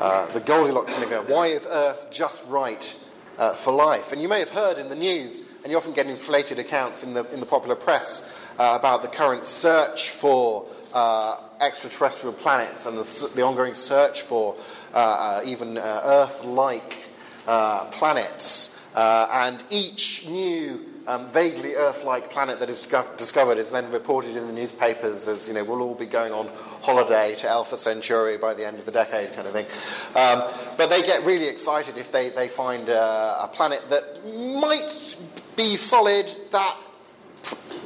Uh, 0.00 0.26
the 0.32 0.40
Goldilocks 0.40 0.94
Enigma. 0.96 1.22
Why 1.22 1.46
is 1.46 1.64
Earth 1.64 2.08
just 2.10 2.44
right 2.48 2.94
uh, 3.38 3.52
for 3.54 3.72
life? 3.72 4.10
And 4.10 4.20
you 4.20 4.28
may 4.28 4.40
have 4.40 4.50
heard 4.50 4.78
in 4.78 4.88
the 4.88 4.96
news, 4.96 5.48
and 5.62 5.70
you 5.70 5.76
often 5.78 5.92
get 5.92 6.06
inflated 6.06 6.58
accounts 6.58 7.04
in 7.04 7.14
the, 7.14 7.24
in 7.32 7.38
the 7.38 7.46
popular 7.46 7.76
press 7.76 8.36
uh, 8.58 8.76
about 8.78 9.02
the 9.02 9.08
current 9.08 9.46
search 9.46 10.10
for 10.10 10.66
uh, 10.92 11.40
extraterrestrial 11.60 12.34
planets 12.34 12.86
and 12.86 12.98
the, 12.98 13.30
the 13.34 13.42
ongoing 13.42 13.74
search 13.74 14.22
for 14.22 14.56
uh, 14.94 14.96
uh, 14.96 15.42
even 15.44 15.78
Earth 15.78 16.44
like 16.44 16.98
planets. 17.46 18.78
And 18.94 19.62
each 19.70 20.28
new 20.28 20.86
um, 21.06 21.30
vaguely 21.32 21.74
Earth-like 21.74 22.30
planet 22.30 22.60
that 22.60 22.70
is 22.70 22.86
discovered 23.16 23.58
is 23.58 23.72
then 23.72 23.90
reported 23.90 24.36
in 24.36 24.46
the 24.46 24.52
newspapers 24.52 25.26
as 25.26 25.48
you 25.48 25.54
know 25.54 25.64
we'll 25.64 25.82
all 25.82 25.94
be 25.94 26.06
going 26.06 26.32
on 26.32 26.48
holiday 26.82 27.34
to 27.36 27.48
Alpha 27.48 27.76
Centauri 27.76 28.36
by 28.36 28.54
the 28.54 28.64
end 28.64 28.78
of 28.78 28.84
the 28.84 28.92
decade, 28.92 29.32
kind 29.32 29.48
of 29.48 29.52
thing. 29.52 29.66
Um, 30.14 30.44
but 30.76 30.90
they 30.90 31.02
get 31.02 31.24
really 31.24 31.48
excited 31.48 31.98
if 31.98 32.12
they 32.12 32.28
they 32.28 32.48
find 32.48 32.88
a 32.88 33.50
planet 33.52 33.88
that 33.90 34.24
might 34.60 35.16
be 35.56 35.76
solid 35.76 36.30
that 36.52 36.76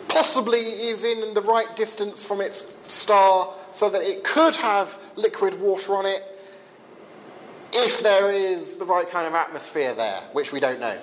possibly 0.09 0.61
is 0.61 1.05
in 1.05 1.35
the 1.35 1.43
right 1.43 1.74
distance 1.77 2.24
from 2.24 2.41
its 2.41 2.74
star, 2.91 3.55
so 3.73 3.91
that 3.91 4.03
it 4.03 4.24
could 4.24 4.57
have 4.57 4.99
liquid 5.16 5.61
water 5.61 5.95
on 5.95 6.07
it 6.07 6.23
if 7.73 8.03
there 8.03 8.31
is 8.31 8.77
the 8.77 8.85
right 8.85 9.09
kind 9.11 9.27
of 9.27 9.35
atmosphere 9.35 9.95
there, 9.95 10.20
which 10.33 10.53
we 10.53 10.61
don't 10.61 10.81
know. 10.81 10.99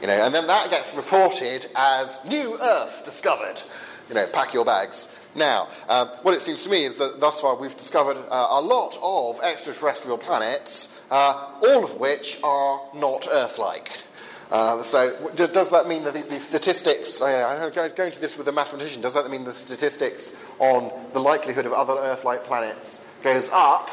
You 0.00 0.06
know, 0.06 0.24
and 0.24 0.34
then 0.34 0.46
that 0.46 0.70
gets 0.70 0.94
reported 0.94 1.66
as 1.74 2.18
new 2.24 2.58
Earth 2.60 3.04
discovered. 3.04 3.62
You 4.08 4.14
know, 4.14 4.26
pack 4.26 4.54
your 4.54 4.64
bags. 4.64 5.16
Now, 5.34 5.68
um, 5.88 6.08
what 6.22 6.34
it 6.34 6.42
seems 6.42 6.64
to 6.64 6.68
me 6.68 6.84
is 6.84 6.96
that 6.98 7.20
thus 7.20 7.40
far 7.40 7.54
we've 7.54 7.76
discovered 7.76 8.16
uh, 8.16 8.46
a 8.50 8.60
lot 8.60 8.98
of 9.00 9.40
extraterrestrial 9.40 10.18
planets, 10.18 11.00
uh, 11.10 11.58
all 11.62 11.84
of 11.84 12.00
which 12.00 12.40
are 12.42 12.80
not 12.94 13.28
Earth-like. 13.30 14.00
Uh, 14.50 14.82
so, 14.82 15.30
does 15.36 15.70
that 15.70 15.86
mean 15.86 16.02
that 16.02 16.14
the, 16.14 16.22
the 16.22 16.40
statistics? 16.40 17.22
I 17.22 17.42
I 17.42 17.58
know, 17.58 17.70
going 17.70 18.12
to 18.12 18.20
this 18.20 18.36
with 18.36 18.48
a 18.48 18.52
mathematician. 18.52 19.00
Does 19.00 19.14
that 19.14 19.30
mean 19.30 19.44
the 19.44 19.52
statistics 19.52 20.44
on 20.58 20.90
the 21.12 21.20
likelihood 21.20 21.66
of 21.66 21.72
other 21.72 21.92
Earth-like 21.92 22.44
planets 22.44 23.06
goes 23.22 23.48
up 23.52 23.90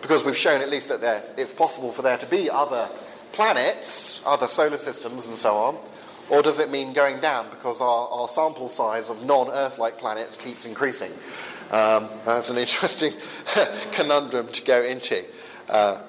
because 0.00 0.24
we've 0.24 0.36
shown 0.36 0.60
at 0.60 0.70
least 0.70 0.88
that 0.90 1.00
there, 1.00 1.24
it's 1.36 1.52
possible 1.52 1.90
for 1.90 2.02
there 2.02 2.18
to 2.18 2.26
be 2.26 2.48
other 2.48 2.88
planets, 3.32 4.22
other 4.24 4.46
solar 4.46 4.76
systems, 4.76 5.26
and 5.26 5.36
so 5.36 5.56
on? 5.56 5.78
Or 6.28 6.42
does 6.42 6.60
it 6.60 6.70
mean 6.70 6.92
going 6.92 7.20
down 7.20 7.50
because 7.50 7.80
our, 7.80 8.08
our 8.08 8.28
sample 8.28 8.68
size 8.68 9.10
of 9.10 9.24
non 9.24 9.50
Earth 9.50 9.78
like 9.78 9.98
planets 9.98 10.36
keeps 10.36 10.64
increasing? 10.64 11.10
Um, 11.72 12.08
that's 12.24 12.50
an 12.50 12.58
interesting 12.58 13.12
conundrum 13.92 14.48
to 14.48 14.64
go 14.64 14.82
into. 14.82 15.24
Uh, 15.68 16.02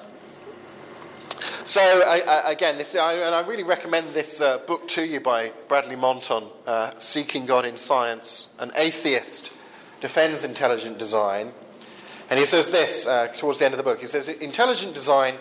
so 1.64 2.04
again, 2.46 2.78
this, 2.78 2.96
I, 2.96 3.14
and 3.14 3.36
I 3.36 3.42
really 3.42 3.64
recommend 3.64 4.14
this 4.14 4.42
uh, 4.42 4.60
book 4.60 4.88
to 4.90 5.04
you 5.04 5.20
by 5.20 5.52
Bradley 5.68 5.96
Monton, 5.96 6.46
uh, 6.66 6.92
"Seeking 6.98 7.46
God 7.46 7.66
in 7.66 7.78
Science." 7.78 8.54
An 8.60 8.72
atheist 8.76 9.54
defends 10.02 10.44
intelligent 10.44 10.98
design, 10.98 11.52
and 12.30 12.40
he 12.40 12.46
says 12.46 12.72
this 12.72 13.08
uh, 13.08 13.28
towards 13.38 13.60
the 13.60 13.66
end 13.66 13.74
of 13.74 13.78
the 13.78 13.84
book. 13.84 14.00
He 14.00 14.08
says, 14.08 14.30
"Intelligent 14.30 14.94
design 14.94 15.36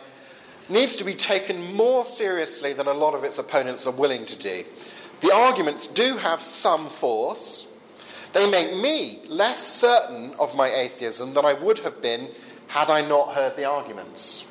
needs 0.68 0.97
to 0.97 1.05
be 1.05 1.14
taken 1.14 1.74
more 1.74 2.05
seriously 2.05 2.72
than 2.72 2.86
a 2.86 2.94
lot 2.94 3.14
of 3.14 3.24
its 3.24 3.39
opponents 3.39 3.86
are 3.86 3.93
willing 3.93 4.24
to 4.27 4.39
do. 4.39 4.64
The 5.20 5.35
arguments 5.35 5.86
do 5.86 6.16
have 6.16 6.40
some 6.40 6.89
force, 6.89 7.66
They 8.32 8.48
make 8.48 8.77
me 8.77 9.20
less 9.28 9.66
certain 9.66 10.35
of 10.39 10.55
my 10.55 10.72
atheism 10.72 11.35
than 11.35 11.44
I 11.44 11.52
would 11.52 11.81
have 11.81 12.01
been 12.01 12.31
had 12.68 12.89
I 12.89 13.01
not 13.01 13.35
heard 13.35 13.56
the 13.56 13.64
arguments. 13.64 14.47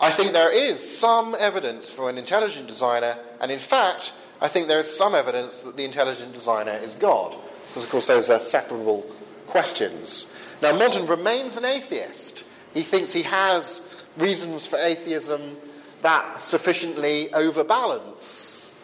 I 0.00 0.10
think 0.10 0.32
there 0.32 0.52
is 0.52 0.98
some 0.98 1.34
evidence 1.38 1.90
for 1.90 2.10
an 2.10 2.18
intelligent 2.18 2.66
designer, 2.66 3.16
and 3.40 3.50
in 3.50 3.58
fact, 3.58 4.12
I 4.40 4.48
think 4.48 4.68
there 4.68 4.80
is 4.80 4.94
some 4.94 5.14
evidence 5.14 5.62
that 5.62 5.76
the 5.76 5.84
intelligent 5.84 6.34
designer 6.34 6.72
is 6.72 6.94
God. 6.94 7.34
Because, 7.68 7.84
of 7.84 7.90
course, 7.90 8.06
those 8.06 8.30
are 8.30 8.40
separable 8.40 9.02
questions. 9.46 10.30
Now, 10.60 10.76
Monton 10.76 11.06
remains 11.06 11.56
an 11.56 11.64
atheist. 11.64 12.44
He 12.74 12.82
thinks 12.82 13.12
he 13.12 13.22
has 13.22 13.94
reasons 14.16 14.66
for 14.66 14.78
atheism 14.78 15.56
that 16.02 16.42
sufficiently 16.42 17.32
overbalance 17.32 18.74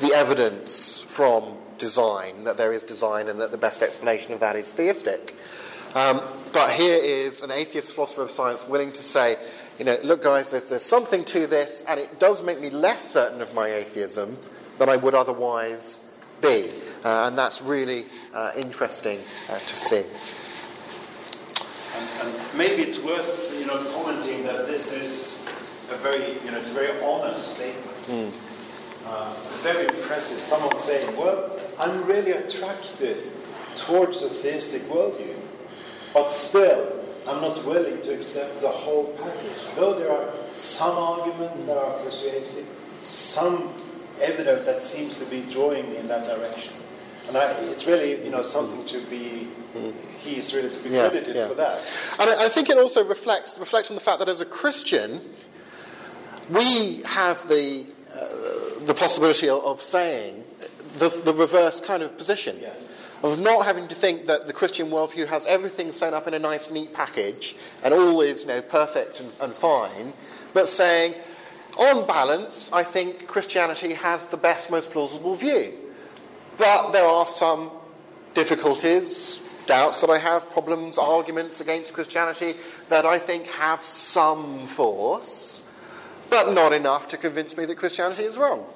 the 0.00 0.12
evidence 0.12 1.00
from 1.00 1.56
design, 1.78 2.44
that 2.44 2.56
there 2.56 2.72
is 2.72 2.82
design 2.82 3.28
and 3.28 3.40
that 3.40 3.50
the 3.50 3.58
best 3.58 3.82
explanation 3.82 4.32
of 4.32 4.40
that 4.40 4.56
is 4.56 4.72
theistic. 4.72 5.34
Um, 5.94 6.20
but 6.52 6.70
here 6.72 6.98
is 7.02 7.42
an 7.42 7.50
atheist 7.50 7.94
philosopher 7.94 8.22
of 8.22 8.30
science 8.30 8.66
willing 8.66 8.92
to 8.92 9.02
say, 9.02 9.36
you 9.78 9.84
know, 9.84 9.96
look, 10.02 10.22
guys, 10.22 10.50
there's, 10.50 10.64
there's 10.64 10.82
something 10.82 11.24
to 11.26 11.46
this, 11.46 11.84
and 11.88 12.00
it 12.00 12.18
does 12.18 12.42
make 12.42 12.60
me 12.60 12.68
less 12.70 13.00
certain 13.00 13.40
of 13.40 13.54
my 13.54 13.68
atheism 13.68 14.36
than 14.78 14.88
I 14.88 14.96
would 14.96 15.14
otherwise 15.14 16.12
be. 16.42 16.70
Uh, 17.04 17.26
and 17.26 17.38
that's 17.38 17.62
really 17.62 18.06
uh, 18.34 18.52
interesting 18.56 19.20
uh, 19.48 19.58
to 19.58 19.74
see. 19.76 20.04
And, 21.96 22.08
and, 22.28 22.56
maybe 22.56 22.82
it's 22.82 23.02
worth, 23.04 23.54
you 23.56 23.66
know, 23.66 23.78
commenting 23.92 24.42
that 24.44 24.66
this 24.66 24.92
is 24.92 25.46
a 25.92 25.96
very, 25.96 26.32
you 26.44 26.50
know, 26.50 26.58
it's 26.58 26.70
a 26.70 26.74
very 26.74 27.00
honest 27.02 27.56
statement. 27.56 27.86
Mm. 28.06 28.32
very 29.62 29.84
impressive. 29.84 30.38
Someone 30.40 30.76
saying, 30.78 31.16
well, 31.16 31.52
I'm 31.78 32.04
really 32.04 32.32
attracted 32.32 33.30
towards 33.76 34.22
the 34.22 34.28
theistic 34.28 34.82
worldview, 34.82 35.36
but 36.12 36.30
still, 36.30 36.98
I'm 37.28 37.42
not 37.42 37.64
willing 37.64 38.00
to 38.02 38.14
accept 38.14 38.60
the 38.60 38.68
whole 38.68 39.08
package. 39.18 39.74
Though 39.76 39.98
there 39.98 40.10
are 40.10 40.32
some 40.54 40.96
arguments 40.96 41.64
that 41.64 41.76
are 41.76 41.98
persuasive, 41.98 42.66
some 43.02 43.74
evidence 44.20 44.64
that 44.64 44.82
seems 44.82 45.18
to 45.18 45.24
be 45.26 45.42
drawing 45.42 45.90
me 45.90 45.98
in 45.98 46.08
that 46.08 46.24
direction. 46.24 46.72
And 47.28 47.36
I, 47.36 47.52
it's 47.64 47.86
really, 47.86 48.24
you 48.24 48.30
know, 48.30 48.42
something 48.42 48.84
to 48.86 49.06
be. 49.10 49.48
He 50.18 50.38
is 50.38 50.54
really 50.54 50.70
to 50.70 50.82
be 50.82 50.88
credited 50.88 51.36
yeah. 51.36 51.46
for 51.46 51.54
that. 51.54 51.78
And 52.18 52.30
I, 52.30 52.46
I 52.46 52.48
think 52.48 52.70
it 52.70 52.78
also 52.78 53.04
reflects 53.04 53.58
reflects 53.58 53.90
on 53.90 53.94
the 53.94 54.00
fact 54.00 54.18
that 54.20 54.28
as 54.28 54.40
a 54.40 54.46
Christian, 54.46 55.20
we 56.48 57.02
have 57.02 57.46
the 57.48 57.86
uh, 58.14 58.86
the 58.86 58.94
possibility 58.94 59.48
of, 59.48 59.62
of 59.64 59.82
saying 59.82 60.42
the, 60.96 61.10
the 61.10 61.34
reverse 61.34 61.80
kind 61.80 62.02
of 62.02 62.16
position. 62.16 62.56
Yes 62.60 62.90
of 63.22 63.38
not 63.40 63.64
having 63.66 63.88
to 63.88 63.94
think 63.94 64.26
that 64.26 64.46
the 64.46 64.52
Christian 64.52 64.88
worldview 64.88 65.26
has 65.26 65.46
everything 65.46 65.92
sewn 65.92 66.14
up 66.14 66.26
in 66.26 66.34
a 66.34 66.38
nice, 66.38 66.70
neat 66.70 66.94
package 66.94 67.56
and 67.82 67.92
all 67.92 68.20
is 68.20 68.42
you 68.42 68.48
know, 68.48 68.62
perfect 68.62 69.20
and, 69.20 69.32
and 69.40 69.54
fine, 69.54 70.12
but 70.54 70.68
saying, 70.68 71.14
on 71.78 72.06
balance, 72.06 72.70
I 72.72 72.82
think 72.84 73.26
Christianity 73.26 73.94
has 73.94 74.26
the 74.26 74.36
best, 74.36 74.70
most 74.70 74.90
plausible 74.90 75.34
view. 75.34 75.74
But 76.56 76.90
there 76.90 77.06
are 77.06 77.26
some 77.26 77.70
difficulties, 78.34 79.40
doubts 79.66 80.00
that 80.00 80.10
I 80.10 80.18
have, 80.18 80.50
problems, 80.50 80.98
arguments 80.98 81.60
against 81.60 81.92
Christianity 81.92 82.54
that 82.88 83.06
I 83.06 83.18
think 83.18 83.46
have 83.46 83.82
some 83.84 84.66
force, 84.66 85.64
but 86.30 86.52
not 86.52 86.72
enough 86.72 87.08
to 87.08 87.16
convince 87.16 87.56
me 87.56 87.64
that 87.66 87.76
Christianity 87.76 88.24
is 88.24 88.38
wrong. 88.38 88.66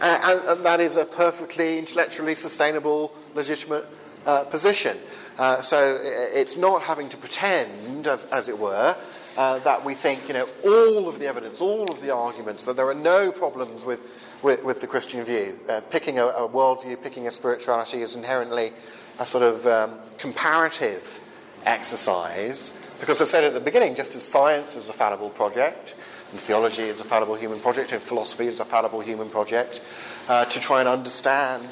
Uh, 0.00 0.18
and, 0.22 0.48
and, 0.48 0.64
that 0.64 0.80
is 0.80 0.96
a 0.96 1.04
perfectly 1.04 1.78
intellectually 1.78 2.34
sustainable, 2.34 3.12
legitimate 3.34 3.98
uh, 4.26 4.44
position. 4.44 4.96
Uh, 5.38 5.60
so 5.60 6.00
it's 6.02 6.56
not 6.56 6.82
having 6.82 7.08
to 7.08 7.16
pretend, 7.16 8.06
as, 8.06 8.24
as 8.26 8.48
it 8.48 8.58
were, 8.58 8.96
uh, 9.36 9.58
that 9.60 9.84
we 9.84 9.94
think, 9.94 10.26
you 10.28 10.34
know, 10.34 10.48
all 10.64 11.08
of 11.08 11.18
the 11.18 11.26
evidence, 11.26 11.60
all 11.60 11.90
of 11.90 12.00
the 12.00 12.10
arguments, 12.10 12.64
that 12.64 12.76
there 12.76 12.88
are 12.88 12.94
no 12.94 13.30
problems 13.30 13.84
with, 13.84 14.00
with, 14.42 14.62
with 14.64 14.80
the 14.80 14.86
Christian 14.86 15.24
view. 15.24 15.58
Uh, 15.68 15.80
picking 15.80 16.18
a, 16.18 16.26
a 16.26 16.48
worldview, 16.48 17.00
picking 17.02 17.26
a 17.26 17.30
spirituality 17.30 18.02
is 18.02 18.14
inherently 18.14 18.72
a 19.18 19.26
sort 19.26 19.44
of 19.44 19.66
um, 19.66 19.98
comparative 20.18 21.20
exercise. 21.64 22.84
Because 23.00 23.20
I 23.20 23.24
said 23.24 23.44
at 23.44 23.54
the 23.54 23.60
beginning, 23.60 23.94
just 23.94 24.14
as 24.14 24.22
science 24.22 24.74
is 24.74 24.88
a 24.88 24.92
fallible 24.92 25.30
project, 25.30 25.94
and 26.30 26.40
theology 26.40 26.82
is 26.82 27.00
a 27.00 27.04
fallible 27.04 27.34
human 27.34 27.60
project, 27.60 27.92
and 27.92 28.02
philosophy 28.02 28.46
is 28.46 28.60
a 28.60 28.64
fallible 28.64 29.00
human 29.00 29.30
project, 29.30 29.80
uh, 30.28 30.44
to 30.46 30.60
try 30.60 30.80
and 30.80 30.88
understand 30.88 31.66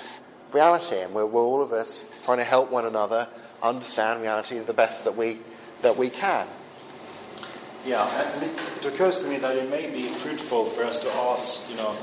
reality. 0.52 0.98
And 0.98 1.14
we're, 1.14 1.26
we're, 1.26 1.42
all 1.42 1.62
of 1.62 1.72
us 1.72 2.10
trying 2.24 2.38
to 2.38 2.44
help 2.44 2.70
one 2.70 2.86
another 2.86 3.28
understand 3.62 4.22
reality 4.22 4.58
the 4.58 4.72
best 4.72 5.04
that 5.04 5.16
we, 5.16 5.38
that 5.82 5.96
we 5.96 6.10
can. 6.10 6.46
Yeah, 7.84 8.08
and 8.32 8.42
it, 8.42 8.50
it 8.78 8.86
occurs 8.86 9.20
to 9.20 9.28
me 9.28 9.36
that 9.38 9.56
it 9.56 9.70
may 9.70 9.88
be 9.90 10.08
fruitful 10.08 10.64
for 10.64 10.82
us 10.82 11.00
to 11.02 11.12
ask, 11.12 11.70
you 11.70 11.76
know, 11.76 11.94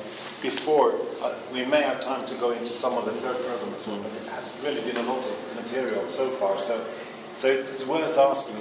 before 0.42 0.94
uh, 1.22 1.34
we 1.52 1.66
may 1.66 1.82
have 1.82 2.00
time 2.02 2.26
to 2.28 2.36
go 2.36 2.52
into 2.52 2.74
some 2.74 2.98
of 2.98 3.06
the 3.06 3.12
third 3.12 3.36
program 3.46 3.74
as 3.76 3.88
well, 3.88 4.00
but 4.00 4.12
it 4.14 4.28
has 4.30 4.60
really 4.64 4.82
been 4.82 4.98
a 4.98 5.10
lot 5.10 5.26
of 5.26 5.56
material 5.56 6.08
so 6.08 6.30
far. 6.30 6.60
So, 6.60 6.86
so 7.36 7.48
it's, 7.48 7.70
it's 7.70 7.88
worth 7.88 8.18
asking 8.18 8.56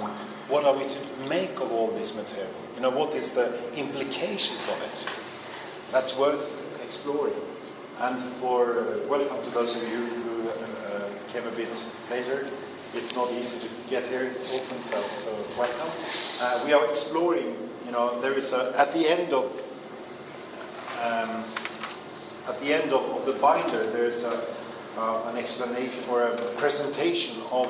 what 0.49 0.65
are 0.65 0.75
we 0.75 0.85
to 0.85 0.99
make 1.29 1.59
of 1.61 1.71
all 1.71 1.87
this 1.91 2.15
material? 2.15 2.62
You 2.75 2.81
know, 2.81 2.89
what 2.89 3.13
is 3.15 3.33
the 3.33 3.53
implications 3.75 4.67
of 4.67 4.81
it? 4.81 5.05
That's 5.91 6.17
worth 6.17 6.81
exploring. 6.83 7.35
And 7.99 8.19
for 8.19 8.79
uh, 8.79 9.07
welcome 9.07 9.43
to 9.43 9.49
those 9.51 9.81
of 9.81 9.87
you 9.89 10.05
who 10.05 10.49
uh, 10.49 11.09
came 11.29 11.45
a 11.45 11.51
bit 11.51 11.73
later. 12.09 12.47
It's 12.95 13.15
not 13.15 13.31
easy 13.31 13.67
to 13.67 13.73
get 13.89 14.07
here 14.07 14.31
often, 14.53 14.83
so, 14.83 15.01
so 15.01 15.31
welcome. 15.57 15.89
Uh, 16.41 16.63
we 16.65 16.73
are 16.73 16.89
exploring. 16.89 17.55
You 17.85 17.91
know, 17.91 18.19
there 18.21 18.33
is 18.33 18.53
a 18.53 18.73
at 18.77 18.91
the 18.93 19.07
end 19.07 19.33
of 19.33 19.45
um, 21.01 21.43
at 22.47 22.59
the 22.59 22.73
end 22.73 22.91
of, 22.91 23.03
of 23.17 23.25
the 23.25 23.33
binder, 23.33 23.85
there 23.91 24.05
is 24.05 24.23
a, 24.23 24.45
uh, 24.97 25.29
an 25.29 25.37
explanation 25.37 26.03
or 26.09 26.23
a 26.23 26.37
presentation 26.55 27.41
of 27.51 27.67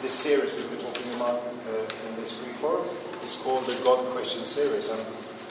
this 0.00 0.12
series 0.12 0.52
we've 0.54 0.70
been 0.70 0.80
talking 0.80 1.14
about 1.14 1.40
uh, 1.40 2.08
in 2.08 2.16
this 2.16 2.42
free 2.42 2.52
forum. 2.54 2.86
It's 3.22 3.40
called 3.40 3.66
the 3.66 3.80
God 3.84 4.04
Question 4.06 4.44
series, 4.44 4.90
and 4.90 5.00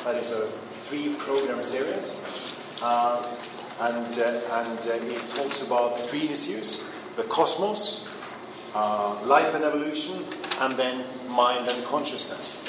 that 0.04 0.16
is 0.16 0.34
a 0.34 0.48
three-program 0.90 1.64
series. 1.64 2.22
Uh, 2.82 3.26
and 3.80 4.20
uh, 4.20 4.42
and 4.60 4.80
uh, 4.80 5.16
it 5.16 5.30
talks 5.30 5.62
about 5.62 5.98
three 5.98 6.28
issues: 6.28 6.92
the 7.16 7.24
cosmos, 7.24 8.10
uh, 8.76 9.22
life 9.24 9.56
and 9.56 9.64
evolution, 9.64 10.16
and 10.60 10.76
then 10.76 11.06
mind 11.30 11.70
and 11.70 11.86
consciousness. 11.86 12.68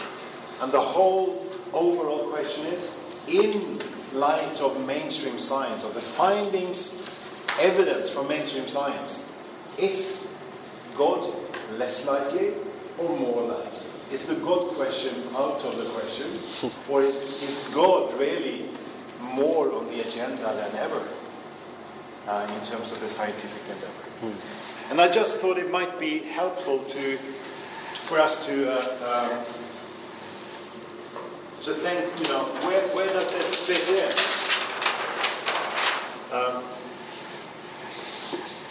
And 0.60 0.70
the 0.70 0.80
whole 0.80 1.48
overall 1.72 2.30
question 2.30 2.66
is: 2.66 2.96
in 3.26 3.80
light 4.12 4.60
of 4.60 4.86
mainstream 4.86 5.40
science, 5.40 5.82
of 5.82 5.94
the 5.94 6.00
findings, 6.00 7.10
evidence 7.58 8.08
from 8.08 8.28
mainstream 8.28 8.68
science, 8.68 9.34
is 9.78 10.32
God 10.96 11.26
less 11.72 12.06
likely 12.06 12.54
or 12.98 13.18
more 13.18 13.42
likely? 13.42 13.81
Is 14.12 14.26
the 14.26 14.34
God 14.34 14.68
question 14.74 15.14
out 15.34 15.64
of 15.64 15.78
the 15.78 15.84
question? 15.84 16.26
or 16.90 17.02
is, 17.02 17.16
is 17.43 17.72
God 17.74 18.12
really 18.20 18.66
more 19.22 19.72
on 19.72 19.86
the 19.86 20.01
agenda 20.02 20.52
than 20.52 20.76
ever 20.76 21.02
uh, 22.28 22.47
in 22.55 22.62
terms 22.62 22.93
of 22.93 23.01
the 23.01 23.09
scientific 23.09 23.62
endeavor? 23.74 24.10
Hmm. 24.20 24.90
And 24.90 25.01
I 25.01 25.10
just 25.10 25.39
thought 25.39 25.56
it 25.56 25.70
might 25.70 25.98
be 25.98 26.18
helpful 26.18 26.80
to 26.80 27.16
for 28.05 28.18
us 28.18 28.44
to 28.44 28.70
uh, 28.70 28.98
uh, 29.02 29.44
to 31.62 31.72
think, 31.72 32.05
you 32.18 32.34
know, 32.34 32.44
where, 32.66 32.82
where 32.89 33.10
does 33.14 33.30
this 33.32 33.55
fit 33.56 33.89
in? 33.89 34.12
Um, 36.36 36.62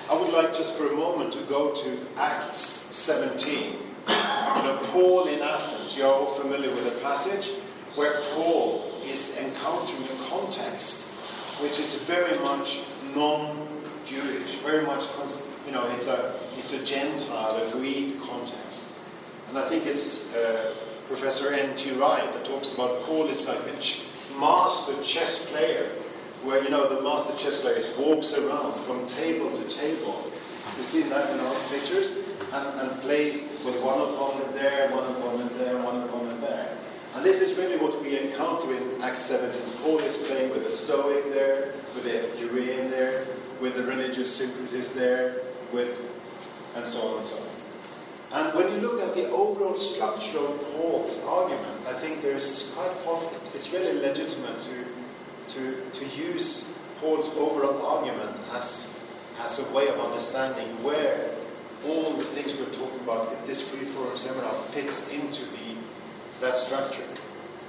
I 0.08 0.22
would 0.22 0.34
like 0.34 0.54
just 0.54 0.78
for 0.78 0.88
a 0.88 0.96
moment 0.96 1.34
to 1.34 1.40
go 1.46 1.74
to 1.74 1.98
Acts 2.18 2.58
17. 2.58 3.91
Know, 4.08 4.80
Paul 4.84 5.28
in 5.28 5.42
Athens, 5.42 5.98
you're 5.98 6.08
all 6.08 6.26
familiar 6.26 6.70
with 6.70 6.86
the 6.86 7.00
passage 7.02 7.50
where 7.96 8.22
Paul 8.34 8.92
is 9.04 9.38
encountering 9.38 10.04
a 10.04 10.30
context 10.30 11.12
which 11.62 11.80
is 11.80 12.02
very 12.04 12.38
much 12.40 12.80
non-Jewish, 13.16 14.56
very 14.66 14.84
much, 14.84 15.04
you 15.66 15.72
know, 15.72 15.88
it's 15.92 16.08
a, 16.08 16.40
it's 16.58 16.74
a 16.74 16.84
Gentile, 16.84 17.68
a 17.68 17.72
Greek 17.72 18.20
context. 18.22 18.98
And 19.50 19.58
I 19.58 19.68
think 19.68 19.86
it's 19.86 20.34
uh, 20.34 20.74
Professor 21.06 21.54
N.T. 21.54 21.92
Wright 21.94 22.32
that 22.34 22.46
talks 22.46 22.74
about 22.74 23.04
Paul 23.04 23.28
is 23.28 23.46
like 23.46 23.60
a 23.68 23.80
ch- 23.80 24.06
master 24.40 24.94
chess 25.04 25.52
player, 25.52 25.90
where, 26.44 26.64
you 26.64 26.70
know, 26.70 26.90
the 26.94 27.02
master 27.04 27.36
chess 27.38 27.62
player 27.62 27.80
walks 28.00 28.34
around 28.34 28.74
from 28.74 29.06
table 29.06 29.52
to 29.52 29.64
table. 29.68 30.32
You 30.78 30.84
see 30.84 31.04
that 31.04 31.30
in 31.34 31.40
our 31.40 31.56
pictures? 31.70 32.22
and, 32.52 32.80
and 32.82 33.02
plays 33.02 33.44
with 33.66 33.82
one 33.82 34.00
opponent 34.00 34.54
there, 34.54 34.90
one 34.92 35.10
opponent 35.12 35.58
there, 35.58 35.78
one 35.82 36.04
opponent 36.04 36.42
there. 36.42 36.78
And 37.16 37.26
this 37.26 37.42
is 37.42 37.58
really 37.58 37.78
what 37.78 38.02
we 38.02 38.20
encounter 38.20 38.76
in 38.76 39.02
Acts 39.02 39.22
17. 39.22 39.62
Paul 39.84 40.00
is 40.00 40.28
playing 40.28 40.52
with 40.52 40.64
the 40.64 40.72
Stoic 40.72 41.32
there, 41.34 41.74
with 41.96 42.04
the 42.04 42.20
Epicurean 42.20 42.90
there, 42.90 43.26
with 43.62 43.76
the 43.76 43.84
religious 43.84 44.40
syncretist 44.40 44.96
there, 44.96 45.36
with, 45.72 46.00
and 46.76 46.86
so 46.86 47.08
on 47.08 47.18
and 47.18 47.26
so 47.26 47.42
on. 47.42 47.50
And 48.34 48.58
when 48.58 48.74
you 48.74 48.80
look 48.80 49.02
at 49.02 49.14
the 49.14 49.30
overall 49.30 49.78
structure 49.78 50.40
of 50.40 50.62
Paul's 50.74 51.26
argument, 51.26 51.86
I 51.86 51.94
think 51.94 52.22
there's 52.22 52.74
quite 52.76 53.30
it's 53.54 53.72
really 53.74 54.00
legitimate 54.00 54.60
to, 54.62 54.86
to, 55.50 55.82
to 55.92 56.06
use 56.06 56.80
Paul's 57.02 57.36
overall 57.36 57.86
argument 57.86 58.40
as, 58.54 59.01
as 59.44 59.60
a 59.60 59.74
way 59.74 59.88
of 59.88 60.00
understanding 60.00 60.68
where 60.84 61.32
all 61.86 62.14
the 62.14 62.24
things 62.24 62.54
we're 62.56 62.74
talking 62.74 63.00
about 63.02 63.34
in 63.34 63.46
this 63.46 63.70
free 63.70 63.86
forum 63.86 64.16
seminar 64.16 64.54
fits 64.54 65.14
into 65.14 65.44
the, 65.46 65.76
that 66.40 66.56
structure. 66.58 67.04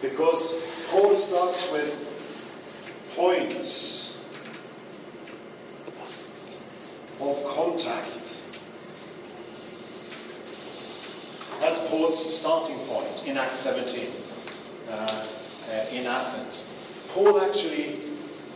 Because 0.00 0.86
Paul 0.90 1.16
starts 1.16 1.70
with 1.72 2.08
points 3.14 4.18
of 7.20 7.44
contact 7.46 8.22
That's 11.62 11.78
Paul's 11.90 12.40
starting 12.40 12.76
point 12.86 13.24
in 13.24 13.36
Acts 13.36 13.60
17 13.60 14.10
uh, 14.90 14.92
uh, 14.92 15.86
in 15.92 16.08
Athens. 16.08 16.76
Paul 17.10 17.40
actually 17.40 18.00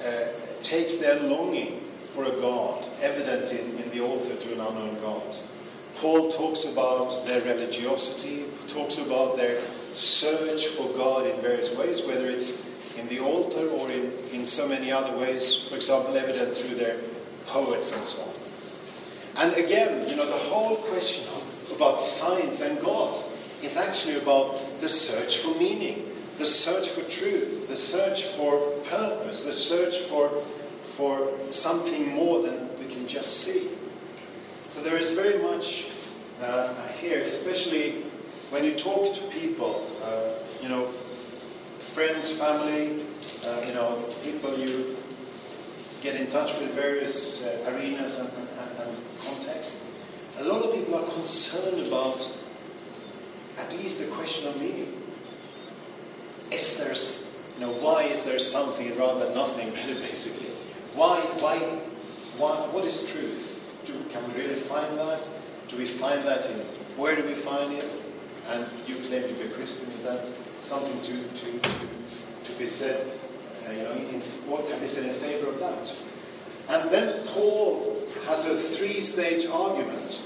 uh, 0.04 0.30
takes 0.64 0.96
their 0.96 1.20
longing 1.20 1.85
for 2.16 2.24
a 2.24 2.40
God, 2.40 2.88
evident 3.02 3.52
in, 3.52 3.78
in 3.78 3.90
the 3.90 4.00
altar 4.00 4.34
to 4.34 4.52
an 4.54 4.60
unknown 4.60 4.98
God. 5.02 5.36
Paul 5.96 6.30
talks 6.30 6.64
about 6.64 7.26
their 7.26 7.42
religiosity, 7.42 8.44
talks 8.68 8.96
about 8.96 9.36
their 9.36 9.60
search 9.92 10.66
for 10.68 10.88
God 10.96 11.26
in 11.26 11.38
various 11.42 11.74
ways, 11.76 12.04
whether 12.06 12.26
it's 12.26 12.66
in 12.96 13.06
the 13.08 13.20
altar 13.20 13.68
or 13.68 13.90
in, 13.90 14.10
in 14.32 14.46
so 14.46 14.66
many 14.66 14.90
other 14.90 15.16
ways, 15.18 15.68
for 15.68 15.76
example, 15.76 16.16
evident 16.16 16.56
through 16.56 16.76
their 16.76 16.98
poets 17.46 17.94
and 17.94 18.04
so 18.04 18.22
on. 18.22 18.30
And 19.36 19.52
again, 19.62 20.08
you 20.08 20.16
know, 20.16 20.26
the 20.26 20.32
whole 20.32 20.76
question 20.76 21.28
about 21.74 22.00
science 22.00 22.62
and 22.62 22.80
God. 22.80 23.22
is 23.62 23.76
actually 23.76 24.16
about 24.16 24.80
the 24.80 24.88
search 24.88 25.38
for 25.38 25.58
meaning, 25.58 26.12
the 26.38 26.46
search 26.46 26.90
for 26.90 27.02
truth, 27.10 27.68
the 27.68 27.76
search 27.76 28.24
for 28.24 28.58
purpose, 28.84 29.42
the 29.42 29.52
search 29.52 29.98
for, 30.08 30.30
for 30.96 31.30
something 31.50 32.14
more 32.14 32.42
than 32.42 32.68
we 32.78 32.86
can 32.86 33.06
just 33.06 33.42
see. 33.42 33.68
So 34.68 34.82
there 34.82 34.96
is 34.96 35.12
very 35.12 35.38
much 35.42 35.90
uh, 36.42 36.74
here, 37.00 37.18
especially 37.18 38.02
when 38.50 38.64
you 38.64 38.74
talk 38.74 39.14
to 39.14 39.20
people, 39.28 39.86
uh, 40.02 40.30
you 40.62 40.68
know, 40.68 40.86
friends, 41.94 42.38
family, 42.38 43.04
uh, 43.46 43.60
you 43.66 43.74
know, 43.74 44.04
people 44.22 44.56
you 44.58 44.96
get 46.02 46.16
in 46.16 46.26
touch 46.28 46.52
with 46.58 46.70
various 46.74 47.46
uh, 47.46 47.70
arenas 47.70 48.18
and, 48.20 48.30
and, 48.30 48.88
and 48.88 48.96
contexts 49.18 49.86
a 50.38 50.44
lot 50.44 50.62
of 50.62 50.74
people 50.74 50.94
are 50.94 51.10
concerned 51.12 51.86
about 51.86 52.28
at 53.58 53.72
least 53.72 54.00
the 54.00 54.06
question 54.14 54.48
of 54.48 54.60
meaning. 54.60 55.02
Is 56.50 56.78
there, 56.78 56.94
you 57.58 57.66
know, 57.66 57.72
why 57.82 58.02
is 58.02 58.22
there 58.24 58.38
something 58.38 58.96
rather 58.98 59.24
than 59.26 59.34
nothing, 59.34 59.72
really, 59.72 59.94
basically? 60.10 60.45
Why, 60.96 61.20
why, 61.40 61.58
why, 62.38 62.56
what 62.72 62.86
is 62.86 63.12
truth? 63.12 63.70
Do, 63.84 63.92
can 64.08 64.26
we 64.32 64.40
really 64.40 64.54
find 64.54 64.98
that? 64.98 65.28
Do 65.68 65.76
we 65.76 65.84
find 65.84 66.22
that 66.22 66.48
in, 66.48 66.56
where 66.96 67.14
do 67.14 67.22
we 67.22 67.34
find 67.34 67.74
it? 67.74 68.06
And 68.46 68.66
you 68.86 68.96
claim 68.96 69.22
to 69.22 69.34
be 69.34 69.42
a 69.42 69.48
Christian, 69.50 69.90
is 69.90 70.04
that 70.04 70.24
something 70.62 70.98
to, 71.02 71.28
to, 71.28 71.60
to, 72.44 72.52
be 72.58 72.66
said, 72.66 73.06
uh, 73.68 73.72
you 73.72 73.82
know, 73.82 73.92
in, 73.92 74.22
what 74.48 74.66
can 74.70 74.80
be 74.80 74.88
said 74.88 75.04
in 75.04 75.14
favor 75.16 75.48
of 75.48 75.58
that? 75.58 75.94
And 76.70 76.90
then 76.90 77.26
Paul 77.26 78.02
has 78.26 78.46
a 78.46 78.56
three 78.56 79.02
stage 79.02 79.44
argument 79.44 80.22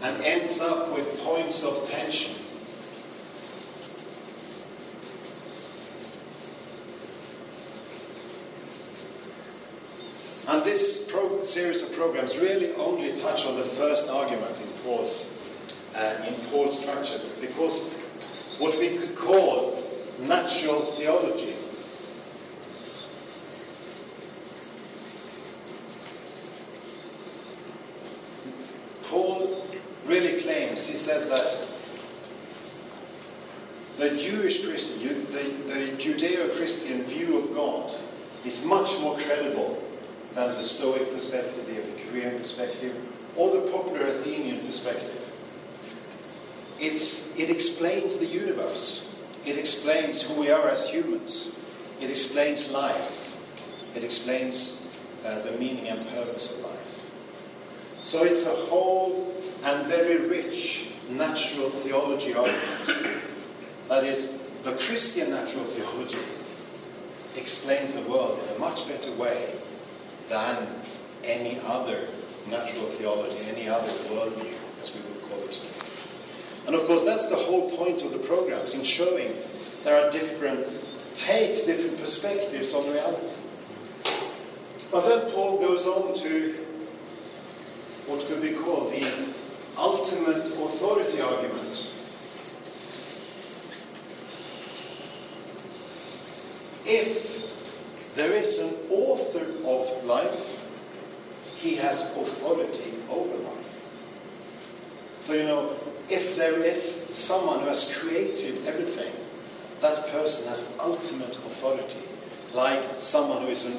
and 0.00 0.22
ends 0.22 0.62
up 0.62 0.94
with 0.94 1.18
points 1.20 1.62
of 1.62 1.86
tension. 1.88 2.43
This 10.64 11.12
series 11.42 11.82
of 11.82 11.92
programs 11.92 12.38
really 12.38 12.74
only 12.74 13.12
touch 13.20 13.46
on 13.46 13.56
the 13.56 13.62
first 13.62 14.08
argument 14.08 14.58
in 14.60 14.68
Paul's, 14.82 15.42
uh, 15.94 16.24
in 16.26 16.34
Paul's 16.46 16.80
structure, 16.80 17.20
because 17.40 17.92
what 18.58 18.78
we 18.78 18.96
could 18.96 19.14
call 19.14 19.82
natural 20.20 20.80
theology 20.80 21.54
Paul 29.14 29.64
really 30.06 30.40
claims, 30.40 30.86
he 30.86 30.96
says 30.96 31.28
that 31.28 31.68
the 33.96 34.16
Jewish 34.16 34.66
Christian, 34.66 34.98
the, 35.30 35.72
the 35.72 35.92
Judeo 35.98 36.56
Christian 36.56 37.02
view 37.02 37.38
of 37.38 37.54
God 37.54 37.94
is 38.44 38.66
much 38.66 38.98
more 39.00 39.16
credible 39.18 39.83
than 40.34 40.54
the 40.54 40.64
Stoic 40.64 41.12
perspective, 41.12 41.66
the 41.66 41.76
Epicurean 41.76 42.38
perspective, 42.38 42.94
or 43.36 43.52
the 43.52 43.70
popular 43.70 44.06
Athenian 44.06 44.66
perspective. 44.66 45.20
It's, 46.78 47.38
it 47.38 47.50
explains 47.50 48.16
the 48.16 48.26
universe, 48.26 49.12
it 49.46 49.58
explains 49.58 50.22
who 50.22 50.40
we 50.40 50.50
are 50.50 50.68
as 50.68 50.88
humans, 50.88 51.60
it 52.00 52.10
explains 52.10 52.72
life, 52.72 53.36
it 53.94 54.02
explains 54.02 55.00
uh, 55.24 55.40
the 55.40 55.52
meaning 55.52 55.88
and 55.88 56.06
purpose 56.08 56.58
of 56.58 56.64
life. 56.64 56.84
So 58.02 58.24
it's 58.24 58.44
a 58.44 58.50
whole 58.50 59.32
and 59.64 59.86
very 59.86 60.28
rich 60.28 60.90
natural 61.10 61.70
theology 61.70 62.34
argument. 62.34 63.22
That 63.88 64.04
is, 64.04 64.50
the 64.64 64.72
Christian 64.72 65.30
natural 65.30 65.64
theology 65.64 66.18
explains 67.36 67.94
the 67.94 68.02
world 68.02 68.40
in 68.42 68.56
a 68.56 68.58
much 68.58 68.88
better 68.88 69.12
way 69.12 69.54
than 70.28 70.68
any 71.22 71.60
other 71.66 72.08
natural 72.48 72.86
theology, 72.86 73.38
any 73.46 73.68
other 73.68 73.88
worldview, 73.88 74.54
as 74.80 74.94
we 74.94 75.00
would 75.00 75.22
call 75.22 75.38
it 75.40 75.52
today. 75.52 75.68
And 76.66 76.74
of 76.74 76.86
course, 76.86 77.02
that's 77.04 77.28
the 77.28 77.36
whole 77.36 77.70
point 77.70 78.02
of 78.02 78.12
the 78.12 78.18
programs, 78.18 78.74
in 78.74 78.82
showing 78.84 79.34
there 79.82 80.02
are 80.02 80.10
different 80.10 80.86
takes, 81.16 81.64
different 81.64 81.98
perspectives 81.98 82.74
on 82.74 82.90
reality. 82.90 83.36
But 84.90 85.08
then 85.08 85.30
Paul 85.32 85.58
goes 85.58 85.86
on 85.86 86.14
to 86.14 86.52
what 88.06 88.26
could 88.26 88.42
be 88.42 88.52
called 88.52 88.92
the 88.92 89.34
ultimate 89.78 90.46
authority 90.46 91.20
argument. 91.20 91.90
If 96.86 97.33
there 98.14 98.32
is 98.32 98.58
an 98.58 98.74
author 98.90 99.46
of 99.64 100.04
life, 100.04 100.64
he 101.56 101.76
has 101.76 102.16
authority 102.16 102.94
over 103.10 103.34
life. 103.36 103.54
So, 105.20 105.32
you 105.32 105.44
know, 105.44 105.74
if 106.08 106.36
there 106.36 106.62
is 106.62 106.82
someone 106.82 107.60
who 107.60 107.66
has 107.66 107.96
created 107.96 108.66
everything, 108.66 109.12
that 109.80 110.06
person 110.08 110.50
has 110.50 110.76
ultimate 110.80 111.36
authority. 111.36 112.00
Like 112.52 112.82
someone 112.98 113.42
who 113.42 113.48
is 113.48 113.66
an 113.66 113.74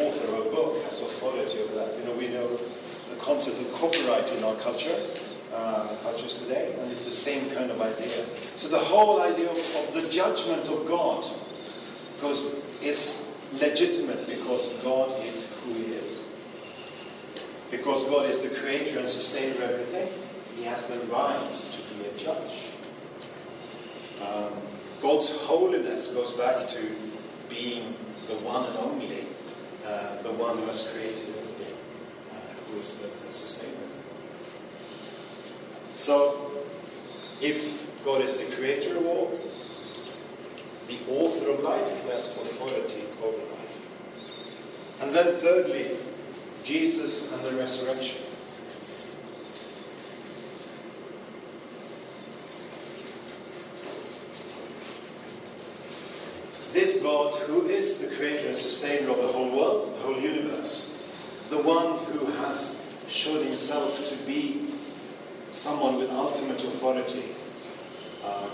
author 0.00 0.34
of 0.34 0.46
a 0.46 0.50
book 0.50 0.84
has 0.84 1.00
authority 1.00 1.58
over 1.60 1.74
that. 1.76 1.98
You 1.98 2.04
know, 2.04 2.12
we 2.12 2.28
know 2.28 2.48
the 2.48 3.16
concept 3.18 3.60
of 3.60 3.72
copyright 3.72 4.30
in 4.32 4.44
our 4.44 4.56
culture 4.56 4.96
uh, 5.54 5.88
cultures 6.02 6.40
today, 6.40 6.74
and 6.78 6.90
it's 6.90 7.04
the 7.04 7.10
same 7.10 7.48
kind 7.50 7.70
of 7.70 7.80
idea. 7.80 8.24
So 8.56 8.68
the 8.68 8.78
whole 8.78 9.22
idea 9.22 9.50
of, 9.50 9.58
of 9.58 9.94
the 9.94 10.08
judgment 10.08 10.68
of 10.68 10.86
God 10.86 11.24
goes, 12.20 12.54
is 12.82 13.27
legitimate 13.52 14.26
because 14.26 14.82
God 14.84 15.24
is 15.24 15.52
who 15.64 15.74
He 15.74 15.92
is. 15.94 16.34
Because 17.70 18.08
God 18.08 18.28
is 18.28 18.40
the 18.40 18.54
creator 18.60 18.98
and 18.98 19.08
sustainer 19.08 19.64
of 19.64 19.70
everything, 19.70 20.08
He 20.56 20.64
has 20.64 20.86
the 20.88 20.98
right 21.06 21.52
to 21.52 21.94
be 21.94 22.06
a 22.06 22.18
judge. 22.18 22.70
Um, 24.22 24.52
God's 25.00 25.36
holiness 25.42 26.08
goes 26.08 26.32
back 26.32 26.66
to 26.68 26.80
being 27.48 27.94
the 28.26 28.34
one 28.36 28.66
and 28.66 28.76
only, 28.78 29.24
uh, 29.86 30.20
the 30.22 30.32
one 30.32 30.58
who 30.58 30.66
has 30.66 30.90
created 30.90 31.28
everything, 31.28 31.74
uh, 32.32 32.70
who 32.70 32.78
is 32.78 33.00
the, 33.00 33.26
the 33.26 33.32
sustainer. 33.32 33.74
So, 35.94 36.50
if 37.40 38.04
God 38.04 38.22
is 38.22 38.38
the 38.38 38.56
creator 38.56 38.96
of 38.96 39.06
all, 39.06 39.40
the 40.88 40.98
author 41.08 41.50
of 41.50 41.60
life, 41.60 42.04
has 42.10 42.36
authority 42.36 43.04
over 43.22 43.36
life. 43.36 43.58
And 45.00 45.14
then, 45.14 45.32
thirdly, 45.34 45.96
Jesus 46.64 47.32
and 47.32 47.44
the 47.44 47.52
resurrection. 47.52 48.22
This 56.72 56.88
this 56.88 57.02
God 57.02 57.38
who 57.42 57.66
is 57.66 58.08
the 58.08 58.16
creator 58.16 58.48
and 58.48 58.56
sustainer 58.56 59.10
of 59.10 59.18
the 59.18 59.28
whole 59.28 59.50
world, 59.50 59.94
the 59.94 60.00
whole 60.00 60.18
universe, 60.18 60.98
the 61.50 61.58
one 61.58 62.04
who 62.06 62.26
has 62.42 62.94
shown 63.08 63.44
himself 63.46 64.06
to 64.06 64.16
be 64.26 64.74
someone 65.50 65.96
with 65.96 66.10
ultimate 66.10 66.62
authority. 66.64 67.24
Um, 68.24 68.50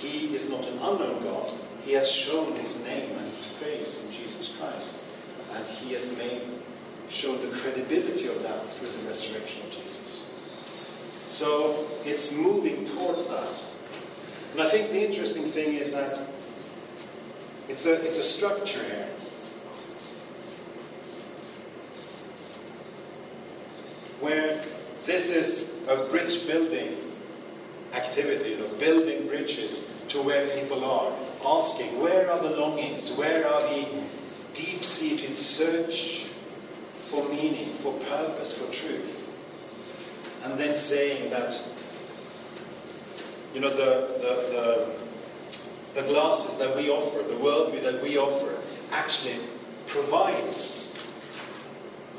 he 0.00 0.34
is 0.34 0.48
not 0.48 0.66
an 0.66 0.78
unknown 0.78 1.22
God. 1.22 1.52
He 1.84 1.92
has 1.92 2.10
shown 2.10 2.54
his 2.56 2.84
name 2.86 3.10
and 3.18 3.28
his 3.28 3.52
face 3.52 4.06
in 4.06 4.12
Jesus 4.12 4.56
Christ. 4.56 5.04
And 5.52 5.66
he 5.66 5.92
has 5.94 6.16
made 6.18 6.42
shown 7.08 7.40
the 7.40 7.56
credibility 7.56 8.28
of 8.28 8.42
that 8.42 8.68
through 8.74 8.90
the 8.90 9.08
resurrection 9.08 9.66
of 9.66 9.72
Jesus. 9.72 10.34
So 11.26 11.84
it's 12.04 12.34
moving 12.36 12.84
towards 12.84 13.28
that. 13.28 13.64
And 14.52 14.62
I 14.62 14.70
think 14.70 14.90
the 14.90 15.04
interesting 15.04 15.44
thing 15.44 15.74
is 15.74 15.90
that 15.90 16.20
it's 17.68 17.86
a, 17.86 17.94
it's 18.06 18.18
a 18.18 18.22
structure 18.22 18.82
here. 18.82 19.08
Where 24.20 24.62
this 25.04 25.30
is 25.30 25.82
a 25.88 26.08
bridge 26.08 26.46
building 26.46 26.96
activity, 27.92 28.50
you 28.50 28.58
know, 28.58 28.68
building 28.78 29.26
bridges 29.26 29.92
to 30.08 30.22
where 30.22 30.48
people 30.58 30.84
are, 30.84 31.12
asking 31.44 32.00
where 32.00 32.30
are 32.30 32.40
the 32.40 32.50
longings, 32.50 33.12
where 33.12 33.46
are 33.46 33.62
the 33.74 33.86
deep 34.54 34.84
seated 34.84 35.36
search 35.36 36.26
for 37.08 37.26
meaning, 37.28 37.72
for 37.74 37.92
purpose, 38.00 38.56
for 38.58 38.70
truth. 38.72 39.24
And 40.44 40.58
then 40.58 40.74
saying 40.74 41.30
that, 41.30 41.60
you 43.54 43.60
know, 43.60 43.70
the, 43.70 44.18
the, 44.18 44.88
the, 45.94 46.02
the 46.02 46.06
glasses 46.06 46.58
that 46.58 46.76
we 46.76 46.90
offer, 46.90 47.22
the 47.22 47.34
worldview 47.34 47.82
that 47.82 48.02
we 48.02 48.18
offer, 48.18 48.54
actually 48.92 49.36
provides 49.86 50.94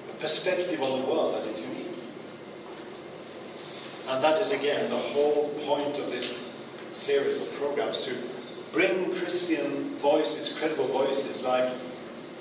a 0.09 0.13
perspective 0.21 0.81
on 0.81 1.01
the 1.01 1.07
world 1.07 1.35
that 1.35 1.47
is 1.47 1.59
unique. 1.59 1.68
And 4.09 4.23
that 4.23 4.41
is, 4.41 4.51
again, 4.51 4.89
the 4.89 4.97
whole 4.97 5.49
point 5.65 5.99
of 5.99 6.09
this 6.09 6.51
series 6.89 7.41
of 7.41 7.53
programs 7.53 8.01
to 8.05 8.15
bring 8.71 9.13
Christian 9.15 9.95
voices, 9.97 10.57
credible 10.57 10.87
voices 10.87 11.43
like 11.43 11.71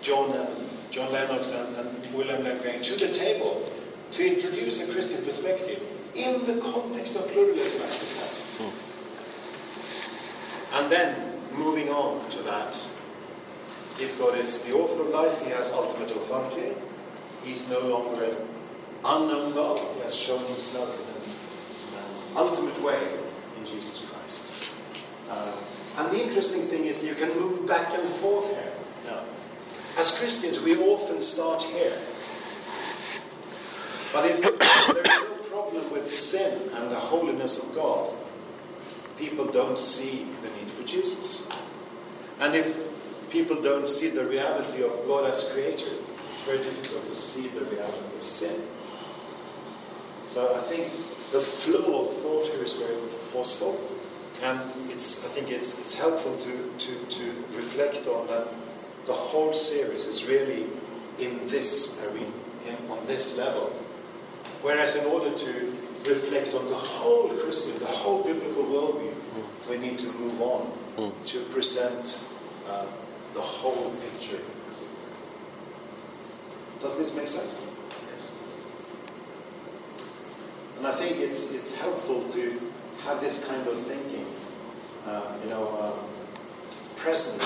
John, 0.00 0.32
John 0.90 1.12
Lennox 1.12 1.52
and, 1.54 1.76
and 1.76 2.14
William 2.14 2.42
Lane 2.42 2.58
Craig 2.60 2.82
to 2.84 2.96
the 2.96 3.12
table 3.12 3.70
to 4.12 4.26
introduce 4.26 4.88
a 4.88 4.92
Christian 4.92 5.22
perspective 5.22 5.82
in 6.14 6.46
the 6.46 6.58
context 6.62 7.16
of 7.16 7.28
pluralism, 7.28 7.82
as 7.82 8.00
we 8.00 8.06
said. 8.06 8.72
And 10.72 10.90
then, 10.90 11.16
moving 11.54 11.90
on 11.90 12.28
to 12.30 12.42
that, 12.44 12.76
if 14.00 14.18
God 14.18 14.38
is 14.38 14.64
the 14.64 14.74
author 14.74 15.02
of 15.02 15.08
life, 15.08 15.38
He 15.42 15.50
has 15.50 15.70
ultimate 15.72 16.10
authority. 16.12 16.72
He's 17.44 17.68
no 17.70 17.80
longer 17.80 18.24
an 18.24 18.36
unknown 19.04 19.52
God. 19.52 19.80
He 19.96 20.00
has 20.00 20.14
shown 20.14 20.44
Himself 20.46 21.07
ultimate 22.36 22.80
way 22.82 23.00
in 23.56 23.64
Jesus 23.64 24.08
Christ. 24.10 24.70
Uh, 25.30 25.52
and 25.98 26.10
the 26.10 26.22
interesting 26.22 26.62
thing 26.62 26.84
is 26.84 27.04
you 27.04 27.14
can 27.14 27.28
move 27.38 27.66
back 27.66 27.92
and 27.98 28.08
forth 28.08 28.48
here. 28.50 28.72
Now, 29.06 29.22
as 29.98 30.16
Christians, 30.18 30.60
we 30.60 30.78
often 30.78 31.20
start 31.20 31.62
here. 31.62 31.98
But 34.12 34.24
if 34.24 34.40
there 34.40 35.00
is 35.00 35.06
no 35.06 35.36
problem 35.50 35.92
with 35.92 36.12
sin 36.12 36.70
and 36.74 36.90
the 36.90 36.96
holiness 36.96 37.62
of 37.62 37.74
God, 37.74 38.14
people 39.18 39.46
don't 39.46 39.78
see 39.78 40.26
the 40.42 40.48
need 40.50 40.70
for 40.70 40.84
Jesus. 40.84 41.48
And 42.40 42.54
if 42.54 42.88
people 43.30 43.60
don't 43.60 43.88
see 43.88 44.08
the 44.08 44.24
reality 44.24 44.82
of 44.82 44.92
God 45.06 45.28
as 45.28 45.52
creator, 45.52 45.90
it's 46.28 46.42
very 46.42 46.58
difficult 46.58 47.04
to 47.06 47.14
see 47.14 47.48
the 47.48 47.64
reality 47.64 48.16
of 48.16 48.24
sin. 48.24 48.62
So 50.22 50.54
I 50.54 50.60
think 50.60 50.92
the 51.32 51.40
flow 51.40 52.00
of 52.00 52.12
thought 52.16 52.46
here 52.46 52.62
is 52.62 52.74
very 52.74 52.96
forceful, 53.32 53.78
and 54.42 54.60
it's, 54.90 55.24
I 55.24 55.28
think 55.28 55.50
it's, 55.50 55.78
it's 55.78 55.94
helpful 55.94 56.36
to, 56.36 56.70
to, 56.78 57.06
to 57.06 57.24
reflect 57.54 58.06
on 58.06 58.26
that 58.28 58.48
the 59.04 59.12
whole 59.12 59.52
series 59.52 60.04
is 60.04 60.26
really 60.26 60.66
in 61.18 61.46
this 61.48 62.04
arena, 62.06 62.32
in, 62.66 62.90
on 62.90 63.04
this 63.06 63.36
level. 63.38 63.70
Whereas 64.62 64.96
in 64.96 65.06
order 65.06 65.30
to 65.36 65.76
reflect 66.06 66.54
on 66.54 66.66
the 66.68 66.74
whole 66.74 67.28
Christian, 67.28 67.78
the 67.78 67.86
whole 67.86 68.22
biblical 68.22 68.64
worldview, 68.64 69.14
we 69.68 69.78
need 69.78 69.98
to 69.98 70.06
move 70.12 70.40
on 70.40 70.72
to 71.26 71.44
present 71.46 72.28
uh, 72.66 72.86
the 73.34 73.40
whole 73.40 73.94
picture. 73.96 74.38
Does 76.80 76.96
this 76.96 77.14
make 77.16 77.28
sense? 77.28 77.60
And 80.78 80.86
I 80.86 80.92
think 80.92 81.18
it's, 81.18 81.52
it's 81.54 81.76
helpful 81.76 82.22
to 82.30 82.60
have 83.04 83.20
this 83.20 83.48
kind 83.48 83.66
of 83.66 83.76
thinking, 83.78 84.26
uh, 85.06 85.36
you 85.42 85.50
know, 85.50 85.68
uh, 85.68 86.72
present 86.94 87.42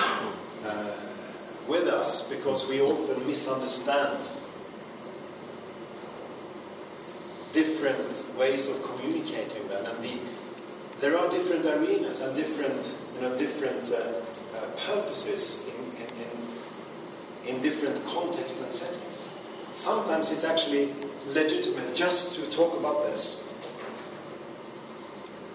uh, 0.67 0.91
with 1.67 1.89
us 1.89 2.35
because 2.35 2.69
we 2.69 2.83
often 2.83 3.27
misunderstand 3.27 4.33
different 7.55 8.35
ways 8.39 8.69
of 8.69 8.83
communicating 8.83 9.67
them. 9.69 9.87
And 9.87 10.05
the, 10.05 10.19
there 11.01 11.17
are 11.17 11.29
different 11.31 11.65
arenas 11.65 12.21
and 12.21 12.37
different, 12.37 12.99
you 13.15 13.23
know, 13.23 13.37
different 13.39 13.93
uh, 13.93 14.13
uh, 14.57 14.67
purposes 14.87 15.71
in, 15.71 17.51
in, 17.51 17.57
in 17.57 17.63
different 17.63 18.05
contexts 18.05 18.61
and 18.63 18.71
settings. 18.71 19.39
Sometimes 19.71 20.31
it's 20.31 20.45
actually 20.45 20.93
legitimate 21.29 21.95
just 21.95 22.39
to 22.39 22.51
talk 22.51 22.79
about 22.79 23.05
this, 23.07 23.53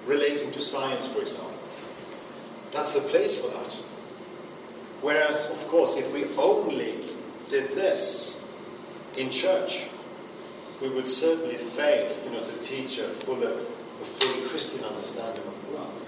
relating 0.05 0.51
to 0.51 0.61
science, 0.61 1.07
for 1.07 1.21
example. 1.21 1.53
That's 2.71 2.93
the 2.93 3.01
place 3.01 3.39
for 3.39 3.49
that. 3.49 3.73
Whereas, 5.01 5.51
of 5.51 5.67
course, 5.67 5.97
if 5.97 6.11
we 6.13 6.25
only 6.37 7.09
did 7.49 7.71
this 7.71 8.45
in 9.17 9.29
church, 9.29 9.87
we 10.81 10.89
would 10.89 11.09
certainly 11.09 11.55
fail, 11.55 12.15
you 12.25 12.31
know, 12.31 12.43
to 12.43 12.53
teach 12.59 12.99
a 12.99 13.07
fuller, 13.07 13.51
a 13.51 14.05
fully 14.05 14.47
Christian 14.49 14.85
understanding 14.85 15.43
of 15.45 15.67
the 15.67 15.75
world. 15.75 16.01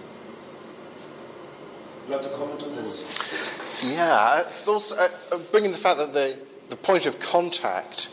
Would 2.01 2.07
you 2.07 2.13
like 2.13 2.21
to 2.21 2.29
comment 2.29 2.63
on 2.63 2.75
this? 2.75 3.83
Yeah, 3.83 4.43
also 4.67 4.95
uh, 4.95 5.37
bringing 5.51 5.71
the 5.71 5.77
fact 5.77 5.97
that 5.97 6.13
the, 6.13 6.39
the 6.69 6.75
point 6.75 7.05
of 7.05 7.19
contact 7.19 8.09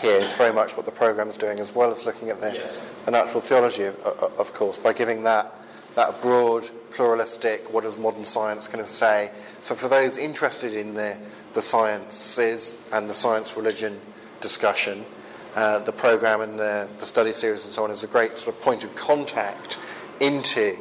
here 0.00 0.16
is 0.16 0.34
very 0.34 0.52
much 0.52 0.76
what 0.76 0.86
the 0.86 0.92
program 0.92 1.28
is 1.28 1.36
doing, 1.36 1.60
as 1.60 1.74
well 1.74 1.90
as 1.90 2.06
looking 2.06 2.30
at 2.30 2.40
the, 2.40 2.52
yes. 2.52 2.88
the 3.04 3.10
natural 3.10 3.40
theology, 3.40 3.84
of, 3.84 3.96
of 3.96 4.54
course, 4.54 4.78
by 4.78 4.92
giving 4.92 5.24
that 5.24 5.54
that 5.94 6.20
broad, 6.22 6.68
pluralistic, 6.90 7.72
what 7.72 7.84
does 7.84 7.96
modern 7.96 8.24
science 8.24 8.68
kind 8.68 8.80
of 8.80 8.88
say? 8.88 9.30
So 9.60 9.74
for 9.74 9.88
those 9.88 10.16
interested 10.16 10.72
in 10.72 10.94
the, 10.94 11.16
the 11.54 11.62
sciences 11.62 12.80
and 12.92 13.08
the 13.08 13.14
science 13.14 13.56
religion 13.56 14.00
discussion, 14.40 15.04
uh, 15.54 15.80
the 15.80 15.92
program 15.92 16.40
and 16.40 16.58
the, 16.58 16.88
the 16.98 17.06
study 17.06 17.32
series 17.32 17.64
and 17.64 17.74
so 17.74 17.84
on 17.84 17.90
is 17.90 18.04
a 18.04 18.06
great 18.06 18.38
sort 18.38 18.54
of 18.54 18.62
point 18.62 18.84
of 18.84 18.94
contact 18.94 19.78
into 20.20 20.76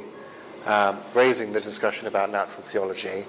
um, 0.66 1.00
raising 1.16 1.54
the 1.54 1.62
discussion 1.62 2.08
about 2.08 2.30
natural 2.30 2.62
theology. 2.62 3.26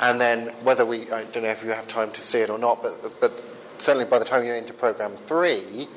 And 0.00 0.20
then 0.20 0.48
whether 0.62 0.84
we, 0.84 1.10
I 1.10 1.24
don't 1.24 1.44
know 1.44 1.50
if 1.50 1.64
you 1.64 1.70
have 1.70 1.88
time 1.88 2.10
to 2.12 2.20
see 2.20 2.40
it 2.40 2.50
or 2.50 2.58
not, 2.58 2.82
but, 2.82 3.20
but 3.20 3.42
certainly 3.78 4.06
by 4.06 4.18
the 4.18 4.24
time 4.24 4.44
you're 4.44 4.56
into 4.56 4.72
program 4.72 5.16
three, 5.16 5.88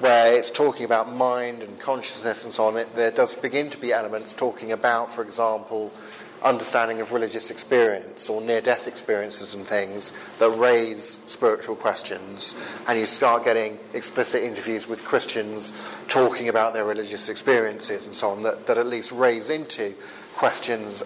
where 0.00 0.34
it's 0.34 0.50
talking 0.50 0.84
about 0.84 1.14
mind 1.14 1.62
and 1.62 1.78
consciousness 1.78 2.44
and 2.44 2.52
so 2.52 2.64
on, 2.64 2.76
it, 2.76 2.94
there 2.94 3.10
does 3.10 3.34
begin 3.34 3.68
to 3.70 3.78
be 3.78 3.92
elements 3.92 4.32
talking 4.32 4.72
about, 4.72 5.12
for 5.12 5.22
example, 5.22 5.92
understanding 6.42 7.00
of 7.00 7.12
religious 7.12 7.50
experience 7.50 8.28
or 8.28 8.40
near 8.40 8.60
death 8.60 8.88
experiences 8.88 9.54
and 9.54 9.66
things 9.66 10.14
that 10.38 10.48
raise 10.50 11.20
spiritual 11.26 11.76
questions. 11.76 12.54
And 12.88 12.98
you 12.98 13.06
start 13.06 13.44
getting 13.44 13.78
explicit 13.92 14.42
interviews 14.42 14.88
with 14.88 15.04
Christians 15.04 15.72
talking 16.08 16.48
about 16.48 16.72
their 16.72 16.84
religious 16.84 17.28
experiences 17.28 18.06
and 18.06 18.14
so 18.14 18.30
on 18.30 18.42
that, 18.44 18.66
that 18.66 18.78
at 18.78 18.86
least 18.86 19.12
raise 19.12 19.50
into 19.50 19.94
questions 20.34 21.02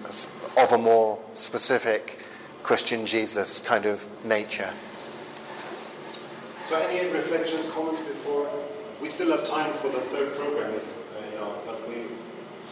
of 0.57 0.73
a 0.73 0.79
more 0.79 1.19
specific 1.33 2.21
Christian 2.63 3.05
Jesus 3.05 3.59
kind 3.59 3.87
of 3.87 4.07
nature. 4.25 4.71
So, 6.65 6.79
any 6.79 7.13
reflections, 7.13 7.71
comments 7.73 8.01
before? 8.01 8.49
We 9.03 9.11
still 9.11 9.37
have 9.37 9.45
time 9.45 9.75
for 9.75 9.91
the 9.91 10.01
third 10.01 10.33
program, 10.33 10.73
if, 10.73 10.83
uh, 10.83 11.31
you 11.31 11.37
know, 11.37 11.61
but 11.67 11.87
we, 11.87 12.09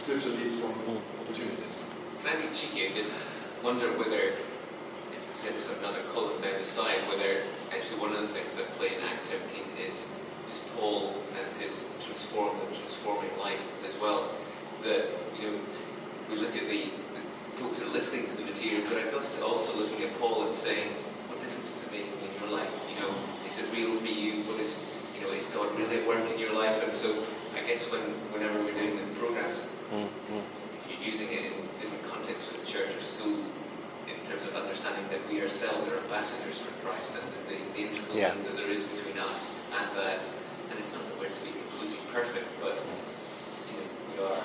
good 0.06 0.22
to 0.22 0.28
leave 0.30 0.56
some 0.56 0.72
opportunities. 1.20 1.84
Can 2.24 2.34
I 2.34 2.40
be 2.40 2.54
cheeky 2.54 2.86
and 2.86 2.94
just 2.94 3.12
wonder 3.62 3.92
whether, 3.98 4.32
if 5.12 5.20
there 5.42 5.52
is 5.52 5.68
another 5.78 5.98
column 6.10 6.40
down 6.40 6.56
the 6.58 6.64
side, 6.64 6.96
whether 7.06 7.42
actually 7.70 8.00
one 8.00 8.14
of 8.14 8.22
the 8.22 8.28
things 8.28 8.56
that 8.56 8.64
play 8.80 8.96
in 8.96 9.02
Acts 9.12 9.26
17 9.26 9.60
is, 9.86 10.08
is 10.50 10.60
Paul 10.74 11.12
and 11.36 11.62
his 11.62 11.84
transformed 12.00 12.62
and 12.62 12.74
transforming 12.74 13.36
life 13.38 13.60
as 13.86 14.00
well. 14.00 14.32
That, 14.84 15.04
you 15.38 15.50
know, 15.50 15.58
we 16.30 16.36
look 16.36 16.56
at 16.56 16.64
the, 16.66 16.88
the 16.88 17.60
folks 17.60 17.82
are 17.82 17.92
listening 17.92 18.24
to 18.24 18.36
the 18.38 18.44
material, 18.44 18.84
but 18.88 18.96
I 18.96 19.10
guess 19.10 19.42
also 19.42 19.76
looking 19.76 20.00
at 20.00 20.18
Paul 20.18 20.44
and 20.44 20.54
saying, 20.54 20.88
what 21.28 21.38
difference 21.40 21.76
is 21.76 21.82
it 21.82 21.92
making 21.92 22.16
in 22.24 22.40
your 22.40 22.56
life? 22.56 22.72
You 22.88 22.98
know, 22.98 23.14
is 23.52 23.58
it 23.58 23.68
real 23.76 23.94
for 24.00 24.06
you? 24.06 24.40
What 24.48 24.58
is, 24.60 24.80
you 25.14 25.20
know, 25.20 25.28
is 25.32 25.44
God 25.52 25.68
really 25.76 26.00
at 26.00 26.08
work 26.08 26.24
in 26.32 26.38
your 26.40 26.54
life? 26.54 26.82
And 26.82 26.92
so 26.92 27.22
I 27.52 27.60
guess 27.68 27.84
when 27.92 28.00
whenever 28.32 28.56
we're 28.64 28.72
doing 28.72 28.96
the 28.96 29.04
programs, 29.20 29.62
Mm-hmm. 29.92 30.40
you're 30.88 31.04
using 31.04 31.28
it 31.28 31.52
in 31.52 31.68
different 31.76 32.00
contexts 32.08 32.48
with 32.50 32.64
church 32.64 32.96
or 32.96 33.02
school 33.04 33.36
in 34.08 34.16
terms 34.24 34.40
of 34.48 34.56
understanding 34.56 35.04
that 35.12 35.20
we 35.28 35.36
ourselves 35.44 35.84
are 35.84 36.00
ambassadors 36.00 36.64
for 36.64 36.72
Christ 36.80 37.12
and 37.12 37.28
the, 37.44 37.60
the 37.76 37.92
integral 37.92 38.16
Yeah. 38.16 38.32
that 38.32 38.56
there 38.56 38.72
is 38.72 38.84
between 38.88 39.20
us 39.20 39.52
and 39.76 39.84
that. 40.00 40.24
And 40.72 40.80
it's 40.80 40.88
not 40.96 41.04
that 41.04 41.20
we're 41.20 41.28
to 41.28 41.44
be 41.44 41.52
completely 41.52 42.00
perfect, 42.08 42.48
but 42.56 42.80
you 43.68 43.76
know, 43.84 43.88
we 44.08 44.14
are 44.32 44.40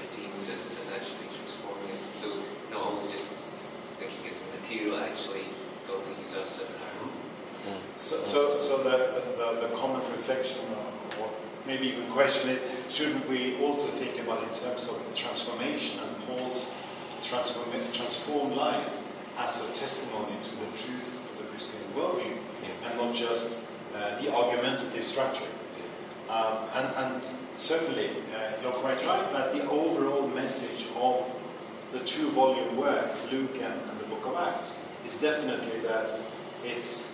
redeemed 0.00 0.48
and, 0.48 0.62
and 0.80 0.88
actually 0.96 1.28
transforming 1.36 1.92
us. 1.92 2.08
And 2.08 2.16
so 2.16 2.28
not 2.72 2.80
always 2.80 3.12
just 3.12 3.28
thinking 4.00 4.32
it's 4.32 4.40
material, 4.64 4.96
actually 4.96 5.44
God 5.84 6.00
will 6.08 6.16
use 6.24 6.32
us 6.40 6.64
and 6.64 6.72
our 6.72 7.04
So, 7.96 8.16
so, 8.24 8.58
so 8.58 8.82
the, 8.82 9.22
the, 9.36 9.68
the 9.68 9.76
common 9.76 10.00
reflection, 10.12 10.58
or, 11.20 11.30
maybe 11.66 11.88
even 11.88 12.06
question 12.10 12.48
is, 12.48 12.64
shouldn't 12.88 13.28
we 13.28 13.56
also 13.58 13.86
think 13.88 14.18
about 14.18 14.42
in 14.42 14.54
terms 14.54 14.88
of 14.88 15.14
transformation 15.14 16.00
and 16.00 16.26
Paul's 16.26 16.74
transform, 17.22 17.70
transformed 17.92 18.54
life 18.54 18.90
as 19.38 19.68
a 19.68 19.72
testimony 19.74 20.34
to 20.42 20.50
the 20.50 20.66
truth 20.78 21.20
of 21.32 21.38
the 21.38 21.44
Christian 21.50 21.78
worldview, 21.94 22.36
and 22.84 22.96
not 22.96 23.14
just 23.14 23.66
uh, 23.94 24.20
the 24.22 24.34
argumentative 24.34 25.04
structure? 25.04 25.44
Um, 26.30 26.58
and, 26.74 26.94
and 26.96 27.28
certainly, 27.56 28.08
uh, 28.08 28.62
you're 28.62 28.72
quite 28.72 29.04
right 29.06 29.32
that 29.32 29.52
the 29.52 29.68
overall 29.68 30.28
message 30.28 30.86
of 30.96 31.30
the 31.92 31.98
two-volume 32.00 32.76
work, 32.76 33.10
Luke 33.30 33.54
and, 33.54 33.64
and 33.64 34.00
the 34.00 34.04
Book 34.04 34.24
of 34.26 34.36
Acts, 34.36 34.82
is 35.04 35.16
definitely 35.16 35.80
that 35.80 36.14
it's 36.64 37.09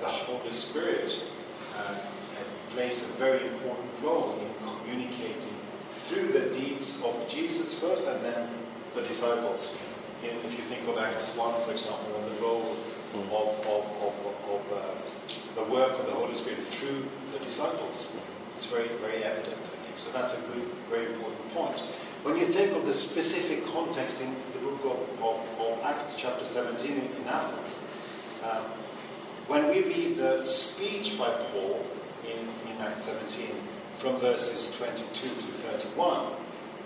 the 0.00 0.06
Holy 0.06 0.52
Spirit 0.52 1.24
uh, 1.76 1.80
uh, 1.80 1.96
plays 2.70 3.08
a 3.08 3.12
very 3.14 3.46
important 3.48 3.90
role 4.02 4.38
in 4.38 4.68
communicating 4.78 5.56
through 5.96 6.28
the 6.28 6.54
deeds 6.54 7.02
of 7.04 7.28
Jesus 7.28 7.78
first 7.80 8.06
and 8.06 8.24
then 8.24 8.48
the 8.94 9.02
disciples. 9.02 9.82
In, 10.22 10.30
if 10.44 10.52
you 10.52 10.64
think 10.64 10.86
of 10.88 10.98
Acts 10.98 11.36
1, 11.36 11.60
for 11.62 11.72
example, 11.72 12.16
and 12.16 12.36
the 12.36 12.40
role 12.40 12.76
of, 13.14 13.66
of, 13.66 13.84
of, 14.02 14.14
of 14.50 14.72
uh, 14.72 14.94
the 15.54 15.64
work 15.72 15.98
of 15.98 16.06
the 16.06 16.12
Holy 16.12 16.34
Spirit 16.34 16.60
through 16.60 17.04
the 17.32 17.38
disciples, 17.44 18.16
it's 18.54 18.66
very, 18.66 18.88
very 19.00 19.24
evident, 19.24 19.58
I 19.60 19.84
think. 19.84 19.98
So 19.98 20.10
that's 20.12 20.38
a 20.38 20.40
good, 20.52 20.62
very 20.88 21.06
important 21.06 21.54
point. 21.54 21.78
When 22.22 22.36
you 22.38 22.46
think 22.46 22.72
of 22.72 22.86
the 22.86 22.94
specific 22.94 23.64
context 23.66 24.22
in 24.22 24.34
the 24.52 24.58
book 24.60 24.80
of, 24.84 25.60
of, 25.60 25.82
Acts, 25.82 26.14
chapter 26.16 26.44
17 26.44 26.92
in, 26.92 27.26
Athens, 27.26 27.84
um, 28.42 28.64
when 29.48 29.68
we 29.68 29.82
read 29.84 30.16
the 30.16 30.42
speech 30.42 31.18
by 31.18 31.28
Paul 31.28 31.86
in, 32.24 32.48
in 32.70 32.80
Acts 32.80 33.04
17 33.04 33.54
from 33.98 34.16
verses 34.16 34.76
22 34.76 35.28
to 35.28 35.52
31, 35.52 36.32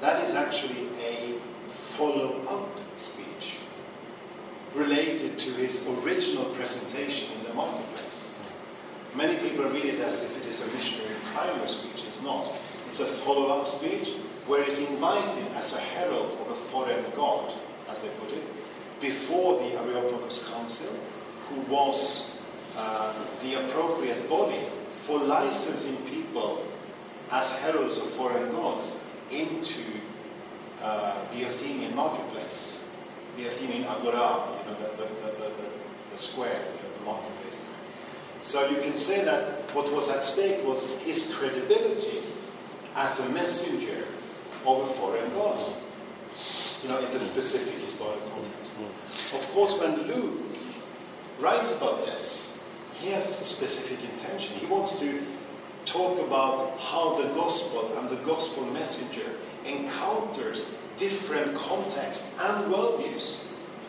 that 0.01 0.23
is 0.23 0.35
actually 0.35 0.87
a 1.03 1.39
follow 1.69 2.43
up 2.47 2.69
speech 2.97 3.59
related 4.75 5.39
to 5.39 5.51
his 5.53 5.89
original 6.05 6.45
presentation 6.55 7.37
in 7.39 7.47
the 7.47 7.55
marketplace. 7.55 8.39
Many 9.17 9.37
people 9.39 9.65
read 9.71 9.87
it 9.87 10.01
as 10.01 10.25
if 10.25 10.37
it 10.45 10.49
is 10.49 10.67
a 10.67 10.73
missionary 10.73 11.17
primer 11.33 11.67
speech. 11.67 12.05
It's 12.07 12.23
not. 12.23 12.47
It's 12.89 13.01
a 13.01 13.07
follow 13.07 13.49
up 13.49 13.67
speech 13.67 14.15
where 14.47 14.63
he's 14.63 14.89
invited 14.91 15.47
as 15.57 15.75
a 15.75 15.81
herald 15.81 16.39
of 16.41 16.51
a 16.51 16.55
foreign 16.55 17.05
god, 17.17 17.53
as 17.89 18.01
they 18.01 18.09
put 18.21 18.33
it, 18.33 18.43
before 19.01 19.59
the 19.59 19.81
Areopagus 19.81 20.49
Council, 20.49 20.97
who 21.49 21.61
was 21.63 22.40
uh, 22.81 23.13
the 23.43 23.63
appropriate 23.65 24.29
body 24.29 24.65
for 25.03 25.19
licensing 25.19 25.97
people 26.07 26.65
as 27.31 27.59
heralds 27.59 27.99
of 27.99 28.05
foreign 28.05 28.51
gods 28.53 29.05
into 29.31 29.83
uh, 30.83 31.31
the 31.33 31.43
Athenian 31.45 31.95
marketplace, 31.95 32.89
the 33.37 33.45
Athenian 33.47 33.85
agora, 33.85 34.49
you 34.59 34.71
know, 34.71 34.79
the, 34.81 34.97
the, 34.97 35.09
the, 35.39 35.71
the, 36.11 36.19
square, 36.19 36.59
the, 36.81 36.99
the 36.99 37.05
marketplace. 37.05 37.67
So 38.41 38.67
you 38.71 38.81
can 38.81 38.97
say 38.97 39.25
that 39.25 39.75
what 39.75 39.93
was 39.93 40.09
at 40.09 40.25
stake 40.25 40.65
was 40.65 40.97
his 41.01 41.35
credibility 41.35 42.21
as 42.97 43.21
a 43.27 43.29
messenger 43.31 44.05
of 44.67 44.81
a 44.89 44.93
foreign 44.95 45.31
god, 45.35 45.61
you 46.83 46.89
know, 46.89 46.99
in 46.99 47.11
the 47.11 47.21
specific 47.21 47.75
historical 47.85 48.29
context. 48.31 48.73
Of 49.35 49.47
course, 49.53 49.79
when 49.79 49.97
Luke 50.09 50.41
writes 51.39 51.77
about 51.77 52.07
this, 52.07 52.50
he 53.01 53.11
has 53.11 53.27
a 53.27 53.45
specific 53.45 53.99
intention. 54.11 54.57
He 54.59 54.67
wants 54.67 55.01
to 55.01 55.23
talk 55.87 56.19
about 56.19 56.79
how 56.79 57.21
the 57.21 57.29
gospel 57.35 57.97
and 57.99 58.09
the 58.11 58.23
gospel 58.27 58.65
messenger 58.67 59.27
encounters 59.65 60.71
different 60.99 61.57
contexts 61.57 62.37
and 62.39 62.73
worldviews, 62.73 63.41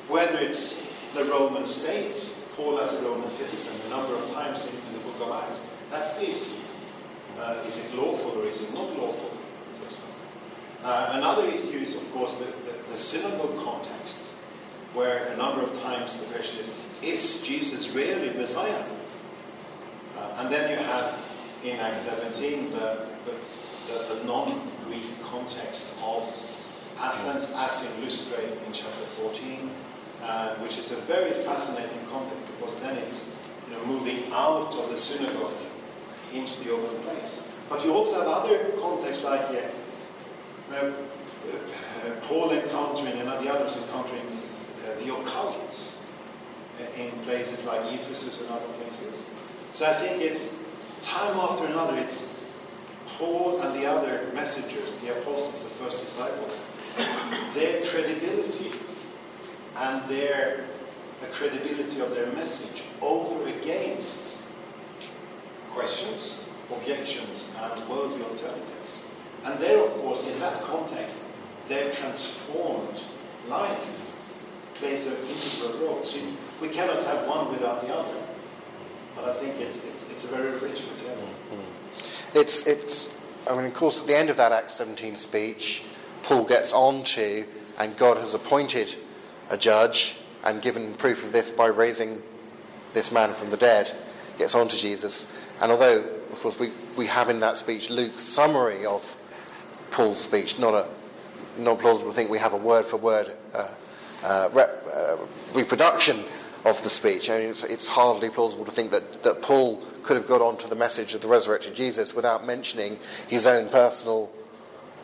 whether 0.08 0.40
it's 0.40 0.88
the 1.14 1.26
Roman 1.26 1.66
state, 1.66 2.34
Paul 2.56 2.80
as 2.80 2.94
a 2.94 3.04
Roman 3.04 3.30
citizen 3.30 3.86
a 3.86 3.90
number 3.90 4.16
of 4.16 4.26
times 4.32 4.72
in, 4.72 4.94
the 4.94 5.00
book 5.00 5.28
of 5.28 5.44
Acts. 5.44 5.76
That's 5.90 6.18
the 6.18 6.32
issue. 6.32 6.62
Uh, 7.38 7.64
is 7.66 7.86
it 7.86 7.96
lawful 7.96 8.42
or 8.42 8.48
is 8.48 8.64
it 8.64 8.74
not 8.74 8.98
lawful, 8.98 9.32
for 9.78 9.86
example? 9.86 10.16
Uh, 10.84 11.12
another 11.16 11.48
issue 11.48 11.80
is, 11.80 11.96
of 11.96 12.10
course, 12.14 12.36
the, 12.36 12.46
the, 12.46 12.78
the 12.92 12.98
synagogue 12.98 13.58
context, 13.58 14.36
where 14.94 15.26
a 15.28 15.38
number 15.38 15.62
of 15.62 15.74
times 15.82 16.22
the 16.24 16.34
question 16.34 16.60
is, 16.60 16.72
is 17.02 17.46
Jesus 17.46 17.90
really 17.94 18.32
Messiah? 18.38 18.84
Uh, 20.22 20.36
and 20.38 20.54
then 20.54 20.70
you 20.70 20.78
have 20.78 21.18
in 21.64 21.80
Acts 21.80 22.02
17 22.02 22.72
the, 22.72 23.08
the, 23.26 23.34
the, 23.88 24.16
the 24.16 24.24
non-Greek 24.26 25.06
context 25.24 25.98
of 26.04 26.32
Athens 27.00 27.56
as 27.58 27.96
in 27.96 28.04
Lystra 28.04 28.44
in 28.44 28.74
chapter 28.74 29.06
14, 29.18 29.70
uh, 30.24 30.56
which 30.56 30.78
is 30.78 30.92
a 30.92 31.02
very 31.02 31.32
fascinating 31.32 32.06
context 32.12 32.46
because 32.56 32.80
then 32.82 32.98
it's 32.98 33.36
you 33.68 33.76
know, 33.76 33.84
moving 33.86 34.32
out 34.32 34.76
of 34.76 34.90
the 34.92 34.98
synagogue 34.98 35.54
into 36.34 36.64
the 36.64 36.72
open 36.72 37.02
place. 37.04 37.52
But 37.68 37.84
you 37.84 37.94
also 37.94 38.20
have 38.20 38.28
other 38.28 38.72
contexts 38.80 39.24
like 39.24 39.42
uh, 39.42 40.74
uh, 40.74 40.76
uh, 40.76 40.92
Paul 42.24 42.52
encountering 42.52 43.20
and 43.20 43.28
the 43.28 43.52
others 43.52 43.78
encountering 43.78 44.22
uh, 44.86 45.00
the 45.00 45.16
occult 45.16 45.98
uh, 46.80 47.02
in 47.02 47.10
places 47.24 47.66
like 47.66 47.82
Ephesus 47.92 48.42
and 48.42 48.52
other 48.52 48.68
places. 48.80 49.30
So 49.72 49.86
I 49.86 49.94
think 49.94 50.22
it's 50.22 50.62
time 51.02 51.38
after 51.38 51.66
another, 51.66 51.98
it's 51.98 52.38
Paul 53.06 53.62
and 53.62 53.80
the 53.80 53.86
other 53.86 54.28
messengers, 54.34 55.00
the 55.00 55.12
apostles, 55.12 55.64
the 55.64 55.70
first 55.70 56.02
disciples, 56.02 56.70
their 57.54 57.86
credibility 57.86 58.72
and 59.78 60.08
their 60.10 60.66
the 61.22 61.28
credibility 61.28 62.02
of 62.02 62.16
their 62.16 62.26
message 62.34 62.84
over 63.00 63.48
against 63.48 64.42
questions, 65.70 66.48
objections, 66.72 67.56
and 67.62 67.88
worldly 67.88 68.24
alternatives. 68.24 69.08
And 69.46 69.60
there, 69.60 69.80
of 69.84 69.92
course, 70.02 70.28
in 70.28 70.40
that 70.40 70.56
context, 70.62 71.28
their 71.68 71.92
transformed 71.92 73.04
life 73.48 74.02
plays 74.76 75.06
an 75.08 75.16
integral 75.28 75.88
role. 75.88 76.04
So 76.04 76.20
we 76.60 76.70
cannot 76.70 77.04
have 77.04 77.28
one 77.28 77.52
without 77.52 77.86
the 77.86 77.94
other. 77.94 78.21
But 79.16 79.26
I 79.26 79.34
think 79.34 79.60
it's, 79.60 79.84
it's, 79.86 80.10
it's 80.10 80.24
a 80.26 80.28
very 80.36 80.52
rich 80.52 80.82
material. 80.90 81.30
It's, 82.34 82.66
it's, 82.66 83.18
I 83.50 83.56
mean, 83.56 83.66
of 83.66 83.74
course, 83.74 84.00
at 84.00 84.08
the 84.08 84.18
end 84.18 84.30
of 84.30 84.38
that 84.38 84.52
Acts 84.52 84.76
17 84.76 85.18
speech, 85.18 85.84
Paul 86.24 86.46
gets 86.46 86.72
on 86.72 87.04
to, 87.04 87.46
and 87.78 87.98
God 87.98 88.18
has 88.18 88.34
appointed 88.34 88.96
a 89.50 89.58
judge 89.58 90.16
and 90.44 90.62
given 90.62 90.94
proof 90.94 91.26
of 91.26 91.34
this 91.34 91.50
by 91.50 91.68
raising 91.68 92.22
this 92.94 93.12
man 93.12 93.34
from 93.34 93.50
the 93.50 93.58
dead, 93.58 93.92
gets 94.38 94.56
on 94.56 94.68
to 94.70 94.78
Jesus. 94.78 95.28
And 95.60 95.72
although, 95.72 96.00
of 96.32 96.40
course, 96.40 96.58
we, 96.58 96.72
we 96.96 97.08
have 97.08 97.30
in 97.30 97.42
that 97.42 97.58
speech 97.58 97.90
Luke's 97.90 98.24
summary 98.24 98.86
of 98.86 99.18
Paul's 99.92 100.22
speech, 100.22 100.58
not 100.58 100.74
a 100.74 100.88
not 101.58 101.80
plausible 101.80 102.12
to 102.12 102.16
think 102.16 102.30
we 102.30 102.40
have 102.40 102.54
a 102.54 102.58
word 102.58 102.86
for 102.86 102.96
word 102.98 103.32
uh, 103.54 103.68
uh, 104.24 104.50
rep, 104.54 104.86
uh, 104.94 105.18
reproduction 105.54 106.24
of 106.66 106.82
the 106.84 106.90
speech. 106.90 107.30
I 107.30 107.40
mean, 107.40 107.50
it's, 107.50 107.64
it's, 107.64 107.88
hardly 107.88 108.30
plausible 108.30 108.66
to 108.66 108.72
think 108.72 108.92
that, 108.92 109.24
that 109.24 109.42
Paul 109.42 109.78
could 110.04 110.16
have 110.16 110.28
got 110.28 110.42
on 110.42 110.58
to 110.60 110.68
the 110.68 110.76
message 110.76 111.14
of 111.14 111.22
the 111.22 111.28
resurrected 111.28 111.76
Jesus 111.76 112.14
without 112.14 112.46
mentioning 112.46 113.00
his 113.28 113.48
own 113.48 113.70
personal 113.70 114.32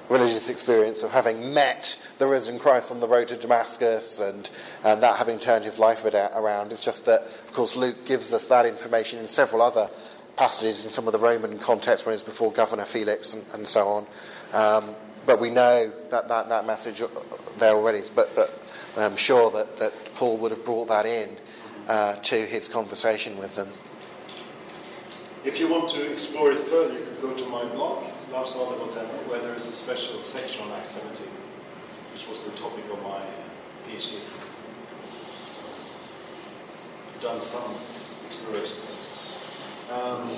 religious 0.09 0.49
experience 0.49 1.03
of 1.03 1.11
having 1.11 1.53
met 1.53 1.99
the 2.17 2.27
risen 2.27 2.59
Christ 2.59 2.91
on 2.91 2.99
the 2.99 3.07
road 3.07 3.27
to 3.29 3.38
Damascus 3.38 4.19
and, 4.19 4.49
and 4.84 5.03
that 5.03 5.17
having 5.17 5.39
turned 5.39 5.65
his 5.65 5.79
life 5.79 6.05
around. 6.05 6.71
It's 6.71 6.84
just 6.84 7.05
that, 7.05 7.21
of 7.21 7.53
course, 7.53 7.75
Luke 7.75 8.05
gives 8.05 8.34
us 8.34 8.45
that 8.45 8.65
information 8.65 9.19
in 9.19 9.27
several 9.27 9.61
other 9.61 9.89
passages 10.38 10.85
in 10.85 10.91
some 10.91 11.07
of 11.07 11.13
the 11.13 11.19
Roman 11.19 11.59
contexts 11.59 12.05
when 12.05 12.13
he 12.13 12.15
was 12.15 12.23
before 12.23 12.51
Governor 12.51 12.85
Felix 12.85 13.34
and, 13.34 13.43
and 13.53 13.67
so 13.67 13.88
on. 13.88 14.07
Um, 14.53 14.95
but 15.25 15.41
we 15.41 15.49
know 15.49 15.91
that, 16.09 16.29
that, 16.29 16.49
that 16.49 16.65
message 16.65 17.01
uh, 17.01 17.07
there 17.57 17.73
already. 17.73 18.03
But, 18.15 18.34
but 18.35 18.63
I'm 18.95 19.17
sure 19.17 19.51
that, 19.51 19.77
that 19.77 19.93
Paul 20.15 20.38
would 20.38 20.51
have 20.51 20.63
brought 20.63 20.88
that 20.88 21.05
in 21.05 21.35
uh, 21.88 22.15
to 22.15 22.45
his 22.45 22.68
conversation 22.68 23.38
with 23.38 23.55
them. 23.55 23.69
If 25.43 25.59
you 25.59 25.68
want 25.68 25.89
to 25.91 26.11
explore 26.11 26.51
it 26.51 26.59
further, 26.59 26.93
you 26.93 27.05
can 27.05 27.22
go 27.22 27.34
to 27.34 27.45
my 27.45 27.64
blog, 27.65 28.03
last 28.31 28.55
Lars 28.55 28.80
Wahlberg 28.80 29.07
where 29.30 29.39
there 29.39 29.55
is 29.55 29.68
a 29.68 29.72
special 29.72 30.22
section 30.22 30.61
on 30.65 30.72
Acts 30.73 30.91
17, 30.91 31.26
which 32.14 32.27
was 32.27 32.41
the 32.41 32.51
topic 32.51 32.84
of 32.91 33.01
my 33.03 33.22
PhD. 33.88 34.19
So, 35.47 35.57
I've 37.15 37.22
done 37.22 37.41
some 37.41 37.76
explorations. 38.26 38.91
Um, 39.89 40.30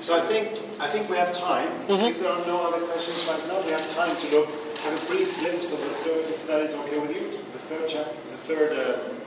so 0.00 0.18
I 0.18 0.20
think 0.26 0.58
I 0.80 0.86
think 0.88 1.08
we 1.08 1.16
have 1.16 1.32
time. 1.32 1.70
If 1.88 2.20
there 2.20 2.30
are 2.30 2.46
no 2.46 2.68
other 2.68 2.84
questions 2.86 3.26
right 3.26 3.40
now, 3.48 3.64
we 3.64 3.70
have 3.72 3.88
time 3.94 4.14
to 4.14 4.36
look 4.36 4.48
have 4.84 5.02
a 5.02 5.06
brief 5.06 5.38
glimpse 5.40 5.72
of 5.72 5.80
the 5.80 5.94
third, 6.04 6.24
if 6.28 6.46
that 6.46 6.60
is 6.60 6.74
okay 6.74 6.98
with 6.98 7.16
you, 7.16 7.38
the 7.54 7.58
third 7.58 7.88
chapter, 7.88 8.14
the 8.30 8.36
third 8.36 8.78
uh, 8.78 9.23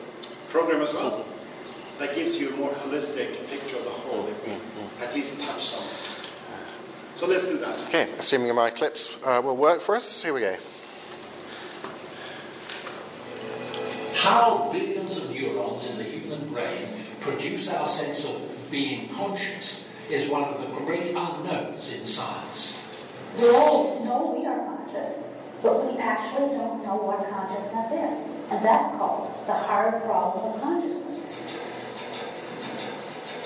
program 0.50 0.82
as 0.82 0.94
well. 0.94 1.26
That 2.00 2.16
gives 2.16 2.38
you 2.40 2.54
a 2.54 2.58
more 2.58 2.72
holistic 2.72 3.48
picture 3.50 3.78
of 3.78 3.84
the 3.84 3.90
whole. 3.90 4.28
If 4.28 4.48
we 4.48 4.54
at 5.04 5.14
least 5.16 5.42
touch 5.42 5.64
something. 5.64 6.18
So 7.16 7.26
let's 7.26 7.48
do 7.48 7.58
that. 7.58 7.82
Okay, 7.88 8.12
assuming 8.20 8.54
my 8.54 8.70
clips 8.70 9.18
uh, 9.26 9.42
will 9.44 9.58
work 9.58 9.82
for 9.82 9.96
us, 9.96 10.24
here 10.24 10.34
we 10.34 10.42
go. 10.42 10.56
How 14.14 14.70
billions 14.72 15.18
of 15.18 15.32
neurons 15.32 15.90
in 15.90 15.98
the 15.98 16.04
human 16.04 16.48
brain 16.54 16.88
produce 17.22 17.74
our 17.74 17.88
sense 17.88 18.26
of 18.26 18.68
being 18.70 19.10
conscious 19.10 19.88
is 20.12 20.30
one 20.30 20.44
of 20.44 20.60
the 20.62 20.68
great 20.86 21.10
unknowns 21.16 21.94
in 21.94 22.06
science. 22.06 22.78
We 23.38 23.50
all 23.50 24.06
know 24.06 24.38
we 24.40 24.46
are 24.46 24.58
conscious, 24.66 25.18
but 25.64 25.86
we 25.86 26.00
actually 26.00 26.50
don't 26.56 26.84
know 26.84 26.98
what 26.98 27.28
consciousness 27.30 27.92
is. 27.92 28.37
And 28.50 28.64
that's 28.64 28.96
called 28.98 29.34
the 29.46 29.54
hard 29.54 30.04
problem 30.04 30.54
of 30.54 30.62
consciousness. 30.62 31.08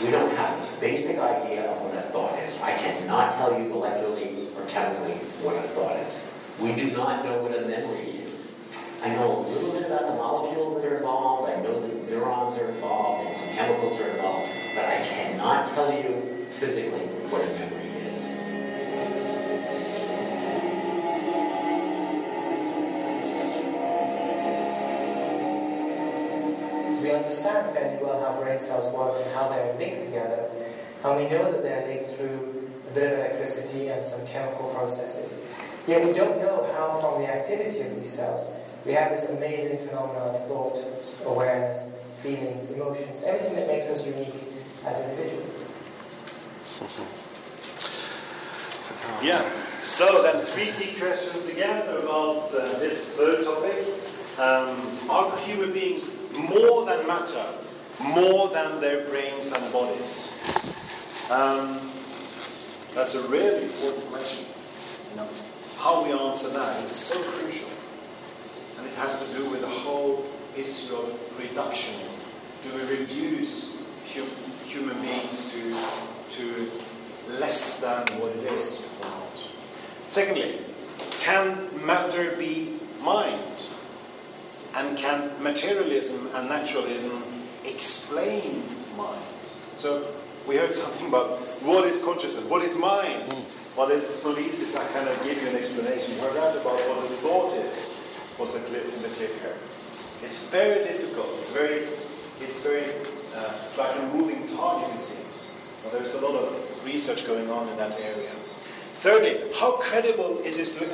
We 0.03 0.11
don't 0.11 0.35
have 0.35 0.49
a 0.49 0.79
basic 0.79 1.17
idea 1.17 1.71
of 1.71 1.81
what 1.81 1.95
a 1.95 2.01
thought 2.01 2.37
is. 2.39 2.61
I 2.61 2.71
cannot 2.73 3.33
tell 3.33 3.57
you 3.59 3.69
molecularly 3.69 4.55
or 4.57 4.65
chemically 4.67 5.13
what 5.41 5.55
a 5.55 5.61
thought 5.61 5.97
is. 5.97 6.31
We 6.59 6.73
do 6.73 6.91
not 6.91 7.25
know 7.25 7.41
what 7.41 7.51
a 7.51 7.61
memory 7.61 8.09
is. 8.25 8.53
I 9.03 9.09
know 9.09 9.39
a 9.39 9.41
little 9.41 9.71
bit 9.73 9.87
about 9.87 10.05
the 10.07 10.15
molecules 10.15 10.75
that 10.79 10.91
are 10.91 10.97
involved. 10.97 11.51
I 11.51 11.59
know 11.61 11.79
that 11.79 12.09
neurons 12.09 12.57
are 12.59 12.67
involved 12.67 13.27
and 13.27 13.37
some 13.37 13.49
chemicals 13.49 13.99
are 13.99 14.09
involved, 14.09 14.49
but 14.75 14.85
I 14.85 14.97
cannot 14.97 15.65
tell 15.73 15.91
you 15.91 16.45
physically 16.49 17.07
what 17.29 17.41
a 17.41 17.59
memory 17.59 17.77
is. 17.77 17.80
Understand 27.21 27.71
fairly 27.73 28.03
well 28.03 28.19
how 28.19 28.41
brain 28.41 28.59
cells 28.59 28.91
work 28.95 29.15
and 29.15 29.35
how 29.35 29.47
they're 29.47 29.73
linked 29.77 30.03
together, 30.05 30.49
and 31.03 31.17
we 31.17 31.29
know 31.29 31.51
that 31.51 31.61
they're 31.61 31.85
linked 31.87 32.05
through 32.05 32.69
a 32.89 32.93
bit 32.93 33.13
of 33.13 33.19
electricity 33.19 33.89
and 33.89 34.03
some 34.03 34.25
chemical 34.27 34.69
processes. 34.69 35.45
Yet 35.87 36.05
we 36.05 36.13
don't 36.13 36.39
know 36.39 36.67
how, 36.73 36.99
from 36.99 37.21
the 37.21 37.27
activity 37.27 37.81
of 37.81 37.95
these 37.95 38.11
cells, 38.11 38.51
we 38.85 38.93
have 38.93 39.11
this 39.11 39.29
amazing 39.29 39.87
phenomenon 39.87 40.29
of 40.29 40.47
thought, 40.47 40.77
awareness, 41.25 41.95
feelings, 42.21 42.71
emotions, 42.71 43.23
everything 43.23 43.55
that 43.55 43.67
makes 43.67 43.87
us 43.87 44.05
unique 44.05 44.33
as 44.85 44.99
individuals. 44.99 45.47
Yeah. 49.21 49.47
So 49.83 50.23
then, 50.23 50.43
three 50.45 50.71
key 50.79 50.99
questions 50.99 51.47
again 51.47 51.87
about 51.89 52.53
uh, 52.53 52.77
this 52.79 53.09
third 53.09 53.43
topic. 53.43 53.85
Um, 54.39 55.09
are 55.09 55.35
human 55.39 55.73
beings 55.73 56.20
more 56.37 56.85
than 56.85 57.05
matter, 57.07 57.45
more 57.99 58.49
than 58.49 58.79
their 58.79 59.07
brains 59.09 59.51
and 59.51 59.73
bodies? 59.73 60.37
Um, 61.29 61.91
that's 62.93 63.15
a 63.15 63.21
really 63.27 63.63
important 63.65 64.05
question. 64.11 64.45
You 65.11 65.17
know, 65.17 65.27
how 65.77 66.03
we 66.03 66.11
answer 66.11 66.49
that 66.49 66.83
is 66.83 66.91
so 66.91 67.21
crucial, 67.23 67.69
and 68.77 68.85
it 68.87 68.93
has 68.95 69.25
to 69.25 69.33
do 69.33 69.49
with 69.49 69.61
the 69.61 69.67
whole 69.67 70.25
issue 70.57 70.95
of 70.95 71.39
reduction. 71.39 71.95
Do 72.63 72.73
we 72.75 72.97
reduce 72.97 73.81
hum- 74.13 74.27
human 74.65 74.99
beings 75.01 75.51
to 75.53 75.77
to 76.37 76.71
less 77.39 77.79
than 77.79 78.05
what 78.19 78.31
it 78.35 78.43
is 78.53 78.87
or 79.01 79.05
not? 79.07 79.43
Secondly, 80.07 80.59
can 81.19 81.69
matter 81.85 82.35
be 82.35 82.79
mind? 83.01 83.50
And 84.73 84.97
can 84.97 85.31
materialism 85.43 86.29
and 86.33 86.47
naturalism 86.47 87.23
explain 87.65 88.63
mind? 88.95 89.21
So 89.75 90.13
we 90.47 90.55
heard 90.55 90.73
something 90.73 91.07
about 91.07 91.39
what 91.61 91.85
is 91.85 92.01
consciousness, 92.03 92.45
what 92.45 92.63
is 92.63 92.75
mind? 92.75 93.35
Well, 93.77 93.89
it's 93.89 94.23
not 94.23 94.37
easy 94.37 94.71
to 94.71 94.77
kind 94.77 95.07
of 95.07 95.23
give 95.23 95.41
you 95.41 95.49
an 95.49 95.55
explanation. 95.55 96.15
We 96.15 96.21
heard 96.21 96.55
about 96.55 96.79
what 96.89 97.05
a 97.05 97.07
thought 97.17 97.53
is, 97.53 97.97
was 98.37 98.53
the 98.53 98.59
clip 98.67 98.85
in 98.93 99.01
the 99.01 99.09
clip 99.09 99.31
here. 99.39 99.55
It's 100.23 100.47
very 100.47 100.83
difficult. 100.83 101.29
It's 101.37 101.51
very, 101.51 101.87
it's 102.41 102.63
very, 102.63 102.85
uh, 103.35 103.53
it's 103.65 103.77
like 103.77 103.95
a 103.97 104.03
moving 104.13 104.47
target, 104.55 104.95
it 104.95 105.01
seems. 105.01 105.55
Well, 105.83 105.93
there's 105.93 106.15
a 106.15 106.21
lot 106.21 106.35
of 106.35 106.85
research 106.85 107.25
going 107.25 107.49
on 107.49 107.67
in 107.69 107.77
that 107.77 107.93
area. 107.99 108.31
Thirdly, 109.01 109.35
how 109.55 109.77
credible 109.77 110.43
it 110.45 110.53
is 110.59 110.75
to 110.75 110.85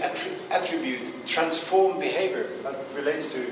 attribute 0.50 1.28
transformed 1.28 2.00
behavior. 2.00 2.48
That 2.64 2.76
relates 2.96 3.34
to, 3.34 3.46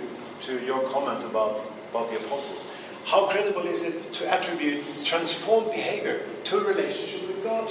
to 0.44 0.66
your 0.66 0.82
comment 0.92 1.26
about, 1.26 1.60
about 1.90 2.10
the 2.10 2.16
apostles. 2.16 2.70
How 3.04 3.28
credible 3.28 3.68
is 3.68 3.84
it 3.84 4.14
to 4.14 4.34
attribute 4.34 4.86
transformed 5.04 5.72
behavior 5.72 6.22
to 6.46 6.58
a 6.60 6.64
relationship 6.64 7.28
with 7.28 7.44
God? 7.44 7.70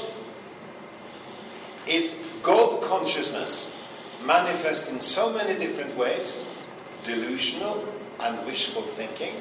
Is 1.87 2.39
God 2.43 2.83
consciousness 2.83 3.83
manifest 4.27 4.93
in 4.93 5.01
so 5.01 5.33
many 5.33 5.59
different 5.59 5.97
ways, 5.97 6.45
delusional 7.03 7.83
and 8.21 8.45
wishful 8.45 8.83
thinking? 8.83 9.33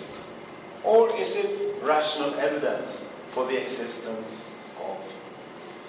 Or 0.86 1.14
is 1.18 1.36
it 1.36 1.84
rational 1.84 2.34
evidence 2.36 3.11
for 3.32 3.45
the 3.48 3.61
existence 3.61 4.49
of 4.82 4.98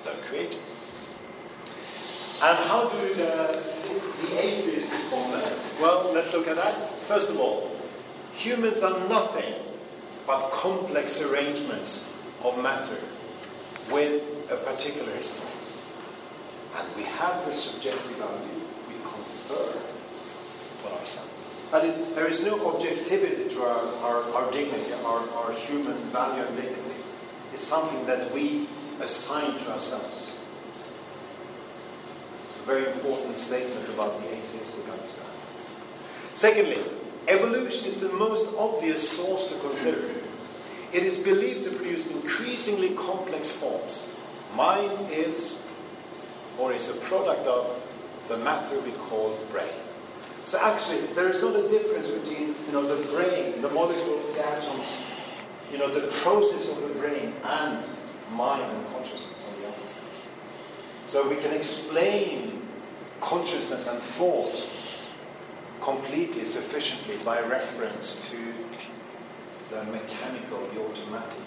the 0.05 0.21
Creator? 0.27 0.59
And 2.43 2.59
how 2.69 2.89
do 2.89 3.15
the, 3.15 3.63
the 4.23 4.39
atheists 4.39 4.93
respond 4.93 5.35
then? 5.35 5.59
Well, 5.81 6.13
let's 6.13 6.33
look 6.33 6.49
at 6.49 6.57
that. 6.57 6.91
First 6.91 7.31
of 7.31 7.39
all, 7.39 7.71
humans 8.35 8.83
are 8.83 9.09
nothing 9.09 9.55
but 10.27 10.51
complex 10.51 11.23
arrangements 11.23 12.13
of 12.43 12.59
matter 12.63 12.99
with 13.91 14.23
a 14.51 14.57
particularism. 14.57 15.41
And 16.77 16.97
we 16.97 17.05
have 17.05 17.47
the 17.47 17.53
subjective 17.53 18.17
value 18.17 18.61
we 18.89 18.95
confer 18.95 19.79
on 20.87 20.99
ourselves. 20.99 21.47
That 21.71 21.85
is, 21.85 21.97
there 22.15 22.29
is 22.29 22.45
no 22.45 22.75
objectivity 22.75 23.49
to 23.49 23.63
our, 23.63 23.79
our, 24.03 24.35
our 24.35 24.53
dignity, 24.53 24.93
our, 25.05 25.29
our 25.31 25.53
human 25.53 25.99
value 26.11 26.43
and 26.43 26.57
dignity. 26.57 26.95
It's 27.53 27.65
something 27.65 28.05
that 28.07 28.33
we 28.33 28.69
assign 29.01 29.59
to 29.59 29.73
ourselves. 29.73 30.34
Very 32.65 32.91
important 32.93 33.39
statement 33.39 33.89
about 33.91 34.21
the 34.21 34.35
atheistic 34.35 34.91
understanding. 34.91 35.35
Secondly, 36.33 36.83
evolution 37.29 37.89
is 37.89 38.01
the 38.01 38.13
most 38.15 38.55
obvious 38.57 39.07
source 39.07 39.55
to 39.55 39.61
consider. 39.67 40.11
It 40.93 41.03
is 41.03 41.21
believed 41.21 41.65
to 41.65 41.71
produce 41.73 42.11
increasingly 42.11 42.91
complex 42.95 43.53
forms. 43.53 44.15
Mind 44.55 45.11
is 45.11 45.63
or 46.59 46.73
is 46.73 46.89
a 46.89 46.95
product 47.03 47.47
of 47.47 47.83
the 48.29 48.37
matter 48.39 48.79
we 48.81 48.93
call 48.93 49.37
brain. 49.51 49.67
So 50.45 50.59
actually, 50.61 51.07
there 51.15 51.29
is 51.31 51.43
not 51.43 51.57
a 51.57 51.69
difference 51.69 52.09
between 52.09 52.55
you 52.67 52.73
know, 52.73 52.83
the 52.83 53.03
brain, 53.09 53.61
the 53.63 53.71
molecules, 53.71 54.35
the 54.35 54.47
atoms, 54.47 55.03
you 55.73 55.79
know, 55.79 55.89
the 55.93 56.07
process 56.19 56.77
of 56.77 56.89
the 56.89 57.01
brain 57.01 57.33
and 57.43 57.87
mind 58.33 58.63
and 58.63 58.87
consciousness 58.95 59.49
on 59.49 59.61
the 59.61 59.69
other. 59.69 59.79
So 61.07 61.29
we 61.29 61.37
can 61.37 61.53
explain 61.53 62.54
consciousness 63.21 63.89
and 63.89 63.99
thought 63.99 64.69
completely, 65.81 66.45
sufficiently 66.45 67.17
by 67.25 67.41
reference 67.43 68.31
to 68.31 68.37
the 69.71 69.85
mechanical, 69.85 70.59
the 70.73 70.81
automatic, 70.81 71.45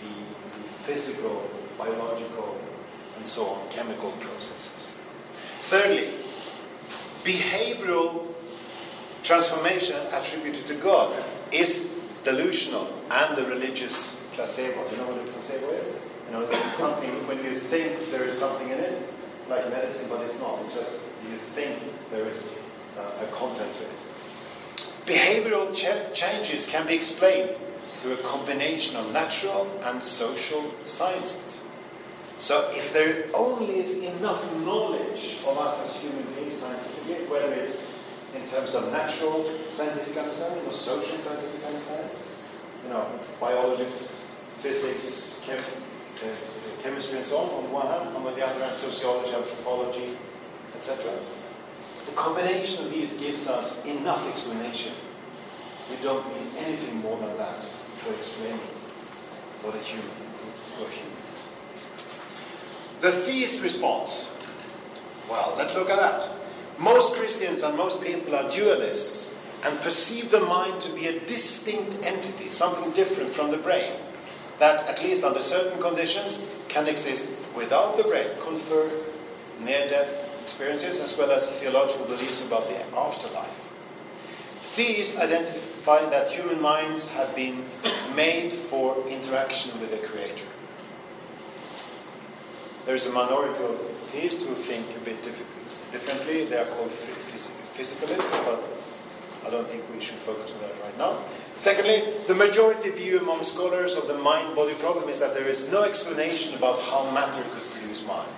the, 0.00 0.58
the 0.58 0.68
physical, 0.84 1.48
biological, 1.76 2.58
and 3.16 3.26
so 3.26 3.46
on, 3.46 3.68
chemical 3.70 4.10
processes. 4.12 4.98
Thirdly, 5.60 6.12
behavioral 7.24 8.26
transformation 9.22 9.96
attributed 10.12 10.66
to 10.66 10.74
God 10.76 11.14
is 11.52 11.98
delusional 12.24 12.88
and 13.10 13.36
the 13.36 13.44
religious 13.46 14.28
placebo. 14.32 14.88
You 14.90 14.96
know 14.98 15.08
what 15.08 15.18
a 15.18 15.32
placebo 15.32 15.68
is? 15.70 16.00
You 16.26 16.32
know, 16.32 16.50
something 16.74 17.10
when 17.26 17.42
you 17.44 17.54
think 17.54 18.10
there 18.10 18.24
is 18.24 18.38
something 18.38 18.70
in 18.70 18.78
it, 18.78 19.10
like 19.48 19.68
medicine, 19.70 20.08
but 20.10 20.20
it's 20.22 20.40
not. 20.40 20.60
It's 20.66 20.74
just 20.74 21.02
you 21.30 21.36
think 21.36 21.78
there 22.10 22.26
is 22.28 22.58
uh, 22.98 23.24
a 23.24 23.26
content 23.32 23.72
to 23.76 23.84
it. 23.84 23.96
Behavioral 25.06 25.74
ch- 25.74 26.14
changes 26.14 26.66
can 26.68 26.86
be 26.86 26.94
explained 26.94 27.50
through 27.94 28.14
a 28.14 28.22
combination 28.22 28.96
of 28.96 29.12
natural 29.12 29.66
and 29.84 30.04
social 30.04 30.62
sciences. 30.84 31.64
So, 32.36 32.70
if 32.70 32.92
there 32.92 33.24
only 33.34 33.80
is 33.80 34.04
enough 34.04 34.40
knowledge 34.64 35.38
of 35.48 35.58
us 35.58 35.84
as 35.84 36.02
human 36.02 36.22
beings 36.34 36.54
scientifically, 36.54 37.26
whether 37.26 37.52
it's 37.54 37.82
in 38.36 38.46
terms 38.46 38.74
of 38.74 38.92
natural 38.92 39.50
scientific 39.68 40.16
understanding 40.16 40.64
or 40.66 40.72
social 40.72 41.18
scientific 41.18 41.66
understanding, 41.66 42.10
you 42.84 42.90
know, 42.90 43.06
biology, 43.40 43.86
physics, 44.58 45.42
chem- 45.44 45.58
uh, 45.58 46.57
so 47.00 47.38
on, 47.38 47.50
on 47.50 47.64
the 47.64 47.70
one 47.70 47.86
hand, 47.86 48.16
on 48.16 48.24
the 48.24 48.46
other 48.46 48.64
hand, 48.64 48.76
sociology, 48.76 49.34
anthropology, 49.34 50.16
etc. 50.74 51.12
The 52.06 52.12
combination 52.12 52.86
of 52.86 52.92
these 52.92 53.16
gives 53.18 53.48
us 53.48 53.84
enough 53.84 54.26
explanation. 54.28 54.92
We 55.90 55.96
don't 56.02 56.26
need 56.34 56.58
anything 56.58 57.00
more 57.00 57.18
than 57.18 57.36
that 57.36 57.64
for 57.64 58.12
explaining 58.14 58.60
what 59.62 59.74
a 59.74 59.78
human, 59.78 60.08
what 60.78 60.90
human 60.90 61.16
is. 61.34 61.48
The 63.00 63.12
theist 63.12 63.62
response. 63.62 64.36
Well, 65.28 65.54
let's 65.56 65.74
look 65.74 65.90
at 65.90 65.98
that. 65.98 66.30
Most 66.78 67.16
Christians 67.16 67.62
and 67.62 67.76
most 67.76 68.02
people 68.02 68.34
are 68.34 68.44
dualists 68.44 69.36
and 69.64 69.78
perceive 69.80 70.30
the 70.30 70.40
mind 70.40 70.80
to 70.82 70.92
be 70.92 71.08
a 71.08 71.20
distinct 71.20 72.04
entity, 72.04 72.50
something 72.50 72.92
different 72.92 73.30
from 73.30 73.50
the 73.50 73.56
brain, 73.58 73.92
that, 74.58 74.86
at 74.86 75.02
least 75.02 75.24
under 75.24 75.42
certain 75.42 75.80
conditions, 75.80 76.54
can 76.68 76.86
exist 76.88 77.36
without 77.56 77.96
the 77.96 78.04
brain, 78.04 78.28
confer 78.40 78.90
near 79.60 79.88
death 79.88 80.24
experiences 80.42 81.00
as 81.00 81.16
well 81.18 81.30
as 81.30 81.48
theological 81.60 82.06
beliefs 82.06 82.46
about 82.46 82.68
the 82.68 82.78
afterlife. 82.96 83.64
Theists 84.74 85.18
identify 85.18 86.08
that 86.10 86.28
human 86.28 86.60
minds 86.60 87.10
have 87.10 87.34
been 87.34 87.64
made 88.14 88.52
for 88.52 88.96
interaction 89.08 89.78
with 89.80 89.90
the 89.90 90.06
Creator. 90.06 90.46
There's 92.86 93.06
a 93.06 93.12
minority 93.12 93.62
of 93.64 93.78
theists 94.06 94.44
who 94.46 94.54
think 94.54 94.86
a 94.96 95.00
bit 95.00 95.22
differently. 95.22 96.44
They 96.46 96.56
are 96.56 96.66
called 96.66 96.90
physicalists, 96.90 98.44
but 98.44 98.62
I 99.46 99.50
don't 99.50 99.68
think 99.68 99.84
we 99.92 100.00
should 100.00 100.16
focus 100.16 100.54
on 100.54 100.62
that 100.62 100.74
right 100.82 100.96
now. 100.96 101.18
Secondly, 101.58 102.04
the 102.28 102.36
majority 102.36 102.88
view 102.90 103.18
among 103.18 103.42
scholars 103.42 103.94
of 103.94 104.06
the 104.06 104.14
mind 104.14 104.54
body 104.54 104.74
problem 104.74 105.08
is 105.08 105.18
that 105.18 105.34
there 105.34 105.48
is 105.48 105.72
no 105.72 105.82
explanation 105.82 106.54
about 106.54 106.78
how 106.82 107.10
matter 107.10 107.42
could 107.50 107.68
produce 107.72 108.06
mind. 108.06 108.30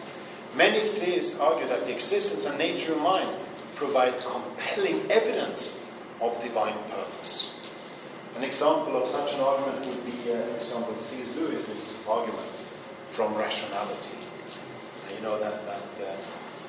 Many 0.57 0.81
theists 0.81 1.39
argue 1.39 1.69
that 1.69 1.85
the 1.85 1.93
existence 1.93 2.47
and 2.47 2.57
nature 2.57 2.95
of 2.95 3.01
mind 3.03 3.29
provide 3.75 4.19
compelling 4.21 5.05
evidence 5.11 5.87
of 6.23 6.43
divine 6.43 6.77
purpose. 6.91 7.61
An 8.39 8.43
example 8.43 8.97
of 8.97 9.11
such 9.11 9.35
an 9.35 9.41
argument 9.41 9.85
would 9.85 10.07
be, 10.07 10.33
uh, 10.33 10.41
for 10.41 10.57
example, 10.57 10.99
C.S. 10.99 11.37
Lewis's 11.37 12.03
argument 12.09 12.49
from 13.11 13.35
rationality. 13.35 14.17
You 15.15 15.21
know 15.21 15.39
that, 15.39 15.67
that 15.67 16.09
uh, 16.09 16.17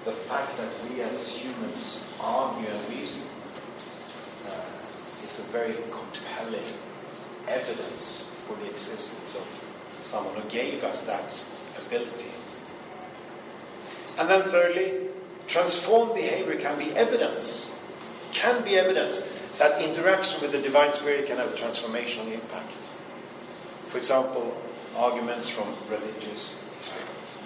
the 0.04 0.12
fact 0.12 0.58
that 0.58 0.70
we 0.84 1.00
as 1.00 1.34
humans 1.34 2.12
argue 2.20 2.68
and 2.68 2.90
reason 2.90 3.41
is 5.24 5.40
a 5.40 5.52
very 5.52 5.76
compelling 5.92 6.74
evidence 7.48 8.36
for 8.48 8.56
the 8.58 8.70
existence 8.70 9.36
of 9.36 9.48
someone 10.00 10.36
who 10.36 10.50
gave 10.50 10.84
us 10.84 11.04
that 11.04 11.44
ability. 11.86 12.32
And 14.18 14.30
then 14.30 14.44
thirdly, 14.44 15.10
transformed 15.48 16.16
behavior 16.16 16.56
can 16.56 16.78
be 16.78 16.92
evidence, 16.92 17.80
can 18.32 18.64
be 18.64 18.78
evidence 18.78 19.32
that 19.58 19.82
interaction 19.82 20.42
with 20.42 20.52
the 20.52 20.62
divine 20.62 20.94
spirit 20.94 21.28
can 21.28 21.38
have 21.38 21.50
a 21.50 21.56
transformational 21.56 22.32
impact. 22.32 22.92
For 23.88 23.98
example, 23.98 24.56
arguments 24.96 25.50
from 25.50 25.68
religious 25.90 26.70
experience. 26.80 27.40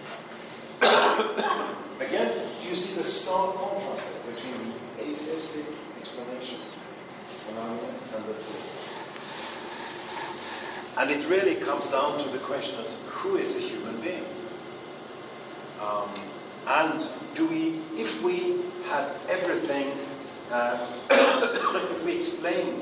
Again, 2.00 2.48
do 2.62 2.70
you 2.70 2.76
see 2.76 3.02
the 3.02 3.08
stark 3.08 3.56
contrast 3.56 4.08
between 4.26 4.74
the 4.98 5.04
atheistic 5.04 5.75
and? 7.58 7.80
And 10.98 11.12
it 11.12 11.28
really 11.30 11.56
comes 11.56 11.92
down 11.92 12.18
to 12.20 12.30
the 12.30 12.38
question 12.38 12.80
of 12.80 12.88
who 13.08 13.36
is 13.36 13.58
a 13.58 13.60
human 13.60 14.00
being? 14.00 14.26
Um, 15.82 16.10
and 16.68 17.10
do 17.36 17.46
we, 17.48 17.82
if 17.96 18.24
we 18.24 18.62
have 18.88 19.12
everything, 19.30 19.92
uh, 20.52 20.88
if 21.12 22.06
we 22.06 22.16
explain, 22.16 22.82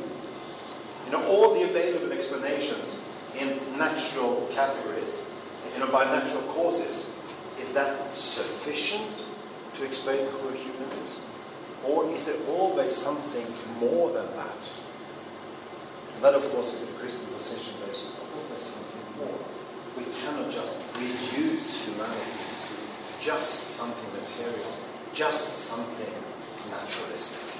you 1.06 1.12
know, 1.12 1.26
all 1.26 1.56
the 1.56 1.64
available 1.64 2.12
explanations 2.14 3.04
in 3.40 3.60
natural 3.78 4.48
categories, 4.54 5.30
you 5.74 5.80
know, 5.80 5.92
by 5.92 6.06
natural 6.06 6.44
causes, 6.54 7.20
is 7.60 7.74
that 7.74 8.16
sufficient 8.16 9.26
to 9.74 9.84
explain 9.84 10.24
who 10.28 10.50
a 10.50 10.54
human? 10.54 10.93
Or 11.86 12.10
is 12.12 12.26
there 12.26 12.40
always 12.48 12.96
something 12.96 13.46
more 13.80 14.14
than 14.14 14.28
that? 14.38 14.72
And 16.16 16.24
that, 16.24 16.34
of 16.34 16.50
course, 16.52 16.74
is 16.74 16.88
the 16.88 16.94
Christian 16.94 17.28
position. 17.34 17.74
There's 17.86 18.16
always 18.22 18.64
something 18.64 19.02
more. 19.20 19.40
We 19.98 20.06
cannot 20.14 20.50
just 20.50 20.80
reduce 20.96 21.86
humanity 21.86 22.32
to 22.68 23.26
just 23.26 23.76
something 23.76 24.10
material, 24.14 24.72
just 25.14 25.66
something 25.66 26.14
naturalistic. 26.72 27.54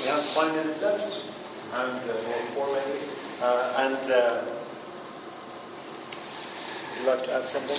We 0.00 0.08
have 0.08 0.24
five 0.24 0.52
minutes 0.54 0.82
left, 0.82 1.30
and 1.74 2.10
uh, 2.10 2.14
four 2.54 2.66
maybe. 2.66 2.98
Uh, 3.40 3.74
and 3.78 4.10
uh, 4.10 4.42
would 6.90 7.00
you 7.00 7.06
like 7.06 7.24
to 7.24 7.32
add 7.34 7.46
something? 7.46 7.78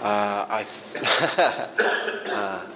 Uh, 0.00 0.46
I. 0.48 0.66
uh, 2.30 2.66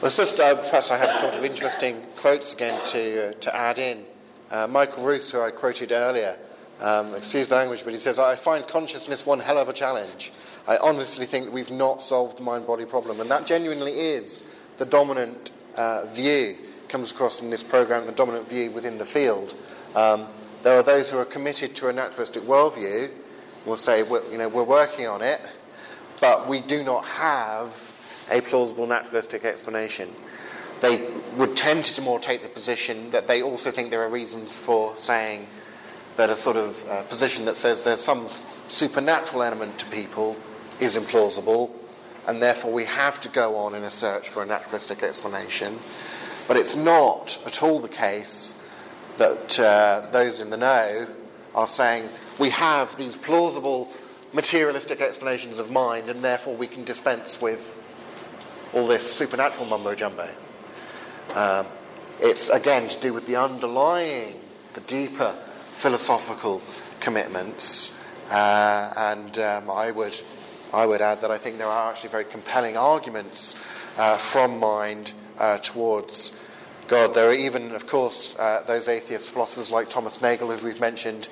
well, 0.00 0.10
just 0.10 0.40
uh, 0.40 0.54
perhaps 0.54 0.90
I 0.90 0.96
have 0.96 1.10
a 1.10 1.20
couple 1.20 1.38
of 1.38 1.44
interesting 1.44 2.02
quotes 2.16 2.54
again 2.54 2.80
to 2.88 3.28
uh, 3.28 3.32
to 3.32 3.54
add 3.54 3.78
in. 3.78 4.04
Uh, 4.50 4.66
Michael 4.66 5.04
Ruse, 5.04 5.30
who 5.30 5.40
I 5.40 5.50
quoted 5.50 5.92
earlier, 5.92 6.36
um, 6.80 7.14
excuse 7.14 7.48
the 7.48 7.56
language, 7.56 7.84
but 7.84 7.92
he 7.92 7.98
says, 7.98 8.18
"I 8.18 8.36
find 8.36 8.66
consciousness 8.66 9.26
one 9.26 9.40
hell 9.40 9.58
of 9.58 9.68
a 9.68 9.72
challenge. 9.72 10.32
I 10.66 10.76
honestly 10.78 11.26
think 11.26 11.46
that 11.46 11.52
we've 11.52 11.70
not 11.70 12.02
solved 12.02 12.38
the 12.38 12.42
mind 12.42 12.66
body 12.66 12.84
problem. 12.84 13.20
And 13.20 13.30
that 13.30 13.46
genuinely 13.46 13.92
is 13.92 14.44
the 14.78 14.84
dominant 14.84 15.50
uh, 15.76 16.06
view, 16.06 16.56
comes 16.88 17.10
across 17.10 17.42
in 17.42 17.50
this 17.50 17.62
program, 17.62 18.06
the 18.06 18.12
dominant 18.12 18.48
view 18.48 18.70
within 18.70 18.98
the 18.98 19.04
field. 19.04 19.54
Um, 19.94 20.26
there 20.62 20.78
are 20.78 20.82
those 20.82 21.10
who 21.10 21.18
are 21.18 21.24
committed 21.24 21.74
to 21.76 21.88
a 21.88 21.92
naturalistic 21.92 22.44
worldview, 22.44 23.10
will 23.66 23.76
say, 23.76 23.98
you 23.98 24.38
know, 24.38 24.48
we're 24.48 24.62
working 24.62 25.06
on 25.06 25.22
it, 25.22 25.40
but 26.20 26.48
we 26.48 26.60
do 26.60 26.82
not 26.84 27.04
have 27.04 27.89
a 28.30 28.40
plausible 28.40 28.86
naturalistic 28.86 29.44
explanation. 29.44 30.08
They 30.80 31.10
would 31.36 31.56
tend 31.56 31.84
to 31.84 32.02
more 32.02 32.18
take 32.18 32.42
the 32.42 32.48
position 32.48 33.10
that 33.10 33.26
they 33.26 33.42
also 33.42 33.70
think 33.70 33.90
there 33.90 34.02
are 34.02 34.08
reasons 34.08 34.54
for 34.54 34.96
saying 34.96 35.46
that 36.16 36.30
a 36.30 36.36
sort 36.36 36.56
of 36.56 36.86
uh, 36.88 37.02
position 37.04 37.44
that 37.44 37.56
says 37.56 37.82
there's 37.82 38.02
some 38.02 38.28
supernatural 38.68 39.42
element 39.42 39.78
to 39.78 39.86
people 39.86 40.36
is 40.78 40.96
implausible, 40.96 41.70
and 42.26 42.42
therefore 42.42 42.72
we 42.72 42.84
have 42.86 43.20
to 43.20 43.28
go 43.28 43.56
on 43.56 43.74
in 43.74 43.82
a 43.82 43.90
search 43.90 44.28
for 44.28 44.42
a 44.42 44.46
naturalistic 44.46 45.02
explanation. 45.02 45.78
But 46.48 46.56
it's 46.56 46.74
not 46.74 47.40
at 47.46 47.62
all 47.62 47.80
the 47.80 47.88
case 47.88 48.60
that 49.18 49.60
uh, 49.60 50.06
those 50.12 50.40
in 50.40 50.50
the 50.50 50.56
know 50.56 51.06
are 51.54 51.66
saying 51.66 52.08
we 52.38 52.50
have 52.50 52.96
these 52.96 53.16
plausible 53.16 53.88
materialistic 54.32 55.00
explanations 55.00 55.58
of 55.58 55.70
mind, 55.70 56.08
and 56.08 56.24
therefore 56.24 56.54
we 56.54 56.66
can 56.66 56.84
dispense 56.84 57.40
with 57.42 57.74
all 58.72 58.86
this 58.86 59.10
supernatural 59.10 59.66
mumbo 59.66 59.94
jumbo. 59.94 60.28
Um, 61.34 61.66
it's 62.20 62.48
again 62.48 62.88
to 62.88 63.00
do 63.00 63.12
with 63.12 63.26
the 63.26 63.36
underlying, 63.36 64.34
the 64.74 64.80
deeper 64.80 65.34
philosophical 65.72 66.62
commitments, 67.00 67.96
uh, 68.30 68.92
and 68.96 69.38
um, 69.38 69.70
I 69.70 69.90
would 69.90 70.20
I 70.72 70.86
would 70.86 71.00
add 71.00 71.22
that 71.22 71.30
I 71.30 71.38
think 71.38 71.58
there 71.58 71.66
are 71.66 71.90
actually 71.90 72.10
very 72.10 72.24
compelling 72.24 72.76
arguments 72.76 73.56
uh, 73.96 74.16
from 74.16 74.60
mind 74.60 75.12
uh, 75.38 75.58
towards 75.58 76.32
God. 76.86 77.14
There 77.14 77.28
are 77.28 77.34
even, 77.34 77.74
of 77.74 77.86
course, 77.86 78.36
uh, 78.38 78.62
those 78.66 78.86
atheist 78.86 79.30
philosophers 79.30 79.70
like 79.70 79.90
Thomas 79.90 80.22
Nagel, 80.22 80.48
who 80.48 80.66
we've 80.66 80.80
mentioned, 80.80 81.28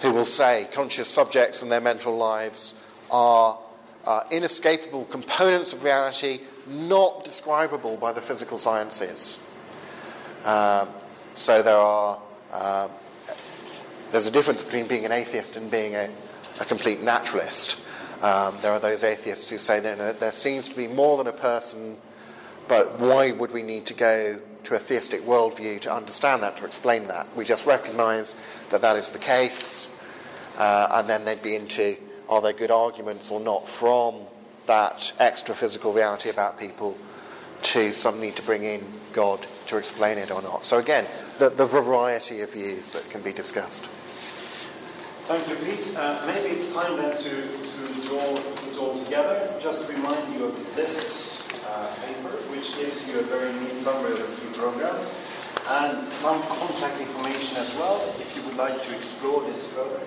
who 0.00 0.12
will 0.12 0.24
say 0.24 0.68
conscious 0.72 1.08
subjects 1.08 1.62
and 1.62 1.70
their 1.70 1.80
mental 1.80 2.16
lives 2.16 2.80
are 3.10 3.58
uh, 4.06 4.24
inescapable 4.30 5.04
components 5.06 5.72
of 5.72 5.82
reality 5.82 6.40
not 6.68 7.24
describable 7.24 7.96
by 7.96 8.12
the 8.12 8.20
physical 8.20 8.58
sciences. 8.58 9.42
Um, 10.44 10.88
so 11.34 11.62
there 11.62 11.76
are 11.76 12.20
uh, 12.52 12.88
there's 14.10 14.26
a 14.26 14.30
difference 14.30 14.62
between 14.62 14.86
being 14.86 15.04
an 15.04 15.12
atheist 15.12 15.56
and 15.56 15.70
being 15.70 15.94
a, 15.94 16.08
a 16.60 16.64
complete 16.64 17.02
naturalist. 17.02 17.80
Um, 18.22 18.56
there 18.62 18.72
are 18.72 18.80
those 18.80 19.04
atheists 19.04 19.50
who 19.50 19.58
say 19.58 19.80
that 19.80 20.18
there 20.18 20.32
seems 20.32 20.68
to 20.68 20.76
be 20.76 20.88
more 20.88 21.18
than 21.18 21.26
a 21.26 21.32
person, 21.32 21.96
but 22.66 22.98
why 22.98 23.32
would 23.32 23.52
we 23.52 23.62
need 23.62 23.86
to 23.86 23.94
go 23.94 24.40
to 24.64 24.74
a 24.74 24.78
theistic 24.78 25.22
worldview 25.22 25.80
to 25.82 25.92
understand 25.92 26.42
that, 26.42 26.56
to 26.56 26.64
explain 26.64 27.06
that? 27.08 27.28
We 27.36 27.44
just 27.44 27.66
recognize 27.66 28.34
that 28.70 28.80
that 28.80 28.96
is 28.96 29.12
the 29.12 29.18
case, 29.18 29.94
uh, 30.56 30.88
and 30.90 31.08
then 31.08 31.24
they'd 31.24 31.42
be 31.42 31.54
into 31.54 31.96
are 32.28 32.42
there 32.42 32.52
good 32.52 32.70
arguments 32.70 33.30
or 33.30 33.40
not 33.40 33.68
from 33.68 34.16
that 34.68 35.12
extra 35.18 35.54
physical 35.54 35.92
reality 35.92 36.30
about 36.30 36.58
people 36.58 36.96
to 37.62 37.92
some 37.92 38.20
need 38.20 38.36
to 38.36 38.42
bring 38.42 38.62
in 38.62 38.84
God 39.12 39.44
to 39.66 39.76
explain 39.76 40.16
it 40.16 40.30
or 40.30 40.40
not. 40.40 40.64
So, 40.64 40.78
again, 40.78 41.06
the, 41.38 41.48
the 41.48 41.66
variety 41.66 42.40
of 42.42 42.52
views 42.52 42.92
that 42.92 43.08
can 43.10 43.20
be 43.20 43.32
discussed. 43.32 43.84
Thank 45.26 45.48
you, 45.48 45.56
Pete. 45.56 45.94
Uh, 45.96 46.24
maybe 46.26 46.54
it's 46.54 46.72
time 46.72 46.96
then 46.96 47.16
to, 47.16 47.22
to 47.22 48.06
draw 48.06 48.36
it 48.36 48.78
all 48.78 48.96
together. 48.96 49.52
Just 49.60 49.86
to 49.86 49.94
remind 49.94 50.32
you 50.34 50.46
of 50.46 50.76
this 50.76 51.46
uh, 51.66 51.94
paper, 52.06 52.30
which 52.54 52.76
gives 52.76 53.10
you 53.10 53.18
a 53.18 53.22
very 53.24 53.52
neat 53.60 53.76
summary 53.76 54.12
of 54.12 54.18
the 54.18 54.24
three 54.24 54.62
programs 54.62 55.26
and 55.68 56.10
some 56.10 56.40
contact 56.44 56.98
information 57.00 57.58
as 57.58 57.74
well 57.74 58.00
if 58.18 58.34
you 58.36 58.42
would 58.48 58.56
like 58.56 58.80
to 58.82 58.96
explore 58.96 59.42
this 59.42 59.70
further. 59.74 60.00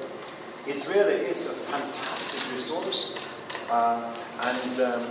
It 0.66 0.88
really 0.88 1.26
is 1.26 1.48
a 1.48 1.54
fantastic 1.54 2.56
resource. 2.56 3.16
Uh, 3.72 4.14
and 4.44 4.80
um, 4.82 5.02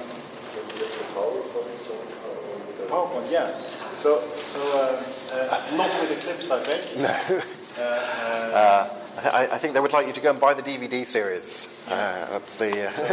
PowerPoint, 2.88 3.30
yeah. 3.30 3.56
So, 3.94 4.20
so 4.42 4.60
uh, 4.78 5.02
uh, 5.32 5.76
not 5.76 5.88
with 6.00 6.10
the 6.10 6.16
clips, 6.16 6.50
I 6.50 6.60
think. 6.60 6.82
No. 7.00 7.40
Uh, 7.78 7.82
uh, 7.82 8.96
Uh, 9.20 9.30
I, 9.32 9.48
I 9.54 9.58
think 9.58 9.74
they 9.74 9.80
would 9.80 9.92
like 9.92 10.06
you 10.06 10.12
to 10.12 10.20
go 10.20 10.30
and 10.30 10.40
buy 10.40 10.54
the 10.54 10.62
DVD 10.62 11.06
series. 11.06 11.68
Uh, 11.88 11.92
that's 12.32 12.58
the. 12.58 12.88
Uh, 12.88 12.90
So, 12.90 13.04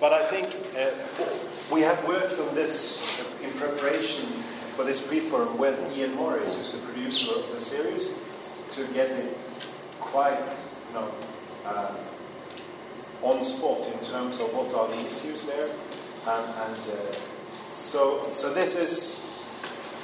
but 0.00 0.12
I 0.12 0.22
think 0.26 0.48
uh, 0.76 0.90
we 1.72 1.82
have 1.82 1.98
worked 2.08 2.38
on 2.40 2.54
this 2.54 3.02
in 3.44 3.50
preparation 3.60 4.26
for 4.74 4.84
this 4.84 5.06
pre-forum 5.06 5.56
with 5.58 5.76
Ian 5.96 6.14
Morris, 6.14 6.56
who's 6.56 6.72
the 6.72 6.82
producer 6.86 7.30
of 7.32 7.44
the 7.54 7.60
series, 7.60 8.24
to 8.72 8.82
get 8.92 9.10
it 9.10 9.38
quite, 10.00 10.38
you 10.88 10.94
know, 10.94 11.08
on 13.26 13.44
spot 13.44 13.86
in 13.92 13.98
terms 14.00 14.40
of 14.40 14.54
what 14.54 14.72
are 14.74 14.88
the 14.88 15.04
issues 15.04 15.46
there, 15.46 15.68
and, 16.26 16.80
uh, 16.88 17.16
so 17.74 18.26
so 18.32 18.52
this 18.54 18.74
is 18.74 19.26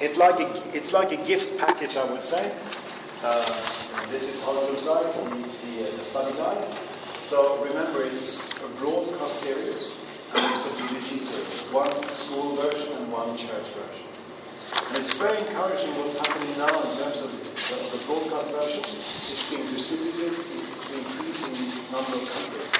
it 0.01 0.17
like 0.17 0.41
a, 0.41 0.77
it's 0.77 0.93
like 0.93 1.13
a 1.13 1.17
gift 1.17 1.59
package, 1.59 1.97
I 1.97 2.05
would 2.11 2.23
say. 2.23 2.53
Uh, 3.23 3.39
this 4.11 4.29
is 4.29 4.45
how 4.45 4.53
the, 4.53 4.67
the, 4.67 5.87
uh, 5.87 5.97
the 5.97 6.05
study 6.05 6.37
guide. 6.37 6.79
So 7.21 7.63
remember, 7.65 8.03
it's 8.03 8.43
a 8.59 8.69
broadcast 8.83 9.47
series 9.47 10.05
and 10.35 10.43
it's 10.55 10.67
a 10.67 10.83
DVD 10.83 11.21
series. 11.21 11.73
One 11.73 11.93
school 12.11 12.57
version 12.57 12.97
and 12.97 13.13
one 13.13 13.37
church 13.37 13.69
version. 13.79 14.07
And 14.89 14.97
it's 14.97 15.15
very 15.15 15.39
encouraging 15.39 15.95
what's 16.03 16.19
happening 16.19 16.51
now 16.59 16.83
in 16.83 16.97
terms 16.99 17.23
of 17.23 17.31
the, 17.31 17.47
the 17.95 18.03
broadcast 18.11 18.51
version. 18.59 18.83
It's 18.83 19.55
being 19.55 19.71
distributed, 19.71 20.33
it's 20.35 20.82
increasing 20.93 21.69
number 21.91 22.17
of 22.17 22.25
countries. 22.29 22.73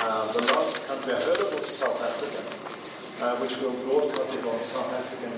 Uh, 0.00 0.32
the 0.32 0.42
last 0.52 0.86
country 0.88 1.12
I 1.14 1.20
heard 1.20 1.40
of 1.40 1.54
was 1.54 1.68
South 1.68 2.00
Africa, 2.00 3.24
uh, 3.24 3.36
which 3.38 3.60
will 3.60 3.76
broadcast 3.86 4.38
it 4.38 4.44
on 4.44 4.58
South 4.60 4.92
African 4.94 5.32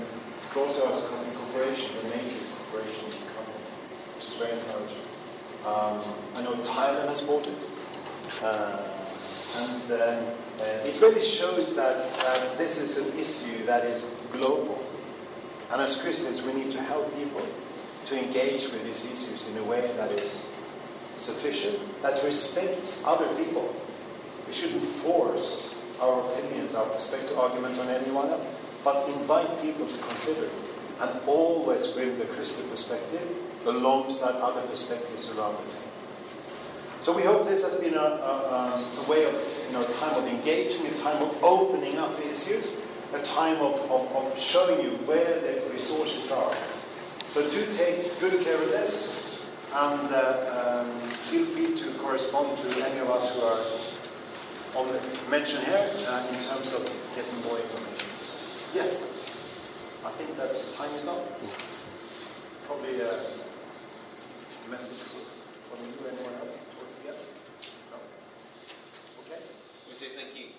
Broadcasting 0.53 1.35
Corporation, 1.35 1.91
the 2.03 2.17
major 2.17 2.39
corporation 2.57 3.11
company, 3.35 3.65
which 4.17 4.27
is 4.27 4.35
very 4.35 4.53
encouraging. 4.53 5.03
Um, 5.67 6.01
I 6.37 6.43
know 6.43 6.55
Thailand 6.63 7.09
has 7.09 7.23
bought 7.23 7.47
it. 7.47 7.59
Uh, 8.43 8.83
and 9.57 9.83
um, 9.93 10.27
uh, 10.61 10.65
it 10.85 11.01
really 11.01 11.23
shows 11.23 11.75
that 11.77 12.01
uh, 12.25 12.55
this 12.57 12.81
is 12.81 13.09
an 13.09 13.19
issue 13.19 13.65
that 13.67 13.85
is 13.85 14.05
global. 14.33 14.83
And 15.71 15.81
as 15.83 16.01
Christians, 16.01 16.43
we 16.43 16.53
need 16.53 16.71
to 16.73 16.83
help 16.83 17.15
people 17.17 17.47
to 18.07 18.25
engage 18.25 18.65
with 18.71 18.85
these 18.85 19.05
issues 19.07 19.49
in 19.49 19.59
a 19.59 19.65
way 19.65 19.93
that 19.97 20.13
is 20.13 20.54
sufficient, 21.15 21.79
that 22.03 22.23
respects 22.25 23.05
other 23.07 23.27
people. 23.37 23.75
We 24.47 24.53
shouldn't 24.53 24.83
force 24.83 25.75
our 26.01 26.21
opinions, 26.31 26.75
our 26.75 26.87
perspective, 26.87 27.39
arguments 27.39 27.79
on 27.79 27.89
anyone 27.89 28.29
else, 28.29 28.47
but 28.83 29.09
invite 29.09 29.61
people 29.63 29.87
to 29.87 29.99
consider. 30.07 30.49
And 31.01 31.21
always 31.27 31.89
bring 31.89 32.17
the 32.19 32.25
Christian 32.27 32.69
perspective 32.69 33.27
alongside 33.67 34.35
other 34.37 34.63
perspectives 34.69 35.29
around 35.31 35.57
the 35.65 35.71
table. 35.73 35.89
So 37.01 37.13
we 37.13 37.23
hope 37.23 37.47
this 37.47 37.63
has 37.65 37.81
been 37.81 37.95
a, 37.95 37.99
a, 37.99 39.05
a 39.05 39.11
way 39.11 39.25
of, 39.25 39.35
you 39.67 39.73
know, 39.73 39.83
a 39.83 39.93
time 39.95 40.15
of 40.15 40.27
engaging, 40.27 40.87
a 40.87 40.97
time 40.97 41.23
of 41.23 41.43
opening 41.43 41.99
up 41.99 42.17
the 42.17 42.31
issues, 42.31 42.83
a 43.13 43.23
time 43.23 43.61
of, 43.61 43.75
of, 43.91 44.11
of 44.17 44.39
showing 44.39 44.81
you 44.83 44.91
where 45.05 45.41
the 45.41 45.63
resources 45.73 46.33
are. 46.33 46.55
So 47.29 47.43
do 47.51 47.67
take 47.75 48.19
good 48.21 48.43
care 48.45 48.55
of 48.55 48.69
this, 48.71 49.24
and 49.75 50.13
uh, 50.13 50.85
um, 50.87 51.09
feel 51.27 51.45
free 51.45 51.75
to 51.75 51.91
correspond 51.99 52.57
to 52.59 52.69
any 52.87 53.01
of 53.01 53.11
us 53.11 53.35
who 53.35 53.43
are 53.43 53.59
on 54.77 54.87
the 54.87 55.01
mention 55.29 55.61
here 55.65 55.91
uh, 56.07 56.27
in 56.31 56.39
terms 56.47 56.73
of 56.73 56.83
getting 57.17 57.43
more 57.43 57.59
information. 57.59 58.09
Yes, 58.73 59.03
I 60.07 60.11
think 60.11 60.37
that's 60.37 60.77
time 60.77 60.95
is 60.95 61.09
up. 61.09 61.27
Probably 62.67 63.01
a 63.01 63.19
message 64.71 64.99
from 65.69 65.81
you, 65.83 65.93
anyone 66.07 66.35
else 66.45 66.67
towards 66.79 66.95
the 67.03 67.09
end? 67.09 67.19
No? 67.91 67.99
Okay. 69.27 69.43
We 69.89 69.95
say 69.95 70.07
thank 70.15 70.39
you 70.39 70.55